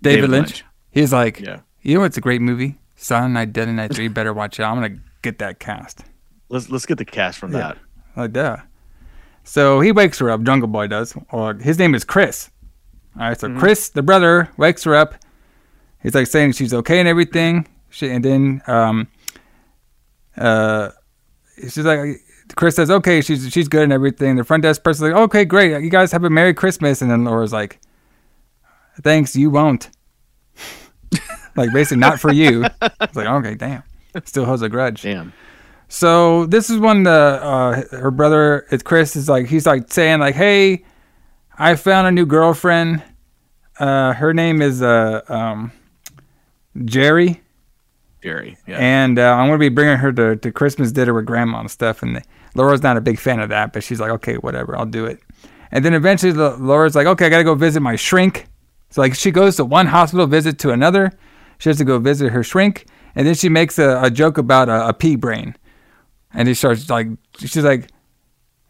David, 0.00 0.16
David 0.16 0.30
Lynch? 0.30 0.48
Lynch. 0.50 0.64
He's 0.90 1.12
like, 1.12 1.40
Yeah. 1.40 1.60
you 1.82 1.94
know 1.94 2.00
what's 2.00 2.16
a 2.16 2.20
great 2.20 2.40
movie? 2.40 2.78
Silent 2.96 3.34
Night, 3.34 3.52
Deadly 3.52 3.74
Night 3.74 3.94
Three. 3.94 4.08
Better 4.18 4.32
watch 4.32 4.58
it. 4.60 4.62
I'm 4.64 4.74
gonna 4.76 4.98
get 5.22 5.38
that 5.38 5.58
cast. 5.58 6.04
Let's 6.48 6.68
let's 6.70 6.86
get 6.86 6.98
the 6.98 7.04
cast 7.04 7.38
from 7.38 7.52
that. 7.52 7.78
Like 8.16 8.32
that. 8.34 8.66
So 9.44 9.80
he 9.80 9.90
wakes 9.92 10.18
her 10.20 10.30
up. 10.30 10.42
Jungle 10.42 10.68
Boy 10.68 10.86
does. 10.86 11.14
Or 11.30 11.54
his 11.54 11.78
name 11.78 11.94
is 11.94 12.04
Chris. 12.04 12.50
All 13.18 13.28
right. 13.28 13.38
So 13.38 13.48
Mhm. 13.48 13.58
Chris, 13.58 13.88
the 13.90 14.02
brother, 14.02 14.48
wakes 14.56 14.84
her 14.84 14.94
up. 14.94 15.14
He's 16.02 16.14
like 16.14 16.26
saying 16.26 16.52
she's 16.52 16.72
okay 16.74 16.98
and 17.00 17.08
everything. 17.08 17.66
She, 17.90 18.08
and 18.10 18.24
then 18.24 18.62
um 18.66 19.08
uh 20.36 20.90
she's 21.62 21.78
like 21.78 22.20
Chris 22.56 22.76
says 22.76 22.90
okay 22.90 23.20
she's 23.20 23.50
she's 23.50 23.68
good 23.68 23.82
and 23.82 23.92
everything. 23.92 24.36
The 24.36 24.44
front 24.44 24.62
desk 24.62 24.82
person's 24.82 25.12
like 25.12 25.22
okay 25.22 25.44
great 25.44 25.82
you 25.82 25.90
guys 25.90 26.12
have 26.12 26.24
a 26.24 26.30
merry 26.30 26.54
Christmas 26.54 27.02
and 27.02 27.10
then 27.10 27.24
Laura's 27.24 27.52
like 27.52 27.80
thanks 29.02 29.34
you 29.36 29.50
won't. 29.50 29.90
like 31.56 31.72
basically 31.72 31.98
not 31.98 32.20
for 32.20 32.32
you. 32.32 32.64
It's 33.00 33.16
like 33.16 33.26
okay 33.26 33.54
damn. 33.54 33.82
Still 34.24 34.44
holds 34.44 34.62
a 34.62 34.68
grudge. 34.68 35.02
Damn. 35.02 35.32
So 35.92 36.46
this 36.46 36.70
is 36.70 36.78
when 36.78 37.02
the 37.02 37.10
uh, 37.10 37.82
her 37.98 38.10
brother, 38.10 38.66
it's 38.70 38.82
Chris, 38.82 39.14
is 39.14 39.28
like 39.28 39.46
he's 39.46 39.66
like 39.66 39.92
saying 39.92 40.20
like, 40.20 40.34
"Hey, 40.34 40.86
I 41.58 41.76
found 41.76 42.06
a 42.06 42.10
new 42.10 42.24
girlfriend. 42.24 43.02
Uh, 43.78 44.14
her 44.14 44.32
name 44.32 44.62
is 44.62 44.80
uh, 44.80 45.20
um, 45.28 45.70
Jerry, 46.86 47.41
Jerry. 48.22 48.56
Yeah. 48.66 48.78
and 48.78 49.18
uh, 49.18 49.34
I'm 49.34 49.48
gonna 49.48 49.58
be 49.58 49.68
bringing 49.68 49.98
her 49.98 50.12
to, 50.12 50.36
to 50.36 50.52
Christmas 50.52 50.92
dinner 50.92 51.14
with 51.14 51.26
grandma 51.26 51.60
and 51.60 51.70
stuff." 51.70 52.02
And 52.02 52.22
Laura's 52.54 52.82
not 52.82 52.96
a 52.96 53.00
big 53.00 53.18
fan 53.18 53.40
of 53.40 53.48
that, 53.50 53.72
but 53.72 53.82
she's 53.82 54.00
like, 54.00 54.10
"Okay, 54.10 54.34
whatever, 54.36 54.76
I'll 54.76 54.86
do 54.86 55.04
it." 55.06 55.20
And 55.70 55.84
then 55.84 55.94
eventually, 55.94 56.32
the, 56.32 56.56
Laura's 56.56 56.94
like, 56.94 57.06
"Okay, 57.06 57.26
I 57.26 57.28
gotta 57.28 57.44
go 57.44 57.54
visit 57.54 57.80
my 57.80 57.96
shrink." 57.96 58.46
So 58.90 59.00
like 59.00 59.14
she 59.14 59.30
goes 59.30 59.56
to 59.56 59.64
one 59.64 59.86
hospital 59.86 60.26
visit 60.26 60.58
to 60.60 60.70
another. 60.70 61.12
She 61.58 61.68
has 61.68 61.78
to 61.78 61.84
go 61.84 61.98
visit 61.98 62.32
her 62.32 62.42
shrink, 62.42 62.86
and 63.14 63.26
then 63.26 63.34
she 63.34 63.48
makes 63.48 63.78
a, 63.78 64.02
a 64.02 64.10
joke 64.10 64.38
about 64.38 64.68
a, 64.68 64.88
a 64.88 64.92
pea 64.92 65.16
brain. 65.16 65.56
And 66.34 66.48
he 66.48 66.54
starts 66.54 66.88
like, 66.88 67.08
she's 67.38 67.64
like, 67.64 67.90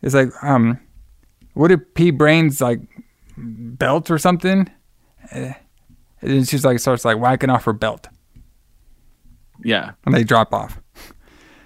it's 0.02 0.14
like, 0.14 0.30
um, 0.42 0.80
what 1.54 1.68
did 1.68 1.94
P 1.94 2.10
Brains 2.10 2.60
like 2.60 2.80
belt 3.36 4.10
or 4.10 4.18
something? 4.18 4.68
Eh. 5.30 5.52
And 6.20 6.30
then 6.30 6.44
she's 6.44 6.64
like, 6.64 6.78
starts 6.78 7.04
like 7.04 7.18
whacking 7.18 7.50
off 7.50 7.64
her 7.64 7.72
belt, 7.72 8.08
Yeah. 9.62 9.92
and 10.04 10.14
they 10.14 10.24
drop 10.24 10.52
off. 10.52 10.80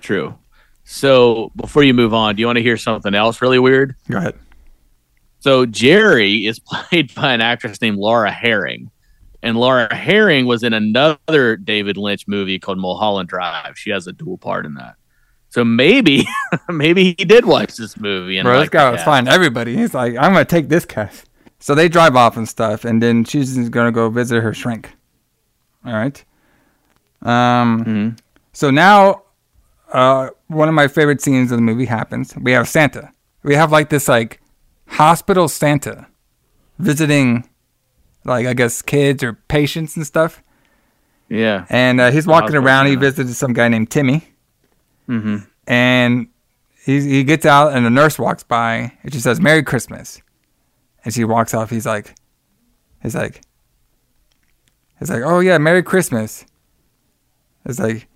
True. 0.01 0.37
So 0.85 1.51
before 1.57 1.83
you 1.83 1.95
move 1.95 2.15
on, 2.15 2.37
do 2.37 2.41
you 2.41 2.47
want 2.47 2.57
to 2.57 2.63
hear 2.63 2.77
something 2.77 3.15
else 3.15 3.43
really 3.43 3.59
weird? 3.59 3.97
Go 4.09 4.19
ahead. 4.19 4.35
So 5.41 5.67
Jerry 5.67 6.47
is 6.47 6.59
played 6.67 7.15
by 7.15 7.33
an 7.33 7.41
actress 7.41 7.81
named 7.81 7.99
Laura 7.99 8.31
Harring. 8.31 8.91
And 9.43 9.57
Laura 9.57 9.95
Harring 9.95 10.47
was 10.47 10.63
in 10.63 10.73
another 10.73 11.57
David 11.57 11.97
Lynch 11.97 12.27
movie 12.27 12.59
called 12.59 12.79
Mulholland 12.79 13.29
Drive. 13.29 13.79
She 13.79 13.91
has 13.91 14.07
a 14.07 14.13
dual 14.13 14.39
part 14.39 14.67
in 14.67 14.75
that. 14.75 14.95
So 15.51 15.65
maybe, 15.65 16.27
maybe 16.69 17.15
he 17.17 17.25
did 17.25 17.45
watch 17.45 17.77
this 17.77 17.97
movie. 17.97 18.39
And 18.39 18.47
Bro, 18.47 18.61
this 18.61 18.69
guy 18.69 18.91
was 18.91 19.03
finding 19.03 19.33
everybody. 19.33 19.77
He's 19.77 19.95
like, 19.95 20.17
I'm 20.17 20.33
gonna 20.33 20.45
take 20.45 20.69
this 20.69 20.85
cast. 20.85 21.29
So 21.59 21.75
they 21.75 21.89
drive 21.89 22.17
off 22.17 22.37
and 22.37 22.49
stuff, 22.49 22.85
and 22.85 23.03
then 23.03 23.25
she's 23.25 23.69
gonna 23.69 23.93
go 23.93 24.11
visit 24.11 24.43
her 24.43 24.53
shrink. 24.53 24.91
All 25.85 25.93
right. 25.93 26.23
Um. 27.27 27.81
Mm-hmm. 27.85 28.09
So 28.53 28.71
now, 28.71 29.23
uh, 29.93 30.31
one 30.49 30.69
of 30.69 30.75
my 30.75 30.89
favorite 30.89 31.21
scenes 31.21 31.51
of 31.53 31.59
the 31.59 31.63
movie 31.63 31.85
happens. 31.87 32.35
We 32.37 32.53
have 32.53 32.69
Santa. 32.69 33.13
We 33.43 33.55
have 33.55 33.71
like 33.73 33.89
this 33.91 34.09
like 34.09 34.41
hospital 34.89 35.49
Santa 35.49 36.07
visiting, 36.79 37.49
like 38.25 38.47
I 38.47 38.55
guess 38.55 38.83
kids 38.83 39.23
or 39.23 39.35
patients 39.35 39.97
and 39.97 40.07
stuff. 40.07 40.43
Yeah. 41.29 41.67
And 41.69 42.01
uh, 42.01 42.11
he's 42.13 42.27
walking 42.27 42.55
around. 42.57 42.87
He 42.87 42.95
visited 42.97 43.35
some 43.35 43.53
guy 43.53 43.69
named 43.69 43.91
Timmy, 43.91 44.29
Mm-hmm. 45.09 45.37
and 45.67 46.29
he 46.85 47.01
he 47.01 47.25
gets 47.25 47.45
out, 47.47 47.73
and 47.75 47.85
a 47.87 47.91
nurse 47.91 48.19
walks 48.19 48.43
by, 48.45 48.93
and 49.03 49.13
she 49.13 49.21
says 49.21 49.41
"Merry 49.41 49.63
Christmas," 49.63 50.23
and 51.05 51.13
she 51.13 51.25
walks 51.25 51.53
off. 51.55 51.71
He's 51.71 51.87
like, 51.87 52.15
he's 53.03 53.15
like, 53.15 53.41
he's 54.99 55.11
like, 55.11 55.23
"Oh 55.25 55.41
yeah, 55.41 55.59
Merry 55.59 55.83
Christmas." 55.83 56.45
It's 57.67 57.79
like, 57.79 58.09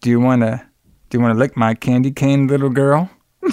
"Do 0.00 0.10
you 0.10 0.20
wanna, 0.20 0.70
do 1.08 1.18
you 1.18 1.22
wanna 1.22 1.34
lick 1.38 1.56
my 1.56 1.74
candy 1.74 2.12
cane, 2.12 2.46
little 2.46 2.70
girl?" 2.70 3.10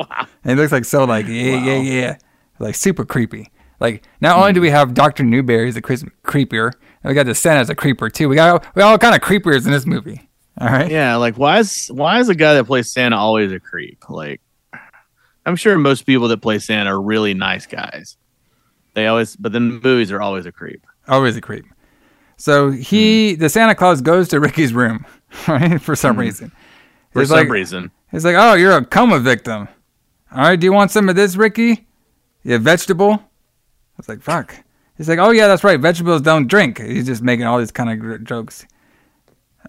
Wow. 0.00 0.26
And 0.44 0.58
it 0.58 0.62
looks 0.62 0.72
like 0.72 0.86
so 0.86 1.04
like 1.04 1.26
yeah 1.26 1.62
yeah 1.62 1.76
yeah 1.76 2.16
like 2.58 2.74
super 2.74 3.04
creepy. 3.04 3.50
Like 3.80 4.04
not 4.20 4.38
only 4.38 4.52
do 4.52 4.60
we 4.60 4.70
have 4.70 4.94
Doctor 4.94 5.22
Newbury 5.24 5.68
as 5.68 5.76
a 5.76 5.82
creeper, 5.82 6.72
we 7.04 7.14
got 7.14 7.26
the 7.26 7.34
Santa 7.34 7.60
as 7.60 7.70
a 7.70 7.74
creeper 7.74 8.08
too. 8.08 8.28
We 8.28 8.36
got 8.36 8.64
we 8.74 8.80
got 8.80 8.90
all 8.92 8.98
kind 8.98 9.14
of 9.14 9.20
creepers 9.20 9.66
in 9.66 9.72
this 9.72 9.86
movie. 9.86 10.28
All 10.60 10.68
right. 10.68 10.90
Yeah, 10.90 11.16
like 11.16 11.36
why 11.36 11.58
is 11.58 11.88
why 11.88 12.18
is 12.20 12.26
the 12.28 12.34
guy 12.34 12.54
that 12.54 12.64
plays 12.64 12.90
Santa 12.90 13.16
always 13.16 13.52
a 13.52 13.60
creep? 13.60 14.08
Like, 14.08 14.40
I'm 15.46 15.56
sure 15.56 15.76
most 15.78 16.04
people 16.04 16.28
that 16.28 16.42
play 16.42 16.58
Santa 16.58 16.90
are 16.94 17.00
really 17.00 17.34
nice 17.34 17.66
guys. 17.66 18.16
They 18.94 19.06
always, 19.06 19.36
but 19.36 19.52
then 19.52 19.68
the 19.68 19.80
movies 19.80 20.10
are 20.12 20.20
always 20.20 20.46
a 20.46 20.52
creep. 20.52 20.86
Always 21.08 21.36
a 21.36 21.40
creep. 21.40 21.64
So 22.40 22.70
he, 22.70 23.34
hmm. 23.34 23.40
the 23.40 23.50
Santa 23.50 23.74
Claus, 23.74 24.00
goes 24.00 24.28
to 24.28 24.40
Ricky's 24.40 24.72
room, 24.72 25.04
right? 25.48 25.80
For 25.80 25.94
some 25.94 26.14
hmm. 26.14 26.20
reason. 26.20 26.52
For 27.12 27.20
He's 27.20 27.28
some 27.28 27.38
like- 27.38 27.48
reason, 27.50 27.90
He's 28.10 28.24
like, 28.24 28.34
"Oh, 28.36 28.54
you're 28.54 28.76
a 28.76 28.84
coma 28.84 29.20
victim. 29.20 29.68
All 30.32 30.38
right, 30.38 30.58
do 30.58 30.64
you 30.64 30.72
want 30.72 30.90
some 30.90 31.08
of 31.08 31.16
this, 31.16 31.36
Ricky? 31.36 31.86
You 32.42 32.58
vegetable?" 32.58 33.12
I 33.12 33.96
was 33.98 34.08
like, 34.08 34.22
"Fuck." 34.22 34.56
He's 34.96 35.08
like, 35.08 35.18
"Oh 35.18 35.30
yeah, 35.30 35.46
that's 35.46 35.62
right. 35.62 35.78
Vegetables 35.78 36.22
don't 36.22 36.48
drink." 36.48 36.78
He's 36.78 37.06
just 37.06 37.22
making 37.22 37.46
all 37.46 37.58
these 37.58 37.70
kind 37.70 37.90
of 37.90 37.98
gr- 37.98 38.16
jokes. 38.16 38.66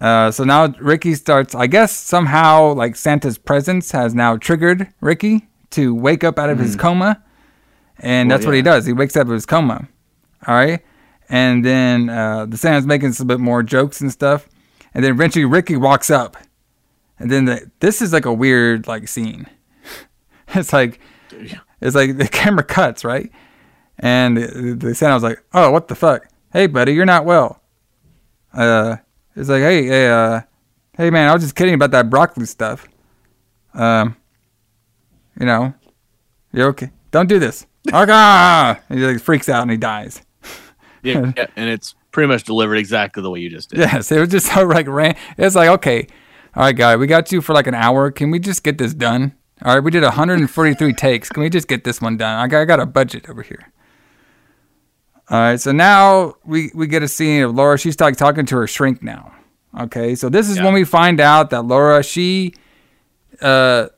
Uh, 0.00 0.30
so 0.30 0.42
now 0.42 0.74
Ricky 0.80 1.14
starts. 1.14 1.54
I 1.54 1.68
guess 1.68 1.96
somehow 1.96 2.72
like 2.72 2.96
Santa's 2.96 3.38
presence 3.38 3.92
has 3.92 4.14
now 4.14 4.36
triggered 4.36 4.88
Ricky 5.00 5.46
to 5.70 5.94
wake 5.94 6.24
up 6.24 6.38
out 6.38 6.50
of 6.50 6.58
his 6.58 6.74
hmm. 6.74 6.80
coma, 6.80 7.22
and 7.98 8.28
Well, 8.28 8.38
that's 8.38 8.46
what 8.46 8.56
he 8.56 8.62
does. 8.62 8.86
He 8.86 8.92
wakes 8.92 9.14
up 9.14 9.26
out 9.26 9.28
of 9.28 9.34
his 9.34 9.46
coma. 9.46 9.86
All 10.48 10.54
right, 10.54 10.82
and 11.32 11.64
then 11.64 12.10
uh, 12.10 12.44
the 12.44 12.58
Santa's 12.58 12.86
making 12.86 13.14
some 13.14 13.26
bit 13.26 13.40
more 13.40 13.62
jokes 13.62 14.02
and 14.02 14.12
stuff, 14.12 14.46
and 14.92 15.02
then 15.02 15.12
eventually 15.12 15.46
Ricky 15.46 15.76
walks 15.76 16.10
up. 16.10 16.36
And 17.18 17.30
then 17.30 17.46
the, 17.46 17.70
this 17.80 18.02
is 18.02 18.12
like 18.12 18.26
a 18.26 18.32
weird 18.32 18.86
like 18.86 19.08
scene. 19.08 19.48
It's 20.54 20.70
like 20.70 21.00
it's 21.80 21.96
like 21.96 22.18
the 22.18 22.28
camera 22.30 22.62
cuts 22.62 23.06
right, 23.06 23.32
and 23.98 24.36
the, 24.36 24.76
the 24.78 24.94
Santa 24.94 25.14
was 25.14 25.22
like, 25.22 25.42
"Oh, 25.54 25.70
what 25.70 25.88
the 25.88 25.94
fuck? 25.94 26.28
Hey, 26.52 26.66
buddy, 26.66 26.92
you're 26.92 27.06
not 27.06 27.24
well." 27.24 27.62
Uh, 28.52 28.96
it's 29.34 29.48
like, 29.48 29.62
"Hey, 29.62 29.86
hey, 29.86 30.08
uh, 30.10 30.42
hey, 30.98 31.08
man, 31.08 31.30
I 31.30 31.32
was 31.32 31.42
just 31.42 31.54
kidding 31.54 31.72
about 31.72 31.92
that 31.92 32.10
broccoli 32.10 32.44
stuff. 32.44 32.86
Um, 33.72 34.14
you 35.40 35.46
know, 35.46 35.72
you 36.52 36.64
okay? 36.64 36.90
Don't 37.10 37.28
do 37.28 37.38
this." 37.38 37.66
Okay, 37.92 38.12
and 38.12 38.98
he 38.98 39.06
like 39.06 39.20
freaks 39.20 39.48
out 39.48 39.62
and 39.62 39.70
he 39.70 39.78
dies. 39.78 40.20
yeah, 41.14 41.32
yeah, 41.36 41.46
and 41.56 41.68
it's 41.68 41.94
pretty 42.10 42.28
much 42.28 42.44
delivered 42.44 42.76
exactly 42.76 43.22
the 43.22 43.30
way 43.30 43.40
you 43.40 43.50
just 43.50 43.70
did. 43.70 43.80
Yes, 43.80 44.12
it 44.12 44.20
was 44.20 44.28
just 44.28 44.52
so 44.52 44.64
like 44.64 44.86
ran. 44.86 45.16
It's 45.36 45.54
like 45.54 45.68
okay, 45.68 46.06
all 46.54 46.64
right, 46.64 46.76
guy, 46.76 46.96
we 46.96 47.06
got 47.06 47.32
you 47.32 47.40
for 47.40 47.54
like 47.54 47.66
an 47.66 47.74
hour. 47.74 48.10
Can 48.10 48.30
we 48.30 48.38
just 48.38 48.62
get 48.62 48.76
this 48.76 48.92
done? 48.92 49.34
All 49.64 49.74
right, 49.74 49.82
we 49.82 49.90
did 49.90 50.02
143 50.02 50.92
takes. 50.94 51.28
Can 51.30 51.42
we 51.42 51.48
just 51.48 51.66
get 51.66 51.84
this 51.84 52.00
one 52.00 52.16
done? 52.16 52.38
I 52.38 52.46
got, 52.46 52.60
I 52.60 52.64
got 52.66 52.80
a 52.80 52.86
budget 52.86 53.28
over 53.30 53.42
here. 53.42 53.72
All 55.30 55.38
right, 55.38 55.60
so 55.60 55.72
now 55.72 56.34
we 56.44 56.70
we 56.74 56.86
get 56.86 57.02
a 57.02 57.08
scene 57.08 57.42
of 57.42 57.54
Laura. 57.54 57.78
She's 57.78 57.98
like 57.98 58.16
talking 58.16 58.44
to 58.46 58.56
her 58.56 58.66
shrink 58.66 59.02
now. 59.02 59.32
Okay, 59.80 60.14
so 60.14 60.28
this 60.28 60.50
is 60.50 60.60
when 60.60 60.74
we 60.74 60.84
find 60.84 61.20
out 61.20 61.48
that 61.50 61.62
Laura 61.62 62.02
she, 62.02 62.52
uh, 63.40 63.88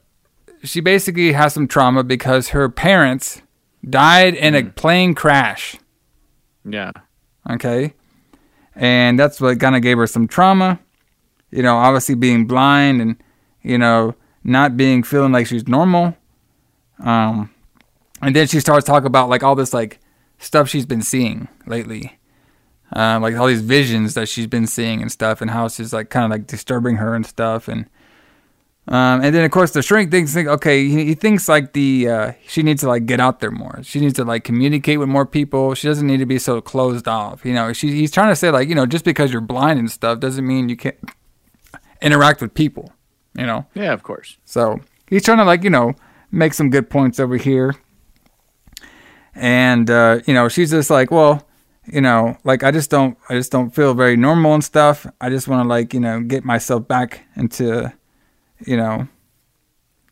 she 0.62 0.80
basically 0.80 1.32
has 1.32 1.52
some 1.52 1.66
trauma 1.66 2.04
because 2.04 2.50
her 2.50 2.68
parents 2.68 3.42
died 3.88 4.34
in 4.34 4.54
a 4.54 4.64
plane 4.64 5.14
crash. 5.14 5.76
Yeah. 6.64 6.92
Okay. 7.50 7.94
And 8.74 9.18
that's 9.18 9.40
what 9.40 9.60
kind 9.60 9.76
of 9.76 9.82
gave 9.82 9.98
her 9.98 10.06
some 10.06 10.26
trauma. 10.26 10.80
You 11.50 11.62
know, 11.62 11.76
obviously 11.76 12.14
being 12.14 12.46
blind 12.46 13.00
and, 13.00 13.16
you 13.62 13.78
know, 13.78 14.14
not 14.42 14.76
being 14.76 15.02
feeling 15.02 15.32
like 15.32 15.46
she's 15.46 15.68
normal. 15.68 16.16
Um, 16.98 17.50
and 18.20 18.34
then 18.34 18.46
she 18.46 18.60
starts 18.60 18.86
talking 18.86 19.06
about 19.06 19.28
like 19.28 19.42
all 19.42 19.54
this 19.54 19.72
like 19.72 20.00
stuff 20.38 20.68
she's 20.68 20.86
been 20.86 21.02
seeing 21.02 21.48
lately. 21.66 22.18
Uh, 22.94 23.18
like 23.20 23.34
all 23.36 23.46
these 23.46 23.62
visions 23.62 24.14
that 24.14 24.28
she's 24.28 24.46
been 24.46 24.66
seeing 24.66 25.02
and 25.02 25.10
stuff, 25.10 25.40
and 25.40 25.50
how 25.50 25.64
it's 25.64 25.78
just 25.78 25.92
like 25.92 26.10
kind 26.10 26.24
of 26.24 26.30
like 26.30 26.46
disturbing 26.46 26.96
her 26.96 27.14
and 27.14 27.26
stuff. 27.26 27.66
And 27.66 27.88
um, 28.86 29.22
and 29.24 29.34
then 29.34 29.44
of 29.44 29.50
course 29.50 29.70
the 29.70 29.80
shrink 29.80 30.10
thinks, 30.10 30.34
think, 30.34 30.46
okay, 30.46 30.86
he, 30.86 31.06
he 31.06 31.14
thinks 31.14 31.48
like 31.48 31.72
the 31.72 32.08
uh, 32.08 32.32
she 32.46 32.62
needs 32.62 32.82
to 32.82 32.88
like 32.88 33.06
get 33.06 33.18
out 33.18 33.40
there 33.40 33.50
more. 33.50 33.80
She 33.82 33.98
needs 33.98 34.14
to 34.14 34.24
like 34.24 34.44
communicate 34.44 34.98
with 34.98 35.08
more 35.08 35.24
people. 35.24 35.74
She 35.74 35.88
doesn't 35.88 36.06
need 36.06 36.18
to 36.18 36.26
be 36.26 36.38
so 36.38 36.60
closed 36.60 37.08
off. 37.08 37.46
You 37.46 37.54
know, 37.54 37.72
she, 37.72 37.92
he's 37.92 38.12
trying 38.12 38.28
to 38.28 38.36
say 38.36 38.50
like 38.50 38.68
you 38.68 38.74
know 38.74 38.84
just 38.84 39.04
because 39.04 39.32
you're 39.32 39.40
blind 39.40 39.78
and 39.78 39.90
stuff 39.90 40.20
doesn't 40.20 40.46
mean 40.46 40.68
you 40.68 40.76
can't 40.76 40.98
interact 42.02 42.42
with 42.42 42.52
people. 42.52 42.92
You 43.34 43.46
know. 43.46 43.66
Yeah, 43.74 43.94
of 43.94 44.02
course. 44.02 44.36
So 44.44 44.80
he's 45.08 45.24
trying 45.24 45.38
to 45.38 45.44
like 45.44 45.64
you 45.64 45.70
know 45.70 45.94
make 46.30 46.52
some 46.52 46.68
good 46.68 46.90
points 46.90 47.18
over 47.18 47.38
here. 47.38 47.74
And 49.34 49.90
uh, 49.90 50.20
you 50.26 50.34
know 50.34 50.48
she's 50.48 50.70
just 50.70 50.90
like 50.90 51.10
well 51.10 51.48
you 51.86 52.02
know 52.02 52.36
like 52.44 52.62
I 52.62 52.70
just 52.70 52.90
don't 52.90 53.16
I 53.30 53.34
just 53.34 53.50
don't 53.50 53.70
feel 53.70 53.94
very 53.94 54.18
normal 54.18 54.52
and 54.52 54.62
stuff. 54.62 55.06
I 55.22 55.30
just 55.30 55.48
want 55.48 55.64
to 55.64 55.68
like 55.68 55.94
you 55.94 56.00
know 56.00 56.20
get 56.20 56.44
myself 56.44 56.86
back 56.86 57.24
into 57.34 57.90
you 58.66 58.76
know, 58.76 59.08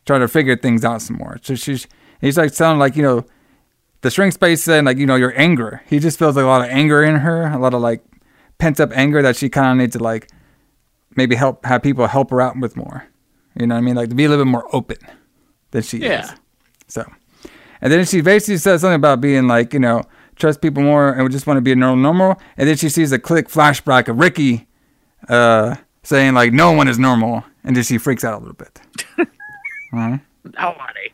try 0.05 0.17
to 0.19 0.27
figure 0.27 0.55
things 0.55 0.83
out 0.85 1.01
some 1.01 1.17
more. 1.17 1.39
So 1.41 1.55
she's 1.55 1.87
he's 2.21 2.37
like 2.37 2.53
sounding 2.53 2.79
like, 2.79 2.95
you 2.95 3.03
know, 3.03 3.25
the 4.01 4.09
shrink 4.11 4.33
space 4.33 4.63
saying 4.63 4.85
like, 4.85 4.97
you 4.97 5.05
know, 5.05 5.15
your 5.15 5.33
anger. 5.39 5.81
He 5.87 5.99
just 5.99 6.19
feels 6.19 6.35
like 6.35 6.43
a 6.43 6.47
lot 6.47 6.61
of 6.61 6.69
anger 6.69 7.03
in 7.03 7.15
her, 7.17 7.47
a 7.47 7.57
lot 7.59 7.73
of 7.73 7.81
like 7.81 8.03
pent 8.57 8.79
up 8.79 8.91
anger 8.93 9.21
that 9.21 9.35
she 9.35 9.49
kind 9.49 9.71
of 9.71 9.77
needs 9.81 9.95
to 9.97 10.03
like 10.03 10.29
maybe 11.15 11.35
help 11.35 11.65
have 11.65 11.81
people 11.83 12.07
help 12.07 12.29
her 12.31 12.41
out 12.41 12.57
with 12.59 12.75
more. 12.75 13.05
You 13.59 13.67
know 13.67 13.75
what 13.75 13.79
I 13.79 13.81
mean? 13.81 13.95
Like 13.95 14.09
to 14.09 14.15
be 14.15 14.25
a 14.25 14.29
little 14.29 14.43
bit 14.45 14.49
more 14.51 14.67
open 14.75 14.97
than 15.71 15.83
she 15.83 15.99
Yeah. 15.99 16.23
is. 16.23 16.31
So, 16.87 17.05
and 17.81 17.91
then 17.91 18.05
she 18.05 18.21
basically 18.21 18.57
says 18.57 18.81
something 18.81 18.95
about 18.95 19.21
being 19.21 19.47
like, 19.47 19.73
you 19.73 19.79
know, 19.79 20.03
trust 20.35 20.61
people 20.61 20.81
more 20.83 21.11
and 21.13 21.23
we 21.23 21.29
just 21.29 21.45
want 21.47 21.57
to 21.57 21.61
be 21.61 21.71
a 21.71 21.75
normal 21.75 22.01
normal. 22.01 22.41
And 22.57 22.67
then 22.67 22.77
she 22.77 22.89
sees 22.89 23.11
a 23.11 23.19
click 23.19 23.47
flashback 23.47 24.07
of 24.07 24.17
Ricky 24.17 24.67
uh, 25.29 25.75
saying 26.03 26.33
like, 26.33 26.53
no 26.53 26.71
one 26.71 26.87
is 26.87 26.99
normal. 26.99 27.43
And 27.63 27.75
then 27.75 27.83
she 27.83 27.97
freaks 27.97 28.23
out 28.23 28.33
a 28.33 28.37
little 28.37 28.53
bit. 28.53 28.81
Alright. 29.93 30.19
Nobody. 30.43 31.13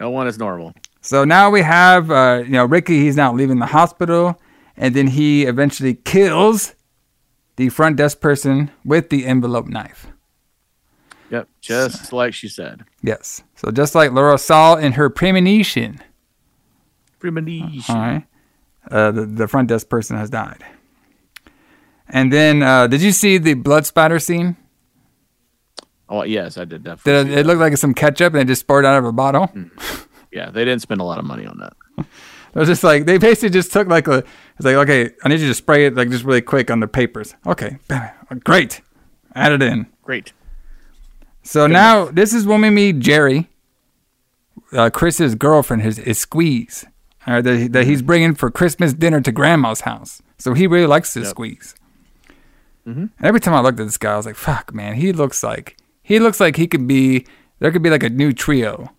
No 0.00 0.10
one 0.10 0.26
is 0.26 0.38
normal. 0.38 0.72
So 1.00 1.24
now 1.24 1.50
we 1.50 1.62
have, 1.62 2.10
uh, 2.10 2.42
you 2.44 2.50
know, 2.50 2.64
Ricky. 2.64 2.98
He's 3.00 3.16
now 3.16 3.32
leaving 3.32 3.60
the 3.60 3.66
hospital, 3.66 4.40
and 4.76 4.94
then 4.94 5.06
he 5.06 5.44
eventually 5.44 5.94
kills 5.94 6.74
the 7.54 7.68
front 7.68 7.96
desk 7.96 8.20
person 8.20 8.70
with 8.84 9.08
the 9.10 9.24
envelope 9.24 9.66
knife. 9.66 10.08
Yep, 11.30 11.48
just 11.60 12.12
like 12.12 12.34
she 12.34 12.48
said. 12.48 12.84
Yes. 13.02 13.42
So 13.54 13.70
just 13.70 13.94
like 13.94 14.12
Laura 14.12 14.38
saw 14.38 14.74
in 14.76 14.92
her 14.92 15.08
premonition. 15.08 16.02
Premonition. 17.18 17.94
All 17.94 18.00
right. 18.00 18.26
Uh, 18.90 19.10
the 19.10 19.26
the 19.26 19.48
front 19.48 19.68
desk 19.68 19.88
person 19.88 20.16
has 20.16 20.30
died. 20.30 20.64
And 22.08 22.32
then, 22.32 22.62
uh, 22.62 22.86
did 22.86 23.02
you 23.02 23.12
see 23.12 23.38
the 23.38 23.54
blood 23.54 23.86
spatter 23.86 24.18
scene? 24.18 24.56
Oh 26.08 26.22
yes, 26.22 26.56
I 26.56 26.64
did 26.64 26.84
definitely. 26.84 27.24
Did 27.30 27.32
it, 27.32 27.38
it 27.40 27.46
looked 27.46 27.60
like 27.60 27.76
some 27.76 27.92
ketchup 27.94 28.34
and 28.34 28.42
it 28.42 28.46
just 28.46 28.66
poured 28.66 28.84
out 28.84 28.96
of 28.98 29.04
a 29.04 29.12
bottle? 29.12 29.50
Yeah, 30.30 30.50
they 30.50 30.64
didn't 30.64 30.82
spend 30.82 31.00
a 31.00 31.04
lot 31.04 31.18
of 31.18 31.24
money 31.24 31.46
on 31.46 31.58
that. 31.58 31.72
It 32.54 32.60
was 32.60 32.68
just 32.68 32.82
like 32.84 33.04
they 33.04 33.18
basically 33.18 33.50
just 33.50 33.70
took 33.70 33.86
like 33.86 34.08
a. 34.08 34.24
It's 34.56 34.64
like 34.64 34.76
okay, 34.76 35.10
I 35.22 35.28
need 35.28 35.40
you 35.40 35.48
to 35.48 35.54
spray 35.54 35.84
it 35.84 35.94
like 35.94 36.08
just 36.08 36.24
really 36.24 36.40
quick 36.40 36.70
on 36.70 36.80
the 36.80 36.88
papers. 36.88 37.34
Okay, 37.46 37.76
great, 38.44 38.80
add 39.34 39.52
it 39.52 39.60
in. 39.60 39.86
Great. 40.02 40.32
So 41.42 41.66
now 41.66 42.06
this 42.06 42.32
is 42.32 42.46
when 42.46 42.62
we 42.62 42.70
meet 42.70 42.98
Jerry, 43.00 43.50
uh, 44.72 44.88
Chris's 44.88 45.34
girlfriend, 45.34 45.82
his, 45.82 45.98
his 45.98 46.18
squeeze, 46.18 46.86
uh, 47.26 47.42
that, 47.42 47.72
that 47.74 47.84
he's 47.86 48.00
bringing 48.00 48.34
for 48.34 48.50
Christmas 48.50 48.94
dinner 48.94 49.20
to 49.20 49.30
Grandma's 49.32 49.82
house. 49.82 50.22
So 50.38 50.54
he 50.54 50.66
really 50.66 50.86
likes 50.86 51.12
his 51.12 51.24
Yep. 51.24 51.30
squeeze. 51.30 51.74
Mhm. 52.86 52.96
And 52.96 53.10
every 53.22 53.40
time 53.40 53.54
I 53.54 53.60
looked 53.60 53.80
at 53.80 53.86
this 53.86 53.98
guy, 53.98 54.12
I 54.12 54.16
was 54.16 54.26
like, 54.26 54.36
"Fuck, 54.36 54.72
man, 54.74 54.94
he 54.94 55.12
looks 55.12 55.42
like 55.42 55.76
he 56.02 56.18
looks 56.20 56.38
like 56.40 56.56
he 56.56 56.66
could 56.66 56.86
be. 56.86 57.26
There 57.58 57.70
could 57.72 57.82
be 57.82 57.90
like 57.90 58.02
a 58.02 58.10
new 58.10 58.32
trio. 58.32 58.90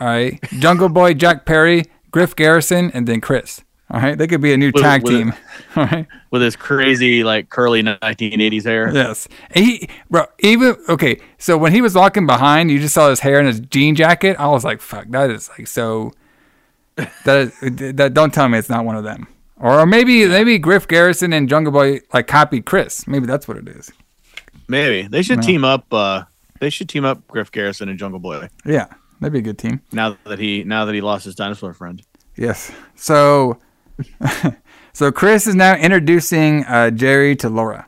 All 0.00 0.06
right, 0.06 0.38
Jungle 0.58 0.88
Boy, 0.88 1.14
Jack 1.22 1.44
Perry, 1.46 1.84
Griff 2.10 2.34
Garrison 2.36 2.90
and 2.92 3.06
then 3.06 3.20
Chris. 3.20 3.62
All 3.90 4.00
right, 4.00 4.18
they 4.18 4.26
could 4.26 4.42
be 4.42 4.52
a 4.52 4.56
new 4.58 4.70
With- 4.74 4.82
tag 4.82 5.02
with- 5.02 5.12
team. 5.12 5.32
All 5.76 5.86
right. 5.86 6.06
with 6.30 6.42
his 6.42 6.56
crazy 6.56 7.24
like 7.24 7.48
curly 7.48 7.82
1980s 7.82 8.64
hair. 8.64 8.92
Yes. 8.92 9.26
And 9.52 9.64
he, 9.64 9.88
bro, 10.10 10.26
even, 10.40 10.76
okay, 10.90 11.18
so 11.38 11.56
when 11.56 11.72
he 11.72 11.80
was 11.80 11.94
walking 11.94 12.26
behind, 12.26 12.70
you 12.70 12.80
just 12.80 12.92
saw 12.94 13.08
his 13.08 13.20
hair 13.20 13.38
and 13.38 13.46
his 13.48 13.60
jean 13.60 13.94
jacket. 13.94 14.36
I 14.38 14.48
was 14.48 14.62
like, 14.62 14.82
fuck, 14.82 15.06
that 15.10 15.30
is 15.30 15.48
like 15.56 15.66
so. 15.66 16.12
That, 17.24 17.38
is, 17.38 17.52
that 17.96 18.12
don't 18.12 18.34
tell 18.34 18.48
me 18.48 18.58
it's 18.58 18.68
not 18.68 18.84
one 18.84 18.96
of 18.96 19.04
them. 19.04 19.26
Or 19.60 19.86
maybe 19.86 20.26
maybe 20.26 20.58
Griff 20.58 20.86
Garrison 20.86 21.32
and 21.32 21.48
Jungle 21.48 21.72
Boy 21.72 22.00
like 22.14 22.26
copied 22.26 22.64
Chris. 22.66 23.06
Maybe 23.08 23.26
that's 23.26 23.48
what 23.48 23.56
it 23.56 23.68
is. 23.68 23.90
Maybe 24.68 25.08
they 25.08 25.22
should 25.22 25.38
No. 25.40 25.46
team 25.46 25.64
up. 25.64 25.92
uh 25.92 26.24
They 26.60 26.70
should 26.70 26.88
team 26.88 27.04
up 27.04 27.26
Griff 27.28 27.50
Garrison 27.50 27.88
and 27.88 27.98
Jungle 27.98 28.20
Boy. 28.20 28.48
Yeah, 28.64 28.86
that'd 29.20 29.32
be 29.32 29.40
a 29.40 29.42
good 29.42 29.58
team. 29.58 29.80
Now 29.92 30.16
that 30.24 30.38
he 30.38 30.62
now 30.64 30.84
that 30.84 30.94
he 30.94 31.00
lost 31.00 31.24
his 31.24 31.34
dinosaur 31.34 31.72
friend. 31.74 32.02
Yes. 32.36 32.70
So, 32.94 33.58
so 34.92 35.10
Chris 35.10 35.46
is 35.48 35.56
now 35.56 35.74
introducing 35.74 36.64
uh, 36.66 36.90
Jerry 36.90 37.34
to 37.36 37.48
Laura, 37.48 37.86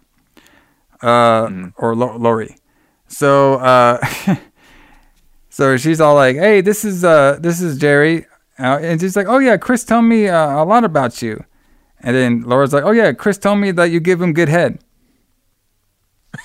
uh, 1.02 1.48
or 1.76 1.94
Lo- 1.94 2.16
Lori. 2.16 2.56
So, 3.06 3.54
uh, 3.54 4.04
so 5.50 5.76
she's 5.76 6.00
all 6.00 6.14
like, 6.16 6.36
"Hey, 6.36 6.60
this 6.62 6.84
is 6.84 7.04
uh, 7.04 7.38
this 7.40 7.60
is 7.60 7.78
Jerry," 7.78 8.26
uh, 8.58 8.78
and 8.82 9.00
she's 9.00 9.16
like, 9.16 9.26
"Oh 9.28 9.38
yeah, 9.38 9.56
Chris 9.56 9.84
told 9.84 10.04
me 10.04 10.28
uh, 10.28 10.62
a 10.62 10.64
lot 10.64 10.82
about 10.84 11.22
you." 11.22 11.44
And 12.02 12.16
then 12.16 12.42
Laura's 12.42 12.72
like, 12.72 12.84
"Oh 12.84 12.92
yeah, 12.92 13.12
Chris 13.12 13.38
told 13.38 13.58
me 13.58 13.70
that 13.72 13.90
you 13.90 14.00
give 14.00 14.20
him 14.20 14.32
good 14.32 14.48
head." 14.48 14.82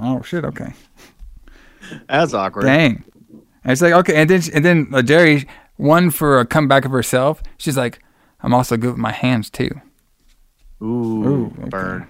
oh 0.00 0.22
shit! 0.22 0.44
Okay. 0.44 0.72
That's 2.08 2.34
awkward. 2.34 2.64
Dang. 2.64 3.04
And 3.62 3.72
it's 3.72 3.82
like 3.82 3.92
okay, 3.92 4.16
and 4.16 4.30
then 4.30 4.42
and 4.54 4.64
then 4.64 4.88
uh, 4.92 5.02
Jerry, 5.02 5.46
one 5.76 6.10
for 6.10 6.40
a 6.40 6.46
comeback 6.46 6.84
of 6.84 6.90
herself. 6.90 7.42
She's 7.58 7.76
like, 7.76 8.00
I'm 8.40 8.54
also 8.54 8.76
good 8.76 8.90
with 8.90 8.98
my 8.98 9.12
hands 9.12 9.50
too. 9.50 9.70
Ooh, 10.82 11.46
okay. 11.58 11.68
burn. 11.68 12.08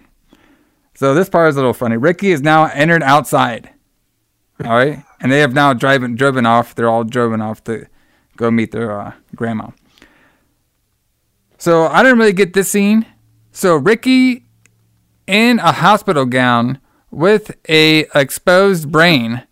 So 0.95 1.15
this 1.15 1.29
part 1.29 1.51
is 1.51 1.57
a 1.57 1.59
little 1.59 1.75
funny. 1.75 1.97
Ricky 1.97 2.31
is 2.31 2.43
now 2.43 2.67
entered 2.67 3.03
outside. 3.03 3.71
All 4.65 4.71
right, 4.71 5.03
and 5.21 5.31
they 5.31 5.41
have 5.41 5.53
now 5.53 5.75
driven 5.75 6.15
driven 6.15 6.47
off. 6.47 6.75
They're 6.75 6.89
all 6.89 7.05
driven 7.05 7.43
off 7.43 7.63
to 7.65 7.87
go 8.37 8.51
meet 8.51 8.73
their 8.73 8.99
uh, 8.99 9.13
grandma. 9.35 9.71
So 11.59 11.87
I 11.87 12.03
didn't 12.03 12.19
really 12.19 12.33
get 12.33 12.53
this 12.53 12.71
scene. 12.71 13.07
So 13.53 13.77
Ricky 13.77 14.45
in 15.27 15.59
a 15.59 15.73
hospital 15.73 16.25
gown 16.27 16.81
with 17.11 17.57
a 17.69 18.07
exposed 18.15 18.91
brain. 18.93 19.43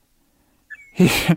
He 0.93 1.10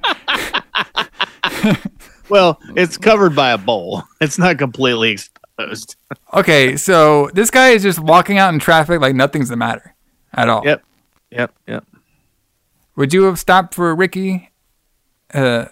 Well, 2.29 2.59
it's 2.75 2.97
covered 2.97 3.35
by 3.35 3.51
a 3.51 3.57
bowl. 3.57 4.03
It's 4.19 4.37
not 4.37 4.57
completely 4.57 5.11
exposed. 5.11 5.95
Okay, 6.33 6.75
so 6.75 7.29
this 7.33 7.49
guy 7.49 7.69
is 7.69 7.83
just 7.83 7.99
walking 7.99 8.37
out 8.37 8.53
in 8.53 8.59
traffic 8.59 8.99
like 8.99 9.15
nothing's 9.15 9.49
the 9.49 9.55
matter 9.55 9.95
at 10.33 10.49
all. 10.49 10.63
Yep. 10.65 10.83
Yep. 11.31 11.53
Yep. 11.67 11.85
Would 12.95 13.13
you 13.13 13.23
have 13.23 13.39
stopped 13.39 13.73
for 13.73 13.95
Ricky 13.95 14.51
uh, 15.33 15.65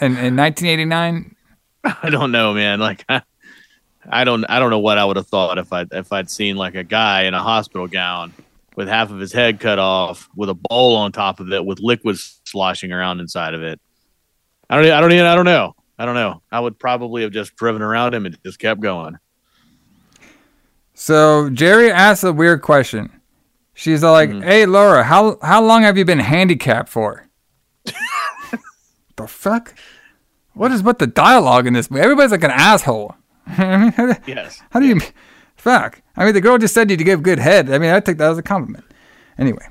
in, 0.00 0.16
in 0.16 0.36
1989? 0.36 1.36
I 1.84 2.10
don't 2.10 2.32
know, 2.32 2.54
man. 2.54 2.80
Like 2.80 3.04
I, 3.08 3.22
I 4.08 4.24
don't 4.24 4.44
I 4.46 4.58
don't 4.58 4.70
know 4.70 4.78
what 4.78 4.98
I 4.98 5.04
would 5.04 5.16
have 5.16 5.28
thought 5.28 5.58
if 5.58 5.72
I 5.72 5.86
if 5.92 6.12
I'd 6.12 6.30
seen 6.30 6.56
like 6.56 6.74
a 6.74 6.84
guy 6.84 7.22
in 7.22 7.34
a 7.34 7.42
hospital 7.42 7.86
gown 7.86 8.32
with 8.76 8.88
half 8.88 9.10
of 9.10 9.18
his 9.18 9.32
head 9.32 9.60
cut 9.60 9.78
off 9.78 10.28
with 10.34 10.48
a 10.48 10.54
bowl 10.54 10.96
on 10.96 11.12
top 11.12 11.40
of 11.40 11.52
it 11.52 11.64
with 11.64 11.78
liquid 11.80 12.16
sloshing 12.44 12.92
around 12.92 13.20
inside 13.20 13.54
of 13.54 13.62
it. 13.62 13.80
I 14.68 14.76
don't 14.80 14.90
I 14.90 15.00
don't 15.00 15.12
even 15.12 15.26
I 15.26 15.34
don't 15.34 15.44
know. 15.44 15.74
I 15.98 16.04
don't 16.04 16.14
know. 16.14 16.42
I 16.50 16.58
would 16.58 16.78
probably 16.78 17.22
have 17.22 17.32
just 17.32 17.54
driven 17.54 17.82
around 17.82 18.14
him 18.14 18.26
and 18.26 18.36
just 18.44 18.58
kept 18.58 18.80
going. 18.80 19.18
So 20.94 21.50
Jerry 21.50 21.90
asks 21.90 22.24
a 22.24 22.32
weird 22.32 22.62
question. 22.62 23.10
She's 23.74 24.02
like, 24.02 24.30
Mm-hmm. 24.30 24.42
"Hey 24.42 24.66
Laura, 24.66 25.04
how 25.04 25.38
how 25.42 25.62
long 25.62 25.82
have 25.82 25.96
you 25.96 26.04
been 26.04 26.18
handicapped 26.18 26.88
for?" 26.88 27.26
the 29.16 29.26
fuck? 29.26 29.74
What 30.54 30.70
is 30.72 30.82
what 30.82 30.98
the 30.98 31.06
dialogue 31.06 31.66
in 31.66 31.72
this 31.72 31.90
movie? 31.90 32.02
Everybody's 32.02 32.32
like 32.32 32.44
an 32.44 32.50
asshole. 32.50 33.14
I 33.58 33.76
mean, 33.76 33.92
how, 33.92 34.14
Yes. 34.26 34.62
how 34.70 34.80
do 34.80 34.86
you 34.86 35.00
fuck? 35.56 36.00
I 36.16 36.24
mean, 36.24 36.34
the 36.34 36.40
girl 36.40 36.58
just 36.58 36.74
said 36.74 36.90
you 36.90 36.96
to 36.96 37.04
give 37.04 37.22
good 37.22 37.38
head. 37.38 37.70
I 37.70 37.78
mean, 37.78 37.90
I 37.90 38.00
take 38.00 38.18
that 38.18 38.30
as 38.30 38.38
a 38.38 38.42
compliment. 38.42 38.84
Anyway, 39.38 39.66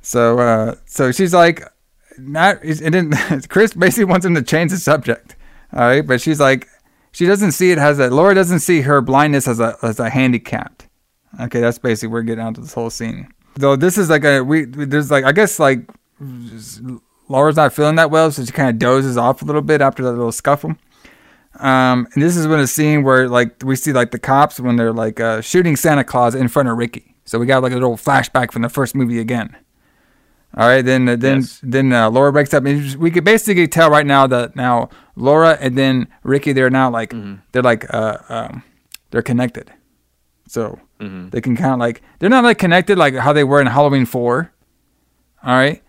so 0.00 0.38
uh, 0.38 0.74
so 0.86 1.10
she's 1.12 1.32
like, 1.34 1.62
not, 2.18 2.62
and 2.62 2.94
then 3.12 3.42
Chris 3.48 3.74
basically 3.74 4.04
wants 4.04 4.24
him 4.26 4.34
to 4.34 4.42
change 4.42 4.70
the 4.70 4.76
subject. 4.76 5.36
All 5.72 5.80
right, 5.80 6.06
but 6.06 6.20
she's 6.20 6.38
like, 6.40 6.68
she 7.12 7.26
doesn't 7.26 7.52
see 7.52 7.70
it 7.72 7.78
as 7.78 7.98
a 7.98 8.10
Laura 8.10 8.34
doesn't 8.34 8.60
see 8.60 8.82
her 8.82 9.00
blindness 9.00 9.48
as 9.48 9.58
a 9.60 9.76
as 9.82 9.98
a 9.98 10.10
handicapped. 10.10 10.88
Okay, 11.40 11.60
that's 11.60 11.78
basically 11.78 12.12
we're 12.12 12.22
getting 12.22 12.44
onto 12.44 12.60
this 12.60 12.74
whole 12.74 12.90
scene. 12.90 13.28
Though 13.56 13.76
this 13.76 13.96
is 13.98 14.10
like 14.10 14.24
a 14.24 14.42
we 14.42 14.64
there's 14.66 15.10
like 15.10 15.24
I 15.24 15.32
guess 15.32 15.58
like 15.58 15.80
Laura's 17.28 17.56
not 17.56 17.72
feeling 17.72 17.96
that 17.96 18.10
well, 18.10 18.30
so 18.30 18.44
she 18.44 18.52
kind 18.52 18.68
of 18.70 18.78
dozes 18.78 19.16
off 19.16 19.42
a 19.42 19.44
little 19.44 19.62
bit 19.62 19.80
after 19.80 20.02
that 20.02 20.12
little 20.12 20.32
scuffle. 20.32 20.76
Um, 21.58 22.08
and 22.14 22.22
this 22.22 22.36
is 22.36 22.46
when 22.46 22.60
a 22.60 22.66
scene 22.66 23.02
where 23.02 23.28
like 23.28 23.62
we 23.62 23.76
see 23.76 23.92
like 23.92 24.10
the 24.10 24.18
cops 24.18 24.58
when 24.58 24.76
they're 24.76 24.92
like 24.92 25.20
uh, 25.20 25.40
shooting 25.40 25.76
Santa 25.76 26.04
Claus 26.04 26.34
in 26.34 26.48
front 26.48 26.68
of 26.68 26.78
Ricky. 26.78 27.14
So 27.24 27.38
we 27.38 27.46
got 27.46 27.62
like 27.62 27.72
a 27.72 27.76
little 27.76 27.96
flashback 27.96 28.52
from 28.52 28.62
the 28.62 28.68
first 28.68 28.94
movie 28.94 29.18
again. 29.20 29.56
All 30.54 30.66
right, 30.66 30.82
then 30.82 31.08
uh, 31.08 31.16
then 31.16 31.44
then 31.62 31.92
uh, 31.92 32.10
Laura 32.10 32.30
breaks 32.30 32.52
up, 32.52 32.64
and 32.66 32.94
we 32.96 33.10
could 33.10 33.24
basically 33.24 33.66
tell 33.68 33.88
right 33.90 34.04
now 34.04 34.26
that 34.26 34.54
now 34.54 34.90
Laura 35.16 35.56
and 35.60 35.78
then 35.78 36.08
Ricky 36.24 36.52
they're 36.52 36.68
now 36.68 36.90
like 36.90 37.14
they're 37.52 37.62
like 37.62 37.86
uh 37.92 38.18
um, 38.28 38.62
they're 39.10 39.22
connected, 39.22 39.72
so 40.46 40.78
they 41.30 41.40
can 41.40 41.56
kind 41.56 41.72
of 41.72 41.78
like 41.78 42.02
they're 42.18 42.28
not 42.30 42.44
like 42.44 42.58
connected 42.58 42.98
like 42.98 43.14
how 43.14 43.32
they 43.32 43.44
were 43.44 43.60
in 43.62 43.66
Halloween 43.66 44.04
four. 44.04 44.52
All 45.42 45.54
right, 45.54 45.81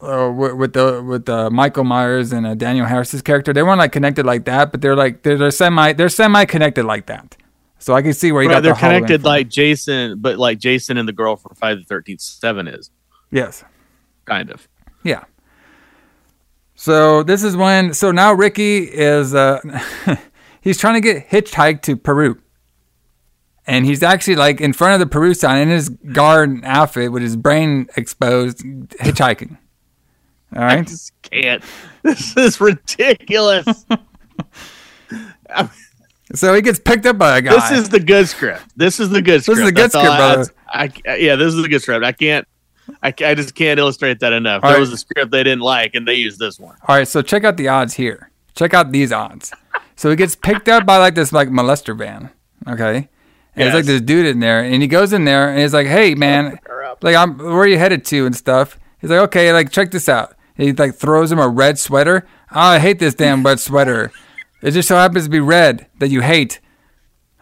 uh, 0.00 0.32
with, 0.34 0.54
with 0.54 0.72
the 0.72 1.02
with 1.02 1.28
uh, 1.28 1.50
Michael 1.50 1.84
Myers 1.84 2.32
and 2.32 2.46
uh, 2.46 2.54
Danielle 2.54 2.86
Harris's 2.86 3.22
character, 3.22 3.52
they 3.52 3.62
weren't 3.62 3.78
like 3.78 3.92
connected 3.92 4.26
like 4.26 4.44
that, 4.44 4.70
but 4.70 4.80
they're 4.80 4.96
like 4.96 5.22
they're, 5.22 5.38
they're 5.38 5.50
semi 5.50 5.92
they're 5.92 6.08
semi 6.08 6.44
connected 6.44 6.84
like 6.84 7.06
that. 7.06 7.36
So 7.78 7.94
I 7.94 8.02
can 8.02 8.12
see 8.12 8.30
where 8.30 8.42
you 8.42 8.48
Right, 8.48 8.56
got 8.56 8.62
they're 8.62 8.74
the 8.74 8.78
connected 8.78 9.24
like 9.24 9.48
Jason, 9.48 10.20
but 10.20 10.38
like 10.38 10.58
Jason 10.58 10.98
and 10.98 11.08
the 11.08 11.12
girl 11.12 11.36
from 11.36 11.56
Friday 11.56 11.80
the 11.80 11.86
Thirteenth 11.86 12.20
Seven 12.20 12.68
is 12.68 12.90
yes. 13.30 13.64
kind 14.24 14.50
of. 14.50 14.68
Yeah. 15.02 15.24
So 16.74 17.22
this 17.22 17.42
is 17.42 17.56
when 17.56 17.92
so 17.92 18.12
now 18.12 18.32
Ricky 18.32 18.78
is 18.84 19.34
uh 19.34 19.60
he's 20.60 20.78
trying 20.78 20.94
to 20.94 21.00
get 21.00 21.28
hitchhiked 21.28 21.82
to 21.82 21.96
Peru. 21.96 22.40
And 23.66 23.84
he's 23.84 24.02
actually 24.02 24.36
like 24.36 24.60
in 24.60 24.72
front 24.72 24.94
of 24.94 25.00
the 25.00 25.12
Peru 25.12 25.34
sign 25.34 25.62
in 25.62 25.68
his 25.68 25.88
guard 25.88 26.64
outfit 26.64 27.12
with 27.12 27.22
his 27.22 27.36
brain 27.36 27.86
exposed 27.96 28.58
hitchhiking. 28.58 29.58
All 30.54 30.62
I 30.62 30.82
just 30.82 31.12
can't. 31.22 31.62
This 32.02 32.36
is 32.36 32.60
ridiculous. 32.60 33.86
So 36.34 36.54
he 36.54 36.62
gets 36.62 36.78
picked 36.78 37.04
up 37.04 37.18
by 37.18 37.36
a 37.38 37.42
guy. 37.42 37.52
This 37.52 37.70
is 37.82 37.88
the 37.90 38.00
good 38.00 38.26
script. 38.26 38.62
This 38.74 38.98
is 39.00 39.10
the 39.10 39.20
good 39.20 39.40
This 39.40 39.48
is 39.50 39.58
script. 39.58 39.66
the 39.66 39.72
good 39.72 39.90
That's 39.90 39.94
script, 39.94 40.16
brother. 40.16 40.46
I, 40.66 40.90
I- 41.06 41.16
yeah, 41.16 41.36
this 41.36 41.52
is 41.52 41.60
the 41.60 41.68
good 41.68 41.82
script. 41.82 42.04
I 42.04 42.12
can't. 42.12 42.48
I, 43.02 43.08
I 43.08 43.34
just 43.34 43.54
can't 43.54 43.78
illustrate 43.78 44.20
that 44.20 44.32
enough. 44.32 44.64
All 44.64 44.70
there 44.70 44.78
right. 44.78 44.80
was 44.80 44.92
a 44.92 44.96
script 44.96 45.30
they 45.30 45.42
didn't 45.42 45.60
like, 45.60 45.94
and 45.94 46.08
they 46.08 46.14
used 46.14 46.38
this 46.38 46.58
one. 46.58 46.74
All 46.88 46.96
right, 46.96 47.06
so 47.06 47.20
check 47.20 47.44
out 47.44 47.56
the 47.58 47.68
odds 47.68 47.94
here. 47.94 48.30
Check 48.54 48.72
out 48.72 48.92
these 48.92 49.12
odds. 49.12 49.52
So 49.94 50.08
he 50.08 50.16
gets 50.16 50.34
picked 50.34 50.68
up 50.68 50.86
by 50.86 50.96
like 50.96 51.14
this 51.14 51.32
like 51.32 51.48
molester 51.48 51.96
van. 51.96 52.30
Okay. 52.66 53.08
And 53.54 53.68
it's 53.68 53.74
like 53.74 53.84
this 53.84 54.00
dude 54.00 54.24
in 54.26 54.40
there, 54.40 54.62
and 54.64 54.80
he 54.80 54.88
goes 54.88 55.12
in 55.12 55.26
there, 55.26 55.50
and 55.50 55.60
he's 55.60 55.74
like, 55.74 55.86
"Hey, 55.86 56.14
man, 56.14 56.58
like, 57.02 57.14
I'm 57.14 57.36
where 57.36 57.52
are 57.58 57.66
you 57.66 57.76
headed 57.78 58.06
to 58.06 58.24
and 58.24 58.34
stuff." 58.34 58.78
He's 59.02 59.10
like, 59.10 59.20
"Okay, 59.20 59.52
like, 59.52 59.70
check 59.70 59.90
this 59.90 60.08
out." 60.08 60.34
He 60.56 60.72
like 60.72 60.94
throws 60.94 61.32
him 61.32 61.38
a 61.38 61.48
red 61.48 61.78
sweater. 61.78 62.26
Oh, 62.50 62.60
I 62.60 62.78
hate 62.78 62.98
this 62.98 63.14
damn 63.14 63.42
red 63.44 63.60
sweater. 63.60 64.12
It 64.60 64.72
just 64.72 64.88
so 64.88 64.96
happens 64.96 65.24
to 65.24 65.30
be 65.30 65.40
red 65.40 65.86
that 65.98 66.08
you 66.08 66.20
hate. 66.20 66.60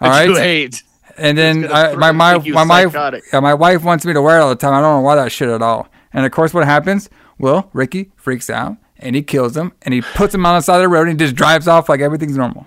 All 0.01 0.11
That 0.11 0.19
right. 0.19 0.29
you 0.29 0.37
hate. 0.37 0.83
And 1.17 1.37
then 1.37 1.71
I, 1.71 1.95
my 1.97 2.13
my 2.13 2.39
my 2.39 2.65
wife 2.65 2.95
yeah, 3.33 3.41
my 3.41 3.53
wife 3.55 3.83
wants 3.85 4.07
me 4.07 4.13
to 4.15 4.23
wear 4.23 4.39
it 4.39 4.43
all 4.43 4.49
the 4.49 4.57
time. 4.57 4.73
I 4.73 4.81
don't 4.81 4.99
know 4.99 5.01
why 5.03 5.17
that 5.17 5.31
shit 5.33 5.49
at 5.49 5.61
all. 5.61 5.89
And 6.13 6.25
of 6.25 6.33
course, 6.33 6.55
what 6.55 6.65
happens? 6.65 7.11
Well, 7.39 7.69
Ricky 7.73 8.11
freaks 8.17 8.49
out 8.49 8.77
and 8.99 9.15
he 9.17 9.23
kills 9.23 9.57
him 9.57 9.73
and 9.83 9.93
he 9.93 10.01
puts 10.03 10.35
him 10.35 10.47
on 10.47 10.57
the 10.57 10.61
side 10.63 10.77
of 10.77 10.83
the 10.83 10.89
road 10.89 11.09
and 11.09 11.21
he 11.21 11.25
just 11.27 11.37
drives 11.37 11.69
off 11.69 11.89
like 11.89 12.01
everything's 12.01 12.37
normal. 12.37 12.67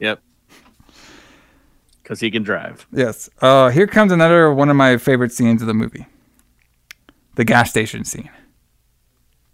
Yep. 0.00 0.20
Because 2.02 2.20
he 2.20 2.30
can 2.30 2.42
drive. 2.42 2.86
Yes. 2.92 3.30
Uh, 3.40 3.70
here 3.70 3.86
comes 3.86 4.12
another 4.12 4.52
one 4.52 4.68
of 4.68 4.76
my 4.76 4.98
favorite 4.98 5.32
scenes 5.32 5.62
of 5.62 5.68
the 5.68 5.74
movie. 5.74 6.06
The 7.36 7.44
gas 7.44 7.70
station 7.70 8.04
scene. 8.04 8.28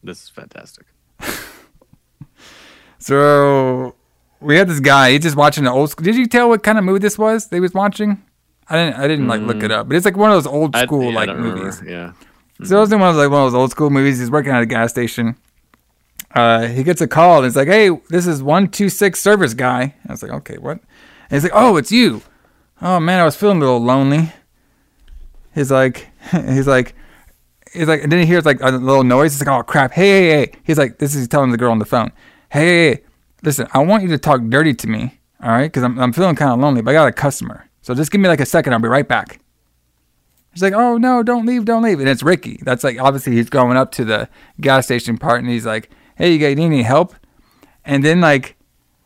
This 0.02 0.22
is 0.24 0.28
fantastic. 0.28 0.86
So 2.98 3.94
we 4.40 4.56
had 4.56 4.68
this 4.68 4.80
guy. 4.80 5.12
He's 5.12 5.22
just 5.22 5.36
watching 5.36 5.64
the 5.64 5.70
old 5.70 5.90
school. 5.90 6.04
Did 6.04 6.16
you 6.16 6.26
tell 6.26 6.48
what 6.48 6.62
kind 6.62 6.78
of 6.78 6.84
movie 6.84 6.98
this 6.98 7.18
was? 7.18 7.46
They 7.48 7.60
was 7.60 7.72
watching. 7.74 8.22
I 8.68 8.76
didn't. 8.76 9.00
I 9.00 9.08
didn't 9.08 9.26
like 9.28 9.40
look 9.40 9.62
it 9.62 9.70
up, 9.72 9.88
but 9.88 9.96
it's 9.96 10.04
like 10.04 10.16
one 10.16 10.30
of 10.30 10.36
those 10.36 10.46
old 10.46 10.76
I- 10.76 10.84
school 10.84 11.04
yeah, 11.04 11.10
I 11.10 11.14
like 11.14 11.26
don't 11.28 11.40
movies. 11.40 11.80
remember. 11.80 11.90
Yeah. 12.60 12.66
So 12.66 12.76
it 12.76 12.80
was 12.80 12.92
in 12.92 13.00
one 13.00 13.08
of 13.08 13.14
those, 13.16 13.24
like 13.24 13.32
one 13.32 13.46
of 13.46 13.52
those 13.52 13.58
old 13.58 13.70
school 13.70 13.88
movies. 13.90 14.18
He's 14.18 14.30
working 14.30 14.52
at 14.52 14.60
a 14.62 14.66
gas 14.66 14.90
station, 14.90 15.34
uh, 16.34 16.66
he 16.66 16.82
gets 16.82 17.00
a 17.00 17.08
call 17.08 17.38
and 17.38 17.46
it's 17.46 17.56
like, 17.56 17.68
"Hey, 17.68 17.90
this 18.10 18.26
is 18.26 18.42
one 18.42 18.68
two 18.68 18.90
six 18.90 19.20
service 19.20 19.54
guy." 19.54 19.94
I 20.06 20.12
was 20.12 20.22
like, 20.22 20.32
"Okay, 20.32 20.58
what?" 20.58 20.72
And 20.72 20.82
he's 21.30 21.42
like, 21.42 21.52
"Oh, 21.54 21.76
it's 21.78 21.90
you." 21.90 22.20
Oh 22.82 23.00
man, 23.00 23.18
I 23.18 23.24
was 23.24 23.34
feeling 23.34 23.56
a 23.56 23.60
little 23.60 23.80
lonely. 23.82 24.30
He's 25.54 25.70
like, 25.70 26.08
he's 26.30 26.66
like, 26.68 26.94
he's 27.72 27.88
like, 27.88 28.02
and 28.02 28.10
then 28.10 28.20
he 28.20 28.26
hears 28.26 28.44
like 28.44 28.60
a 28.60 28.70
little 28.70 29.04
noise. 29.04 29.32
He's 29.32 29.46
like, 29.46 29.60
"Oh 29.60 29.62
crap!" 29.62 29.92
Hey, 29.92 30.08
hey, 30.08 30.28
hey. 30.30 30.52
He's 30.64 30.78
like, 30.78 30.98
this 30.98 31.14
is 31.14 31.28
telling 31.28 31.50
the 31.50 31.58
girl 31.58 31.72
on 31.72 31.78
the 31.78 31.84
phone. 31.84 32.12
Hey, 32.50 32.60
hey, 32.60 32.90
hey, 32.90 33.02
listen, 33.42 33.66
I 33.72 33.78
want 33.78 34.02
you 34.02 34.08
to 34.10 34.18
talk 34.18 34.40
dirty 34.48 34.74
to 34.74 34.86
me, 34.88 35.20
all 35.42 35.50
right? 35.50 35.64
Because 35.64 35.82
I'm 35.82 35.98
I'm 35.98 36.12
feeling 36.12 36.36
kind 36.36 36.52
of 36.52 36.60
lonely, 36.60 36.82
but 36.82 36.90
I 36.90 36.94
got 36.94 37.08
a 37.08 37.12
customer. 37.12 37.68
So 37.82 37.94
just 37.94 38.10
give 38.10 38.20
me 38.20 38.28
like 38.28 38.40
a 38.40 38.46
second. 38.46 38.72
I'll 38.72 38.80
be 38.80 38.88
right 38.88 39.08
back. 39.08 39.40
He's 40.52 40.62
like, 40.62 40.72
oh 40.72 40.96
no, 40.96 41.22
don't 41.22 41.46
leave, 41.46 41.64
don't 41.64 41.82
leave. 41.82 42.00
And 42.00 42.08
it's 42.08 42.22
Ricky. 42.22 42.60
That's 42.62 42.82
like 42.82 43.00
obviously 43.00 43.34
he's 43.34 43.48
going 43.48 43.76
up 43.76 43.92
to 43.92 44.04
the 44.04 44.28
gas 44.60 44.84
station 44.84 45.16
part 45.16 45.40
and 45.40 45.48
he's 45.48 45.66
like, 45.66 45.90
hey, 46.16 46.32
you 46.32 46.38
guys 46.38 46.56
need 46.56 46.66
any 46.66 46.82
help? 46.82 47.14
And 47.84 48.04
then 48.04 48.20
like, 48.20 48.56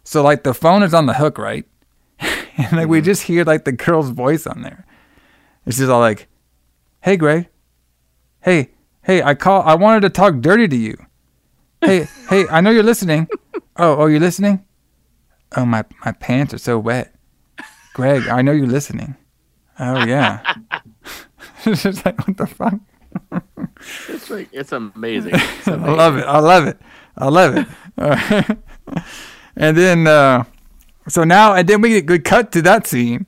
so 0.04 0.22
like 0.22 0.42
the 0.42 0.54
phone 0.54 0.82
is 0.82 0.94
on 0.94 1.06
the 1.06 1.14
hook, 1.14 1.38
right? 1.38 1.66
and 2.20 2.72
like 2.72 2.88
we 2.88 2.98
mm-hmm. 2.98 3.04
just 3.04 3.22
hear 3.24 3.44
like 3.44 3.64
the 3.64 3.72
girl's 3.72 4.10
voice 4.10 4.46
on 4.46 4.62
there. 4.62 4.86
It's 5.66 5.78
just 5.78 5.90
all 5.90 6.00
like, 6.00 6.28
hey, 7.02 7.16
Greg. 7.16 7.48
Hey, 8.44 8.70
hey, 9.02 9.22
I 9.22 9.34
call. 9.34 9.62
I 9.62 9.74
wanted 9.74 10.00
to 10.02 10.10
talk 10.10 10.40
dirty 10.40 10.68
to 10.68 10.76
you. 10.76 10.96
Hey, 11.80 12.06
hey, 12.28 12.46
I 12.48 12.60
know 12.60 12.70
you're 12.70 12.82
listening. 12.82 13.28
Oh, 13.76 13.96
oh, 13.96 14.06
you're 14.06 14.20
listening. 14.20 14.64
Oh, 15.56 15.64
my 15.64 15.84
my 16.04 16.12
pants 16.12 16.52
are 16.52 16.58
so 16.58 16.78
wet. 16.78 17.14
Greg, 17.94 18.28
I 18.28 18.42
know 18.42 18.52
you're 18.52 18.66
listening. 18.66 19.16
Oh 19.78 20.04
yeah. 20.04 20.54
it's 21.64 21.82
just 21.82 22.04
like 22.04 22.26
what 22.26 22.36
the 22.36 22.46
fuck. 22.46 22.74
It's 24.08 24.30
like 24.30 24.48
it's 24.52 24.72
amazing. 24.72 25.32
It's 25.34 25.68
I 25.68 25.74
love 25.74 26.16
it. 26.18 26.24
I 26.24 26.38
love 26.38 26.66
it. 26.66 26.78
I 27.16 27.28
love 27.28 27.56
it. 27.56 28.58
And 29.56 29.76
then, 29.76 30.06
uh, 30.06 30.44
so 31.08 31.24
now, 31.24 31.54
and 31.54 31.68
then 31.68 31.80
we 31.80 31.90
get 31.90 32.06
good 32.06 32.24
cut 32.24 32.52
to 32.52 32.62
that 32.62 32.86
scene. 32.86 33.26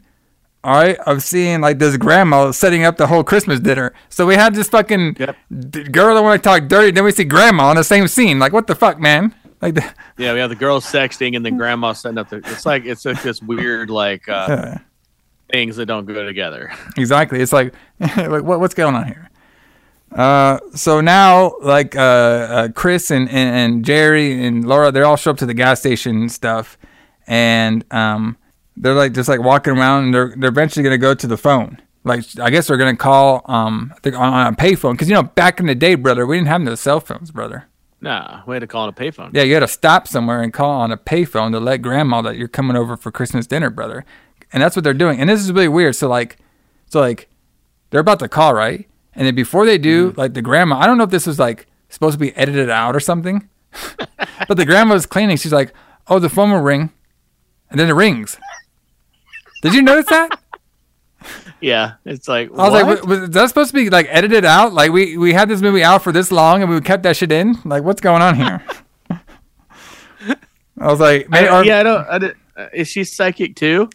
All 0.65 0.74
right, 0.74 0.97
of 1.07 1.23
seeing 1.23 1.61
like 1.61 1.78
this 1.78 1.97
grandma 1.97 2.51
setting 2.51 2.83
up 2.85 2.97
the 2.97 3.07
whole 3.07 3.23
Christmas 3.23 3.61
dinner. 3.61 3.93
So 4.09 4.27
we 4.27 4.35
had 4.35 4.53
this 4.55 4.69
fucking 4.69 5.15
d- 5.15 5.85
girl 5.85 6.15
that 6.16 6.23
want 6.23 6.43
to 6.43 6.49
talk 6.49 6.66
dirty. 6.69 6.91
Then 6.91 7.05
we 7.05 7.12
see 7.12 7.23
grandma 7.24 7.69
on 7.69 7.77
the 7.77 7.85
same 7.85 8.09
scene. 8.09 8.41
Like, 8.41 8.53
what 8.53 8.66
the 8.66 8.74
fuck, 8.74 8.99
man? 8.99 9.33
Like, 9.62 9.74
the, 9.74 9.85
Yeah, 10.19 10.33
we 10.33 10.41
have 10.41 10.51
the 10.51 10.57
girls 10.57 10.85
sexting 10.85 11.37
and 11.37 11.47
then 11.47 11.57
grandma 11.57 11.93
setting 11.93 12.19
up 12.19 12.31
the. 12.31 12.39
It's 12.39 12.66
like 12.66 12.85
it's 12.85 13.05
like 13.05 13.23
this 13.23 13.41
weird 13.41 13.91
like 13.91 14.28
uh, 14.28 14.47
Yeah. 14.51 14.78
things 15.53 15.77
that 15.77 15.87
don't 15.87 16.05
go 16.05 16.27
together. 16.27 16.73
exactly. 16.97 17.41
It's 17.41 17.53
like, 17.53 17.73
like 18.01 18.43
what, 18.43 18.59
what's 18.59 18.74
going 18.74 18.97
on 18.97 19.07
here? 19.07 19.31
Uh, 20.11 20.59
so 20.74 21.01
now 21.01 21.55
like 21.61 21.95
uh, 21.95 22.01
uh 22.01 22.69
Chris 22.70 23.11
and, 23.11 23.28
and 23.28 23.55
and 23.74 23.85
Jerry 23.85 24.45
and 24.45 24.66
Laura, 24.66 24.91
they 24.91 25.03
all 25.03 25.16
show 25.16 25.31
up 25.31 25.39
to 25.39 25.47
the 25.47 25.55
gas 25.55 25.78
station 25.81 26.16
and 26.16 26.33
stuff, 26.33 26.77
and 27.27 27.85
um, 27.93 28.37
they're 28.77 28.94
like 28.94 29.12
just 29.12 29.28
like 29.28 29.40
walking 29.40 29.77
around, 29.77 30.05
and 30.05 30.15
they're 30.15 30.35
they're 30.36 30.51
eventually 30.51 30.82
gonna 30.82 30.98
go 30.98 31.15
to 31.15 31.27
the 31.27 31.36
phone. 31.36 31.81
Like 32.05 32.24
I 32.40 32.51
guess 32.51 32.69
they're 32.69 32.77
gonna 32.77 32.97
call 32.97 33.43
um 33.47 33.93
I 33.97 34.01
think 34.01 34.16
on, 34.16 34.32
on 34.32 34.53
a 34.53 34.57
payphone 34.57 34.93
because 34.93 35.09
you 35.09 35.15
know 35.15 35.23
back 35.23 35.61
in 35.61 35.66
the 35.66 35.74
day, 35.74 35.94
brother, 35.94 36.27
we 36.27 36.36
didn't 36.36 36.48
have 36.48 36.61
no 36.61 36.74
cell 36.74 37.01
phones, 37.01 37.31
brother. 37.31 37.66
Nah, 38.01 38.43
we 38.47 38.55
had 38.55 38.61
to 38.61 38.66
call 38.66 38.82
on 38.82 38.89
a 38.90 38.93
payphone. 38.93 39.31
Yeah, 39.32 39.43
you 39.43 39.55
had 39.55 39.61
to 39.61 39.69
stop 39.69 40.07
somewhere 40.07 40.43
and 40.43 40.53
call 40.53 40.70
on 40.70 40.93
a 40.93 40.97
payphone 40.97 41.53
to 41.53 41.61
let 41.61 41.78
grandma 41.78 42.23
that 42.23 42.36
you're 42.36 42.48
coming 42.48 42.77
over 42.77 42.97
for 42.97 43.11
Christmas 43.11 43.47
dinner, 43.47 43.70
brother. 43.70 44.05
And 44.53 44.62
that's 44.62 44.77
what 44.77 44.85
they're 44.85 44.94
doing. 44.94 45.19
And 45.19 45.28
this 45.31 45.40
is 45.40 45.51
really 45.51 45.69
weird. 45.69 45.97
So 45.97 46.09
like, 46.09 46.36
so 46.86 47.01
like, 47.01 47.28
they're 47.90 48.01
about 48.01 48.19
to 48.20 48.28
call, 48.28 48.55
right? 48.55 48.86
And 49.15 49.27
then 49.27 49.35
before 49.35 49.65
they 49.65 49.78
do, 49.78 50.12
like 50.16 50.35
the 50.35 50.43
grandma, 50.43 50.78
I 50.78 50.86
don't 50.86 50.98
know 50.98 51.05
if 51.05 51.11
this 51.11 51.27
was 51.27 51.39
like 51.39 51.66
supposed 51.89 52.15
to 52.15 52.19
be 52.19 52.36
edited 52.36 52.69
out 52.69 52.94
or 52.94 53.01
something, 53.01 53.48
but 54.47 54.57
the 54.57 54.66
grandma 54.66 54.94
was 54.94 55.07
cleaning. 55.07 55.39
She's 55.39 55.53
like, 55.53 55.73
"Oh, 56.07 56.19
the 56.19 56.28
phone 56.28 56.51
will 56.51 56.61
ring," 56.61 56.93
and 57.70 57.81
then 57.81 57.89
it 57.89 57.94
rings. 57.94 58.39
Did 59.66 59.74
you 59.74 59.82
notice 59.82 60.06
that? 60.06 60.40
Yeah, 61.60 61.94
it's 62.05 62.28
like 62.28 62.51
I 62.51 62.52
was 62.52 62.59
what? 62.59 62.72
like, 62.72 62.86
was, 63.05 63.20
was 63.20 63.30
that 63.30 63.48
supposed 63.48 63.70
to 63.70 63.74
be 63.74 63.90
like 63.90 64.06
edited 64.10 64.44
out? 64.44 64.72
Like 64.72 64.93
we 64.93 65.16
we 65.16 65.32
had 65.32 65.48
this 65.48 65.60
movie 65.60 65.82
out 65.82 66.02
for 66.02 66.12
this 66.12 66.30
long 66.30 66.62
and 66.62 66.70
we 66.70 66.80
kept 66.80 67.02
that 67.05 67.16
shit 67.16 67.32
in? 67.32 67.59
Like 67.64 67.82
what's 67.82 68.01
going 68.01 68.22
on 68.22 68.36
here? 68.36 68.62
I 70.78 70.90
was 70.90 71.01
like, 71.01 71.26
I 71.32 71.62
yeah, 71.62 71.80
I 71.80 71.82
don't. 71.82 72.06
I 72.06 72.62
uh, 72.62 72.68
is 72.72 72.88
she 72.88 73.05
psychic 73.05 73.56
too? 73.56 73.90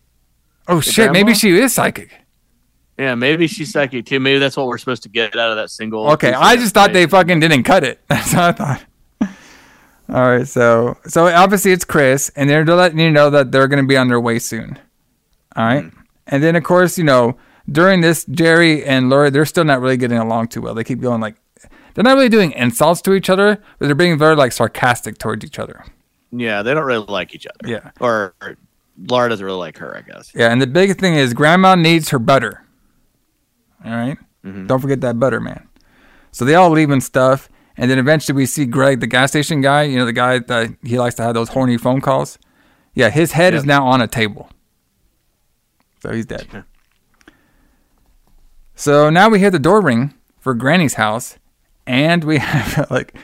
oh 0.68 0.77
the 0.77 0.81
shit, 0.81 1.11
maybe 1.11 1.34
she 1.34 1.57
is 1.57 1.73
psychic. 1.73 2.11
Yeah, 2.98 3.15
maybe 3.15 3.48
she's 3.48 3.72
psychic 3.72 4.06
too. 4.06 4.19
Maybe 4.19 4.39
that's 4.39 4.57
what 4.57 4.68
we're 4.68 4.77
supposed 4.77 5.03
to 5.03 5.10
get 5.10 5.35
out 5.35 5.52
of 5.52 5.57
that 5.57 5.69
single. 5.69 6.11
Okay, 6.11 6.34
I 6.34 6.56
just 6.56 6.73
thought 6.73 6.93
they 6.93 7.07
fucking 7.07 7.39
didn't 7.39 7.64
cut 7.64 7.84
it. 7.84 7.99
That's 8.07 8.34
what 8.34 8.43
I 8.43 8.52
thought. 8.52 8.85
All 10.10 10.30
right, 10.30 10.48
so 10.48 10.98
so 11.07 11.27
obviously 11.27 11.72
it's 11.72 11.85
Chris, 11.85 12.30
and 12.35 12.49
they're 12.49 12.65
letting 12.65 12.99
you 12.99 13.10
know 13.10 13.30
that 13.30 13.52
they're 13.52 13.68
going 13.68 13.84
to 13.84 13.88
be 13.88 13.98
on 13.98 14.07
their 14.07 14.19
way 14.19 14.39
soon. 14.39 14.77
All 15.56 15.65
right, 15.65 15.84
Mm-hmm. 15.86 15.99
and 16.28 16.44
then 16.44 16.56
of 16.56 16.64
course 16.64 16.98
you 16.98 17.03
know 17.03 17.38
during 17.72 18.02
this, 18.02 18.26
Jerry 18.26 18.84
and 18.86 19.10
Laura 19.10 19.30
they're 19.32 19.45
still 19.45 19.64
not 19.65 19.82
really 19.82 19.98
getting 19.98 20.18
along 20.18 20.48
too 20.49 20.61
well. 20.61 20.73
They 20.73 20.84
keep 20.84 20.99
going 21.02 21.22
like 21.22 21.36
they're 21.94 22.03
not 22.03 22.15
really 22.15 22.30
doing 22.30 22.52
insults 22.53 23.02
to 23.03 23.14
each 23.14 23.30
other, 23.30 23.61
but 23.80 23.86
they're 23.86 23.95
being 23.95 24.18
very 24.18 24.36
like 24.36 24.52
sarcastic 24.53 25.18
towards 25.18 25.44
each 25.45 25.60
other. 25.60 25.84
Yeah, 26.32 26.61
they 26.64 26.73
don't 26.73 26.86
really 26.86 27.06
like 27.07 27.36
each 27.36 27.45
other. 27.45 27.69
Yeah. 27.69 27.91
or, 27.99 28.34
or 28.41 28.56
Laura 29.07 29.28
doesn't 29.30 29.45
really 29.45 29.57
like 29.57 29.78
her. 29.80 29.95
I 29.98 30.02
guess. 30.02 30.32
Yeah, 30.34 30.52
and 30.52 30.61
the 30.61 30.68
big 30.68 30.98
thing 30.99 31.15
is 31.15 31.34
Grandma 31.34 31.76
needs 31.76 32.10
her 32.10 32.19
butter. 32.19 32.65
All 33.84 33.91
right? 33.91 34.18
Mm-hmm. 34.45 34.68
don't 34.68 34.80
forget 34.80 35.02
that 35.02 35.19
butter, 35.19 35.40
man. 35.40 35.68
So 36.32 36.45
they 36.45 36.56
all 36.56 36.69
leave 36.72 36.90
and 36.90 37.03
stuff, 37.03 37.49
and 37.78 37.91
then 37.91 37.99
eventually 37.99 38.36
we 38.36 38.45
see 38.45 38.65
Greg, 38.65 38.99
the 39.02 39.07
gas 39.07 39.30
station 39.32 39.60
guy. 39.61 39.84
You 39.84 39.98
know, 39.99 40.06
the 40.06 40.14
guy 40.14 40.40
that 40.40 40.69
he 40.84 40.98
likes 40.98 41.15
to 41.15 41.23
have 41.23 41.34
those 41.36 41.49
horny 41.49 41.78
phone 41.78 41.99
calls. 42.02 42.40
Yeah, 42.94 43.10
his 43.10 43.34
head 43.34 43.53
is 43.53 43.65
now 43.65 43.86
on 43.86 44.02
a 44.02 44.07
table, 44.07 44.49
so 46.02 46.11
he's 46.14 46.26
dead. 46.26 46.65
So 48.76 49.10
now 49.10 49.30
we 49.30 49.40
hear 49.40 49.52
the 49.52 49.60
door 49.60 49.82
ring 49.82 50.14
for 50.40 50.53
Granny's 50.53 50.95
house, 50.95 51.38
and 51.86 52.23
we 52.23 52.38
have 52.40 52.90
like, 52.90 53.15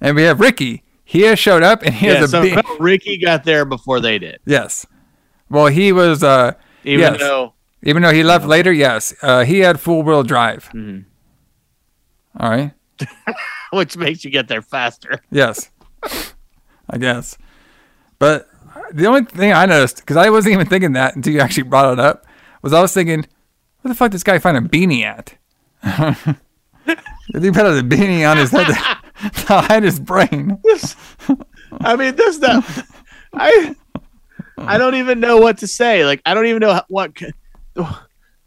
and 0.00 0.16
we 0.16 0.22
have 0.22 0.40
Ricky. 0.40 0.82
He 1.04 1.22
has 1.22 1.38
showed 1.38 1.62
up, 1.62 1.82
and 1.82 1.94
he 1.94 2.06
yeah, 2.06 2.14
has 2.14 2.24
a 2.24 2.28
so 2.28 2.42
big 2.42 2.58
Ricky 2.80 3.18
got 3.18 3.44
there 3.44 3.64
before 3.64 4.00
they 4.00 4.18
did. 4.18 4.40
yes. 4.46 4.86
Well, 5.48 5.66
he 5.66 5.92
was 5.92 6.24
uh 6.24 6.54
Even 6.82 7.12
yes. 7.12 7.20
though 7.20 7.54
Even 7.84 8.02
though 8.02 8.12
he 8.12 8.24
left 8.24 8.46
later, 8.46 8.72
yes, 8.72 9.14
uh, 9.22 9.44
he 9.44 9.60
had 9.60 9.78
full 9.78 10.02
wheel 10.02 10.24
drive. 10.24 10.68
Mhm. 10.74 11.04
All 12.40 12.50
right. 12.50 12.72
which 13.72 13.96
makes 13.96 14.24
you 14.24 14.30
get 14.30 14.48
there 14.48 14.62
faster. 14.62 15.20
Yes, 15.30 15.70
I 16.90 16.98
guess. 16.98 17.38
But 18.18 18.48
the 18.92 19.06
only 19.06 19.24
thing 19.24 19.52
I 19.52 19.66
noticed, 19.66 19.96
because 19.96 20.16
I 20.16 20.30
wasn't 20.30 20.54
even 20.54 20.66
thinking 20.66 20.92
that 20.92 21.16
until 21.16 21.32
you 21.32 21.40
actually 21.40 21.64
brought 21.64 21.92
it 21.92 22.00
up, 22.00 22.26
was 22.62 22.72
I 22.72 22.80
was 22.80 22.92
thinking, 22.92 23.26
where 23.80 23.90
the 23.90 23.94
fuck 23.94 24.10
does 24.10 24.22
this 24.22 24.24
guy 24.24 24.38
find 24.38 24.56
a 24.56 24.60
beanie 24.60 25.02
at? 25.02 25.36
He 27.32 27.50
put 27.50 27.66
a 27.66 27.82
beanie 27.82 28.28
on 28.28 28.36
his 28.36 28.50
head 28.50 28.66
to, 28.66 28.72
to 29.46 29.60
hide 29.60 29.82
his 29.82 29.98
brain? 29.98 30.58
I 31.80 31.96
mean, 31.96 32.14
this 32.14 32.38
that 32.38 32.86
I 33.34 33.74
I 34.58 34.78
don't 34.78 34.94
even 34.94 35.20
know 35.20 35.38
what 35.38 35.58
to 35.58 35.66
say. 35.66 36.04
Like, 36.04 36.22
I 36.24 36.34
don't 36.34 36.46
even 36.46 36.60
know 36.60 36.80
what 36.88 37.12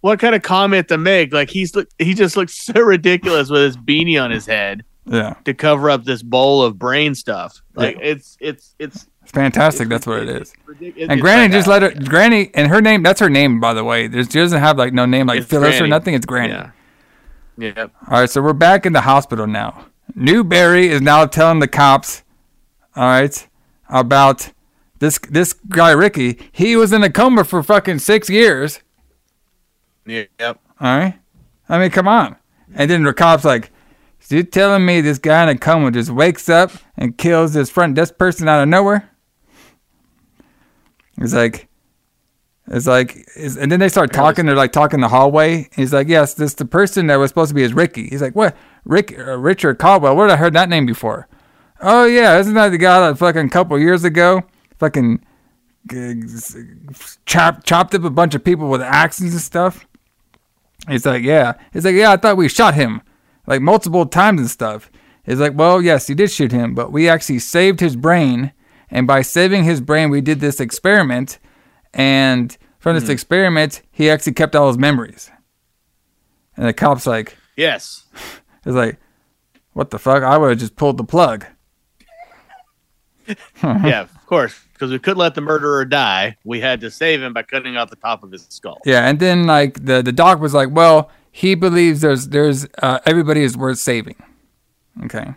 what 0.01 0.19
kind 0.19 0.33
of 0.33 0.41
comment 0.41 0.87
to 0.87 0.97
make. 0.97 1.33
Like, 1.33 1.49
he's 1.49 1.75
look 1.75 1.89
he 1.99 2.13
just 2.13 2.37
looks 2.37 2.53
so 2.57 2.79
ridiculous 2.79 3.49
with 3.49 3.61
his 3.63 3.77
beanie 3.77 4.21
on 4.21 4.31
his 4.31 4.45
head 4.45 4.83
Yeah, 5.05 5.35
to 5.43 5.53
cover 5.53 5.89
up 5.89 6.05
this 6.05 6.23
bowl 6.23 6.63
of 6.63 6.79
brain 6.79 7.15
stuff. 7.15 7.61
Like, 7.75 7.97
it's 8.01 8.37
it's 8.39 8.75
it's 8.79 9.07
it's 9.29 9.35
fantastic. 9.35 9.89
That's 9.89 10.07
what 10.07 10.23
it 10.23 10.29
is. 10.29 10.53
ridiculous. 10.65 11.07
And 11.07 11.21
Granny 11.21 11.53
just 11.53 11.67
let 11.67 11.83
her. 11.83 11.91
Granny 11.91 12.49
and 12.55 12.67
her 12.67 12.81
name. 12.81 13.03
That's 13.03 13.19
her 13.19 13.29
name, 13.29 13.59
by 13.59 13.75
the 13.75 13.83
way. 13.83 14.07
There's, 14.07 14.25
she 14.25 14.39
doesn't 14.39 14.59
have 14.59 14.75
like 14.75 14.91
no 14.91 15.05
name 15.05 15.27
like 15.27 15.41
It's 15.41 15.47
Phyllis 15.47 15.79
or 15.79 15.85
nothing. 15.85 16.15
It's 16.15 16.25
Granny. 16.25 16.53
Yeah. 16.53 16.71
Yep. 17.57 17.91
All 18.07 18.21
right, 18.21 18.29
so 18.29 18.41
we're 18.41 18.53
back 18.53 18.87
in 18.87 18.93
the 18.93 19.01
hospital 19.01 19.45
now. 19.45 19.85
Newbury 20.15 20.87
is 20.87 21.01
now 21.01 21.27
telling 21.27 21.59
the 21.59 21.67
cops, 21.67 22.23
all 22.95 23.03
right, 23.03 23.47
about 23.87 24.51
this 24.97 25.19
this 25.29 25.53
guy 25.53 25.91
Ricky. 25.91 26.39
He 26.51 26.75
was 26.75 26.91
in 26.91 27.03
a 27.03 27.11
coma 27.11 27.43
for 27.43 27.61
fucking 27.61 27.99
six 27.99 28.31
years. 28.31 28.79
Yep. 30.07 30.27
All 30.39 30.57
right, 30.79 31.19
I 31.67 31.77
mean, 31.77 31.91
come 31.91 32.07
on. 32.07 32.35
And 32.73 32.89
then 32.89 33.03
the 33.03 33.13
cops 33.13 33.45
like, 33.45 33.71
so 34.19 34.37
you 34.37 34.43
telling 34.43 34.85
me 34.85 35.01
this 35.01 35.19
guy 35.19 35.43
in 35.43 35.49
a 35.49 35.57
coma 35.57 35.91
just 35.91 36.09
wakes 36.09 36.49
up 36.49 36.71
and 36.97 37.17
kills 37.17 37.53
this 37.53 37.69
front 37.69 37.95
desk 37.95 38.17
person 38.17 38.47
out 38.47 38.63
of 38.63 38.69
nowhere? 38.69 39.08
It's 41.19 41.33
like, 41.33 41.67
it's 42.67 42.87
like, 42.87 43.27
it's, 43.35 43.57
and 43.57 43.71
then 43.71 43.79
they 43.79 43.89
start 43.89 44.13
talking. 44.13 44.45
They're 44.45 44.55
like 44.55 44.71
talking 44.71 44.97
in 44.97 45.01
the 45.01 45.09
hallway. 45.09 45.69
He's 45.75 45.91
like, 45.91 46.07
yes, 46.07 46.33
this 46.33 46.53
the 46.53 46.65
person 46.65 47.07
that 47.07 47.17
was 47.17 47.29
supposed 47.29 47.49
to 47.49 47.55
be 47.55 47.63
is 47.63 47.73
Ricky. 47.73 48.07
He's 48.09 48.21
like, 48.21 48.35
what? 48.35 48.55
Rick, 48.85 49.17
uh, 49.17 49.37
Richard 49.37 49.79
Caldwell. 49.79 50.15
Where 50.15 50.27
did 50.27 50.33
I 50.33 50.37
heard 50.37 50.53
that 50.53 50.69
name 50.69 50.85
before? 50.85 51.27
Oh 51.81 52.05
yeah, 52.05 52.37
isn't 52.39 52.53
that 52.55 52.69
the 52.69 52.77
guy 52.77 52.99
that 52.99 53.17
fucking 53.17 53.49
couple 53.49 53.79
years 53.79 54.03
ago 54.03 54.43
fucking 54.77 55.23
chopped 57.25 57.65
chopped 57.65 57.95
up 57.95 58.03
a 58.03 58.09
bunch 58.09 58.35
of 58.35 58.43
people 58.43 58.69
with 58.69 58.81
axes 58.81 59.33
and 59.33 59.41
stuff? 59.41 59.85
He's 60.87 61.05
like, 61.05 61.23
yeah. 61.23 61.53
He's 61.73 61.85
like, 61.85 61.95
yeah. 61.95 62.11
I 62.11 62.17
thought 62.17 62.37
we 62.37 62.49
shot 62.49 62.75
him 62.75 63.01
like 63.47 63.61
multiple 63.61 64.05
times 64.05 64.41
and 64.41 64.49
stuff. 64.49 64.91
He's 65.25 65.39
like, 65.39 65.53
well, 65.55 65.81
yes, 65.81 66.09
you 66.09 66.15
did 66.15 66.31
shoot 66.31 66.51
him, 66.51 66.73
but 66.73 66.91
we 66.91 67.09
actually 67.09 67.39
saved 67.39 67.79
his 67.79 67.95
brain. 67.95 68.51
And 68.91 69.05
by 69.07 69.21
saving 69.21 69.63
his 69.63 69.81
brain, 69.81 70.09
we 70.09 70.21
did 70.21 70.39
this 70.39 70.59
experiment. 70.59 71.39
And 71.93 72.55
from 72.79 72.95
this 72.95 73.05
Hmm. 73.05 73.11
experiment, 73.11 73.81
he 73.91 74.09
actually 74.09 74.33
kept 74.33 74.55
all 74.55 74.67
his 74.67 74.77
memories. 74.77 75.29
And 76.57 76.65
the 76.67 76.73
cop's 76.73 77.05
like, 77.07 77.37
Yes. 77.55 78.05
is 78.65 78.75
like, 78.75 78.97
what 79.73 79.89
the 79.91 79.99
fuck? 79.99 80.23
I 80.23 80.37
would 80.37 80.49
have 80.51 80.59
just 80.59 80.75
pulled 80.75 80.97
the 80.97 81.03
plug. 81.03 81.45
yeah, 83.63 84.01
of 84.01 84.25
course. 84.25 84.59
Because 84.73 84.91
we 84.91 84.99
couldn't 84.99 85.17
let 85.19 85.35
the 85.35 85.41
murderer 85.41 85.85
die. 85.85 86.37
We 86.45 86.59
had 86.61 86.79
to 86.81 86.89
save 86.89 87.21
him 87.21 87.33
by 87.33 87.43
cutting 87.43 87.75
out 87.77 87.89
the 87.89 87.95
top 87.97 88.23
of 88.23 88.31
his 88.31 88.45
skull. 88.49 88.79
Yeah, 88.85 89.07
and 89.07 89.19
then 89.19 89.45
like 89.45 89.85
the 89.85 90.01
the 90.01 90.11
doc 90.13 90.39
was 90.39 90.53
like, 90.53 90.69
well, 90.71 91.11
he 91.31 91.53
believes 91.53 92.01
there's 92.01 92.29
there's 92.29 92.65
uh, 92.81 92.99
everybody 93.05 93.43
is 93.43 93.57
worth 93.57 93.77
saving. 93.77 94.15
Okay. 95.03 95.33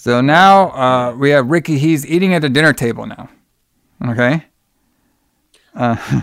So 0.00 0.22
now 0.22 0.70
uh, 0.70 1.14
we 1.14 1.28
have 1.30 1.50
Ricky. 1.50 1.78
He's 1.78 2.06
eating 2.06 2.32
at 2.32 2.40
the 2.40 2.48
dinner 2.48 2.72
table 2.72 3.04
now. 3.04 3.28
Okay. 4.02 4.46
Uh, 5.74 6.22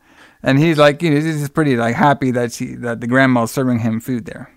and 0.42 0.58
he's 0.58 0.78
like, 0.78 1.02
you 1.02 1.10
know, 1.10 1.20
he's 1.20 1.48
pretty 1.50 1.76
like 1.76 1.94
happy 1.94 2.30
that 2.30 2.52
she 2.52 2.74
that 2.76 3.02
the 3.02 3.06
grandma's 3.06 3.50
serving 3.50 3.80
him 3.80 4.00
food 4.00 4.24
there. 4.24 4.50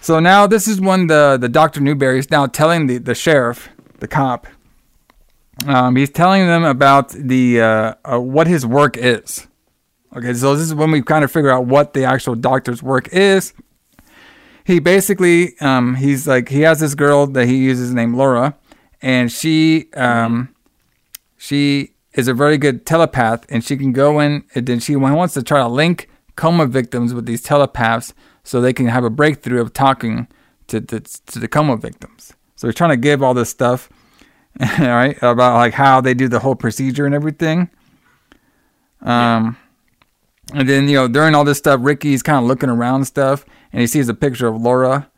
So 0.00 0.20
now 0.20 0.46
this 0.46 0.68
is 0.68 0.80
when 0.80 1.08
the 1.08 1.36
the 1.40 1.48
Doctor 1.48 1.80
Newbury 1.80 2.20
is 2.20 2.30
now 2.30 2.46
telling 2.46 2.86
the 2.86 2.98
the 2.98 3.16
sheriff, 3.16 3.70
the 3.98 4.06
cop, 4.06 4.46
um, 5.66 5.96
he's 5.96 6.10
telling 6.10 6.46
them 6.46 6.62
about 6.62 7.08
the 7.08 7.60
uh, 7.60 7.94
uh, 8.04 8.20
what 8.20 8.46
his 8.46 8.64
work 8.64 8.96
is. 8.96 9.48
Okay, 10.14 10.32
so 10.34 10.54
this 10.54 10.66
is 10.66 10.74
when 10.74 10.92
we 10.92 11.02
kind 11.02 11.24
of 11.24 11.32
figure 11.32 11.50
out 11.50 11.66
what 11.66 11.94
the 11.94 12.04
actual 12.04 12.36
doctor's 12.36 12.80
work 12.80 13.08
is. 13.08 13.54
He 14.64 14.78
basically, 14.78 15.58
um, 15.60 15.96
he's 15.96 16.26
like, 16.26 16.48
he 16.48 16.62
has 16.62 16.80
this 16.80 16.94
girl 16.94 17.26
that 17.28 17.46
he 17.46 17.56
uses 17.56 17.92
named 17.92 18.16
Laura, 18.16 18.56
and 19.02 19.30
she, 19.30 19.92
um, 19.92 20.54
she 21.36 21.90
is 22.14 22.28
a 22.28 22.34
very 22.34 22.56
good 22.56 22.86
telepath, 22.86 23.44
and 23.50 23.62
she 23.62 23.76
can 23.76 23.92
go 23.92 24.20
in, 24.20 24.44
and 24.54 24.66
then 24.66 24.80
she 24.80 24.96
wants 24.96 25.34
to 25.34 25.42
try 25.42 25.60
to 25.60 25.68
link 25.68 26.08
coma 26.36 26.66
victims 26.66 27.12
with 27.12 27.26
these 27.26 27.42
telepaths, 27.42 28.14
so 28.42 28.60
they 28.60 28.72
can 28.72 28.86
have 28.86 29.04
a 29.04 29.10
breakthrough 29.10 29.60
of 29.60 29.72
talking 29.72 30.28
to 30.68 30.80
to, 30.80 31.00
to 31.00 31.38
the 31.38 31.48
coma 31.48 31.76
victims. 31.76 32.32
So 32.56 32.68
he's 32.68 32.74
trying 32.74 32.90
to 32.90 32.96
give 32.96 33.22
all 33.22 33.34
this 33.34 33.50
stuff, 33.50 33.90
all 34.60 34.86
right, 34.86 35.16
about 35.22 35.56
like 35.56 35.74
how 35.74 36.00
they 36.00 36.14
do 36.14 36.28
the 36.28 36.38
whole 36.38 36.54
procedure 36.54 37.06
and 37.06 37.14
everything. 37.14 37.68
Um, 39.02 39.58
and 40.52 40.68
then 40.68 40.88
you 40.88 40.96
know 40.96 41.08
during 41.08 41.34
all 41.34 41.44
this 41.44 41.58
stuff, 41.58 41.80
Ricky's 41.82 42.22
kind 42.22 42.38
of 42.38 42.44
looking 42.44 42.70
around 42.70 43.04
stuff, 43.04 43.44
and 43.74 43.80
he 43.80 43.88
sees 43.88 44.08
a 44.08 44.14
picture 44.14 44.46
of 44.46 44.62
Laura. 44.62 45.10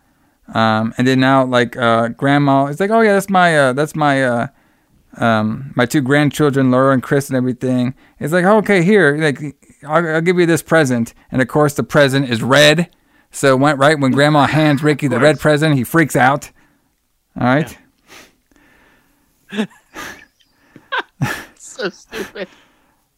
Um, 0.54 0.94
and 0.96 1.06
then 1.06 1.20
now 1.20 1.44
like 1.44 1.76
uh, 1.76 2.08
Grandma, 2.08 2.66
it's 2.66 2.80
like, 2.80 2.90
oh 2.90 3.02
yeah, 3.02 3.12
that's 3.12 3.28
my 3.28 3.56
uh, 3.56 3.72
that's 3.74 3.94
my 3.94 4.24
uh, 4.24 4.46
um, 5.18 5.74
my 5.76 5.84
two 5.84 6.00
grandchildren, 6.00 6.70
Laura 6.70 6.94
and 6.94 7.02
Chris, 7.02 7.28
and 7.28 7.36
everything. 7.36 7.94
It's 8.18 8.32
like, 8.32 8.46
oh, 8.46 8.56
okay, 8.58 8.82
here, 8.82 9.14
like 9.18 9.42
I'll, 9.86 10.08
I'll 10.08 10.22
give 10.22 10.38
you 10.38 10.46
this 10.46 10.62
present, 10.62 11.12
and 11.30 11.42
of 11.42 11.48
course 11.48 11.74
the 11.74 11.82
present 11.82 12.30
is 12.30 12.42
red. 12.42 12.88
So 13.30 13.54
went 13.56 13.78
right 13.78 14.00
when 14.00 14.12
Grandma 14.12 14.46
hands 14.46 14.82
Ricky 14.84 15.06
the 15.06 15.20
red 15.20 15.38
present, 15.38 15.74
he 15.74 15.84
freaks 15.84 16.16
out. 16.16 16.50
All 17.38 17.46
right. 17.46 17.78
so 21.58 21.90
stupid. 21.90 22.48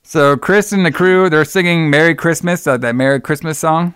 So 0.02 0.36
Chris 0.36 0.72
and 0.72 0.84
the 0.84 0.90
crew, 0.90 1.30
they're 1.30 1.44
singing 1.44 1.90
"Merry 1.90 2.16
Christmas," 2.16 2.66
uh, 2.66 2.76
that 2.78 2.96
Merry 2.96 3.20
Christmas 3.20 3.60
song. 3.60 3.94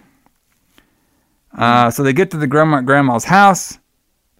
Uh, 1.57 1.91
so 1.91 2.03
they 2.03 2.12
get 2.12 2.31
to 2.31 2.37
the 2.37 2.47
grandma 2.47 2.81
grandma's 2.81 3.24
house. 3.24 3.79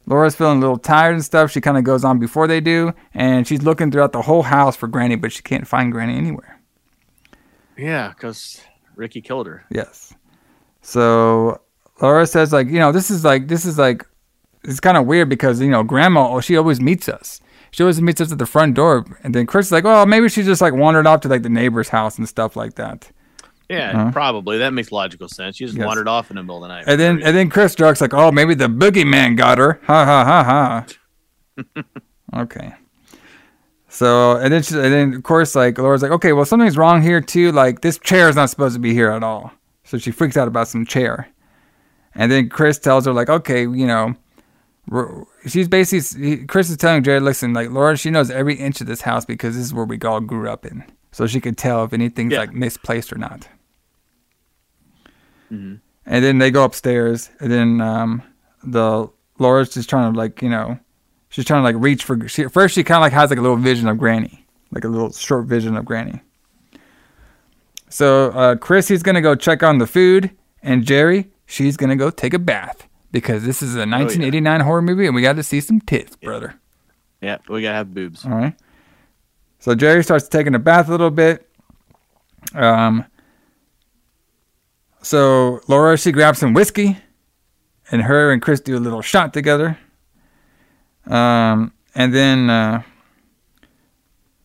Laura's 0.07 0.35
feeling 0.35 0.59
a 0.59 0.61
little 0.61 0.79
tired 0.79 1.15
and 1.15 1.25
stuff. 1.25 1.51
She 1.51 1.61
kind 1.61 1.77
of 1.77 1.85
goes 1.85 2.05
on 2.05 2.19
before 2.19 2.47
they 2.47 2.61
do, 2.61 2.93
and 3.15 3.47
she's 3.47 3.63
looking 3.63 3.91
throughout 3.91 4.13
the 4.13 4.23
whole 4.23 4.43
house 4.43 4.75
for 4.75 4.89
Granny, 4.89 5.15
but 5.15 5.33
she 5.33 5.43
can't 5.43 5.67
find 5.67 5.93
Granny 5.93 6.17
anywhere. 6.17 6.61
Yeah, 7.77 8.09
because 8.09 8.61
Ricky 8.97 9.21
killed 9.21 9.47
her. 9.47 9.65
Yes. 9.71 10.13
So 10.81 11.61
Laura 12.01 12.27
says, 12.27 12.53
like, 12.53 12.67
you 12.67 12.79
know, 12.81 12.91
this 12.91 13.11
is 13.11 13.25
like, 13.25 13.49
this 13.49 13.65
is 13.65 13.79
like, 13.79 14.05
it's 14.65 14.81
kind 14.81 14.97
of 14.97 15.07
weird 15.07 15.29
because 15.29 15.61
you 15.61 15.71
know, 15.71 15.83
Grandma, 15.83 16.35
oh, 16.35 16.41
she 16.41 16.57
always 16.57 16.81
meets 16.81 17.09
us. 17.09 17.41
She 17.71 17.83
always 17.83 18.03
meets 18.03 18.21
us 18.21 18.33
at 18.33 18.39
the 18.39 18.47
front 18.47 18.75
door, 18.75 19.07
and 19.23 19.35
then 19.35 19.47
Chris 19.47 19.67
is 19.67 19.73
like, 19.73 19.85
oh, 19.85 20.05
maybe 20.05 20.29
she 20.29 20.43
just 20.43 20.61
like 20.61 20.75
wandered 20.75 21.07
off 21.07 21.21
to 21.23 21.29
like 21.29 21.43
the 21.43 21.49
neighbor's 21.49 21.89
house 21.89 22.19
and 22.19 22.29
stuff 22.29 22.57
like 22.57 22.75
that. 22.75 23.11
Yeah, 23.73 23.90
Uh-huh. 24.03 24.11
probably. 24.12 24.59
That 24.59 24.73
makes 24.73 24.93
logical 24.93 25.28
sense. 25.28 25.57
She 25.57 25.65
just 25.65 25.77
Yes. 25.77 25.86
wandered 25.86 26.09
off 26.09 26.31
in 26.31 26.36
the 26.36 26.43
middle 26.43 26.57
of 26.57 26.62
the 26.62 26.69
night. 26.69 26.85
And 26.86 27.01
then 27.01 27.23
and 27.23 27.36
then 27.36 27.49
Chris 27.51 27.74
jokes 27.74 28.01
like, 28.01 28.12
"Oh, 28.15 28.31
maybe 28.31 28.55
the 28.55 28.69
boogeyman 28.69 29.36
got 29.36 29.59
her." 29.59 29.81
Ha 29.86 30.05
ha 30.05 30.24
ha 30.24 30.85
ha. 31.65 31.82
okay. 32.43 32.74
So 33.89 34.36
and 34.36 34.53
then 34.53 34.62
she, 34.62 34.74
and 34.74 34.93
then 34.93 35.15
of 35.15 35.23
course 35.23 35.55
like 35.55 35.78
Laura's 35.78 36.03
like, 36.03 36.12
"Okay, 36.12 36.32
well 36.32 36.44
something's 36.44 36.77
wrong 36.78 37.03
here 37.03 37.20
too. 37.20 37.53
Like 37.53 37.81
this 37.82 37.99
chair 37.99 38.28
is 38.28 38.36
not 38.36 38.51
supposed 38.51 38.74
to 38.74 38.81
be 38.81 38.93
here 38.94 39.11
at 39.11 39.23
all." 39.23 39.53
So 39.85 39.99
she 39.99 40.11
freaks 40.11 40.36
out 40.36 40.49
about 40.49 40.69
some 40.69 40.86
chair. 40.86 41.28
And 42.15 42.31
then 42.31 42.49
Chris 42.49 42.78
tells 42.78 43.07
her 43.07 43.12
like, 43.12 43.28
"Okay, 43.31 43.62
you 43.62 43.86
know." 43.86 44.15
She's 45.47 45.69
basically 45.69 46.44
Chris 46.47 46.69
is 46.69 46.77
telling 46.77 47.05
Jared, 47.05 47.23
listen, 47.23 47.53
like 47.55 47.70
Laura, 47.70 47.97
she 47.97 48.11
knows 48.11 48.31
every 48.32 48.55
inch 48.57 48.81
of 48.81 48.89
this 48.89 49.03
house 49.03 49.24
because 49.24 49.55
this 49.55 49.65
is 49.65 49.73
where 49.73 49.85
we 49.85 49.97
all 50.01 50.20
grew 50.20 50.51
up 50.51 50.66
in, 50.66 50.82
so 51.12 51.24
she 51.28 51.40
could 51.40 51.57
tell 51.57 51.85
if 51.85 51.93
anything's 51.93 52.32
Yeah. 52.32 52.40
like 52.40 52.53
misplaced 52.53 53.12
or 53.12 53.16
not. 53.19 53.47
Mhm. 55.53 55.81
And 56.07 56.24
then 56.24 56.39
they 56.39 56.51
go 56.51 56.65
upstairs, 56.65 57.31
and 57.41 57.51
then 57.53 57.81
um, 57.81 58.23
the 58.65 59.09
Laura's 59.39 59.73
just 59.74 59.89
trying 59.91 60.12
to 60.12 60.19
like 60.19 60.43
you 60.43 60.49
know, 60.49 60.79
she's 61.29 61.45
trying 61.45 61.61
to 61.61 61.65
like 61.65 61.77
reach 61.83 62.05
for. 62.05 62.27
She, 62.29 62.45
first, 62.49 62.74
she 62.74 62.83
kind 62.83 62.97
of 62.97 63.03
like 63.03 63.12
has 63.12 63.31
like 63.31 63.39
a 63.39 63.43
little 63.43 63.57
vision 63.57 63.87
of 63.89 63.99
Granny, 63.99 64.47
like 64.70 64.85
a 64.85 64.89
little 64.89 65.12
short 65.12 65.47
vision 65.47 65.77
of 65.77 65.85
Granny. 65.85 66.20
So 67.89 68.31
uh, 68.31 68.57
Chris, 68.57 68.89
he's 68.89 69.03
gonna 69.03 69.20
go 69.20 69.35
check 69.35 69.62
on 69.62 69.79
the 69.79 69.87
food, 69.87 70.31
and 70.62 70.85
Jerry, 70.85 71.31
she's 71.47 71.77
gonna 71.77 71.97
go 71.97 72.11
take 72.11 72.35
a 72.35 72.39
bath 72.39 72.89
because 73.12 73.45
this 73.45 73.62
is 73.62 73.74
a 73.74 73.81
1989 73.87 74.61
horror 74.61 74.83
movie, 74.83 75.07
and 75.07 75.15
we 75.15 75.20
got 75.23 75.37
to 75.37 75.43
see 75.43 75.61
some 75.61 75.81
tits, 75.81 76.16
brother. 76.16 76.55
Yeah, 77.20 77.39
we 77.49 77.62
gotta 77.62 77.74
have 77.77 77.93
boobs. 77.95 78.24
All 78.24 78.33
right. 78.33 78.55
So 79.59 79.74
Jerry 79.74 80.03
starts 80.03 80.27
taking 80.29 80.55
a 80.55 80.59
bath 80.59 80.89
a 80.89 80.91
little 80.91 81.11
bit. 81.11 81.49
Um. 82.55 83.05
So 85.03 85.61
Laura, 85.69 85.99
she 85.99 86.12
grabs 86.12 86.39
some 86.39 86.55
whiskey, 86.55 86.97
and 87.91 88.03
her 88.03 88.33
and 88.33 88.41
Chris 88.41 88.61
do 88.61 88.77
a 88.77 88.81
little 88.81 89.03
shot 89.03 89.33
together. 89.33 89.79
Um, 91.07 91.73
and 91.95 92.15
then, 92.15 92.49
uh, 92.49 92.83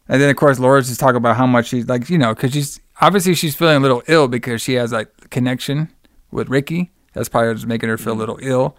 and 0.08 0.22
then 0.22 0.30
of 0.30 0.36
course 0.36 0.60
Laura's 0.60 0.88
just 0.88 1.00
talking 1.00 1.18
about 1.18 1.38
how 1.38 1.46
much 1.46 1.68
she's 1.68 1.88
like, 1.88 2.10
you 2.10 2.18
know, 2.18 2.34
because 2.34 2.54
she's 2.54 2.80
obviously 3.00 3.36
she's 3.36 3.56
feeling 3.56 3.78
a 3.78 3.80
little 3.80 4.02
ill 4.08 4.28
because 4.28 4.62
she 4.62 4.74
has 4.74 4.92
like 4.92 5.30
connection 5.30 5.94
with 6.32 6.50
Ricky. 6.50 6.92
That's 7.14 7.30
probably 7.30 7.54
just 7.54 7.68
making 7.68 7.90
her 7.90 7.98
feel 7.98 8.14
a 8.14 8.16
little 8.16 8.40
ill, 8.42 8.76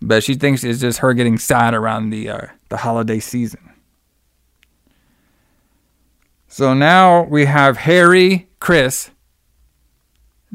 but 0.00 0.22
she 0.22 0.34
thinks 0.34 0.64
it's 0.64 0.80
just 0.80 0.98
her 0.98 1.14
getting 1.14 1.38
sad 1.38 1.74
around 1.74 2.10
the 2.10 2.28
uh, 2.28 2.46
the 2.68 2.78
holiday 2.78 3.20
season. 3.20 3.70
So 6.48 6.74
now 6.74 7.22
we 7.22 7.46
have 7.46 7.78
Harry, 7.78 8.50
Chris, 8.60 9.10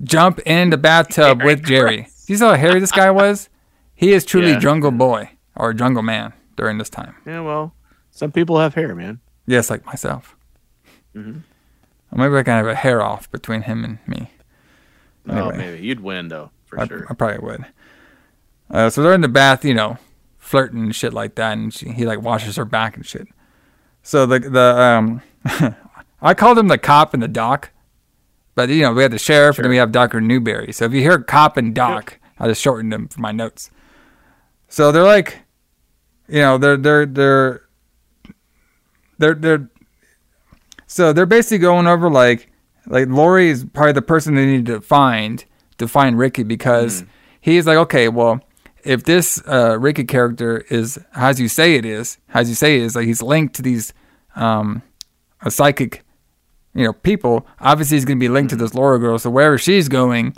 jump 0.03 0.39
in 0.45 0.69
the 0.69 0.77
bathtub 0.77 1.43
with 1.43 1.63
Jerry. 1.65 2.07
You 2.27 2.37
saw 2.37 2.49
how 2.51 2.55
hairy 2.55 2.79
this 2.79 2.91
guy 2.91 3.09
was? 3.11 3.49
He 3.95 4.13
is 4.13 4.25
truly 4.25 4.51
Yeah. 4.51 4.59
Jungle 4.59 4.91
Boy 4.91 5.31
or 5.55 5.73
Jungle 5.73 6.03
Man 6.03 6.33
during 6.55 6.77
this 6.77 6.89
time. 6.89 7.15
Yeah, 7.25 7.41
well, 7.41 7.73
some 8.11 8.31
people 8.31 8.59
have 8.59 8.75
hair, 8.75 8.93
man. 8.95 9.19
Yes, 9.45 9.69
like 9.69 9.85
myself. 9.85 10.35
Mhm. 11.15 11.41
Or 12.11 12.17
maybe 12.17 12.35
I 12.35 12.43
can 12.43 12.53
have 12.57 12.67
a 12.67 12.75
hair 12.75 13.01
off 13.01 13.29
between 13.31 13.63
him 13.63 13.83
and 13.83 13.97
me. 14.07 14.31
Oh, 15.29 15.51
maybe 15.51 15.83
you'd 15.85 15.99
win 15.99 16.27
though, 16.29 16.51
for 16.65 16.79
I, 16.79 16.87
sure. 16.87 17.05
I 17.09 17.13
probably 17.13 17.39
would. 17.39 17.65
Uh, 18.69 18.89
so 18.89 19.01
they're 19.01 19.13
in 19.13 19.21
the 19.21 19.27
bath, 19.27 19.65
you 19.65 19.73
know, 19.73 19.97
flirting 20.37 20.79
and 20.83 20.95
shit 20.95 21.13
like 21.13 21.35
that, 21.35 21.53
and 21.53 21.73
she, 21.73 21.89
he 21.91 22.05
like 22.05 22.21
washes 22.21 22.55
her 22.55 22.65
back 22.65 22.95
and 22.95 23.05
shit. 23.05 23.27
So 24.03 24.25
the 24.25 24.39
the 24.39 24.61
um, 24.79 25.21
I 26.21 26.33
called 26.33 26.57
him 26.57 26.67
the 26.67 26.77
cop 26.77 27.13
and 27.13 27.21
the 27.21 27.27
doc, 27.27 27.71
but 28.57 28.69
you 28.69 28.81
know 28.81 28.91
we 28.91 29.03
have 29.03 29.11
the 29.11 29.19
sheriff 29.19 29.59
and 29.59 29.65
then 29.65 29.69
we 29.69 29.77
have 29.77 29.91
Doctor 29.91 30.19
Newbury. 30.19 30.73
So 30.73 30.85
if 30.85 30.91
you 30.91 31.01
hear 31.01 31.19
cop 31.19 31.57
and 31.57 31.75
doc, 31.75 32.17
I 32.39 32.47
just 32.47 32.59
shortened 32.59 32.91
them 32.91 33.07
for 33.07 33.21
my 33.21 33.31
notes. 33.31 33.69
So 34.67 34.91
they're 34.91 35.03
like, 35.03 35.43
you 36.27 36.39
know, 36.39 36.57
they're 36.57 36.75
they're 36.75 37.05
they're 37.05 37.61
they're 39.19 39.35
they're 39.35 39.69
so 40.87 41.13
they're 41.13 41.27
basically 41.27 41.59
going 41.59 41.85
over 41.85 42.09
like 42.09 42.51
like 42.87 43.07
Lori 43.09 43.49
is 43.49 43.63
probably 43.63 43.93
the 43.93 44.01
person 44.01 44.33
they 44.33 44.47
need 44.47 44.65
to 44.65 44.81
find 44.81 45.45
to 45.77 45.87
find 45.87 46.17
Ricky 46.17 46.41
because 46.41 47.03
he's 47.39 47.67
like, 47.67 47.77
okay, 47.77 48.09
well, 48.09 48.41
if 48.83 49.03
this 49.03 49.39
uh, 49.47 49.77
Ricky 49.79 50.03
character 50.03 50.65
is 50.71 50.97
as 51.13 51.39
you 51.39 51.47
say 51.47 51.75
it 51.75 51.85
is, 51.85 52.17
as 52.33 52.49
you 52.49 52.55
say 52.55 52.77
it 52.77 52.81
is, 52.81 52.95
like 52.95 53.05
he's 53.05 53.21
linked 53.21 53.55
to 53.57 53.61
these 53.61 53.93
um, 54.35 54.81
a 55.43 55.51
psychic, 55.51 56.03
you 56.77 56.85
know, 56.85 56.93
people. 56.93 57.45
Obviously, 57.59 57.97
he's 57.97 58.05
gonna 58.05 58.19
be 58.19 58.29
linked 58.29 58.51
to 58.51 58.55
this 58.55 58.73
Laura 58.73 58.99
girl. 58.99 59.17
So 59.17 59.29
wherever 59.29 59.57
she's 59.57 59.89
going, 59.89 60.35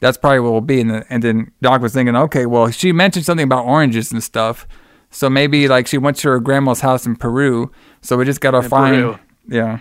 that's 0.00 0.18
probably 0.18 0.40
what 0.40 0.52
will 0.52 0.60
be. 0.60 0.80
And, 0.80 0.90
the, 0.90 1.06
and 1.08 1.22
then 1.22 1.52
Doc 1.62 1.80
was 1.80 1.94
thinking, 1.94 2.16
okay, 2.16 2.44
well, 2.46 2.70
she 2.70 2.92
mentioned 2.92 3.24
something 3.24 3.44
about 3.44 3.64
oranges 3.64 4.12
and 4.12 4.22
stuff. 4.22 4.66
So 5.10 5.30
maybe 5.30 5.68
like 5.68 5.86
she 5.86 5.98
went 5.98 6.16
to 6.18 6.28
her 6.28 6.40
grandma's 6.40 6.80
house 6.80 7.06
in 7.06 7.16
Peru. 7.16 7.70
So 8.02 8.16
we 8.16 8.24
just 8.24 8.40
gotta 8.40 8.62
find, 8.62 8.96
Peru. 8.96 9.18
yeah, 9.48 9.78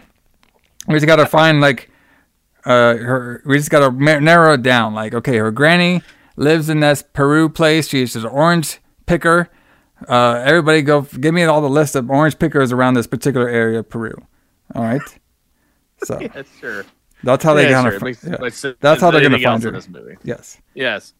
we 0.87 0.93
just 0.93 1.07
gotta 1.07 1.25
find 1.25 1.59
like, 1.59 1.89
uh, 2.65 2.95
her. 2.95 3.41
We 3.45 3.57
just 3.57 3.69
gotta 3.69 3.91
ma- 3.91 4.19
narrow 4.19 4.53
it 4.53 4.61
down. 4.61 4.93
Like, 4.93 5.13
okay, 5.13 5.37
her 5.37 5.51
granny 5.51 6.01
lives 6.37 6.69
in 6.69 6.79
this 6.79 7.03
Peru 7.13 7.49
place. 7.49 7.87
She's 7.89 8.15
an 8.15 8.25
orange 8.25 8.79
picker. 9.05 9.49
Uh, 10.07 10.41
everybody 10.45 10.81
go 10.81 11.01
give 11.01 11.33
me 11.33 11.43
all 11.43 11.61
the 11.61 11.69
list 11.69 11.95
of 11.95 12.09
orange 12.11 12.37
pickers 12.37 12.71
around 12.71 12.93
this 12.93 13.07
particular 13.07 13.47
area 13.49 13.79
of 13.79 13.89
Peru. 13.89 14.13
All 14.73 14.83
right. 14.83 15.01
So 16.03 16.19
Yeah, 16.21 16.43
sure. 16.59 16.85
that's 17.23 17.43
how 17.43 17.53
they 17.53 17.63
Yeah, 17.63 17.71
gonna. 17.71 17.91
sure. 17.91 17.99
Fi- 17.99 18.05
makes- 18.05 18.23
yeah. 18.23 18.37
makes 18.39 18.57
sense 18.59 18.77
That's 18.79 19.01
how 19.01 19.11
they're 19.11 19.21
gonna 19.21 19.39
find 19.39 19.63
her. 19.63 19.71
this 19.71 19.87
movie. 19.89 20.15
Yes. 20.23 20.59
Yes. 20.73 21.13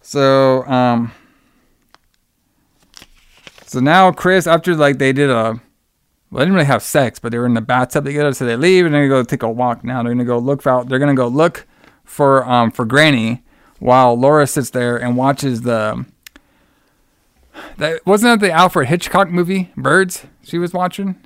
So 0.00 0.64
um. 0.66 1.12
So 3.66 3.80
now 3.80 4.12
Chris, 4.12 4.46
after 4.46 4.74
like 4.76 4.98
they 4.98 5.12
did 5.12 5.28
a, 5.28 5.34
well, 5.34 5.60
they 6.30 6.38
didn't 6.40 6.54
really 6.54 6.66
have 6.66 6.82
sex, 6.82 7.18
but 7.18 7.32
they 7.32 7.38
were 7.38 7.46
in 7.46 7.54
the 7.54 7.60
bathtub 7.60 8.04
together. 8.04 8.32
So 8.32 8.44
they 8.46 8.56
leave 8.56 8.86
and 8.86 8.94
they're 8.94 9.08
gonna 9.08 9.22
go 9.22 9.26
take 9.26 9.42
a 9.42 9.50
walk. 9.50 9.82
Now 9.84 10.02
they're 10.02 10.12
gonna 10.12 10.24
go 10.24 10.38
look 10.38 10.62
for. 10.62 10.84
They're 10.84 10.98
gonna 11.00 11.14
go 11.14 11.26
look 11.28 11.66
for 12.04 12.44
um 12.48 12.70
for 12.70 12.84
Granny, 12.84 13.42
while 13.80 14.14
Laura 14.18 14.46
sits 14.46 14.70
there 14.70 14.96
and 14.96 15.16
watches 15.16 15.62
the. 15.62 16.06
That 17.78 18.04
wasn't 18.06 18.40
that 18.40 18.46
the 18.46 18.52
Alfred 18.52 18.88
Hitchcock 18.88 19.30
movie 19.30 19.72
Birds 19.78 20.26
she 20.44 20.58
was 20.58 20.72
watching, 20.74 21.16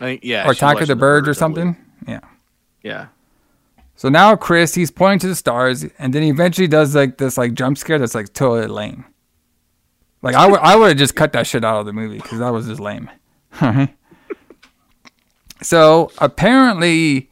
I 0.00 0.04
think, 0.04 0.24
yeah. 0.24 0.46
or 0.46 0.52
Attack 0.52 0.62
of 0.62 0.74
watching 0.76 0.86
the 0.88 0.96
Birds 0.96 1.28
or 1.28 1.34
something. 1.34 1.76
Yeah. 2.06 2.20
Yeah. 2.82 3.08
So 3.96 4.08
now 4.08 4.36
Chris, 4.36 4.74
he's 4.74 4.92
pointing 4.92 5.18
to 5.20 5.28
the 5.28 5.34
stars, 5.34 5.84
and 5.98 6.12
then 6.12 6.22
he 6.22 6.28
eventually 6.28 6.68
does 6.68 6.94
like 6.94 7.18
this 7.18 7.36
like 7.36 7.54
jump 7.54 7.78
scare 7.78 7.98
that's 7.98 8.14
like 8.14 8.32
totally 8.32 8.68
lame. 8.68 9.04
Like 10.22 10.36
I 10.36 10.46
would 10.46 10.60
I 10.60 10.76
would 10.76 10.88
have 10.90 10.96
just 10.96 11.16
cut 11.16 11.32
that 11.32 11.46
shit 11.46 11.64
out 11.64 11.80
of 11.80 11.86
the 11.86 11.92
movie 11.92 12.18
because 12.18 12.38
that 12.38 12.52
was 12.52 12.66
just 12.66 12.80
lame. 12.80 13.10
so 15.62 16.12
apparently, 16.18 17.30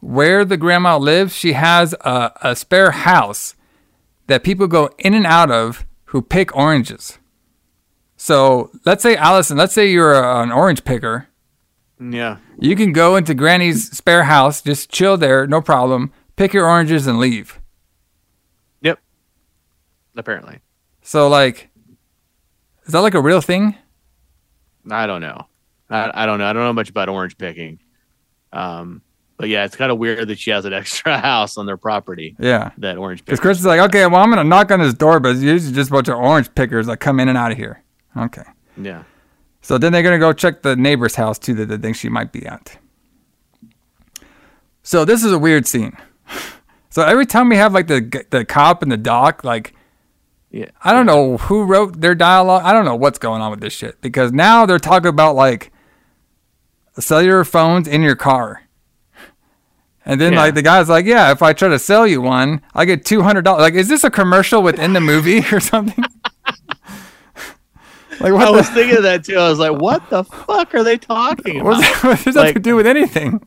where 0.00 0.44
the 0.44 0.56
grandma 0.56 0.98
lives, 0.98 1.34
she 1.34 1.54
has 1.54 1.94
a, 2.02 2.32
a 2.42 2.56
spare 2.56 2.90
house 2.90 3.54
that 4.26 4.42
people 4.42 4.66
go 4.66 4.90
in 4.98 5.14
and 5.14 5.26
out 5.26 5.50
of 5.50 5.86
who 6.06 6.20
pick 6.20 6.54
oranges. 6.54 7.18
So 8.16 8.70
let's 8.84 9.02
say 9.02 9.16
Allison, 9.16 9.56
let's 9.56 9.74
say 9.74 9.90
you're 9.90 10.14
a, 10.14 10.42
an 10.42 10.52
orange 10.52 10.84
picker. 10.84 11.28
Yeah. 12.00 12.38
You 12.58 12.76
can 12.76 12.92
go 12.92 13.16
into 13.16 13.34
Granny's 13.34 13.90
spare 13.90 14.24
house, 14.24 14.62
just 14.62 14.90
chill 14.90 15.16
there, 15.16 15.46
no 15.46 15.60
problem. 15.60 16.12
Pick 16.36 16.52
your 16.52 16.68
oranges 16.68 17.06
and 17.06 17.18
leave. 17.18 17.60
Yep. 18.82 18.98
Apparently. 20.16 20.60
So 21.02 21.28
like, 21.28 21.70
is 22.84 22.92
that 22.92 23.00
like 23.00 23.14
a 23.14 23.20
real 23.20 23.40
thing? 23.40 23.76
I 24.90 25.06
don't 25.06 25.20
know. 25.20 25.46
I, 25.88 26.10
I 26.22 26.26
don't 26.26 26.38
know. 26.38 26.46
I 26.46 26.52
don't 26.52 26.62
know 26.62 26.72
much 26.72 26.90
about 26.90 27.08
orange 27.08 27.38
picking. 27.38 27.80
Um, 28.52 29.02
but 29.36 29.48
yeah, 29.48 29.64
it's 29.64 29.76
kind 29.76 29.90
of 29.92 29.98
weird 29.98 30.28
that 30.28 30.38
she 30.38 30.50
has 30.50 30.64
an 30.64 30.72
extra 30.72 31.18
house 31.18 31.56
on 31.56 31.66
their 31.66 31.76
property. 31.76 32.36
Yeah. 32.38 32.72
That 32.78 32.98
orange 32.98 33.24
Because. 33.24 33.40
Chris 33.40 33.58
is 33.58 33.66
like, 33.66 33.80
okay, 33.80 34.06
well, 34.06 34.22
I'm 34.22 34.30
gonna 34.30 34.44
knock 34.44 34.70
on 34.70 34.80
his 34.80 34.94
door, 34.94 35.20
but 35.20 35.32
it's 35.32 35.42
usually 35.42 35.74
just 35.74 35.90
a 35.90 35.92
bunch 35.92 36.08
of 36.08 36.16
orange 36.18 36.54
pickers 36.54 36.86
that 36.86 36.98
come 36.98 37.20
in 37.20 37.28
and 37.28 37.38
out 37.38 37.52
of 37.52 37.56
here. 37.56 37.82
Okay. 38.16 38.44
Yeah. 38.80 39.04
So 39.66 39.78
then 39.78 39.92
they're 39.92 40.04
gonna 40.04 40.20
go 40.20 40.32
check 40.32 40.62
the 40.62 40.76
neighbor's 40.76 41.16
house 41.16 41.40
too 41.40 41.52
that 41.54 41.66
they 41.66 41.76
think 41.76 41.96
she 41.96 42.08
might 42.08 42.30
be 42.30 42.46
at. 42.46 42.78
So 44.84 45.04
this 45.04 45.24
is 45.24 45.32
a 45.32 45.38
weird 45.38 45.66
scene. 45.66 45.96
So 46.88 47.02
every 47.02 47.26
time 47.26 47.50
we 47.50 47.56
have 47.56 47.74
like 47.74 47.88
the 47.88 48.24
the 48.30 48.42
cop 48.46 48.82
and 48.82 48.90
the 48.90 48.96
doc, 48.96 49.44
like 49.44 49.74
Yeah. 50.50 50.70
I 50.82 50.92
don't 50.94 51.04
know 51.04 51.36
who 51.36 51.64
wrote 51.64 52.00
their 52.00 52.14
dialogue. 52.14 52.62
I 52.64 52.72
don't 52.72 52.86
know 52.86 52.94
what's 52.96 53.18
going 53.18 53.42
on 53.42 53.50
with 53.50 53.60
this 53.60 53.74
shit 53.74 54.00
because 54.00 54.32
now 54.32 54.64
they're 54.64 54.78
talking 54.78 55.08
about 55.08 55.34
like 55.34 55.72
cellular 56.98 57.44
phones 57.44 57.86
in 57.86 58.00
your 58.02 58.16
car. 58.16 58.62
And 60.06 60.18
then 60.18 60.32
Yeah. 60.32 60.38
like 60.42 60.54
the 60.54 60.62
guy's 60.62 60.88
like, 60.88 61.04
"Yeah, 61.04 61.32
if 61.32 61.42
I 61.42 61.52
try 61.52 61.68
to 61.68 61.78
sell 61.78 62.06
you 62.06 62.22
one, 62.22 62.62
I 62.74 62.86
get 62.86 63.04
two 63.04 63.20
hundred 63.22 63.42
dollars." 63.44 63.60
Like, 63.62 63.74
is 63.74 63.88
this 63.88 64.04
a 64.04 64.10
commercial 64.10 64.62
within 64.62 64.94
the 64.94 65.00
movie 65.00 65.40
or 65.52 65.60
something? 65.60 66.02
Like, 68.20 68.32
what 68.32 68.42
I 68.42 68.46
the- 68.46 68.52
was 68.52 68.68
thinking 68.70 68.96
of 68.96 69.02
that 69.04 69.24
too. 69.24 69.36
I 69.36 69.48
was 69.48 69.58
like, 69.58 69.80
what 69.80 70.08
the 70.10 70.24
fuck 70.24 70.74
are 70.74 70.84
they 70.84 70.98
talking 70.98 71.60
about? 71.60 71.82
What 72.02 72.24
does 72.24 72.34
that 72.34 72.46
have 72.46 72.54
to 72.54 72.60
do 72.60 72.76
with 72.76 72.86
anything? 72.86 73.40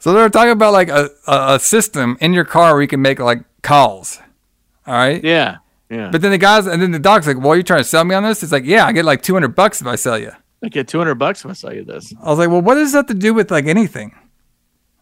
So 0.00 0.12
they're 0.12 0.28
talking 0.28 0.52
about 0.52 0.72
like 0.72 0.88
a, 0.88 1.10
a, 1.26 1.58
system 1.58 2.16
in 2.20 2.32
your 2.32 2.44
car 2.44 2.72
where 2.72 2.82
you 2.82 2.88
can 2.88 3.02
make 3.02 3.18
like 3.18 3.40
calls. 3.62 4.20
All 4.86 4.94
right. 4.94 5.22
Yeah. 5.22 5.56
Yeah. 5.90 6.10
But 6.10 6.20
then 6.20 6.30
the 6.30 6.38
guys 6.38 6.66
and 6.66 6.80
then 6.80 6.92
the 6.92 6.98
dog's 6.98 7.26
like, 7.26 7.38
"Well, 7.38 7.48
are 7.50 7.56
you 7.56 7.62
trying 7.62 7.80
to 7.80 7.84
sell 7.84 8.04
me 8.04 8.14
on 8.14 8.22
this?" 8.22 8.42
It's 8.42 8.52
like, 8.52 8.64
"Yeah, 8.64 8.86
I 8.86 8.92
get 8.92 9.04
like 9.04 9.22
two 9.22 9.34
hundred 9.34 9.54
bucks 9.56 9.80
if 9.80 9.86
I 9.86 9.96
sell 9.96 10.18
you." 10.18 10.32
I 10.62 10.68
get 10.68 10.88
200 10.88 11.14
bucks 11.14 11.44
if 11.44 11.50
I 11.50 11.54
sell 11.54 11.72
you 11.72 11.84
this. 11.84 12.12
I 12.20 12.30
was 12.30 12.38
like, 12.38 12.48
"Well, 12.48 12.62
what 12.62 12.74
does 12.74 12.92
that 12.92 12.98
have 12.98 13.06
to 13.06 13.14
do 13.14 13.32
with 13.32 13.50
like 13.50 13.66
anything?" 13.66 14.14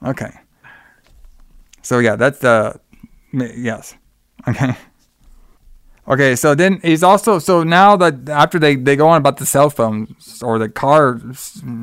Okay. 0.05 0.31
So 1.83 1.99
yeah, 1.99 2.17
that's 2.17 2.41
the 2.41 2.79
yes. 3.33 3.95
Okay. 4.47 4.77
Okay, 6.09 6.37
so 6.37 6.55
then 6.55 6.79
he's 6.83 7.03
also 7.03 7.39
so 7.41 7.65
now 7.65 7.97
that 7.97 8.29
after 8.29 8.59
they 8.59 8.77
they 8.77 8.95
go 8.95 9.09
on 9.09 9.19
about 9.19 9.39
the 9.39 9.47
cell 9.47 9.71
phones 9.71 10.41
or 10.43 10.59
the 10.59 10.69
car 10.69 11.21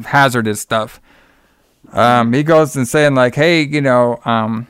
hazardous 0.06 0.62
stuff, 0.62 1.02
um, 1.92 2.32
he 2.32 2.42
goes 2.42 2.76
and 2.76 2.88
saying 2.88 3.16
like, 3.16 3.36
hey, 3.36 3.62
you 3.62 3.82
know, 3.82 4.22
um, 4.24 4.68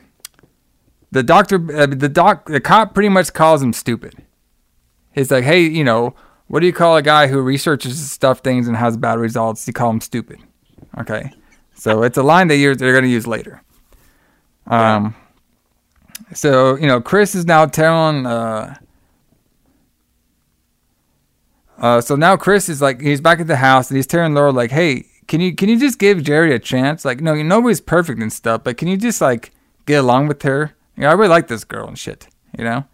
the 1.12 1.22
doctor, 1.22 1.56
uh, 1.72 1.86
the 1.86 2.08
doc, 2.08 2.46
the 2.46 2.60
cop 2.60 2.94
pretty 2.94 3.08
much 3.08 3.32
calls 3.32 3.62
him 3.62 3.72
stupid. 3.72 4.24
He's 5.12 5.30
like, 5.30 5.44
hey, 5.44 5.60
you 5.60 5.84
know, 5.84 6.16
what 6.48 6.58
do 6.58 6.66
you 6.66 6.72
call 6.72 6.96
a 6.96 7.02
guy 7.02 7.28
who 7.28 7.40
researches 7.40 8.10
stuff 8.10 8.40
things 8.40 8.66
and 8.66 8.76
has 8.76 8.96
bad 8.96 9.20
results? 9.20 9.66
You 9.68 9.72
call 9.72 9.90
him 9.90 10.00
stupid. 10.00 10.40
Okay, 10.98 11.30
so 11.74 12.02
it's 12.02 12.18
a 12.18 12.24
line 12.24 12.48
they 12.48 12.56
use 12.56 12.78
they're 12.78 12.94
gonna 12.94 13.06
use 13.06 13.28
later. 13.28 13.62
Um, 14.66 15.14
so 16.32 16.74
you 16.74 16.88
know, 16.88 17.00
Chris 17.00 17.36
is 17.36 17.46
now 17.46 17.66
telling. 17.66 18.26
Uh, 18.26 18.74
uh, 21.78 22.00
so 22.00 22.16
now 22.16 22.36
Chris 22.36 22.68
is 22.68 22.80
like 22.80 23.00
he's 23.00 23.20
back 23.20 23.40
at 23.40 23.46
the 23.46 23.56
house 23.56 23.90
and 23.90 23.96
he's 23.96 24.06
telling 24.06 24.34
Laura 24.34 24.52
like, 24.52 24.70
"Hey, 24.70 25.06
can 25.26 25.40
you 25.40 25.54
can 25.54 25.68
you 25.68 25.78
just 25.78 25.98
give 25.98 26.22
Jerry 26.22 26.54
a 26.54 26.58
chance? 26.58 27.04
Like, 27.04 27.20
no, 27.20 27.34
nobody's 27.34 27.80
perfect 27.80 28.20
and 28.20 28.32
stuff, 28.32 28.64
but 28.64 28.76
can 28.76 28.88
you 28.88 28.96
just 28.96 29.20
like 29.20 29.52
get 29.86 30.00
along 30.00 30.28
with 30.28 30.42
her? 30.42 30.74
You 30.96 31.02
know, 31.02 31.08
I 31.10 31.12
really 31.12 31.28
like 31.28 31.48
this 31.48 31.64
girl 31.64 31.88
and 31.88 31.98
shit. 31.98 32.28
You 32.56 32.64
know." 32.64 32.84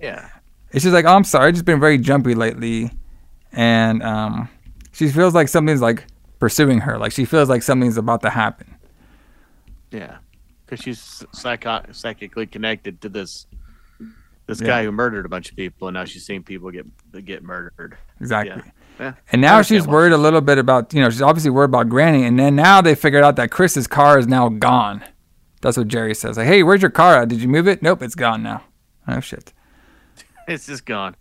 Yeah. 0.00 0.28
It's 0.72 0.82
just 0.82 0.94
like, 0.94 1.04
oh, 1.04 1.14
I'm 1.14 1.24
sorry, 1.24 1.48
I've 1.48 1.54
just 1.54 1.64
been 1.64 1.80
very 1.80 1.98
jumpy 1.98 2.34
lately, 2.34 2.90
and 3.52 4.02
um, 4.02 4.48
she 4.92 5.08
feels 5.08 5.34
like 5.34 5.48
something's 5.48 5.82
like 5.82 6.06
pursuing 6.38 6.80
her. 6.80 6.98
Like 6.98 7.12
she 7.12 7.24
feels 7.24 7.48
like 7.48 7.62
something's 7.62 7.96
about 7.96 8.22
to 8.22 8.30
happen. 8.30 8.74
Yeah. 9.90 10.18
Because 10.64 10.82
she's 10.82 11.22
psycho- 11.32 11.84
psychically 11.92 12.46
connected 12.46 13.00
to 13.02 13.08
this 13.08 13.46
this 14.46 14.60
Yeah. 14.60 14.66
guy 14.66 14.84
who 14.84 14.92
murdered 14.92 15.24
a 15.26 15.28
bunch 15.28 15.50
of 15.50 15.56
people, 15.56 15.88
and 15.88 15.94
now 15.94 16.04
she's 16.04 16.24
seeing 16.26 16.42
people 16.42 16.70
get 16.70 16.86
get 17.24 17.42
murdered. 17.42 17.96
Exactly. 18.20 18.62
Yeah. 18.64 18.70
Yeah. 19.00 19.12
And 19.32 19.40
now 19.40 19.62
she's 19.62 19.86
worried 19.86 20.12
a 20.12 20.18
little 20.18 20.42
bit 20.42 20.58
about, 20.58 20.92
you 20.92 21.00
know, 21.00 21.08
she's 21.10 21.22
obviously 21.22 21.50
worried 21.50 21.70
about 21.70 21.88
Granny. 21.88 22.24
And 22.24 22.38
then 22.38 22.54
now 22.54 22.80
they 22.82 22.94
figured 22.94 23.24
out 23.24 23.36
that 23.36 23.50
Chris's 23.50 23.86
car 23.86 24.18
is 24.18 24.26
now 24.28 24.48
gone. 24.50 25.02
That's 25.62 25.76
what 25.78 25.88
Jerry 25.88 26.14
says. 26.14 26.36
Like, 26.36 26.46
hey, 26.46 26.62
where's 26.62 26.82
your 26.82 26.90
car 26.90 27.22
at? 27.22 27.28
Did 27.28 27.40
you 27.40 27.48
move 27.48 27.66
it? 27.66 27.82
Nope, 27.82 28.02
it's 28.02 28.14
gone 28.14 28.42
now. 28.42 28.62
Oh, 29.08 29.20
shit. 29.20 29.52
It's 30.48 30.66
just 30.66 30.84
gone. 30.84 31.14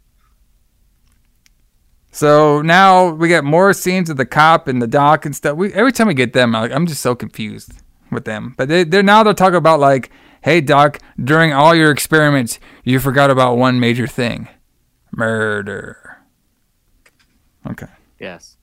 So 2.12 2.62
now 2.62 3.10
we 3.10 3.28
get 3.30 3.44
more 3.44 3.72
scenes 3.74 4.10
of 4.10 4.18
the 4.18 4.26
cop 4.26 4.68
and 4.68 4.82
the 4.82 4.88
doc 4.88 5.26
and 5.26 5.36
stuff. 5.36 5.56
We 5.56 5.72
every 5.74 5.92
time 5.94 6.08
we 6.08 6.14
get 6.14 6.34
them, 6.34 6.52
like, 6.52 6.72
I'm 6.72 6.86
just 6.88 7.02
so 7.02 7.16
confused 7.16 7.72
with 8.12 8.26
them. 8.26 8.54
But 8.58 8.68
they, 8.68 8.84
they're 8.84 9.04
now 9.04 9.24
they're 9.24 9.34
talking 9.34 9.56
about 9.56 9.80
like, 9.80 10.12
hey 10.42 10.62
doc, 10.62 11.00
during 11.22 11.54
all 11.54 11.74
your 11.74 11.92
experiments, 11.92 12.60
you 12.84 13.00
forgot 13.00 13.30
about 13.30 13.58
one 13.58 13.80
major 13.80 14.08
thing, 14.08 14.48
murder. 15.12 16.18
Okay. 17.70 17.88
Yes. 18.20 18.58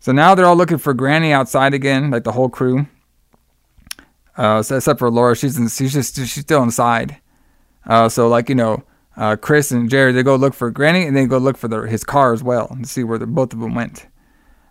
So 0.00 0.12
now 0.12 0.34
they're 0.34 0.46
all 0.46 0.56
looking 0.56 0.78
for 0.78 0.94
Granny 0.94 1.32
outside 1.32 1.74
again, 1.74 2.10
like 2.10 2.24
the 2.24 2.32
whole 2.32 2.48
crew. 2.48 2.86
Uh, 4.36 4.62
so 4.62 4.76
except 4.76 4.98
for 4.98 5.10
Laura, 5.10 5.36
she's 5.36 5.56
in, 5.56 5.68
she's 5.68 5.92
just 5.92 6.16
she's 6.16 6.40
still 6.40 6.62
inside. 6.62 7.18
Uh, 7.86 8.08
so 8.08 8.28
like 8.28 8.48
you 8.48 8.54
know, 8.54 8.82
uh, 9.16 9.36
Chris 9.36 9.70
and 9.70 9.90
Jerry 9.90 10.12
they 10.12 10.22
go 10.22 10.36
look 10.36 10.54
for 10.54 10.70
Granny 10.70 11.06
and 11.06 11.16
they 11.16 11.26
go 11.26 11.38
look 11.38 11.56
for 11.56 11.86
his 11.86 12.02
car 12.02 12.32
as 12.32 12.42
well 12.42 12.76
to 12.80 12.84
see 12.88 13.04
where 13.04 13.18
the, 13.18 13.26
both 13.26 13.52
of 13.52 13.60
them 13.60 13.74
went. 13.74 14.06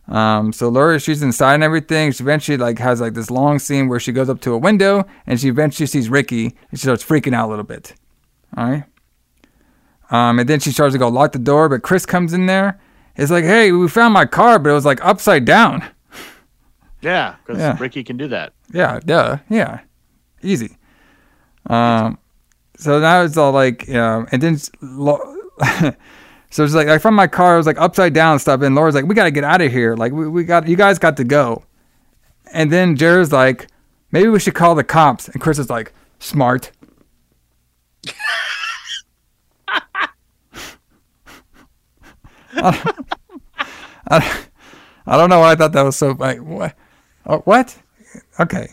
Um, 0.07 0.51
so 0.51 0.67
Laura 0.67 0.99
she's 0.99 1.21
inside 1.21 1.53
and 1.55 1.63
everything. 1.63 2.11
She 2.11 2.23
eventually 2.23 2.57
like 2.57 2.79
has 2.79 2.99
like 2.99 3.13
this 3.13 3.31
long 3.31 3.59
scene 3.59 3.87
where 3.87 3.99
she 3.99 4.11
goes 4.11 4.29
up 4.29 4.41
to 4.41 4.53
a 4.53 4.57
window 4.57 5.05
and 5.25 5.39
she 5.39 5.47
eventually 5.47 5.87
sees 5.87 6.09
Ricky 6.09 6.45
and 6.69 6.79
she 6.79 6.83
starts 6.85 7.03
freaking 7.05 7.33
out 7.33 7.47
a 7.47 7.49
little 7.49 7.63
bit. 7.63 7.93
All 8.57 8.69
right. 8.69 8.83
Um, 10.09 10.39
and 10.39 10.49
then 10.49 10.59
she 10.59 10.71
starts 10.71 10.93
to 10.93 10.99
go 10.99 11.07
lock 11.07 11.31
the 11.31 11.39
door, 11.39 11.69
but 11.69 11.83
Chris 11.83 12.05
comes 12.05 12.33
in 12.33 12.45
there. 12.45 12.81
It's 13.15 13.31
like, 13.31 13.45
hey, 13.45 13.71
we 13.71 13.87
found 13.87 14.13
my 14.13 14.25
car, 14.25 14.59
but 14.59 14.69
it 14.69 14.73
was 14.73 14.85
like 14.85 15.03
upside 15.05 15.45
down. 15.45 15.83
Yeah, 17.03 17.33
because 17.43 17.59
Yeah. 17.59 17.77
Ricky 17.79 18.03
can 18.03 18.15
do 18.17 18.27
that. 18.27 18.53
Yeah, 18.71 18.99
duh, 19.03 19.37
yeah. 19.49 19.79
easy. 20.43 20.77
Um, 21.65 22.19
so 22.77 22.99
now 22.99 23.23
it's 23.23 23.37
all 23.37 23.51
like, 23.51 23.87
know, 23.87 24.27
and 24.31 24.39
then 24.39 24.59
Lo- 24.83 25.35
so 26.51 26.65
it's 26.65 26.73
like, 26.73 26.87
like 26.87 27.01
from 27.01 27.15
my 27.15 27.27
car, 27.27 27.55
it 27.55 27.57
was 27.57 27.65
like 27.65 27.79
upside 27.79 28.13
down 28.13 28.33
and 28.33 28.41
stuff. 28.41 28.61
And 28.61 28.75
Laura's 28.75 28.93
like, 28.93 29.05
we 29.05 29.15
got 29.15 29.23
to 29.23 29.31
get 29.31 29.45
out 29.45 29.61
of 29.61 29.71
here. 29.71 29.95
Like, 29.95 30.11
we, 30.11 30.27
we 30.27 30.43
got, 30.43 30.67
you 30.67 30.75
guys 30.75 30.99
got 30.99 31.15
to 31.17 31.23
go. 31.23 31.63
And 32.53 32.69
then 32.69 32.97
Jared's 32.97 33.31
like, 33.31 33.67
maybe 34.11 34.27
we 34.27 34.39
should 34.39 34.53
call 34.53 34.75
the 34.75 34.83
cops. 34.83 35.29
And 35.29 35.41
Chris 35.41 35.57
is 35.57 35.69
like, 35.69 35.93
smart. 36.19 36.71
I, 42.53 42.93
I, 44.09 44.41
I 45.07 45.17
don't 45.17 45.29
know 45.29 45.39
why 45.39 45.53
I 45.53 45.55
thought 45.55 45.71
that 45.71 45.83
was 45.83 45.95
so. 45.95 46.11
Like, 46.11 46.39
what? 46.39 46.75
Oh, 47.25 47.35
uh, 47.35 47.39
what? 47.39 47.77
Okay. 48.41 48.67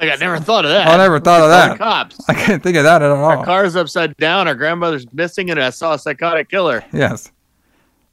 Like 0.00 0.10
I 0.10 0.16
never 0.16 0.38
thought 0.38 0.64
of 0.64 0.70
that. 0.70 0.88
I 0.88 0.96
never 0.98 1.18
thought 1.18 1.40
of 1.40 1.50
Call 1.50 1.62
the 1.62 1.68
that. 1.68 1.78
Cops. 1.78 2.28
I 2.28 2.34
can't 2.34 2.62
think 2.62 2.76
of 2.76 2.84
that 2.84 3.00
at 3.02 3.10
all. 3.10 3.24
Our 3.24 3.44
car's 3.44 3.76
upside 3.76 4.16
down. 4.18 4.46
Our 4.46 4.54
grandmother's 4.54 5.10
missing, 5.12 5.50
and 5.50 5.60
I 5.62 5.70
saw 5.70 5.94
a 5.94 5.98
psychotic 5.98 6.50
killer. 6.50 6.84
Yes. 6.92 7.32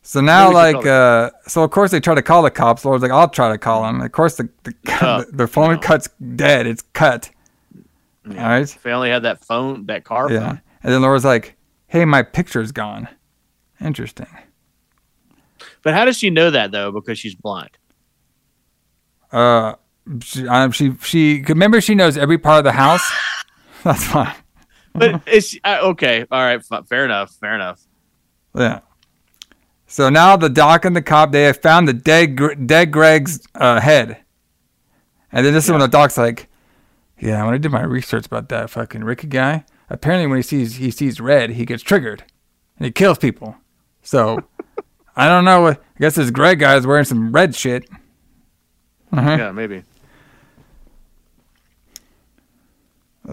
So 0.01 0.19
now, 0.21 0.49
Maybe 0.49 0.55
we 0.55 0.61
should 0.71 0.77
like, 0.77 0.85
uh, 0.85 1.31
so 1.47 1.63
of 1.63 1.71
course 1.71 1.91
they 1.91 1.99
try 1.99 2.13
to 2.15 2.21
call 2.21 2.41
the 2.43 2.51
cops. 2.51 2.83
Laura's 2.83 3.01
like, 3.01 3.11
I'll 3.11 3.29
try 3.29 3.49
to 3.51 3.57
call 3.57 3.85
him. 3.87 4.01
Of 4.01 4.11
course, 4.11 4.35
the 4.37 4.49
the, 4.63 4.73
Oh, 5.01 5.23
the 5.31 5.47
phone 5.47 5.79
cut's 5.79 6.09
dead. 6.35 6.67
It's 6.67 6.83
cut. 6.93 7.29
All 8.27 8.33
right. 8.35 8.61
If 8.63 8.83
we 8.83 8.91
only 8.91 9.09
had 9.09 9.23
that 9.23 9.43
phone, 9.43 9.85
that 9.87 10.03
car 10.05 10.31
Yeah. 10.31 10.39
phone. 10.47 10.61
And 10.83 10.93
then 10.93 11.01
Laura's 11.01 11.25
like, 11.25 11.55
Hey, 11.87 12.05
my 12.05 12.21
picture's 12.23 12.71
gone. 12.71 13.07
Interesting. 13.81 14.27
But 15.83 15.93
how 15.93 16.05
does 16.05 16.17
she 16.17 16.29
know 16.29 16.49
that 16.51 16.71
though? 16.71 16.91
Because 16.91 17.19
she's 17.19 17.35
blind. 17.35 17.71
Uh, 19.31 19.73
she, 20.21 20.47
um, 20.47 20.71
she, 20.71 20.93
she. 21.01 21.43
Remember, 21.47 21.81
she 21.81 21.95
knows 21.95 22.17
every 22.17 22.37
part 22.37 22.59
of 22.59 22.63
the 22.63 22.71
house. 22.71 23.09
That's 23.83 24.03
fine. 24.05 24.35
But 24.93 25.21
it's 25.25 25.57
uh, 25.63 25.79
okay. 25.81 26.25
All 26.31 26.41
right. 26.41 26.61
Fair 26.87 27.05
enough. 27.05 27.31
Fair 27.35 27.55
enough. 27.55 27.81
Yeah. 28.55 28.81
So 29.87 30.09
now 30.09 30.37
the 30.37 30.49
doc 30.49 30.85
and 30.85 30.95
the 30.95 31.01
cop 31.01 31.31
they 31.31 31.43
have 31.43 31.61
found 31.61 31.87
the 31.87 31.93
dead 31.93 32.67
dead 32.67 32.91
Greg's 32.91 33.45
uh, 33.55 33.79
head, 33.79 34.17
and 35.31 35.45
then 35.45 35.53
this 35.53 35.65
is 35.65 35.71
when 35.71 35.81
the 35.81 35.87
doc's 35.87 36.17
like, 36.17 36.49
"Yeah, 37.19 37.45
when 37.45 37.53
I 37.53 37.57
did 37.57 37.71
my 37.71 37.83
research 37.83 38.25
about 38.25 38.49
that 38.49 38.71
fucking 38.71 39.03
Ricky 39.03 39.27
guy, 39.27 39.65
apparently 39.89 40.27
when 40.27 40.37
he 40.37 40.43
sees 40.43 40.77
he 40.77 40.89
sees 40.89 41.19
red, 41.19 41.51
he 41.51 41.65
gets 41.65 41.83
triggered, 41.83 42.23
and 42.77 42.85
he 42.85 42.91
kills 42.91 43.19
people. 43.19 43.55
So 44.01 44.39
I 45.15 45.27
don't 45.27 45.45
know. 45.45 45.67
I 45.67 45.77
guess 45.99 46.15
this 46.15 46.31
Greg 46.31 46.59
guy 46.59 46.75
is 46.75 46.87
wearing 46.87 47.05
some 47.05 47.31
red 47.31 47.55
shit. 47.55 47.87
Uh-huh. 49.11 49.35
Yeah, 49.37 49.51
maybe. 49.51 49.83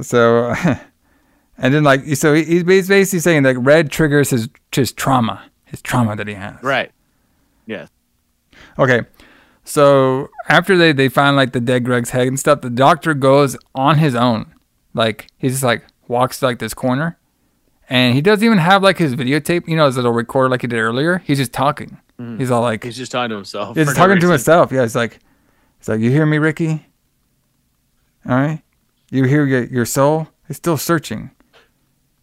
So, 0.03 0.55
and 1.59 1.75
then 1.75 1.83
like 1.85 2.05
so 2.17 2.35
he's 2.35 2.65
basically 2.65 3.05
saying 3.21 3.43
that 3.45 3.59
red 3.59 3.91
triggers 3.91 4.31
his 4.31 4.49
his 4.73 4.93
trauma, 4.93 5.43
his 5.65 5.83
trauma 5.83 6.17
that 6.17 6.29
he 6.29 6.35
has. 6.35 6.63
Right. 6.63 6.91
Yes. 7.67 7.89
Okay. 8.79 9.03
So 9.65 10.31
after 10.49 10.77
they, 10.77 10.93
they 10.93 11.09
find 11.09 11.37
like 11.37 11.53
the 11.53 11.61
dead 11.61 11.85
Greg's 11.85 12.11
head 12.11 12.27
and 12.27 12.39
stuff, 12.41 12.61
the 12.61 12.71
doctor 12.71 13.15
goes 13.15 13.57
on 13.75 13.99
his 13.99 14.15
own. 14.15 14.53
Like 14.95 15.29
he 15.39 15.49
just 15.49 15.63
like 15.63 15.85
walks 16.09 16.41
to 16.41 16.47
like 16.47 16.59
this 16.59 16.75
corner. 16.75 17.19
And 17.89 18.15
he 18.15 18.21
doesn't 18.21 18.45
even 18.45 18.59
have 18.59 18.83
like 18.83 18.99
his 18.99 19.15
videotape, 19.17 19.67
you 19.69 19.77
know, 19.77 19.87
his 19.87 19.97
little 19.97 20.13
recorder 20.13 20.49
like 20.49 20.63
he 20.63 20.67
did 20.69 20.79
earlier. 20.79 21.19
He's 21.19 21.39
just 21.39 21.53
talking. 21.53 21.99
Mhm. 22.19 22.39
He's 22.39 22.51
all 22.51 22.63
like 22.63 22.85
He's 22.85 22.97
just 22.97 23.13
talking 23.13 23.31
to 23.31 23.37
himself. 23.37 23.77
He's 23.77 23.87
for 23.87 23.93
no 23.95 23.97
talking 23.97 24.21
to 24.21 24.29
himself. 24.31 24.73
Yeah, 24.73 24.83
he's 24.83 24.97
like 24.97 25.19
it's 25.79 25.89
like 25.89 26.01
you 26.01 26.11
hear 26.11 26.27
me, 26.27 26.39
Ricky? 26.39 26.87
All 28.29 28.37
right? 28.37 28.63
You 29.11 29.25
hear 29.25 29.45
your 29.45 29.65
your 29.65 29.85
soul? 29.85 30.29
It's 30.49 30.57
still 30.57 30.77
searching. 30.77 31.31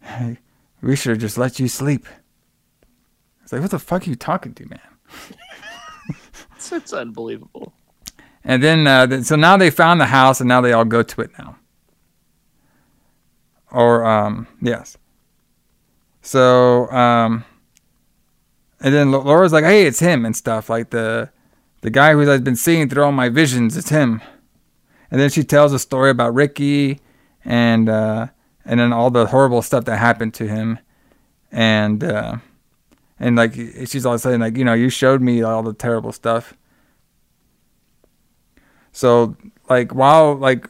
Hey, 0.00 0.38
we 0.80 0.96
should 0.96 1.10
have 1.10 1.18
just 1.18 1.38
let 1.38 1.58
you 1.60 1.68
sleep. 1.68 2.06
It's 3.42 3.52
like, 3.52 3.62
what 3.62 3.70
the 3.70 3.78
fuck 3.78 4.06
are 4.06 4.10
you 4.10 4.16
talking 4.16 4.54
to, 4.54 4.66
man? 4.68 4.80
It's, 6.54 6.72
it's 6.72 6.92
unbelievable. 6.92 7.72
And 8.44 8.62
then, 8.62 8.86
uh, 8.86 9.22
so 9.22 9.36
now 9.36 9.56
they 9.56 9.70
found 9.70 10.00
the 10.00 10.06
house, 10.06 10.40
and 10.40 10.48
now 10.48 10.60
they 10.60 10.72
all 10.72 10.84
go 10.84 11.02
to 11.02 11.20
it 11.20 11.30
now. 11.38 11.56
Or, 13.70 14.04
um, 14.04 14.46
yes. 14.60 14.96
So, 16.22 16.90
um, 16.90 17.44
and 18.80 18.94
then 18.94 19.10
Laura's 19.10 19.52
like, 19.52 19.64
"Hey, 19.64 19.86
it's 19.86 20.00
him," 20.00 20.24
and 20.24 20.36
stuff 20.36 20.70
like 20.70 20.90
the, 20.90 21.30
the 21.80 21.90
guy 21.90 22.12
who 22.12 22.30
I've 22.30 22.44
been 22.44 22.56
seeing 22.56 22.88
through 22.88 23.04
all 23.04 23.12
my 23.12 23.28
visions. 23.28 23.76
It's 23.76 23.88
him. 23.88 24.22
And 25.10 25.20
then 25.20 25.30
she 25.30 25.42
tells 25.42 25.72
a 25.72 25.78
story 25.78 26.10
about 26.10 26.34
Ricky, 26.34 27.00
and 27.44 27.88
uh, 27.88 28.28
and 28.64 28.78
then 28.78 28.92
all 28.92 29.10
the 29.10 29.26
horrible 29.26 29.62
stuff 29.62 29.84
that 29.86 29.96
happened 29.96 30.34
to 30.34 30.46
him, 30.46 30.78
and 31.50 32.04
uh, 32.04 32.36
and 33.18 33.36
like 33.36 33.54
she's 33.54 34.04
always 34.04 34.22
saying 34.22 34.40
like, 34.40 34.56
you 34.56 34.64
know, 34.64 34.74
you 34.74 34.90
showed 34.90 35.22
me 35.22 35.42
all 35.42 35.62
the 35.62 35.72
terrible 35.72 36.12
stuff. 36.12 36.54
So 38.92 39.36
like 39.68 39.94
while 39.94 40.34
like 40.34 40.68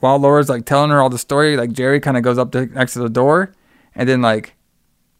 while 0.00 0.18
Laura's 0.18 0.48
like 0.48 0.64
telling 0.64 0.90
her 0.90 1.00
all 1.00 1.10
the 1.10 1.18
story, 1.18 1.56
like 1.56 1.72
Jerry 1.72 2.00
kind 2.00 2.16
of 2.16 2.22
goes 2.22 2.38
up 2.38 2.52
to 2.52 2.66
next 2.66 2.94
to 2.94 3.00
the 3.00 3.10
door, 3.10 3.52
and 3.94 4.08
then 4.08 4.22
like 4.22 4.54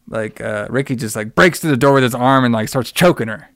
like 0.08 0.40
uh, 0.40 0.66
Ricky 0.70 0.96
just 0.96 1.16
like 1.16 1.34
breaks 1.34 1.60
through 1.60 1.72
the 1.72 1.76
door 1.76 1.94
with 1.94 2.04
his 2.04 2.14
arm 2.14 2.44
and 2.44 2.54
like 2.54 2.68
starts 2.68 2.92
choking 2.92 3.28
her. 3.28 3.50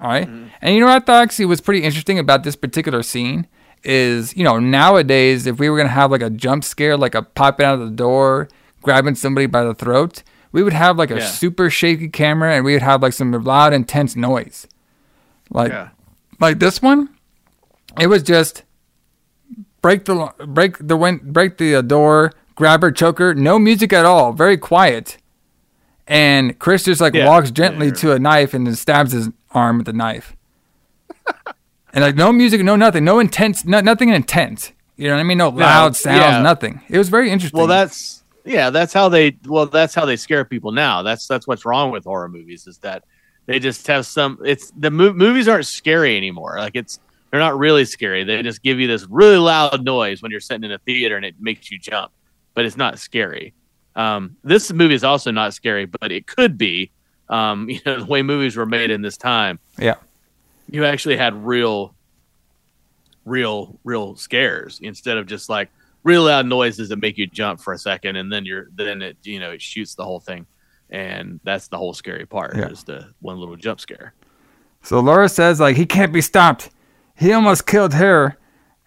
All 0.00 0.08
right? 0.08 0.28
and 0.28 0.74
you 0.74 0.80
know 0.80 0.86
what 0.86 1.02
I 1.02 1.04
thought 1.04 1.22
actually 1.22 1.46
was 1.46 1.60
pretty 1.60 1.82
interesting 1.82 2.18
about 2.18 2.42
this 2.42 2.56
particular 2.56 3.02
scene 3.02 3.46
is 3.84 4.36
you 4.36 4.44
know 4.44 4.58
nowadays 4.58 5.46
if 5.46 5.58
we 5.58 5.68
were 5.68 5.76
gonna 5.76 5.88
have 5.90 6.10
like 6.10 6.22
a 6.22 6.30
jump 6.30 6.64
scare 6.64 6.96
like 6.96 7.14
a 7.14 7.22
popping 7.22 7.66
out 7.66 7.74
of 7.74 7.80
the 7.88 7.94
door, 7.94 8.48
grabbing 8.82 9.14
somebody 9.14 9.46
by 9.46 9.62
the 9.64 9.74
throat, 9.74 10.22
we 10.52 10.62
would 10.62 10.72
have 10.72 10.96
like 10.98 11.10
a 11.10 11.16
Yeah. 11.18 11.26
super 11.26 11.70
shaky 11.70 12.08
camera 12.08 12.54
and 12.54 12.64
we 12.64 12.72
would 12.72 12.82
have 12.82 13.02
like 13.02 13.12
some 13.12 13.32
loud 13.32 13.72
intense 13.72 14.16
noise, 14.16 14.66
like 15.50 15.72
Yeah. 15.72 15.88
like 16.40 16.58
this 16.58 16.80
one. 16.82 17.08
It 18.00 18.06
was 18.08 18.22
just 18.22 18.62
break 19.82 20.04
the 20.06 20.32
break 20.46 20.76
the 20.80 20.96
win 20.96 21.20
break 21.22 21.58
the 21.58 21.76
uh, 21.76 21.82
door, 21.82 22.32
grab 22.54 22.82
her, 22.82 22.90
choke 22.90 23.18
her. 23.18 23.34
No 23.34 23.58
music 23.58 23.92
at 23.92 24.04
all. 24.04 24.32
Very 24.32 24.56
quiet. 24.56 25.18
And 26.06 26.58
Chris 26.58 26.84
just 26.84 27.00
like 27.00 27.14
Yeah. 27.14 27.26
walks 27.26 27.50
gently 27.50 27.90
to 27.92 28.12
a 28.12 28.18
knife 28.18 28.52
and 28.54 28.66
then 28.66 28.74
stabs 28.74 29.12
his 29.12 29.28
arm 29.52 29.78
with 29.78 29.86
the 29.86 29.92
knife. 29.92 30.34
and 31.94 32.02
like 32.02 32.16
no 32.16 32.32
music, 32.32 32.62
no 32.62 32.76
nothing, 32.76 33.04
no 33.04 33.20
intense, 33.20 33.64
no, 33.64 33.80
nothing 33.80 34.08
intense. 34.10 34.72
You 34.96 35.08
know 35.08 35.14
what 35.14 35.20
I 35.20 35.24
mean? 35.24 35.38
No 35.38 35.48
loud 35.48 35.96
sounds, 35.96 36.20
yeah. 36.20 36.42
nothing. 36.42 36.82
It 36.88 36.98
was 36.98 37.08
very 37.08 37.30
interesting. 37.30 37.56
Well, 37.56 37.68
that's 37.68 38.24
yeah, 38.44 38.70
that's 38.70 38.92
how 38.92 39.08
they 39.08 39.38
well, 39.46 39.66
that's 39.66 39.94
how 39.94 40.04
they 40.04 40.16
scare 40.16 40.44
people 40.44 40.72
now. 40.72 41.02
That's 41.02 41.26
that's 41.26 41.46
what's 41.46 41.64
wrong 41.64 41.90
with 41.90 42.04
horror 42.04 42.28
movies 42.28 42.66
is 42.66 42.78
that 42.78 43.04
they 43.46 43.58
just 43.58 43.86
have 43.86 44.06
some. 44.06 44.38
It's 44.44 44.72
the 44.76 44.90
mo- 44.90 45.12
movies 45.12 45.48
aren't 45.48 45.66
scary 45.66 46.16
anymore. 46.16 46.56
Like 46.58 46.74
it's 46.74 46.98
they're 47.30 47.40
not 47.40 47.58
really 47.58 47.84
scary. 47.84 48.24
They 48.24 48.42
just 48.42 48.62
give 48.62 48.78
you 48.80 48.86
this 48.86 49.06
really 49.08 49.38
loud 49.38 49.84
noise 49.84 50.20
when 50.20 50.30
you're 50.30 50.40
sitting 50.40 50.64
in 50.64 50.72
a 50.72 50.78
theater 50.78 51.16
and 51.16 51.24
it 51.24 51.36
makes 51.40 51.70
you 51.70 51.78
jump, 51.78 52.12
but 52.54 52.64
it's 52.64 52.76
not 52.76 52.98
scary. 52.98 53.54
Um, 53.96 54.36
this 54.42 54.72
movie 54.72 54.94
is 54.94 55.04
also 55.04 55.30
not 55.30 55.54
scary, 55.54 55.86
but 55.86 56.10
it 56.10 56.26
could 56.26 56.58
be. 56.58 56.90
Um, 57.28 57.68
you 57.70 57.80
know 57.86 58.00
the 58.00 58.06
way 58.06 58.22
movies 58.22 58.56
were 58.56 58.66
made 58.66 58.90
in 58.90 59.00
this 59.00 59.16
time. 59.16 59.60
yeah. 59.78 59.94
You 60.70 60.84
actually 60.84 61.16
had 61.16 61.34
real 61.44 61.94
real 63.24 63.78
real 63.84 64.16
scares 64.16 64.80
instead 64.82 65.16
of 65.16 65.26
just 65.26 65.48
like 65.48 65.70
real 66.02 66.24
loud 66.24 66.46
noises 66.46 66.90
that 66.90 66.96
make 66.96 67.16
you 67.16 67.26
jump 67.26 67.58
for 67.60 67.72
a 67.72 67.78
second 67.78 68.16
and 68.16 68.30
then 68.32 68.44
you're 68.44 68.68
then 68.74 69.00
it 69.00 69.16
you 69.22 69.40
know 69.40 69.50
it 69.50 69.62
shoots 69.62 69.94
the 69.94 70.04
whole 70.04 70.20
thing 70.20 70.46
and 70.90 71.40
that's 71.44 71.68
the 71.68 71.78
whole 71.78 71.94
scary 71.94 72.26
part 72.26 72.54
Yeah. 72.56 72.68
is 72.68 72.84
the 72.84 73.08
one 73.20 73.38
little 73.38 73.56
jump 73.56 73.80
scare 73.80 74.12
So 74.82 75.00
Laura 75.00 75.28
says 75.28 75.58
like 75.60 75.76
he 75.76 75.86
can't 75.86 76.12
be 76.12 76.20
stopped. 76.20 76.70
He 77.16 77.32
almost 77.32 77.66
killed 77.66 77.94
her, 77.94 78.36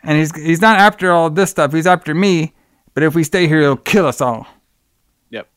and 0.04 0.18
he's 0.20 0.36
he's 0.36 0.62
not 0.62 0.78
after 0.80 1.12
all 1.12 1.30
this 1.32 1.50
stuff. 1.50 1.72
He's 1.74 1.88
after 1.88 2.14
me. 2.14 2.54
But 2.94 3.04
if 3.04 3.16
we 3.16 3.24
stay 3.24 3.48
here, 3.48 3.62
he'll 3.62 3.78
kill 3.78 4.06
us 4.06 4.20
all. 4.22 4.46
yep 5.32 5.48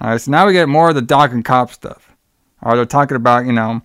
All 0.00 0.10
right, 0.10 0.20
so 0.20 0.30
now 0.30 0.46
we 0.46 0.52
get 0.52 0.68
more 0.68 0.90
of 0.90 0.94
the 0.94 1.02
doc 1.02 1.32
and 1.32 1.42
cop 1.44 1.72
stuff. 1.72 2.14
Or 2.62 2.76
they're 2.76 2.84
talking 2.84 3.16
about, 3.16 3.46
you 3.46 3.52
know, 3.52 3.80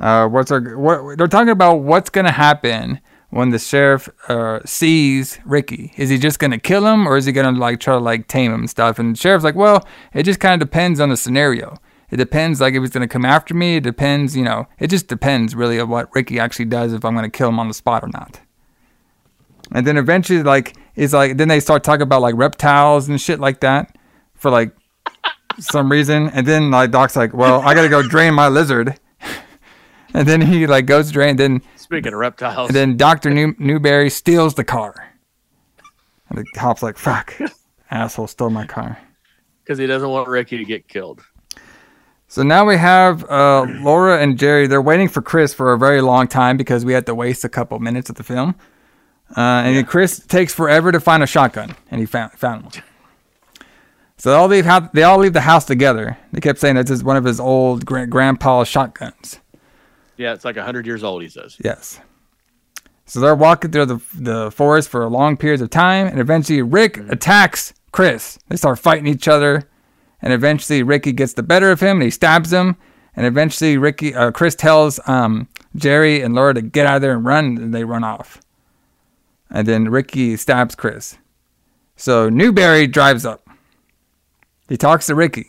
uh, 0.00 0.26
what's 0.26 0.50
our, 0.50 0.76
what 0.76 1.18
they're 1.18 1.28
talking 1.28 1.50
about 1.50 1.76
what's 1.76 2.10
gonna 2.10 2.32
happen 2.32 3.00
when 3.28 3.50
the 3.50 3.58
sheriff 3.58 4.08
uh, 4.28 4.60
sees 4.64 5.38
Ricky. 5.44 5.92
Is 5.96 6.08
he 6.10 6.18
just 6.18 6.38
gonna 6.38 6.58
kill 6.58 6.86
him, 6.86 7.06
or 7.06 7.16
is 7.16 7.26
he 7.26 7.32
gonna 7.32 7.56
like 7.56 7.80
try 7.80 7.94
to 7.94 8.00
like 8.00 8.26
tame 8.26 8.52
him 8.52 8.60
and 8.60 8.70
stuff? 8.70 8.98
And 8.98 9.14
the 9.14 9.18
sheriff's 9.18 9.44
like, 9.44 9.54
well, 9.54 9.86
it 10.12 10.24
just 10.24 10.40
kind 10.40 10.60
of 10.60 10.66
depends 10.66 10.98
on 11.00 11.10
the 11.10 11.16
scenario. 11.16 11.76
It 12.10 12.16
depends, 12.16 12.60
like 12.60 12.74
if 12.74 12.82
he's 12.82 12.90
gonna 12.90 13.06
come 13.06 13.24
after 13.24 13.54
me. 13.54 13.76
It 13.76 13.84
depends, 13.84 14.36
you 14.36 14.42
know. 14.42 14.66
It 14.78 14.88
just 14.88 15.06
depends 15.06 15.54
really 15.54 15.78
of 15.78 15.88
what 15.88 16.12
Ricky 16.14 16.40
actually 16.40 16.64
does 16.64 16.92
if 16.92 17.04
I'm 17.04 17.14
gonna 17.14 17.30
kill 17.30 17.50
him 17.50 17.60
on 17.60 17.68
the 17.68 17.74
spot 17.74 18.02
or 18.02 18.08
not. 18.08 18.40
And 19.72 19.86
then 19.86 19.96
eventually, 19.96 20.42
like, 20.42 20.76
it's 20.96 21.12
like 21.12 21.36
then 21.36 21.48
they 21.48 21.60
start 21.60 21.84
talking 21.84 22.02
about 22.02 22.22
like 22.22 22.34
reptiles 22.36 23.08
and 23.08 23.20
shit 23.20 23.38
like 23.38 23.60
that 23.60 23.96
for 24.34 24.50
like 24.50 24.74
some 25.60 25.90
reason. 25.92 26.30
And 26.30 26.46
then 26.46 26.70
like 26.70 26.90
Doc's 26.90 27.14
like, 27.14 27.32
well, 27.32 27.60
I 27.60 27.74
gotta 27.74 27.88
go 27.88 28.02
drain 28.02 28.34
my 28.34 28.48
lizard. 28.48 28.98
And 30.14 30.26
then 30.26 30.40
he 30.40 30.66
like 30.66 30.86
goes 30.86 31.08
to 31.08 31.12
drain. 31.12 31.36
Then 31.36 31.62
speaking 31.76 32.12
of 32.12 32.18
reptiles 32.18 32.68
and 32.68 32.76
then 32.76 32.96
Doctor 32.96 33.30
New- 33.30 33.54
Newbury 33.58 34.10
steals 34.10 34.54
the 34.54 34.64
car. 34.64 35.08
And 36.28 36.38
the 36.38 36.44
cop's 36.54 36.82
like, 36.82 36.96
fuck, 36.96 37.34
asshole 37.90 38.26
stole 38.28 38.50
my 38.50 38.66
car. 38.66 38.98
Because 39.62 39.78
he 39.78 39.86
doesn't 39.86 40.08
want 40.08 40.28
Ricky 40.28 40.58
to 40.58 40.64
get 40.64 40.88
killed. 40.88 41.22
So 42.28 42.44
now 42.44 42.64
we 42.64 42.76
have 42.76 43.28
uh, 43.28 43.66
Laura 43.80 44.20
and 44.20 44.38
Jerry. 44.38 44.68
They're 44.68 44.80
waiting 44.80 45.08
for 45.08 45.20
Chris 45.20 45.52
for 45.52 45.72
a 45.72 45.78
very 45.78 46.00
long 46.00 46.28
time 46.28 46.56
because 46.56 46.84
we 46.84 46.92
had 46.92 47.06
to 47.06 47.14
waste 47.14 47.44
a 47.44 47.48
couple 47.48 47.78
minutes 47.80 48.08
of 48.08 48.16
the 48.16 48.22
film. 48.22 48.54
Uh, 49.36 49.40
and 49.64 49.76
then 49.76 49.84
Chris 49.84 50.24
takes 50.26 50.54
forever 50.54 50.92
to 50.92 51.00
find 51.00 51.22
a 51.22 51.26
shotgun, 51.26 51.74
and 51.90 52.00
he 52.00 52.06
found 52.06 52.32
found 52.32 52.62
one. 52.64 52.72
So 54.16 54.30
they 54.30 54.36
all 54.36 54.48
leave. 54.48 54.68
They 54.92 55.02
all 55.02 55.18
leave 55.18 55.32
the 55.32 55.40
house 55.40 55.64
together. 55.64 56.18
They 56.32 56.40
kept 56.40 56.58
saying 56.58 56.76
this 56.76 56.90
is 56.90 57.02
one 57.02 57.16
of 57.16 57.24
his 57.24 57.40
old 57.40 57.86
gra- 57.86 58.06
grandpa's 58.06 58.68
shotguns. 58.68 59.40
Yeah, 60.20 60.34
it's 60.34 60.44
like 60.44 60.56
100 60.56 60.84
years 60.84 61.02
old, 61.02 61.22
he 61.22 61.28
says. 61.28 61.56
Yes. 61.64 61.98
So 63.06 63.20
they're 63.20 63.34
walking 63.34 63.70
through 63.70 63.86
the 63.86 64.00
the 64.14 64.50
forest 64.50 64.90
for 64.90 65.08
long 65.08 65.38
periods 65.38 65.62
of 65.62 65.70
time, 65.70 66.06
and 66.06 66.20
eventually 66.20 66.60
Rick 66.60 66.98
attacks 67.08 67.72
Chris. 67.90 68.38
They 68.48 68.56
start 68.56 68.78
fighting 68.78 69.06
each 69.06 69.28
other, 69.28 69.66
and 70.20 70.34
eventually 70.34 70.82
Ricky 70.82 71.12
gets 71.12 71.32
the 71.32 71.42
better 71.42 71.70
of 71.70 71.80
him, 71.80 71.96
and 71.96 72.02
he 72.02 72.10
stabs 72.10 72.52
him. 72.52 72.76
And 73.16 73.26
eventually 73.26 73.78
Ricky, 73.78 74.14
uh, 74.14 74.30
Chris 74.30 74.54
tells 74.54 75.00
um, 75.08 75.48
Jerry 75.74 76.20
and 76.20 76.34
Laura 76.34 76.52
to 76.52 76.62
get 76.62 76.86
out 76.86 76.96
of 76.96 77.02
there 77.02 77.16
and 77.16 77.24
run, 77.24 77.56
and 77.56 77.74
they 77.74 77.84
run 77.84 78.04
off. 78.04 78.42
And 79.50 79.66
then 79.66 79.88
Ricky 79.88 80.36
stabs 80.36 80.74
Chris. 80.74 81.16
So 81.96 82.28
Newbury 82.28 82.86
drives 82.86 83.24
up. 83.24 83.48
He 84.68 84.76
talks 84.76 85.06
to 85.06 85.14
Ricky. 85.14 85.48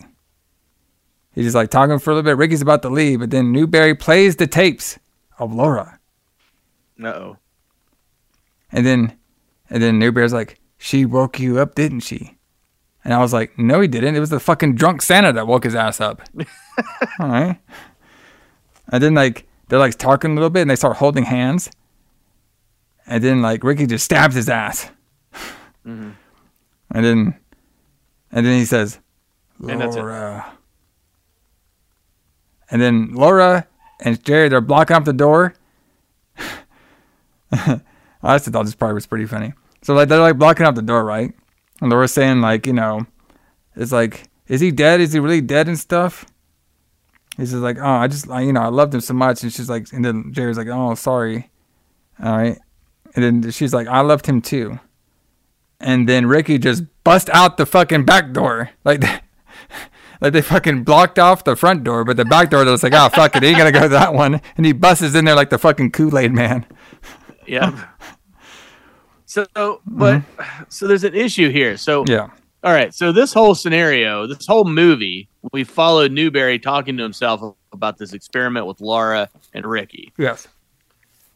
He's 1.34 1.46
just 1.46 1.56
like 1.56 1.70
talking 1.70 1.98
for 2.00 2.12
a 2.12 2.16
little 2.16 2.30
bit. 2.30 2.38
Ricky's 2.38 2.62
about 2.62 2.82
to 2.82 2.90
leave, 2.90 3.20
but 3.20 3.30
then 3.32 3.52
Newbury 3.52 3.96
plays 3.96 4.36
the 4.36 4.48
tapes 4.48 5.00
of 5.40 5.54
Laura. 5.54 6.00
Uh 7.02 7.08
oh. 7.08 7.38
And 8.72 8.86
then 8.86 9.18
and 9.70 9.82
then 9.82 9.98
Newbury's 10.00 10.34
like, 10.34 10.60
She 10.78 11.06
woke 11.06 11.40
you 11.40 11.60
up, 11.60 11.76
didn't 11.76 12.02
she? 12.02 12.38
And 13.04 13.14
I 13.14 13.20
was 13.20 13.34
like, 13.34 13.58
No, 13.58 13.80
he 13.82 13.88
didn't. 13.88 14.16
It 14.16 14.20
was 14.20 14.30
the 14.30 14.40
fucking 14.40 14.76
drunk 14.76 15.02
Santa 15.02 15.32
that 15.34 15.48
woke 15.48 15.64
his 15.64 15.76
ass 15.76 16.02
up. 16.02 16.22
All 17.20 17.28
right. 17.28 17.58
And 18.90 19.02
then 19.02 19.14
like 19.14 19.48
they're 19.70 19.80
like 19.80 19.96
talking 19.98 20.32
a 20.32 20.34
little 20.36 20.50
bit 20.50 20.62
and 20.64 20.70
they 20.70 20.76
start 20.76 20.98
holding 20.98 21.24
hands. 21.24 21.72
And 23.08 23.24
then 23.24 23.42
like 23.42 23.64
Ricky 23.64 23.88
just 23.88 24.06
stabs 24.06 24.36
his 24.36 24.50
ass. 24.50 24.90
Mhm. 25.88 26.14
And 26.94 27.06
then 27.06 27.36
and 28.34 28.46
then 28.46 28.60
he 28.60 28.66
says, 28.66 29.00
And 29.60 29.80
that's 29.82 29.96
it. 29.96 30.00
Laura. 30.00 30.52
And 32.72 32.82
then 32.82 33.14
Laura 33.14 33.68
and 34.00 34.24
Jerry, 34.24 34.50
they're 34.50 34.62
blocking 34.62 34.96
up 34.96 35.06
the 35.06 35.14
door. 35.14 35.54
I 37.52 37.82
just 38.24 38.46
thought 38.46 38.66
this 38.66 38.76
part 38.76 38.96
was 38.96 39.06
pretty 39.06 39.26
funny. 39.26 39.54
So 39.82 39.94
like 39.94 40.10
they're 40.10 40.20
like 40.20 40.38
blocking 40.38 40.66
up 40.66 40.76
the 40.76 40.82
door, 40.82 41.04
right? 41.04 41.34
And 41.82 41.92
Laura's 41.92 42.14
saying 42.14 42.42
like, 42.42 42.66
you 42.66 42.74
know, 42.74 43.06
it's 43.76 43.92
like, 43.92 44.30
is 44.48 44.62
he 44.62 44.72
dead? 44.72 45.02
Is 45.02 45.14
he 45.14 45.20
really 45.20 45.42
dead 45.42 45.68
and 45.68 45.78
stuff? 45.78 46.26
He's 47.38 47.52
just 47.52 47.64
like, 47.64 47.78
oh, 47.80 47.86
I 47.86 48.08
just, 48.08 48.30
I, 48.30 48.42
you 48.42 48.54
know, 48.54 48.62
I 48.62 48.68
loved 48.68 48.94
him 48.94 49.02
so 49.02 49.14
much. 49.14 49.44
And 49.44 49.52
she's 49.52 49.70
like, 49.70 49.92
and 49.94 50.04
then 50.04 50.34
Jerry's 50.34 50.58
like, 50.58 50.68
oh, 50.68 50.96
sorry. 50.96 51.50
All 52.22 52.38
right. 52.38 52.58
And 53.16 53.44
then 53.44 53.52
she's 53.52 53.74
like, 53.74 53.88
I 53.88 54.02
loved 54.02 54.26
him 54.26 54.42
too. 54.42 54.80
And 55.80 56.08
then 56.08 56.28
Ricky 56.28 56.60
just 56.60 56.84
bust 57.04 57.30
out 57.34 57.58
the 57.58 57.66
fucking 57.66 58.06
back 58.06 58.32
door. 58.32 58.70
Like, 58.84 59.04
like 60.22 60.34
they 60.34 60.42
fucking 60.42 60.84
blocked 60.84 61.18
off 61.18 61.44
the 61.44 61.56
front 61.56 61.84
door, 61.84 62.06
but 62.06 62.16
the 62.16 62.26
back 62.26 62.52
door 62.52 62.64
they 62.64 62.72
was 62.72 62.84
like, 62.84 62.94
oh, 62.94 63.10
fuck 63.10 63.36
it. 63.36 63.44
He 63.44 63.50
ain't 63.50 63.58
gonna 63.58 63.72
go 63.72 63.82
to 63.82 63.90
that 63.90 64.14
one. 64.14 64.40
And 64.56 64.66
he 64.66 64.72
busts 64.72 65.16
in 65.16 65.26
there 65.26 65.36
like 65.36 65.50
the 65.50 65.58
fucking 65.58 65.92
Kool 65.92 66.18
Aid 66.18 66.32
man. 66.32 66.66
Yeah. 67.48 67.86
So, 69.26 69.46
but 69.56 70.22
mm-hmm. 70.22 70.64
so 70.70 70.88
there's 70.88 71.04
an 71.04 71.16
issue 71.16 71.50
here. 71.50 71.76
So 71.76 72.06
Yeah. 72.08 72.30
All 72.64 72.72
right. 72.72 72.94
So 72.94 73.12
this 73.12 73.34
whole 73.34 73.56
scenario, 73.56 74.28
this 74.28 74.46
whole 74.46 74.64
movie, 74.64 75.28
we 75.52 75.64
followed 75.64 76.12
Newbury 76.12 76.60
talking 76.60 76.96
to 76.98 77.04
himself 77.04 77.56
about 77.74 77.98
this 77.98 78.14
experiment 78.14 78.68
with 78.68 78.80
Laura 78.80 79.28
and 79.54 79.66
Ricky. 79.66 80.14
Yes. 80.18 80.48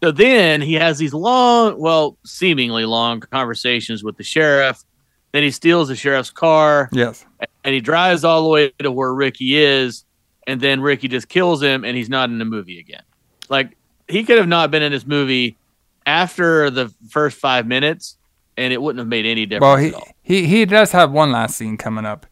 So 0.03 0.11
then 0.11 0.61
he 0.61 0.75
has 0.75 0.99
these 0.99 1.13
long, 1.13 1.79
well, 1.79 2.17
seemingly 2.23 2.85
long 2.85 3.19
conversations 3.19 4.03
with 4.03 4.15
the 4.15 4.23
sheriff. 4.23 4.83
Then 5.31 5.43
he 5.43 5.51
steals 5.51 5.87
the 5.87 5.95
sheriff's 5.95 6.29
car 6.29 6.87
Yes. 6.91 7.25
And 7.65 7.73
he 7.73 7.81
drives 7.81 8.23
all 8.23 8.43
the 8.43 8.49
way 8.49 8.69
to 8.79 8.91
where 8.91 9.13
Ricky 9.13 9.57
is. 9.57 10.05
And 10.47 10.61
then 10.61 10.79
Ricky 10.79 11.07
just 11.09 11.27
kills 11.27 11.61
him 11.61 11.83
and 11.83 11.97
he's 11.97 12.07
not 12.09 12.29
in 12.29 12.37
the 12.37 12.45
movie 12.45 12.79
again. 12.79 13.01
Like 13.49 13.75
he 14.07 14.23
could 14.23 14.37
have 14.37 14.47
not 14.47 14.71
been 14.71 14.83
in 14.83 14.91
this 14.93 15.05
movie 15.05 15.57
after 16.05 16.69
the 16.69 16.93
first 17.09 17.37
five 17.37 17.65
minutes 17.67 18.15
and 18.55 18.71
it 18.71 18.81
wouldn't 18.81 18.99
have 18.99 19.07
made 19.07 19.25
any 19.25 19.45
difference. 19.45 19.93
Well, 19.93 20.01
at 20.03 20.13
he, 20.23 20.41
he 20.43 20.47
he 20.47 20.65
does 20.65 20.91
have 20.91 21.11
one 21.11 21.31
last 21.31 21.57
scene 21.57 21.75
coming 21.77 22.05
up, 22.05 22.25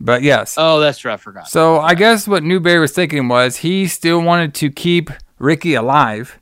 but 0.00 0.22
yes. 0.22 0.54
Oh, 0.56 0.80
that's 0.80 0.98
true. 0.98 1.12
I 1.12 1.16
forgot. 1.16 1.48
So 1.48 1.80
I 1.80 1.94
guess 1.94 2.26
what 2.28 2.42
Newbury 2.44 2.78
was 2.78 2.92
thinking 2.92 3.28
was 3.28 3.56
he 3.56 3.86
still 3.88 4.20
wanted 4.22 4.54
to 4.54 4.70
keep 4.70 5.10
Ricky 5.38 5.74
alive, 5.74 6.38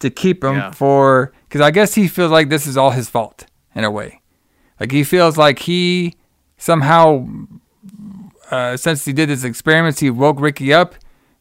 to 0.00 0.08
keep 0.10 0.42
him 0.42 0.54
Yeah. 0.56 0.70
for 0.72 1.32
because 1.48 1.60
I 1.60 1.70
guess 1.70 1.94
he 1.94 2.08
feels 2.08 2.32
like 2.32 2.48
this 2.48 2.66
is 2.66 2.76
all 2.76 2.90
his 2.90 3.08
fault 3.10 3.46
in 3.74 3.84
a 3.84 3.90
way. 3.90 4.22
Like 4.80 4.90
he 4.90 5.04
feels 5.04 5.36
like 5.36 5.58
he 5.60 6.14
somehow, 6.56 7.26
uh, 8.54 8.76
since 8.76 9.04
he 9.04 9.12
did 9.12 9.28
his 9.28 9.44
experiments, 9.44 10.00
he 10.00 10.10
woke 10.10 10.40
Ricky 10.40 10.72
up. 10.72 10.94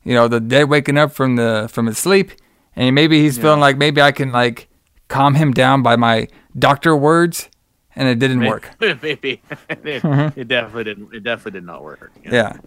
You 0.04 0.14
know, 0.14 0.28
the 0.28 0.40
dead 0.40 0.70
waking 0.70 0.98
up 0.98 1.12
from 1.12 1.36
the 1.38 1.70
from 1.72 1.86
his 1.86 1.98
sleep, 1.98 2.32
and 2.76 2.94
maybe 2.94 3.22
he's 3.22 3.38
feeling 3.38 3.60
like 3.62 3.78
maybe 3.78 4.02
I 4.02 4.12
can 4.12 4.32
like 4.32 4.68
calm 5.08 5.36
him 5.36 5.52
down 5.52 5.82
by 5.82 5.96
my 5.96 6.28
doctor 6.58 6.96
words, 6.96 7.50
and 7.96 8.08
it 8.10 8.20
didn't 8.20 8.42
work. 8.42 8.70
Maybe 8.80 9.42
it, 9.70 10.02
Mhm. 10.04 10.36
it 10.38 10.48
definitely 10.48 10.84
didn't. 10.86 11.14
It 11.14 11.24
definitely 11.24 11.52
did 11.60 11.66
not 11.66 11.84
work. 11.84 12.12
Yeah. 12.30 12.58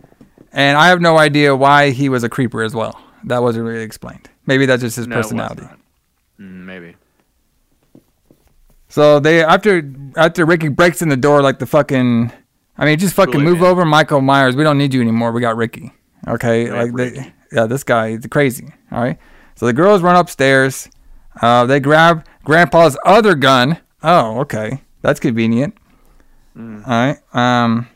And 0.52 0.78
I 0.78 0.88
have 0.88 1.00
no 1.00 1.18
idea 1.18 1.54
why 1.54 1.90
he 1.90 2.08
was 2.08 2.24
a 2.24 2.28
creeper 2.30 2.62
as 2.62 2.74
well. 2.74 2.98
That 3.24 3.42
wasn't 3.42 3.66
really 3.66 3.82
explained. 3.82 4.30
Maybe 4.46 4.64
that's 4.64 4.80
just 4.82 4.96
his 4.96 5.06
No, 5.06 5.16
personality. 5.16 5.64
Mm, 6.40 6.64
maybe. 6.64 6.94
So 8.88 9.20
they 9.20 9.42
after 9.44 9.82
after 10.16 10.46
Ricky 10.46 10.68
breaks 10.68 11.02
in 11.02 11.08
the 11.08 11.16
door 11.16 11.42
like 11.42 11.58
the 11.58 11.66
fucking 11.66 12.32
I 12.78 12.84
mean 12.84 12.98
just 12.98 13.14
fucking 13.14 13.42
move 13.42 13.62
over 13.62 13.84
Michael 13.84 14.20
Myers. 14.20 14.56
We 14.56 14.64
don't 14.64 14.78
need 14.78 14.92
you 14.92 15.00
anymore. 15.00 15.32
We 15.32 15.40
got 15.40 15.56
Ricky. 15.56 15.92
Okay? 16.28 16.70
Like 16.70 16.94
they 16.94 17.32
yeah, 17.52 17.66
this 17.66 17.84
guy 17.84 18.08
is 18.08 18.26
crazy. 18.30 18.68
All 18.90 19.00
right. 19.00 19.18
So 19.54 19.66
the 19.66 19.72
girls 19.72 20.02
run 20.02 20.16
upstairs. 20.16 20.88
Uh, 21.40 21.66
they 21.66 21.80
grab 21.80 22.26
grandpa's 22.44 22.98
other 23.04 23.34
gun. 23.34 23.78
Oh, 24.02 24.40
okay. 24.40 24.82
That's 25.02 25.20
convenient. 25.20 25.76
Mm. 26.56 26.86
All 26.86 26.92
right. 26.92 27.18
Um, 27.34 27.88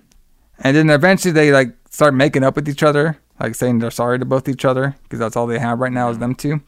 and 0.59 0.77
then 0.77 0.91
eventually 0.91 1.33
they 1.33 1.53
like 1.53 1.75
start 1.91 2.15
making 2.15 2.45
up 2.45 2.57
with 2.57 2.69
each 2.69 2.83
other, 2.83 3.19
like 3.39 3.55
saying 3.55 3.79
they're 3.79 3.91
sorry 3.91 4.19
to 4.19 4.25
both 4.25 4.49
each 4.49 4.65
other 4.65 4.97
because 5.03 5.19
that's 5.19 5.37
all 5.37 5.47
they 5.47 5.59
have 5.59 5.79
right 5.81 5.93
now 5.93 6.11
is 6.11 6.19
them 6.19 6.35
two. 6.35 6.61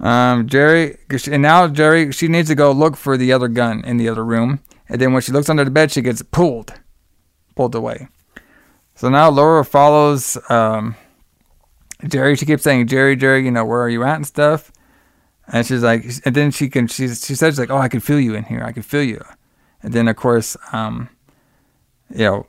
Um, 0.00 0.48
Jerry, 0.48 0.98
and 1.30 1.42
now 1.42 1.68
Jerry, 1.68 2.10
she 2.10 2.26
needs 2.26 2.48
to 2.48 2.56
go 2.56 2.72
look 2.72 2.96
for 2.96 3.16
the 3.16 3.32
other 3.32 3.46
gun 3.46 3.84
in 3.84 3.98
the 3.98 4.08
other 4.08 4.24
room, 4.24 4.58
and 4.88 5.00
then 5.00 5.12
when 5.12 5.22
she 5.22 5.30
looks 5.30 5.48
under 5.48 5.64
the 5.64 5.70
bed, 5.70 5.92
she 5.92 6.02
gets 6.02 6.22
pulled, 6.22 6.74
pulled 7.54 7.74
away. 7.74 8.08
So 8.94 9.08
now 9.08 9.30
Laura 9.30 9.64
follows 9.64 10.38
um, 10.48 10.96
Jerry. 12.06 12.36
She 12.36 12.46
keeps 12.46 12.62
saying, 12.62 12.86
"Jerry, 12.88 13.16
Jerry, 13.16 13.44
you 13.44 13.50
know 13.50 13.64
where 13.64 13.80
are 13.80 13.88
you 13.88 14.04
at 14.04 14.16
and 14.16 14.26
stuff." 14.26 14.70
And 15.48 15.66
she's 15.66 15.82
like, 15.82 16.04
and 16.24 16.34
then 16.34 16.50
she 16.50 16.68
can, 16.68 16.86
she 16.86 17.08
she 17.08 17.34
says 17.34 17.58
like, 17.58 17.70
"Oh, 17.70 17.78
I 17.78 17.88
can 17.88 18.00
feel 18.00 18.20
you 18.20 18.34
in 18.34 18.44
here. 18.44 18.62
I 18.62 18.72
can 18.72 18.82
feel 18.82 19.02
you." 19.02 19.24
And 19.82 19.92
then 19.92 20.08
of 20.08 20.16
course, 20.16 20.56
um, 20.72 21.08
you 22.10 22.24
know, 22.24 22.46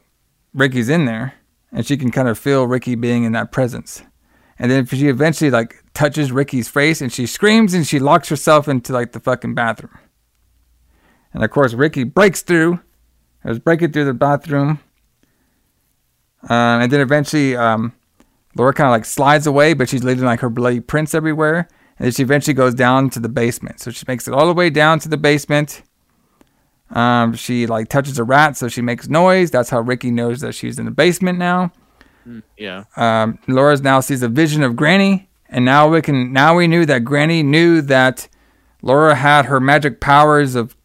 Ricky's 0.54 0.90
in 0.90 1.06
there, 1.06 1.34
and 1.72 1.86
she 1.86 1.98
can 1.98 2.12
kind 2.12 2.28
of 2.28 2.38
feel 2.38 2.68
Ricky 2.68 2.96
being 2.96 3.24
in 3.24 3.32
that 3.32 3.52
presence. 3.52 4.04
And 4.60 4.70
then 4.70 4.86
she 4.86 5.08
eventually 5.08 5.50
like 5.50 5.84
touches 5.94 6.32
Ricky's 6.32 6.68
face, 6.68 7.02
and 7.02 7.12
she 7.12 7.26
screams 7.26 7.74
and 7.74 7.88
she 7.88 8.00
locks 8.00 8.30
herself 8.30 8.68
into 8.68 8.94
like 8.94 9.14
the 9.14 9.20
fucking 9.20 9.56
bathroom. 9.56 9.98
And 11.34 11.44
of 11.44 11.50
course, 11.50 11.74
Ricky 11.74 12.04
breaks 12.04 12.44
through, 12.44 12.80
is 13.44 13.60
breaking 13.60 13.92
through 13.92 14.06
the 14.06 14.14
bathroom. 14.14 14.80
Um, 16.50 16.82
and 16.82 16.92
then 16.92 17.00
eventually, 17.02 17.56
um, 17.56 17.94
Laura 18.56 18.74
kind 18.74 18.88
of 18.88 18.92
like 18.92 19.06
slides 19.06 19.48
away, 19.48 19.74
but 19.74 19.90
she's 19.90 20.04
leaving 20.04 20.26
like 20.26 20.42
her 20.42 20.50
bloody 20.50 20.80
prints 20.80 21.14
everywhere. 21.16 21.68
And 21.98 22.06
then 22.06 22.12
she 22.12 22.24
eventually 22.24 22.54
goes 22.54 22.74
down 22.74 23.10
to 23.12 23.20
the 23.20 23.30
basement. 23.30 23.80
So 23.80 23.92
she 23.92 24.04
makes 24.08 24.28
it 24.28 24.34
all 24.34 24.48
the 24.48 24.54
way 24.54 24.70
down 24.70 25.00
to 25.00 25.10
the 25.10 25.18
basement. 25.18 25.84
Um, 26.92 27.34
she 27.34 27.66
like 27.66 27.90
touches 27.90 28.20
a 28.20 28.24
rat, 28.24 28.58
so 28.58 28.68
she 28.68 28.82
makes 28.82 29.08
noise. 29.08 29.50
That's 29.52 29.70
how 29.70 29.80
Ricky 29.80 30.12
knows 30.12 30.42
that 30.42 30.54
she's 30.54 30.78
in 30.78 30.86
the 30.86 30.92
basement 30.92 31.40
now. 31.40 31.72
Mm, 32.28 32.44
Yeah. 32.58 32.84
Um, 32.96 33.40
Laura's 33.48 33.82
now 33.82 34.00
sees 34.00 34.22
a 34.22 34.28
vision 34.30 34.62
of 34.64 34.76
Granny, 34.76 35.30
and 35.50 35.66
now 35.66 35.88
we 35.90 36.02
can 36.02 36.32
now 36.34 36.56
we 36.56 36.68
knew 36.68 36.86
that 36.86 37.04
Granny 37.04 37.42
knew 37.42 37.82
that 37.82 38.28
Laura 38.82 39.16
had 39.16 39.46
her 39.46 39.60
magic 39.60 40.00
powers 40.02 40.56
of 40.56 40.76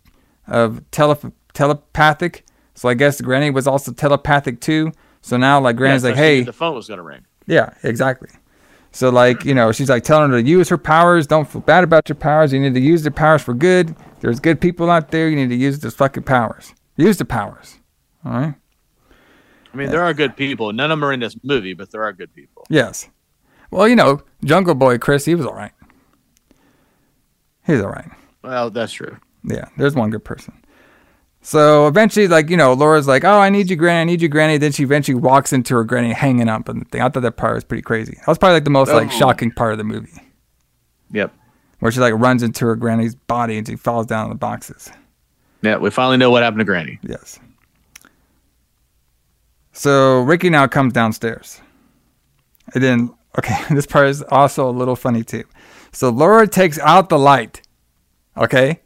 of 0.47 0.83
tele- 0.91 1.33
telepathic. 1.53 2.45
So 2.75 2.89
I 2.89 2.95
guess 2.95 3.21
Granny 3.21 3.51
was 3.51 3.67
also 3.67 3.93
telepathic 3.93 4.61
too. 4.61 4.93
So 5.29 5.37
now 5.37 5.61
like 5.61 5.77
Granny's 5.77 6.03
Yeah, 6.05 6.09
like, 6.11 6.17
so 6.17 6.23
she 6.23 6.29
knew 6.31 6.37
hey, 6.39 6.43
the 6.45 6.53
phone 6.55 6.75
was 6.75 6.89
gonna 6.89 7.03
ring. 7.03 7.27
yeah, 7.47 7.75
exactly. 7.83 8.31
So 8.93 9.11
like, 9.11 9.45
you 9.45 9.55
know, 9.55 9.71
she's 9.73 9.91
like 9.91 10.03
telling 10.03 10.31
her 10.31 10.41
to 10.41 10.49
use 10.49 10.71
her 10.71 10.79
powers. 10.79 11.27
Don't 11.27 11.47
feel 11.47 11.61
bad 11.61 11.85
about 11.85 12.09
your 12.09 12.17
powers. 12.17 12.53
You 12.53 12.61
need 12.61 12.73
to 12.73 12.81
use 12.81 13.03
their 13.03 13.13
powers 13.13 13.43
for 13.43 13.53
good. 13.53 13.95
There's 14.21 14.41
good 14.41 14.59
people 14.61 14.91
out 14.91 15.11
there. 15.11 15.29
You 15.29 15.37
need 15.37 15.51
to 15.51 15.55
use 15.55 15.79
those 15.81 15.95
fucking 15.95 16.23
powers. 16.23 16.73
Use 16.97 17.19
the 17.19 17.27
powers. 17.27 17.79
All 18.25 18.33
right. 18.33 18.55
I 19.73 19.77
mean, 19.77 19.91
there 19.91 20.03
are 20.03 20.15
good 20.15 20.35
people. 20.35 20.73
None 20.73 20.91
of 20.91 20.99
them 20.99 21.05
are 21.05 21.13
in 21.13 21.21
this 21.21 21.37
movie, 21.45 21.75
but 21.75 21.91
there 21.91 22.03
are 22.03 22.13
good 22.15 22.35
people. 22.35 22.67
Yes. 22.71 23.11
Well, 23.71 23.87
you 23.87 23.95
know, 23.97 24.23
Jungle 24.43 24.75
Boy 24.75 24.97
Chris, 24.97 25.27
he 25.27 25.35
was 25.35 25.45
all 25.45 25.53
right. 25.55 25.73
He's 27.67 27.83
all 27.83 27.91
right. 27.91 28.09
Well, 28.43 28.71
that's 28.71 28.93
true. 28.95 29.19
Yeah, 29.45 29.67
there's 29.77 29.95
one 29.95 30.09
good 30.09 30.25
person. 30.25 30.55
So 31.49 31.87
eventually, 31.87 32.29
like, 32.29 32.51
you 32.51 32.59
know, 32.59 32.75
Laura's 32.75 33.09
like, 33.09 33.25
oh, 33.25 33.39
I 33.39 33.49
need 33.49 33.71
you, 33.71 33.77
Granny. 33.77 34.01
I 34.03 34.05
need 34.05 34.21
you, 34.21 34.29
Granny. 34.29 34.59
Then 34.59 34.71
she 34.71 34.83
eventually 34.83 35.15
walks 35.15 35.51
into 35.51 35.75
her 35.77 35.83
Granny 35.83 36.13
hanging 36.13 36.47
up 36.47 36.69
and 36.69 36.83
the 36.83 36.85
thing. 36.85 37.01
I 37.01 37.09
thought 37.09 37.23
that 37.23 37.39
part 37.39 37.55
was 37.55 37.65
pretty 37.65 37.81
crazy. 37.81 38.17
That 38.19 38.29
was 38.29 38.37
probably 38.37 38.57
like 38.57 38.65
the 38.65 38.71
most 38.71 38.93
like 38.93 39.07
Oh. 39.07 39.19
shocking 39.19 39.51
part 39.53 39.73
of 39.73 39.79
the 39.79 39.85
movie. 39.85 40.13
Yep. 41.11 41.33
Where 41.79 41.91
she 41.91 42.01
like 42.01 42.13
runs 42.13 42.43
into 42.43 42.67
her 42.67 42.77
Granny's 42.77 43.15
body 43.15 43.57
and 43.57 43.67
she 43.67 43.77
falls 43.77 44.05
down 44.05 44.25
in 44.25 44.29
the 44.29 44.37
boxes. 44.37 44.91
Yeah, 45.63 45.79
we 45.79 45.89
finally 45.89 46.19
know 46.19 46.31
what 46.31 46.43
happened 46.43 46.61
to 46.61 46.67
Granny. 46.67 46.99
Yes. 47.03 47.41
So 49.73 50.21
Ricky 50.21 50.51
now 50.51 50.67
comes 50.67 50.93
downstairs. 50.93 51.63
And 52.75 52.83
then, 52.83 53.15
okay, 53.39 53.57
this 53.75 53.87
part 53.87 54.09
is 54.09 54.23
also 54.25 54.69
a 54.69 54.71
little 54.71 54.97
funny 54.97 55.25
too. 55.25 55.45
So 55.93 56.11
Laura 56.11 56.47
takes 56.47 56.79
out 56.81 57.09
the 57.09 57.19
light. 57.19 57.63
Okay? 58.37 58.81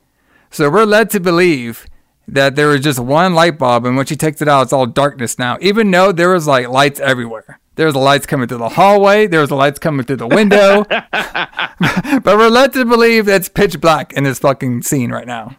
So 0.53 0.71
we're 0.71 0.85
led 0.85 1.11
to 1.11 1.19
believe 1.19 1.87
that 2.29 2.57
there 2.57 2.69
was 2.69 2.81
just 2.81 2.99
one 2.99 3.35
light 3.35 3.59
bulb, 3.59 3.85
and 3.85 3.97
when 3.97 4.07
she 4.07 4.17
takes 4.17 4.41
it 4.41 4.49
out, 4.49 4.63
it's 4.63 4.73
all 4.73 4.87
darkness 4.87 5.39
now, 5.39 5.59
even 5.61 5.91
though 5.91 6.13
there 6.13 6.31
was 6.31 6.47
like 6.47 6.69
lights 6.69 7.01
everywhere. 7.01 7.59
There 7.75 7.87
was 7.87 7.95
the 7.95 8.01
lights 8.01 8.27
coming 8.27 8.49
through 8.49 8.59
the 8.59 8.69
hallway, 8.71 9.27
there 9.27 9.41
was 9.41 9.49
the 9.49 9.57
lights 9.57 9.79
coming 9.79 10.05
through 10.05 10.17
the 10.17 10.29
window. 10.29 10.85
but 12.23 12.37
we're 12.37 12.49
led 12.49 12.73
to 12.75 12.85
believe 12.85 13.29
it's 13.29 13.49
pitch 13.49 13.81
black 13.81 14.13
in 14.13 14.25
this 14.25 14.39
fucking 14.39 14.83
scene 14.83 15.11
right 15.11 15.27
now. 15.27 15.57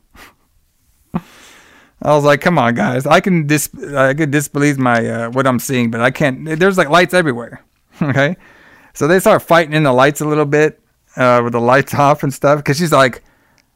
I 1.14 2.14
was 2.16 2.24
like, 2.24 2.42
"Come 2.42 2.58
on, 2.58 2.76
guys! 2.76 3.06
I 3.06 3.22
can 3.22 3.48
dis 3.48 3.70
I 3.96 4.14
can 4.14 4.30
disbelieve 4.30 4.78
my 4.78 5.06
uh, 5.06 5.30
what 5.32 5.48
I'm 5.48 5.60
seeing, 5.60 5.90
but 5.90 6.02
I 6.02 6.12
can't." 6.12 6.60
There's 6.60 6.78
like 6.78 6.90
lights 6.90 7.14
everywhere. 7.14 7.64
okay, 8.02 8.36
so 8.94 9.08
they 9.08 9.20
start 9.20 9.42
fighting 9.42 9.74
in 9.74 9.84
the 9.84 9.94
lights 9.94 10.20
a 10.20 10.26
little 10.26 10.46
bit 10.46 10.82
uh, 11.16 11.42
with 11.44 11.54
the 11.54 11.62
lights 11.62 11.94
off 11.94 12.24
and 12.24 12.34
stuff. 12.34 12.60
Because 12.60 12.78
she's 12.78 12.92
like, 12.92 13.24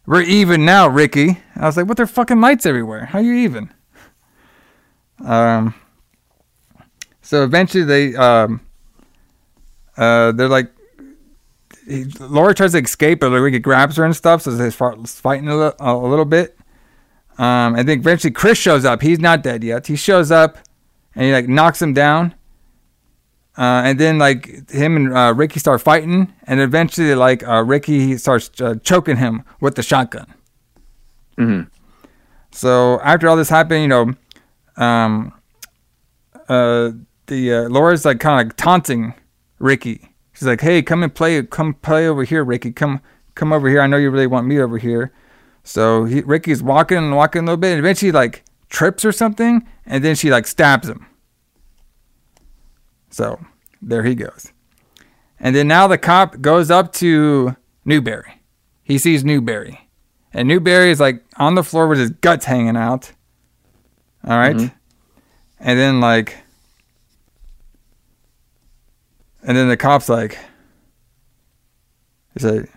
"We're 0.08 0.22
even 0.22 0.66
now, 0.66 0.88
Ricky." 0.88 1.40
I 1.56 1.68
was 1.68 1.78
like, 1.78 1.86
"What? 1.88 1.98
There 1.98 2.06
are 2.06 2.08
fucking 2.08 2.42
lights 2.42 2.66
everywhere. 2.66 3.06
How 3.06 3.20
you 3.20 3.34
even?" 3.34 3.72
Um. 5.24 5.76
So 7.22 7.44
eventually 7.44 7.84
they 7.84 8.16
um. 8.16 8.62
Uh, 9.96 10.32
they're 10.32 10.48
like, 10.48 10.72
he, 11.88 12.06
Laura 12.20 12.54
tries 12.54 12.74
to 12.74 12.80
escape, 12.80 13.22
but 13.22 13.32
Ricky 13.32 13.60
grabs 13.60 13.98
her 13.98 14.06
and 14.06 14.16
stuff. 14.16 14.44
So 14.44 14.52
they 14.52 14.70
start 14.70 15.08
fighting 15.08 15.48
a, 15.48 15.58
li- 15.58 15.72
a 15.80 15.96
little 15.96 16.26
bit. 16.26 16.58
Um, 17.38 17.76
and 17.76 17.88
then 17.88 18.00
eventually 18.00 18.32
Chris 18.32 18.58
shows 18.58 18.86
up. 18.86 19.02
He's 19.02 19.20
not 19.20 19.44
dead 19.44 19.64
yet. 19.64 19.88
He 19.88 19.96
shows 19.96 20.32
up 20.32 20.58
and 21.16 21.26
he 21.26 21.32
like 21.32 21.48
knocks 21.48 21.82
him 21.82 21.94
down. 21.94 22.34
Uh, 23.58 23.82
and 23.86 24.00
then 24.00 24.20
like 24.20 24.70
him 24.70 24.96
and 24.96 25.18
uh, 25.18 25.34
Ricky 25.36 25.60
start 25.60 25.82
fighting, 25.82 26.32
and 26.44 26.60
eventually 26.60 27.16
like 27.16 27.48
uh, 27.48 27.64
Ricky 27.64 28.16
starts 28.18 28.52
uh, 28.62 28.76
choking 28.84 29.18
him 29.18 29.44
with 29.60 29.76
the 29.76 29.82
shotgun. 29.82 30.32
Mm-hmm. 31.38 31.70
So 32.52 33.00
after 33.02 33.28
all 33.28 33.36
this 33.36 33.50
happened, 33.50 33.82
you 33.82 33.88
know, 33.88 34.14
um, 34.78 35.34
uh, 36.48 36.92
the 37.26 37.54
uh, 37.54 37.70
Laura's 37.70 38.06
like 38.06 38.20
kind 38.20 38.40
of 38.40 38.48
like 38.48 38.58
taunting 38.58 39.16
Ricky. 39.60 40.10
She's 40.34 40.48
like, 40.48 40.62
"Hey, 40.62 40.84
come 40.84 41.02
and 41.02 41.14
play, 41.14 41.42
come 41.42 41.74
play 41.74 42.08
over 42.08 42.24
here, 42.24 42.44
Ricky. 42.44 42.72
Come, 42.72 43.02
come 43.34 43.52
over 43.52 43.68
here. 43.70 43.82
I 43.82 43.88
know 43.88 43.98
you 43.98 44.12
really 44.12 44.28
want 44.28 44.46
me 44.46 44.60
over 44.60 44.78
here." 44.78 45.12
So 45.64 46.06
he, 46.06 46.22
Ricky's 46.22 46.62
walking 46.62 46.98
and 46.98 47.16
walking 47.16 47.42
a 47.42 47.46
little 47.46 47.58
bit, 47.58 47.72
and 47.72 47.80
eventually 47.80 48.12
like 48.12 48.44
trips 48.70 49.04
or 49.04 49.12
something, 49.12 49.68
and 49.86 50.04
then 50.04 50.16
she 50.16 50.30
like 50.30 50.46
stabs 50.46 50.88
him. 50.88 51.08
So 53.10 53.40
there 53.82 54.04
he 54.04 54.16
goes. 54.16 54.52
And 55.40 55.56
then 55.56 55.68
now 55.68 55.88
the 55.88 55.98
cop 55.98 56.42
goes 56.42 56.72
up 56.72 56.92
to 56.94 57.56
Newbury. 57.86 58.42
He 58.84 58.98
sees 58.98 59.24
Newbury. 59.24 59.90
And 60.34 60.48
Newbury 60.48 60.92
is 60.92 61.00
like 61.00 61.24
on 61.38 61.56
the 61.56 61.64
floor 61.64 61.88
with 61.88 62.00
his 62.00 62.10
guts 62.12 62.46
hanging 62.46 62.76
out. 62.78 63.12
All 64.28 64.38
right? 64.38 64.56
Mhm. 64.56 64.72
And 65.60 65.80
then 65.80 66.00
like 66.02 66.38
and 69.44 69.56
then 69.58 69.68
the 69.70 69.78
cop's 69.78 70.10
like 70.10 70.38
he 72.34 72.40
said, 72.42 72.68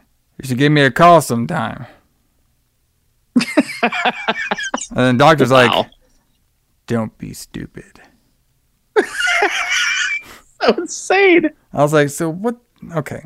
You 0.41 0.49
should 0.49 0.59
give 0.59 0.73
me 0.73 0.83
a 0.83 0.91
call 0.91 1.21
sometime. 1.21 1.87
and 3.35 3.45
then 4.93 5.17
doctor's 5.17 5.51
Wow. 5.53 5.77
like 5.79 5.91
Don't 6.87 7.17
be 7.19 7.33
stupid. 7.35 8.01
So 10.67 10.75
insane. 10.77 11.51
I 11.73 11.83
was 11.83 11.93
like, 11.93 12.11
so 12.11 12.29
what? 12.31 12.57
Okay. 12.95 13.23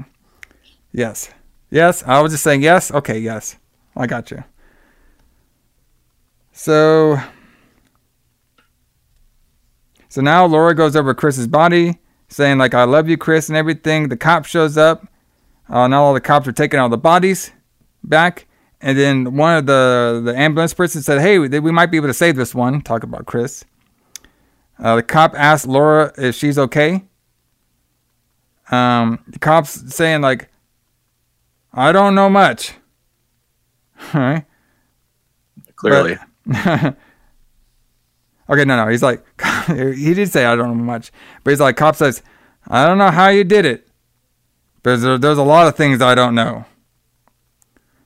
Yes. 0.92 1.30
Yes. 1.70 2.02
I 2.04 2.20
was 2.20 2.32
just 2.32 2.44
saying 2.44 2.62
yes. 2.62 2.92
Okay. 2.92 3.18
Yes. 3.18 3.56
I 3.96 4.06
got 4.06 4.30
you. 4.30 4.44
So. 6.52 7.18
So 10.08 10.20
now 10.20 10.46
Laura 10.46 10.76
goes 10.76 10.94
over 10.94 11.12
Chris's 11.12 11.48
body, 11.48 11.98
saying 12.28 12.58
like, 12.58 12.72
"I 12.72 12.84
love 12.84 13.08
you, 13.08 13.16
Chris," 13.16 13.48
and 13.48 13.58
everything. 13.58 14.08
The 14.08 14.16
cop 14.16 14.44
shows 14.44 14.76
up. 14.76 15.08
Uh, 15.68 15.88
now 15.88 16.04
all 16.04 16.14
the 16.14 16.20
cops 16.20 16.46
are 16.46 16.52
taking 16.52 16.78
all 16.78 16.88
the 16.88 16.96
bodies 16.96 17.50
back, 18.04 18.46
and 18.80 18.96
then 18.96 19.36
one 19.36 19.56
of 19.56 19.66
the 19.66 20.22
the 20.24 20.36
ambulance 20.36 20.72
person 20.72 21.02
said, 21.02 21.20
"Hey, 21.20 21.40
we 21.40 21.72
might 21.72 21.90
be 21.90 21.96
able 21.96 22.06
to 22.06 22.14
save 22.14 22.36
this 22.36 22.54
one." 22.54 22.80
Talk 22.80 23.02
about 23.02 23.26
Chris. 23.26 23.64
Uh, 24.78 24.96
the 24.96 25.02
cop 25.02 25.34
asked 25.36 25.66
Laura 25.66 26.12
if 26.16 26.36
she's 26.36 26.58
okay. 26.58 27.02
Um, 28.70 29.22
the 29.28 29.38
cops 29.38 29.94
saying 29.94 30.20
like, 30.22 30.48
I 31.72 31.92
don't 31.92 32.14
know 32.14 32.30
much. 32.30 32.74
All 34.14 34.20
right. 34.20 34.44
Clearly. 35.76 36.16
But- 36.46 36.96
okay, 38.50 38.64
no, 38.64 38.76
no. 38.76 38.88
He's 38.88 39.02
like, 39.02 39.24
he 39.66 40.14
did 40.14 40.30
say 40.30 40.44
I 40.44 40.56
don't 40.56 40.76
know 40.78 40.84
much, 40.84 41.12
but 41.42 41.50
he's 41.50 41.60
like, 41.60 41.76
cop 41.76 41.96
says, 41.96 42.22
I 42.68 42.86
don't 42.86 42.98
know 42.98 43.10
how 43.10 43.28
you 43.28 43.44
did 43.44 43.64
it, 43.66 43.88
but 44.82 44.96
there, 45.00 45.18
there's 45.18 45.38
a 45.38 45.42
lot 45.42 45.66
of 45.66 45.76
things 45.76 46.00
I 46.00 46.14
don't 46.14 46.34
know. 46.34 46.64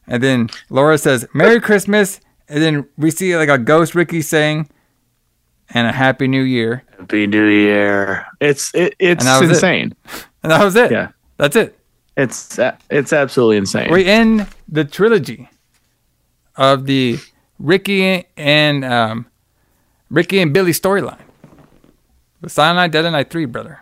And 0.07 0.23
then 0.23 0.49
Laura 0.71 0.97
says, 0.99 1.27
Merry 1.35 1.61
Christmas, 1.61 2.21
and 2.49 2.63
then 2.63 2.89
we 2.97 3.11
see 3.11 3.37
like 3.37 3.51
a 3.51 3.59
ghost 3.59 3.95
Ricky 3.95 4.23
saying, 4.23 4.69
and 5.71 5.87
a 5.87 5.93
Happy 5.93 6.27
New 6.27 6.43
Year, 6.43 6.83
Happy 6.99 7.27
New 7.27 7.45
Year. 7.47 8.27
It's 8.41 8.75
it, 8.75 8.95
it's 8.99 9.23
And 9.23 9.29
that 9.29 9.41
was 9.49 9.63
it. 9.63 9.97
And 10.43 10.53
that 10.53 10.63
was 10.65 10.77
it. 10.77 10.91
Yeah. 10.91 11.09
That's 11.37 11.57
it. 11.57 11.79
It's 12.17 12.59
it's 12.91 13.13
absolutely 13.13 13.59
insane. 13.59 13.91
We're 13.91 13.99
in 14.07 14.47
the 14.69 14.85
trilogy 14.85 15.49
of 16.57 16.87
the 16.87 17.19
Ricky 17.61 18.25
and 18.37 18.85
um, 18.85 19.27
Ricky 20.11 20.41
and 20.41 20.53
Billy 20.53 20.73
storyline. 20.73 21.21
The 22.41 22.49
Silent 22.49 22.77
Night, 22.77 22.91
Dead 22.93 23.09
Night 23.11 23.31
Three, 23.31 23.45
brother. 23.47 23.81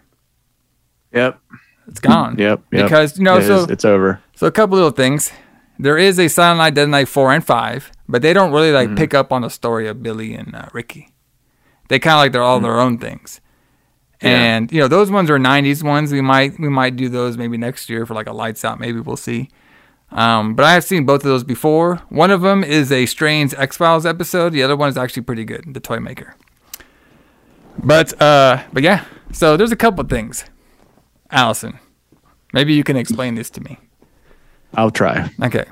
Yep. 1.13 1.41
It's 1.89 2.01
gone. 2.01 2.37
Yep. 2.39 2.63
yep. 2.73 2.85
Because 2.85 3.17
you 3.19 3.25
know, 3.25 3.37
It 3.37 3.43
is. 3.43 3.47
so 3.47 3.67
it's 3.73 3.85
over. 3.85 4.21
so 4.35 4.47
a 4.47 4.51
couple 4.53 4.75
little 4.77 4.91
things. 4.91 5.31
There 5.79 5.97
is 5.99 6.19
a 6.19 6.29
Silent 6.29 6.59
Night, 6.59 6.75
Dead 6.75 6.89
Night 6.89 7.09
four 7.09 7.33
and 7.33 7.45
five, 7.45 7.91
but 8.09 8.23
they 8.23 8.33
don't 8.33 8.53
really 8.53 8.71
Mm-hmm. 8.71 8.91
like 8.91 8.99
pick 8.99 9.15
up 9.15 9.33
on 9.33 9.43
the 9.43 9.51
story 9.51 9.89
of 9.89 10.03
Billy 10.03 10.35
and 10.35 10.55
uh, 10.55 10.67
Ricky. 10.73 11.09
They 11.89 11.99
kind 11.99 12.15
of 12.15 12.19
like 12.19 12.33
they're 12.33 12.43
all 12.43 12.61
their 12.61 12.81
own 12.81 12.99
things. 12.99 13.41
Yeah. 14.23 14.31
And 14.31 14.73
you 14.73 14.81
know 14.81 14.89
those 14.89 15.11
ones 15.11 15.31
are 15.31 15.39
'90s 15.39 15.83
ones. 15.83 16.13
We 16.13 16.21
might 16.21 16.59
we 16.59 16.69
might 16.69 16.97
do 16.97 17.09
those 17.09 17.37
maybe 17.37 17.57
next 17.57 17.91
year 17.91 18.07
for 18.07 18.15
like 18.15 18.27
a 18.27 18.33
lights 18.33 18.65
out. 18.65 18.81
Maybe 18.81 19.01
we'll 19.01 19.17
see. 19.17 19.51
Um, 20.13 20.55
but 20.55 20.65
I 20.65 20.73
have 20.73 20.85
seen 20.85 21.05
both 21.05 21.23
of 21.23 21.29
those 21.29 21.45
before. 21.45 21.97
One 22.09 22.31
of 22.31 22.41
them 22.41 22.63
is 22.63 22.93
a 22.93 23.07
strange 23.07 23.53
X 23.55 23.77
Files 23.77 24.07
episode. 24.07 24.53
The 24.53 24.63
other 24.63 24.77
one 24.77 24.89
is 24.89 24.97
actually 24.97 25.23
pretty 25.23 25.45
good. 25.45 25.75
The 25.75 25.81
Toy 25.81 25.99
Maker. 25.99 26.35
But 27.83 28.21
uh, 28.21 28.63
but 28.73 28.83
yeah. 28.83 29.05
So 29.33 29.57
there's 29.57 29.73
a 29.73 29.77
couple 29.77 30.05
things. 30.05 30.45
Allison, 31.31 31.79
maybe 32.53 32.73
you 32.73 32.85
can 32.85 32.97
explain 32.97 33.35
this 33.35 33.51
to 33.51 33.61
me. 33.61 33.79
I'll 34.75 34.91
try. 34.91 35.31
Okay. 35.43 35.65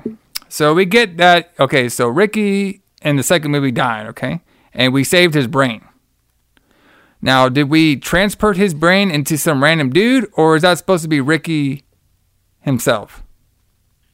So 0.49 0.73
we 0.73 0.85
get 0.85 1.17
that. 1.17 1.53
Okay. 1.59 1.89
So 1.89 2.07
Ricky 2.07 2.81
in 3.01 3.15
the 3.15 3.23
second 3.23 3.51
movie 3.51 3.71
died. 3.71 4.07
Okay. 4.07 4.41
And 4.73 4.93
we 4.93 5.03
saved 5.03 5.33
his 5.33 5.47
brain. 5.47 5.84
Now, 7.25 7.49
did 7.49 7.71
we 7.71 7.95
transport 7.95 8.55
his 8.55 8.75
brain 8.75 9.09
into 9.09 9.35
some 9.35 9.63
random 9.63 9.89
dude, 9.89 10.29
or 10.33 10.55
is 10.55 10.61
that 10.61 10.77
supposed 10.77 11.01
to 11.01 11.09
be 11.09 11.21
Ricky 11.21 11.83
himself? 12.61 13.23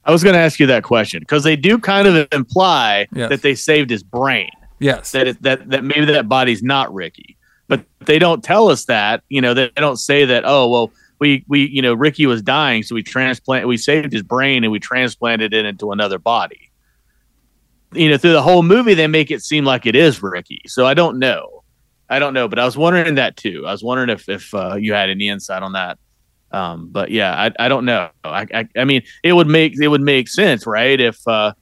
I 0.06 0.12
was 0.12 0.24
going 0.24 0.34
to 0.34 0.40
ask 0.40 0.62
you 0.62 0.68
that 0.68 0.84
question 0.84 1.20
because 1.20 1.44
they 1.44 1.58
do 1.58 1.78
kind 1.78 2.08
of 2.08 2.26
imply 2.32 3.08
Yes. 3.14 3.30
that 3.30 3.42
they 3.42 3.54
saved 3.54 3.90
his 3.90 4.02
brain. 4.02 4.50
Yes. 4.80 5.12
That 5.12 5.28
it, 5.28 5.42
that 5.44 5.70
that 5.72 5.84
maybe 5.84 6.06
that 6.06 6.30
body's 6.30 6.64
not 6.64 6.92
Ricky, 6.94 7.38
but 7.68 7.84
they 8.06 8.18
don't 8.18 8.42
tell 8.46 8.70
us 8.70 8.86
that. 8.86 9.24
You 9.28 9.42
know, 9.42 9.54
they 9.54 9.68
don't 9.76 9.98
say 9.98 10.24
that. 10.24 10.44
Oh 10.46 10.70
well, 10.70 10.92
we 11.20 11.44
we 11.50 11.68
you 11.68 11.82
know 11.82 11.94
Ricky 11.94 12.26
was 12.26 12.42
dying, 12.42 12.82
so 12.82 12.96
we 12.96 13.04
transplant 13.04 13.68
we 13.68 13.76
saved 13.78 14.14
his 14.14 14.24
brain 14.24 14.64
and 14.64 14.72
we 14.72 14.80
transplanted 14.80 15.54
it 15.54 15.66
into 15.66 15.92
another 15.92 16.18
body. 16.18 16.72
You 17.94 18.10
know, 18.10 18.18
through 18.18 18.32
the 18.32 18.42
whole 18.42 18.64
movie, 18.64 18.94
they 18.94 19.06
make 19.08 19.30
it 19.32 19.44
seem 19.44 19.66
like 19.66 19.86
it 19.86 19.96
is 19.98 20.24
Ricky. 20.24 20.62
So 20.66 20.88
I 20.88 20.94
don't 20.96 21.20
know, 21.20 21.61
I 22.12 22.20
don't 22.20 22.34
know, 22.34 22.48
but 22.48 22.60
I 22.60 22.66
was 22.66 22.78
wondering 22.78 23.16
that 23.16 23.38
too. 23.38 23.64
I 23.66 23.72
was 23.72 23.84
wondering 23.84 24.10
if 24.10 24.28
if 24.30 24.54
uh, 24.54 24.76
you 24.76 24.94
had 24.94 25.10
any 25.10 25.30
insight 25.30 25.64
on 25.64 25.72
that. 25.74 25.98
Um, 26.52 26.90
but 26.92 27.10
yeah, 27.12 27.34
I, 27.34 27.66
I 27.66 27.70
don't 27.70 27.86
know. 27.86 28.10
I, 28.26 28.46
I 28.54 28.68
I 28.78 28.84
mean, 28.84 29.02
it 29.24 29.34
would 29.34 29.48
make 29.48 29.80
it 29.82 29.88
would 29.88 30.02
make 30.02 30.28
sense, 30.28 30.68
right? 30.68 31.00
If 31.00 31.26
uh, 31.28 31.54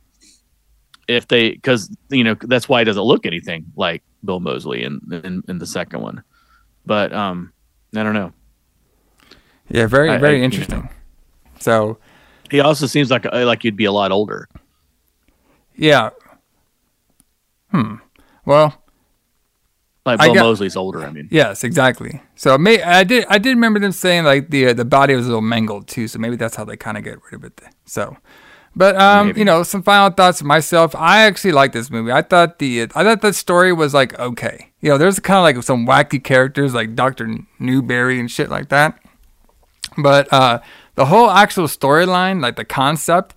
if 1.08 1.28
they 1.28 1.52
because 1.52 1.96
you 2.10 2.24
know 2.24 2.36
that's 2.42 2.68
why 2.68 2.82
he 2.82 2.86
doesn't 2.86 3.04
look 3.04 3.26
anything 3.26 3.66
like 3.76 4.02
Bill 4.26 4.40
Moseley 4.40 4.84
in 4.84 5.00
in, 5.24 5.44
in 5.48 5.60
the 5.60 5.68
second 5.68 6.02
one. 6.02 6.24
But 6.86 7.14
um, 7.14 7.54
I 7.96 8.02
don't 8.04 8.16
know. 8.16 8.34
Yeah, 9.70 9.86
very 9.86 10.10
I- 10.10 10.18
very 10.18 10.42
I- 10.42 10.46
interesting. 10.46 10.78
you 10.78 10.84
know. 10.84 10.90
So 11.60 11.98
He 12.50 12.60
also 12.62 12.88
seems 12.88 13.12
like 13.12 13.26
like 13.32 13.64
you'd 13.64 13.78
be 13.78 13.86
a 13.86 13.92
lot 13.92 14.12
older. 14.12 14.48
yeah. 15.76 16.10
Hmm. 17.72 17.96
Well, 18.46 18.74
Like 20.10 20.22
I 20.22 20.26
Bill 20.28 20.34
got- 20.36 20.44
Moseley's 20.44 20.76
older. 20.76 21.04
I 21.06 21.12
mean, 21.12 21.28
Yes, 21.32 21.64
exactly. 21.64 22.22
So 22.36 22.58
may 22.58 22.82
I 22.82 23.04
did 23.04 23.26
I 23.30 23.38
did 23.38 23.52
remember 23.52 23.80
them 23.80 23.92
saying 23.92 24.24
like 24.24 24.50
the 24.50 24.68
uh, 24.68 24.74
the 24.74 24.86
body 24.86 25.16
was 25.16 25.26
a 25.26 25.30
little 25.30 25.42
mangled 25.42 25.88
too. 25.88 26.08
So 26.08 26.20
maybe 26.20 26.36
that's 26.36 26.56
how 26.56 26.66
they 26.66 26.78
kind 26.78 26.98
of 26.98 27.04
get 27.04 27.20
rid 27.24 27.34
of 27.36 27.44
it. 27.44 27.62
So, 27.86 28.18
but 28.76 28.96
um, 28.96 29.34
you 29.36 29.46
know, 29.46 29.64
some 29.64 29.84
final 29.84 30.10
thoughts 30.10 30.42
myself. 30.44 30.96
I 30.96 31.22
actually 31.22 31.52
like 31.52 31.72
this 31.72 31.90
movie. 31.90 32.12
I 32.12 32.22
thought 32.22 32.60
the 32.60 32.84
I 32.84 33.04
thought 33.04 33.22
the 33.22 33.34
story 33.34 33.74
was 33.74 33.94
like 33.94 34.18
okay. 34.20 34.72
You 34.82 34.90
know, 34.90 34.98
there's 34.98 35.20
kind 35.20 35.38
of 35.38 35.44
like 35.44 35.64
some 35.64 35.86
wacky 35.86 36.24
characters 36.24 36.74
like 36.74 36.96
Doctor 36.96 37.30
Newbury 37.60 38.20
and 38.20 38.32
shit 38.32 38.50
like 38.50 38.70
that. 38.70 38.98
But 39.98 40.32
uh, 40.32 40.60
the 40.96 41.06
whole 41.06 41.30
actual 41.30 41.66
storyline, 41.66 42.42
like 42.42 42.56
the 42.56 42.64
concept, 42.66 43.36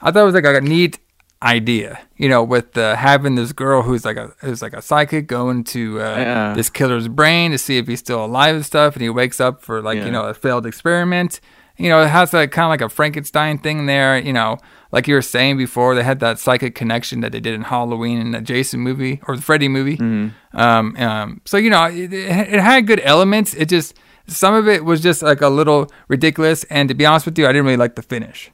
I 0.00 0.10
thought 0.10 0.22
it 0.22 0.24
was 0.24 0.34
like 0.34 0.44
a 0.44 0.60
neat 0.60 0.98
idea. 1.42 2.00
You 2.16 2.28
know, 2.28 2.42
with 2.42 2.76
uh, 2.76 2.96
having 2.96 3.36
this 3.36 3.52
girl 3.52 3.82
who's 3.82 4.04
like 4.04 4.16
a 4.16 4.32
who's 4.40 4.60
like 4.62 4.72
a 4.74 4.82
psychic 4.82 5.26
going 5.26 5.64
to 5.64 6.00
uh, 6.00 6.16
Yeah. 6.16 6.54
this 6.54 6.68
killer's 6.70 7.08
brain 7.08 7.52
to 7.52 7.58
see 7.58 7.78
if 7.78 7.86
he's 7.86 8.00
still 8.00 8.24
alive 8.24 8.56
and 8.56 8.66
stuff, 8.66 8.94
and 8.94 9.02
he 9.02 9.08
wakes 9.10 9.40
up 9.40 9.62
for 9.62 9.80
like 9.82 9.98
Yeah. 9.98 10.06
you 10.06 10.10
know 10.10 10.24
a 10.24 10.34
failed 10.34 10.66
experiment. 10.66 11.40
You 11.76 11.88
know, 11.88 12.02
it 12.02 12.08
has 12.08 12.32
like 12.32 12.50
kind 12.50 12.64
of 12.64 12.70
like 12.70 12.80
a 12.80 12.88
Frankenstein 12.88 13.58
thing 13.58 13.86
there. 13.86 14.18
You 14.18 14.32
know, 14.32 14.58
like 14.90 15.06
you 15.06 15.14
were 15.14 15.22
saying 15.22 15.58
before, 15.58 15.94
they 15.94 16.02
had 16.02 16.18
that 16.18 16.40
psychic 16.40 16.74
connection 16.74 17.20
that 17.20 17.30
they 17.30 17.38
did 17.38 17.54
in 17.54 17.62
Halloween 17.62 18.18
and 18.20 18.34
the 18.34 18.40
Jason 18.40 18.80
movie 18.80 19.20
or 19.28 19.36
the 19.36 19.42
Freddy 19.42 19.68
movie. 19.68 19.96
Mm-hmm. 19.96 20.56
Um, 20.58 20.96
um, 20.96 21.40
so 21.44 21.56
you 21.56 21.70
know, 21.70 21.84
it, 21.84 22.12
it 22.12 22.58
had 22.60 22.88
good 22.88 23.00
elements. 23.04 23.54
It 23.54 23.68
just 23.68 23.94
some 24.26 24.54
of 24.54 24.66
it 24.66 24.84
was 24.84 25.00
just 25.00 25.22
like 25.22 25.40
a 25.40 25.48
little 25.48 25.88
ridiculous, 26.08 26.64
and 26.64 26.88
to 26.88 26.96
be 26.96 27.06
honest 27.06 27.26
with 27.26 27.38
you, 27.38 27.46
I 27.46 27.52
didn't 27.52 27.66
really 27.66 27.76
like 27.76 27.94
the 27.94 28.02
finish. 28.02 28.50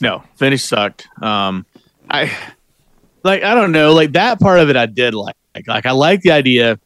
No, 0.00 0.22
finish 0.36 0.62
sucked. 0.62 1.08
Um, 1.22 1.66
I 2.10 2.36
like 3.22 3.42
I 3.42 3.54
don't 3.54 3.72
know, 3.72 3.92
like 3.92 4.12
that 4.12 4.40
part 4.40 4.60
of 4.60 4.70
it 4.70 4.76
I 4.76 4.86
did 4.86 5.14
like. 5.14 5.36
Like, 5.54 5.68
like 5.68 5.86
I 5.86 5.92
like 5.92 6.20
the 6.20 6.32
idea 6.32 6.78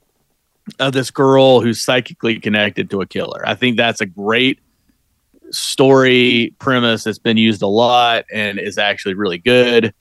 of 0.78 0.93
this 0.93 1.11
girl 1.11 1.61
who's 1.61 1.81
psychically 1.81 2.39
connected 2.39 2.91
to 2.91 3.01
a 3.01 3.07
killer. 3.07 3.43
I 3.47 3.55
think 3.55 3.77
that's 3.77 4.01
a 4.01 4.07
great 4.07 4.61
story 5.51 6.55
premise 6.59 7.05
that's 7.05 7.19
been 7.19 7.37
used 7.37 7.62
a 7.62 7.66
lot 7.66 8.24
and 8.32 8.59
is 8.59 8.78
actually 8.78 9.15
really 9.15 9.39
good. 9.39 9.93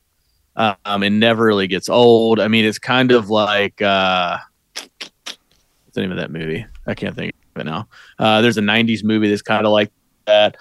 Um, 0.56 1.04
and 1.04 1.22
never 1.22 1.46
really 1.46 1.68
gets 1.68 1.88
old. 1.88 2.42
I 2.42 2.50
mean, 2.50 2.66
it's 2.66 2.80
kind 2.80 3.14
of 3.14 3.30
like 3.30 3.82
uh, 3.82 4.40
what's 4.74 5.94
the 5.94 6.02
name 6.02 6.12
of 6.12 6.18
that 6.18 6.32
movie? 6.32 6.66
I 6.86 6.96
can't 6.96 7.16
think 7.16 7.34
of 7.56 7.62
it 7.62 7.64
now. 7.66 7.88
Uh, 8.18 8.42
there's 8.42 8.58
a 8.58 8.62
'90s 8.62 9.02
movie 9.02 9.30
that's 9.30 9.42
kind 9.42 9.66
of 9.66 9.72
like 9.72 9.90
that. 10.26 10.58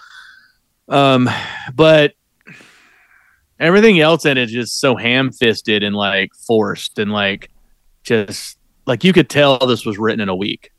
Um, 0.88 1.28
but 1.74 2.14
everything 3.60 4.00
else 4.00 4.24
in 4.24 4.38
it 4.38 4.44
is 4.44 4.52
just 4.52 4.80
so 4.80 4.96
ham-fisted 4.96 5.82
and 5.82 5.94
like 5.94 6.30
forced 6.46 6.98
and 6.98 7.12
like 7.12 7.50
just 8.02 8.58
like 8.86 9.04
you 9.04 9.12
could 9.12 9.28
tell 9.28 9.58
this 9.58 9.84
was 9.84 9.98
written 9.98 10.20
in 10.20 10.28
a 10.28 10.36
week. 10.36 10.70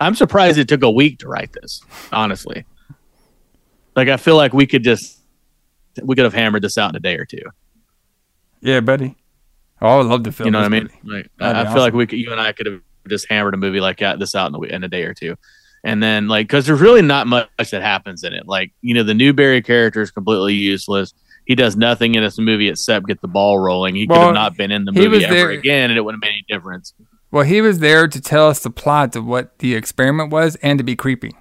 I'm 0.00 0.14
surprised 0.14 0.58
it 0.58 0.68
took 0.68 0.82
a 0.82 0.90
week 0.90 1.18
to 1.20 1.28
write 1.28 1.52
this, 1.52 1.82
honestly. 2.12 2.64
Like 3.94 4.08
I 4.08 4.16
feel 4.16 4.36
like 4.36 4.52
we 4.52 4.66
could 4.66 4.82
just 4.82 5.20
we 6.02 6.14
could 6.14 6.24
have 6.24 6.34
hammered 6.34 6.62
this 6.62 6.78
out 6.78 6.90
in 6.90 6.96
a 6.96 7.00
day 7.00 7.16
or 7.16 7.24
two. 7.24 7.42
Yeah, 8.60 8.80
buddy. 8.80 9.16
Oh, 9.82 9.88
I 9.88 9.96
would 9.98 10.06
love 10.06 10.22
to 10.24 10.32
film. 10.32 10.46
You 10.46 10.50
know 10.52 10.60
what 10.60 10.66
I 10.66 10.68
mean? 10.68 10.90
Like 11.04 11.30
I, 11.40 11.52
That'd 11.52 11.56
I 11.56 11.64
be 11.64 11.74
feel 11.74 11.82
like 11.82 11.94
we 11.94 12.06
could, 12.06 12.18
you 12.18 12.32
and 12.32 12.40
I 12.40 12.52
could 12.52 12.66
have 12.66 12.80
just 13.08 13.28
hammered 13.28 13.54
a 13.54 13.56
movie 13.56 13.80
like 13.80 13.98
that, 13.98 14.18
this 14.18 14.34
out 14.34 14.48
in 14.48 14.54
a, 14.54 14.60
in 14.74 14.84
a 14.84 14.88
day 14.88 15.04
or 15.04 15.14
two. 15.14 15.36
And 15.84 16.02
then 16.02 16.28
like 16.28 16.46
because 16.46 16.66
there's 16.66 16.80
really 16.80 17.02
not 17.02 17.26
much 17.26 17.48
that 17.58 17.82
happens 17.82 18.24
in 18.24 18.32
it. 18.32 18.46
Like 18.46 18.72
you 18.82 18.94
know 18.94 19.02
the 19.02 19.14
Newbury 19.14 19.62
character 19.62 20.02
is 20.02 20.10
completely 20.10 20.54
useless. 20.54 21.14
He 21.50 21.56
does 21.56 21.76
nothing 21.76 22.14
in 22.14 22.22
this 22.22 22.38
movie 22.38 22.68
except 22.68 23.08
get 23.08 23.20
the 23.22 23.26
ball 23.26 23.58
rolling. 23.58 23.96
He 23.96 24.06
could 24.06 24.12
Well, 24.12 24.26
have 24.26 24.34
not 24.34 24.56
been 24.56 24.70
in 24.70 24.84
the 24.84 24.92
movie 24.92 25.24
ever 25.24 25.34
there- 25.34 25.50
again, 25.50 25.90
and 25.90 25.98
it 25.98 26.02
wouldn't 26.02 26.22
have 26.22 26.28
made 26.30 26.34
any 26.36 26.44
difference. 26.48 26.94
Well, 27.32 27.42
he 27.42 27.60
was 27.60 27.80
there 27.80 28.06
to 28.06 28.20
tell 28.20 28.46
us 28.48 28.60
the 28.60 28.70
plot 28.70 29.16
of 29.16 29.26
what 29.26 29.58
the 29.58 29.74
experiment 29.74 30.30
was 30.30 30.54
and 30.62 30.78
to 30.78 30.84
be 30.84 30.94
creepy. 30.94 31.32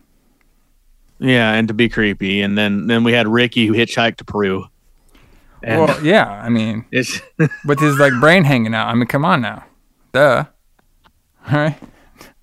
Yeah, 1.19 1.53
and 1.53 1.67
to 1.67 1.75
be 1.75 1.89
creepy. 1.89 2.41
And 2.41 2.57
then 2.57 2.87
then 2.87 3.03
we 3.03 3.13
had 3.13 3.27
Ricky 3.27 3.67
who 3.67 3.73
hitchhiked 3.75 4.15
to 4.17 4.25
Peru. 4.25 4.65
And 5.61 5.81
well, 5.83 6.03
yeah, 6.03 6.27
I 6.27 6.49
mean, 6.49 6.85
it's 6.91 7.21
with 7.65 7.79
his 7.79 7.99
like 7.99 8.13
brain 8.19 8.45
hanging 8.45 8.73
out. 8.73 8.87
I 8.87 8.95
mean, 8.95 9.05
come 9.05 9.23
on 9.23 9.41
now, 9.41 9.63
duh. 10.11 10.45
All 11.51 11.55
right, 11.59 11.77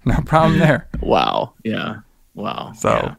no 0.04 0.20
problem 0.24 0.60
there. 0.60 0.88
wow, 1.00 1.54
yeah, 1.64 1.96
wow. 2.34 2.74
So, 2.76 2.90
yeah. 2.90 3.14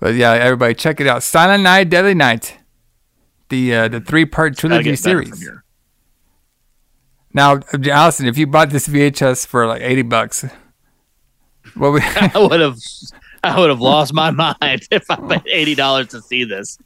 but 0.00 0.14
yeah, 0.14 0.30
everybody 0.32 0.72
check 0.72 1.00
it 1.02 1.06
out. 1.06 1.22
Silent 1.22 1.62
Night, 1.64 1.90
Deadly 1.90 2.14
Night, 2.14 2.56
the 3.54 3.74
uh, 3.74 3.88
the 3.88 4.00
three 4.00 4.24
part 4.26 4.56
trilogy 4.58 4.90
get 4.90 5.02
better 5.02 5.22
from 5.22 5.32
series. 5.34 5.50
Now, 7.32 7.60
Allison, 7.90 8.26
if 8.26 8.38
you 8.38 8.46
bought 8.46 8.70
this 8.70 8.86
VHS 8.88 9.46
for 9.46 9.66
like 9.66 9.82
eighty 9.82 10.02
bucks, 10.02 10.44
what 11.74 11.92
would 11.92 12.02
I 12.34 12.38
would 12.38 12.60
have 12.60 12.78
I 13.42 13.58
would 13.60 13.70
have 13.70 13.80
lost 13.80 14.12
my 14.14 14.30
mind 14.42 14.86
if 14.90 15.10
I 15.10 15.16
paid 15.16 15.42
eighty 15.50 15.74
dollars 15.74 16.08
to 16.08 16.20
see 16.22 16.44
this. 16.44 16.78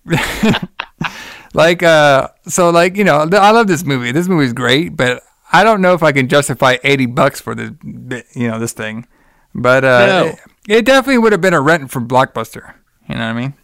like 1.54 1.82
uh 1.82 2.28
so 2.46 2.68
like 2.70 2.94
you 2.96 3.04
know 3.04 3.20
i 3.32 3.50
love 3.50 3.66
this 3.66 3.82
movie 3.82 4.12
this 4.12 4.28
movie's 4.28 4.52
great 4.52 4.94
but 4.94 5.22
i 5.50 5.64
don't 5.64 5.80
know 5.80 5.94
if 5.94 6.02
i 6.02 6.12
can 6.12 6.28
justify 6.28 6.76
80 6.84 7.06
bucks 7.06 7.40
for 7.40 7.54
this 7.54 7.70
you 8.36 8.48
know 8.48 8.58
this 8.58 8.74
thing 8.74 9.06
but 9.54 9.82
uh 9.82 10.06
No. 10.06 10.26
it, 10.26 10.38
it 10.68 10.84
definitely 10.84 11.16
would 11.18 11.32
have 11.32 11.40
been 11.40 11.54
a 11.54 11.60
rent 11.62 11.90
from 11.90 12.06
blockbuster 12.06 12.74
you 13.08 13.14
know 13.14 13.22
what 13.24 13.30
i 13.30 13.32
mean 13.32 13.54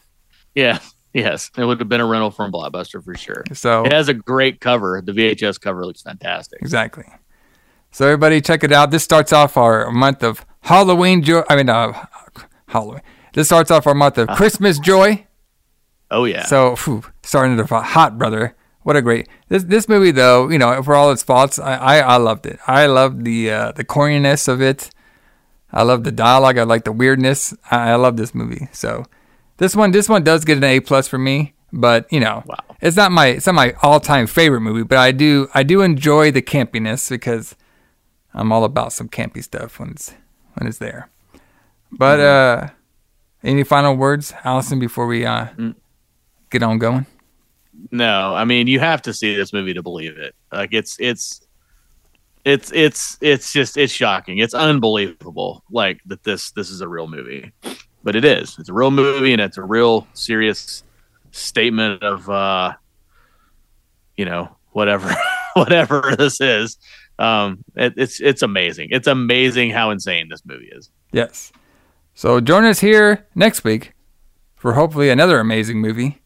Yeah, 0.54 0.78
yes, 1.14 1.50
it 1.56 1.64
would 1.64 1.80
have 1.80 1.88
been 1.88 2.00
a 2.02 2.06
rental 2.06 2.30
from 2.30 2.52
Blockbuster 2.52 3.02
for 3.02 3.14
sure. 3.14 3.44
So- 3.54 3.84
it 3.84 3.92
has 3.92 4.08
a 4.08 4.14
great 4.14 4.60
cover. 4.60 5.00
The 5.02 5.12
VHS 5.12 5.58
cover 5.60 5.86
looks 5.86 6.02
fantastic. 6.02 6.60
exactly 6.60 7.04
so 7.90 8.04
everybody 8.06 8.40
check 8.40 8.64
it 8.64 8.72
out 8.72 8.90
this 8.90 9.04
starts 9.04 9.32
off 9.32 9.56
our 9.56 9.88
month 9.92 10.24
of 10.24 10.44
halloween 10.62 11.22
joy 11.22 11.42
i 11.48 11.54
mean 11.54 11.68
uh 11.68 11.92
halloween 12.66 13.00
this 13.34 13.46
starts 13.46 13.70
off 13.70 13.86
our 13.86 13.94
month 13.94 14.18
of 14.18 14.26
christmas 14.30 14.80
joy 14.80 15.24
Oh 16.10 16.24
yeah. 16.26 16.44
So 16.44 16.76
phew, 16.76 17.02
starting 17.22 17.56
to 17.56 17.64
hot, 17.66 18.18
brother. 18.18 18.54
What 18.82 18.96
a 18.96 19.02
great 19.02 19.28
this 19.48 19.64
this 19.64 19.88
movie 19.88 20.10
though. 20.12 20.48
You 20.48 20.58
know, 20.58 20.82
for 20.82 20.94
all 20.94 21.10
its 21.10 21.22
faults, 21.22 21.58
I 21.58 21.74
I, 21.74 21.98
I 21.98 22.16
loved 22.18 22.46
it. 22.46 22.58
I 22.66 22.86
loved 22.86 23.24
the 23.24 23.50
uh, 23.50 23.72
the 23.72 23.84
corniness 23.84 24.46
of 24.46 24.60
it. 24.60 24.90
I 25.72 25.82
love 25.82 26.04
the 26.04 26.12
dialogue. 26.12 26.58
I 26.58 26.62
like 26.62 26.84
the 26.84 26.92
weirdness. 26.92 27.54
I, 27.70 27.90
I 27.90 27.94
love 27.96 28.16
this 28.16 28.34
movie. 28.34 28.68
So 28.72 29.06
this 29.56 29.76
one 29.76 29.90
this 29.90 30.08
one 30.08 30.24
does 30.24 30.44
get 30.44 30.58
an 30.58 30.64
A 30.64 30.80
plus 30.80 31.08
for 31.08 31.18
me. 31.18 31.54
But 31.72 32.12
you 32.12 32.20
know, 32.20 32.44
it's 32.80 32.96
not 32.96 33.10
my 33.10 33.26
it's 33.26 33.46
not 33.46 33.54
my 33.54 33.74
all 33.82 33.98
time 34.00 34.26
favorite 34.26 34.60
movie. 34.60 34.84
But 34.84 34.98
I 34.98 35.12
do 35.12 35.48
I 35.54 35.62
do 35.62 35.82
enjoy 35.82 36.30
the 36.30 36.42
campiness 36.42 37.10
because 37.10 37.56
I'm 38.32 38.52
all 38.52 38.64
about 38.64 38.92
some 38.92 39.08
campy 39.08 39.42
stuff 39.42 39.80
when 39.80 39.90
it's 39.90 40.14
when 40.54 40.68
it's 40.68 40.78
there. 40.78 41.08
But 41.90 42.20
uh, 42.20 42.68
any 43.42 43.64
final 43.64 43.96
words, 43.96 44.32
Allison, 44.44 44.78
before 44.78 45.06
we 45.06 45.26
uh 45.26 45.48
get 46.50 46.62
on 46.62 46.78
going? 46.78 47.06
No, 47.90 48.34
I 48.34 48.44
mean 48.44 48.68
you 48.68 48.78
have 48.78 49.02
to 49.02 49.12
see 49.12 49.34
this 49.34 49.52
movie 49.52 49.74
to 49.74 49.82
believe 49.82 50.16
it. 50.16 50.34
Like 50.52 50.72
it's 50.72 50.96
it's 51.00 51.40
it's 52.44 52.70
it's 52.72 53.18
it's 53.20 53.52
just 53.52 53.76
it's 53.76 53.92
shocking. 53.92 54.38
It's 54.38 54.54
unbelievable. 54.54 55.64
Like 55.70 56.00
that 56.06 56.22
this 56.22 56.52
this 56.52 56.70
is 56.70 56.80
a 56.82 56.88
real 56.88 57.08
movie, 57.08 57.52
but 58.04 58.14
it 58.14 58.24
is. 58.24 58.56
It's 58.58 58.68
a 58.68 58.72
real 58.72 58.92
movie 58.92 59.32
and 59.32 59.40
it's 59.40 59.58
a 59.58 59.62
real 59.62 60.06
serious 60.12 60.84
statement 61.32 62.04
of 62.04 62.28
uh, 62.30 62.74
you 64.16 64.26
know 64.26 64.54
whatever 64.70 65.12
whatever 65.54 66.14
this 66.16 66.40
is. 66.40 66.78
Um, 67.18 67.64
it, 67.74 67.94
it's 67.96 68.20
it's 68.20 68.42
amazing. 68.42 68.88
It's 68.92 69.08
amazing 69.08 69.70
how 69.70 69.90
insane 69.90 70.28
this 70.28 70.42
movie 70.44 70.70
is. 70.70 70.90
Yes. 71.10 71.50
So 72.14 72.40
join 72.40 72.64
us 72.64 72.78
here 72.78 73.26
next 73.34 73.64
week 73.64 73.94
for 74.54 74.74
hopefully 74.74 75.10
another 75.10 75.40
amazing 75.40 75.80
movie. 75.80 76.20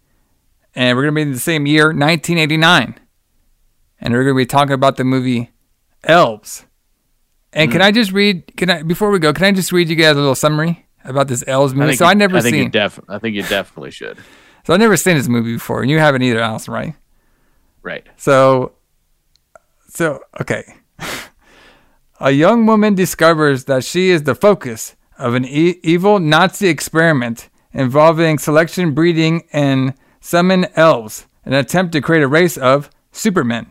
And 0.75 0.97
we're 0.97 1.05
going 1.05 1.15
to 1.15 1.19
be 1.19 1.23
in 1.23 1.33
the 1.33 1.39
same 1.39 1.67
year, 1.67 1.87
1989. 1.87 2.95
And 4.01 4.15
we're 4.15 4.23
going 4.23 4.37
to 4.37 4.39
be 4.39 4.47
talking 4.47 4.75
about 4.75 4.97
the 4.97 5.05
movie 5.05 5.51
Elves. 6.05 6.67
And 7.53 7.73
can 7.73 7.81
I 7.81 7.91
just 7.91 8.13
read, 8.13 8.57
can 8.57 8.71
I, 8.71 8.83
before 8.83 9.11
we 9.11 9.19
go, 9.19 9.33
can 9.33 9.45
I 9.45 9.53
just 9.53 9.73
read 9.73 9.89
you 9.89 9.97
guys 9.97 10.13
a 10.13 10.21
little 10.21 10.35
summary 10.35 10.87
about 11.09 11.29
this 11.29 11.43
Elves 11.47 11.75
movie. 11.75 11.89
think 11.91 11.99
so 11.99 12.07
I 12.07 12.15
never 12.15 12.37
I 12.37 12.41
think 12.41 12.55
seen. 12.55 12.65
You 12.65 12.71
def- 12.71 13.01
I 13.09 13.19
think 13.19 13.35
you 13.35 13.43
definitely 13.43 13.91
should. 13.91 14.19
so 14.65 14.75
I 14.75 14.77
never 14.77 14.97
seen 14.97 15.17
this 15.17 15.29
movie 15.29 15.55
before, 15.55 15.83
and 15.83 15.91
you 15.91 15.99
haven't 15.99 16.23
either, 16.23 16.41
Allison, 16.41 16.73
right? 16.75 16.95
Right. 17.83 18.07
So, 18.17 18.73
so 19.89 20.21
okay. 20.41 20.65
A 22.21 22.33
young 22.33 22.67
woman 22.67 22.95
discovers 22.95 23.65
that 23.67 23.85
she 23.85 24.11
is 24.11 24.25
the 24.25 24.35
focus 24.35 24.97
of 25.19 25.35
an 25.35 25.45
e- 25.45 25.79
evil 25.85 26.19
Nazi 26.19 26.67
experiment 26.69 27.49
involving 27.73 28.39
selection, 28.39 28.93
breeding, 28.93 29.47
and 29.53 29.95
summon 30.21 30.67
elves, 30.75 31.27
an 31.45 31.53
attempt 31.53 31.93
to 31.93 32.01
create 32.01 32.23
a 32.25 32.29
race 32.29 32.57
of 32.57 32.91
supermen. 33.13 33.71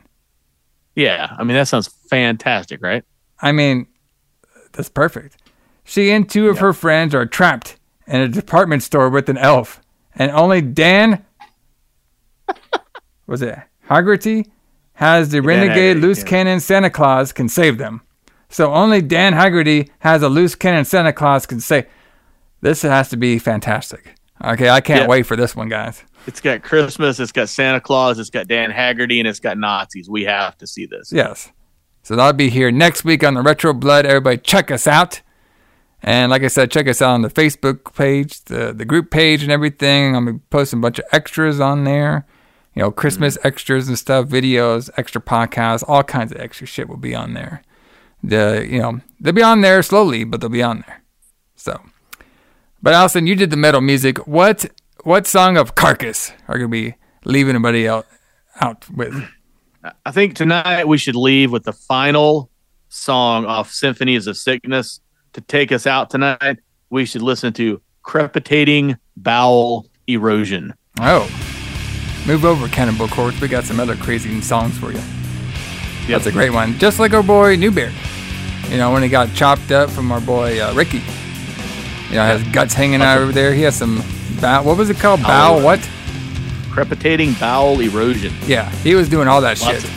Yeah. 0.95 1.35
I 1.38 1.43
mean, 1.43 1.57
that 1.57 1.68
sounds 1.68 1.88
fantastic, 2.09 2.81
right? 2.81 3.03
I 3.41 3.51
mean, 3.51 3.88
that's 4.72 4.89
perfect. 4.89 5.38
She 5.88 6.11
and 6.11 6.30
two 6.30 6.49
of 6.49 6.59
her 6.59 6.73
friends 6.73 7.15
are 7.15 7.26
trapped 7.26 7.77
in 8.07 8.19
a 8.19 8.27
department 8.27 8.84
store 8.84 9.09
with 9.09 9.30
an 9.30 9.38
elf, 9.38 9.81
and 10.15 10.30
only 10.31 10.61
Dan 10.61 11.26
was 13.27 13.41
it 13.41 13.57
Haggerty 13.84 14.51
has 14.93 15.30
the 15.30 15.41
renegade 15.41 15.76
Haggerty, 15.95 16.01
loose 16.01 16.19
yeah. 16.19 16.26
cannon 16.26 16.59
Santa 16.59 16.89
Claus 16.89 17.31
can 17.31 17.47
save 17.47 17.77
them. 17.77 18.01
So 18.49 18.73
only 18.73 19.01
Dan 19.01 19.34
Haggerty 19.34 19.89
has 19.99 20.23
a 20.23 20.30
loose 20.30 20.55
cannon 20.55 20.84
Santa 20.85 21.14
Claus 21.14 21.45
can 21.45 21.59
save. 21.61 21.85
This 22.61 22.81
has 22.81 23.09
to 23.09 23.18
be 23.18 23.39
fantastic. 23.39 24.15
Okay, 24.43 24.69
I 24.69 24.81
can't 24.81 25.01
Yeah. 25.03 25.07
wait 25.07 25.23
for 25.26 25.35
this 25.35 25.55
one, 25.55 25.69
guys. 25.69 26.03
It's 26.26 26.41
got 26.41 26.64
Christmas, 26.64 27.19
it's 27.22 27.31
got 27.31 27.47
Santa 27.47 27.80
Claus, 27.80 28.19
it's 28.19 28.30
got 28.30 28.47
Dan 28.47 28.72
Haggerty, 28.72 29.19
and 29.19 29.27
it's 29.27 29.39
got 29.39 29.57
Nazis. 29.57 30.09
We 30.09 30.23
have 30.26 30.57
to 30.57 30.68
see 30.68 30.85
this. 30.85 31.11
Yes. 31.14 31.51
So 32.03 32.15
that'll 32.15 32.34
be 32.34 32.49
here 32.49 32.72
next 32.72 33.05
week 33.05 33.23
on 33.23 33.35
the 33.35 33.41
Retro 33.41 33.73
Blood. 33.73 34.05
Everybody, 34.05 34.38
check 34.38 34.69
us 34.69 34.85
out. 34.88 35.22
And 36.08 36.32
like 36.32 36.44
I 36.44 36.48
said, 36.48 36.72
check 36.72 36.88
us 36.88 37.02
out 37.02 37.16
on 37.16 37.22
the 37.22 37.30
Facebook 37.30 37.94
page, 37.94 38.42
the, 38.46 38.72
the 38.72 38.86
group 38.86 39.12
page, 39.12 39.44
and 39.44 39.52
everything. 39.52 40.16
I'm 40.16 40.24
gonna 40.24 40.38
be 40.38 40.44
posting 40.50 40.80
a 40.80 40.82
bunch 40.82 41.00
of 41.00 41.06
extras 41.12 41.60
on 41.60 41.84
there. 41.84 42.26
You 42.76 42.84
know, 42.84 42.92
Christmas 42.92 43.38
mm. 43.38 43.46
extras 43.46 43.90
and 43.90 44.00
stuff, 44.00 44.28
videos, 44.28 44.90
extra 44.96 45.20
podcasts, 45.20 45.84
all 45.86 46.04
kinds 46.04 46.32
of 46.32 46.40
extra 46.40 46.66
shit 46.66 46.88
will 46.88 46.96
be 46.96 47.14
on 47.14 47.34
there. 47.34 47.62
The 48.24 48.66
you 48.70 48.80
know 48.80 49.02
they'll 49.20 49.34
be 49.34 49.44
on 49.44 49.60
there 49.60 49.84
slowly, 49.84 50.24
but 50.24 50.40
they'll 50.40 50.50
be 50.50 50.64
on 50.64 50.86
there. 50.88 51.04
So, 51.58 51.78
but 52.82 52.94
Allison, 52.94 53.28
you 53.28 53.36
did 53.36 53.50
the 53.50 53.58
metal 53.58 53.82
music. 53.82 54.26
What 54.26 54.66
what 55.04 55.28
song 55.28 55.58
of 55.58 55.76
Carcass 55.76 56.32
are 56.48 56.58
gonna 56.58 56.70
be 56.70 56.96
leaving 57.26 57.56
anybody 57.56 57.86
out 57.86 58.08
out 58.62 58.90
with? 58.90 59.28
I 60.06 60.12
think 60.12 60.36
tonight 60.36 60.88
we 60.88 61.00
should 61.00 61.18
leave 61.18 61.52
with 61.52 61.66
the 61.66 61.74
final 61.74 62.50
song 62.88 63.46
off 63.46 63.74
Symphonies 63.74 64.26
of 64.26 64.38
Sickness 64.38 65.02
to 65.38 65.41
take 65.41 65.72
us 65.72 65.85
out 65.88 66.09
tonight. 66.09 66.57
We 66.89 67.05
should 67.05 67.22
listen 67.22 67.53
to 67.53 67.80
Crepitating 68.01 68.97
Bowel 69.15 69.85
Erosion. 70.07 70.73
Oh. 70.99 71.30
Move 72.26 72.43
over, 72.43 72.68
Cannibal 72.68 73.07
Corpse. 73.07 73.39
We 73.39 73.47
got 73.47 73.64
some 73.64 73.80
other 73.80 73.95
crazy 73.95 74.41
songs 74.41 74.77
for 74.80 74.91
you. 74.91 74.99
That's 76.07 76.26
a 76.26 76.31
great 76.31 76.49
one. 76.49 76.77
Just 76.80 76.99
like 76.99 77.14
our 77.14 77.22
boy 77.22 77.55
Newbury. 77.55 77.93
You 78.69 78.77
know, 78.77 78.91
when 78.91 79.03
he 79.03 79.09
got 79.09 79.34
chopped 79.35 79.72
up 79.72 79.89
from 79.91 80.11
our 80.11 80.19
boy 80.19 80.59
uh, 80.59 80.73
Ricky. 80.73 81.03
You 82.09 82.15
know, 82.15 82.38
his 82.38 82.47
guts 82.51 82.73
hanging 82.73 83.01
out 83.01 83.19
over 83.19 83.31
there. 83.31 83.53
He 83.53 83.61
has 83.61 83.76
some 83.76 84.03
bow. 84.41 84.64
What 84.64 84.77
was 84.77 84.89
it 84.89 84.97
called? 84.97 85.22
Bow 85.22 85.64
what? 85.64 85.88
Crepitating 86.72 87.34
Bowel 87.34 87.80
Erosion. 87.80 88.34
Yeah, 88.45 88.69
he 88.77 88.95
was 88.95 89.07
doing 89.07 89.27
all 89.27 89.41
that 89.41 89.61
Lots 89.61 89.81
shit. 89.81 89.84
of- 89.84 89.93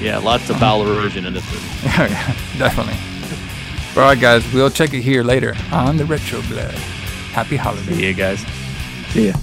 yeah, 0.00 0.16
lots 0.16 0.48
of 0.48 0.58
bowel 0.58 0.90
erosion 0.90 1.26
in 1.26 1.34
this 1.34 1.44
movie. 1.52 1.66
yeah, 1.84 2.34
definitely. 2.56 2.94
All 3.96 4.02
right, 4.02 4.18
guys, 4.18 4.50
we'll 4.52 4.70
check 4.70 4.94
it 4.94 5.00
here 5.02 5.24
later 5.24 5.54
on 5.72 5.96
the 5.96 6.04
Retro 6.04 6.40
Blood. 6.42 6.74
Happy 7.32 7.56
holidays. 7.56 7.96
See 7.96 8.06
you 8.06 8.14
guys. 8.14 8.40
See 9.08 9.28
ya. 9.28 9.34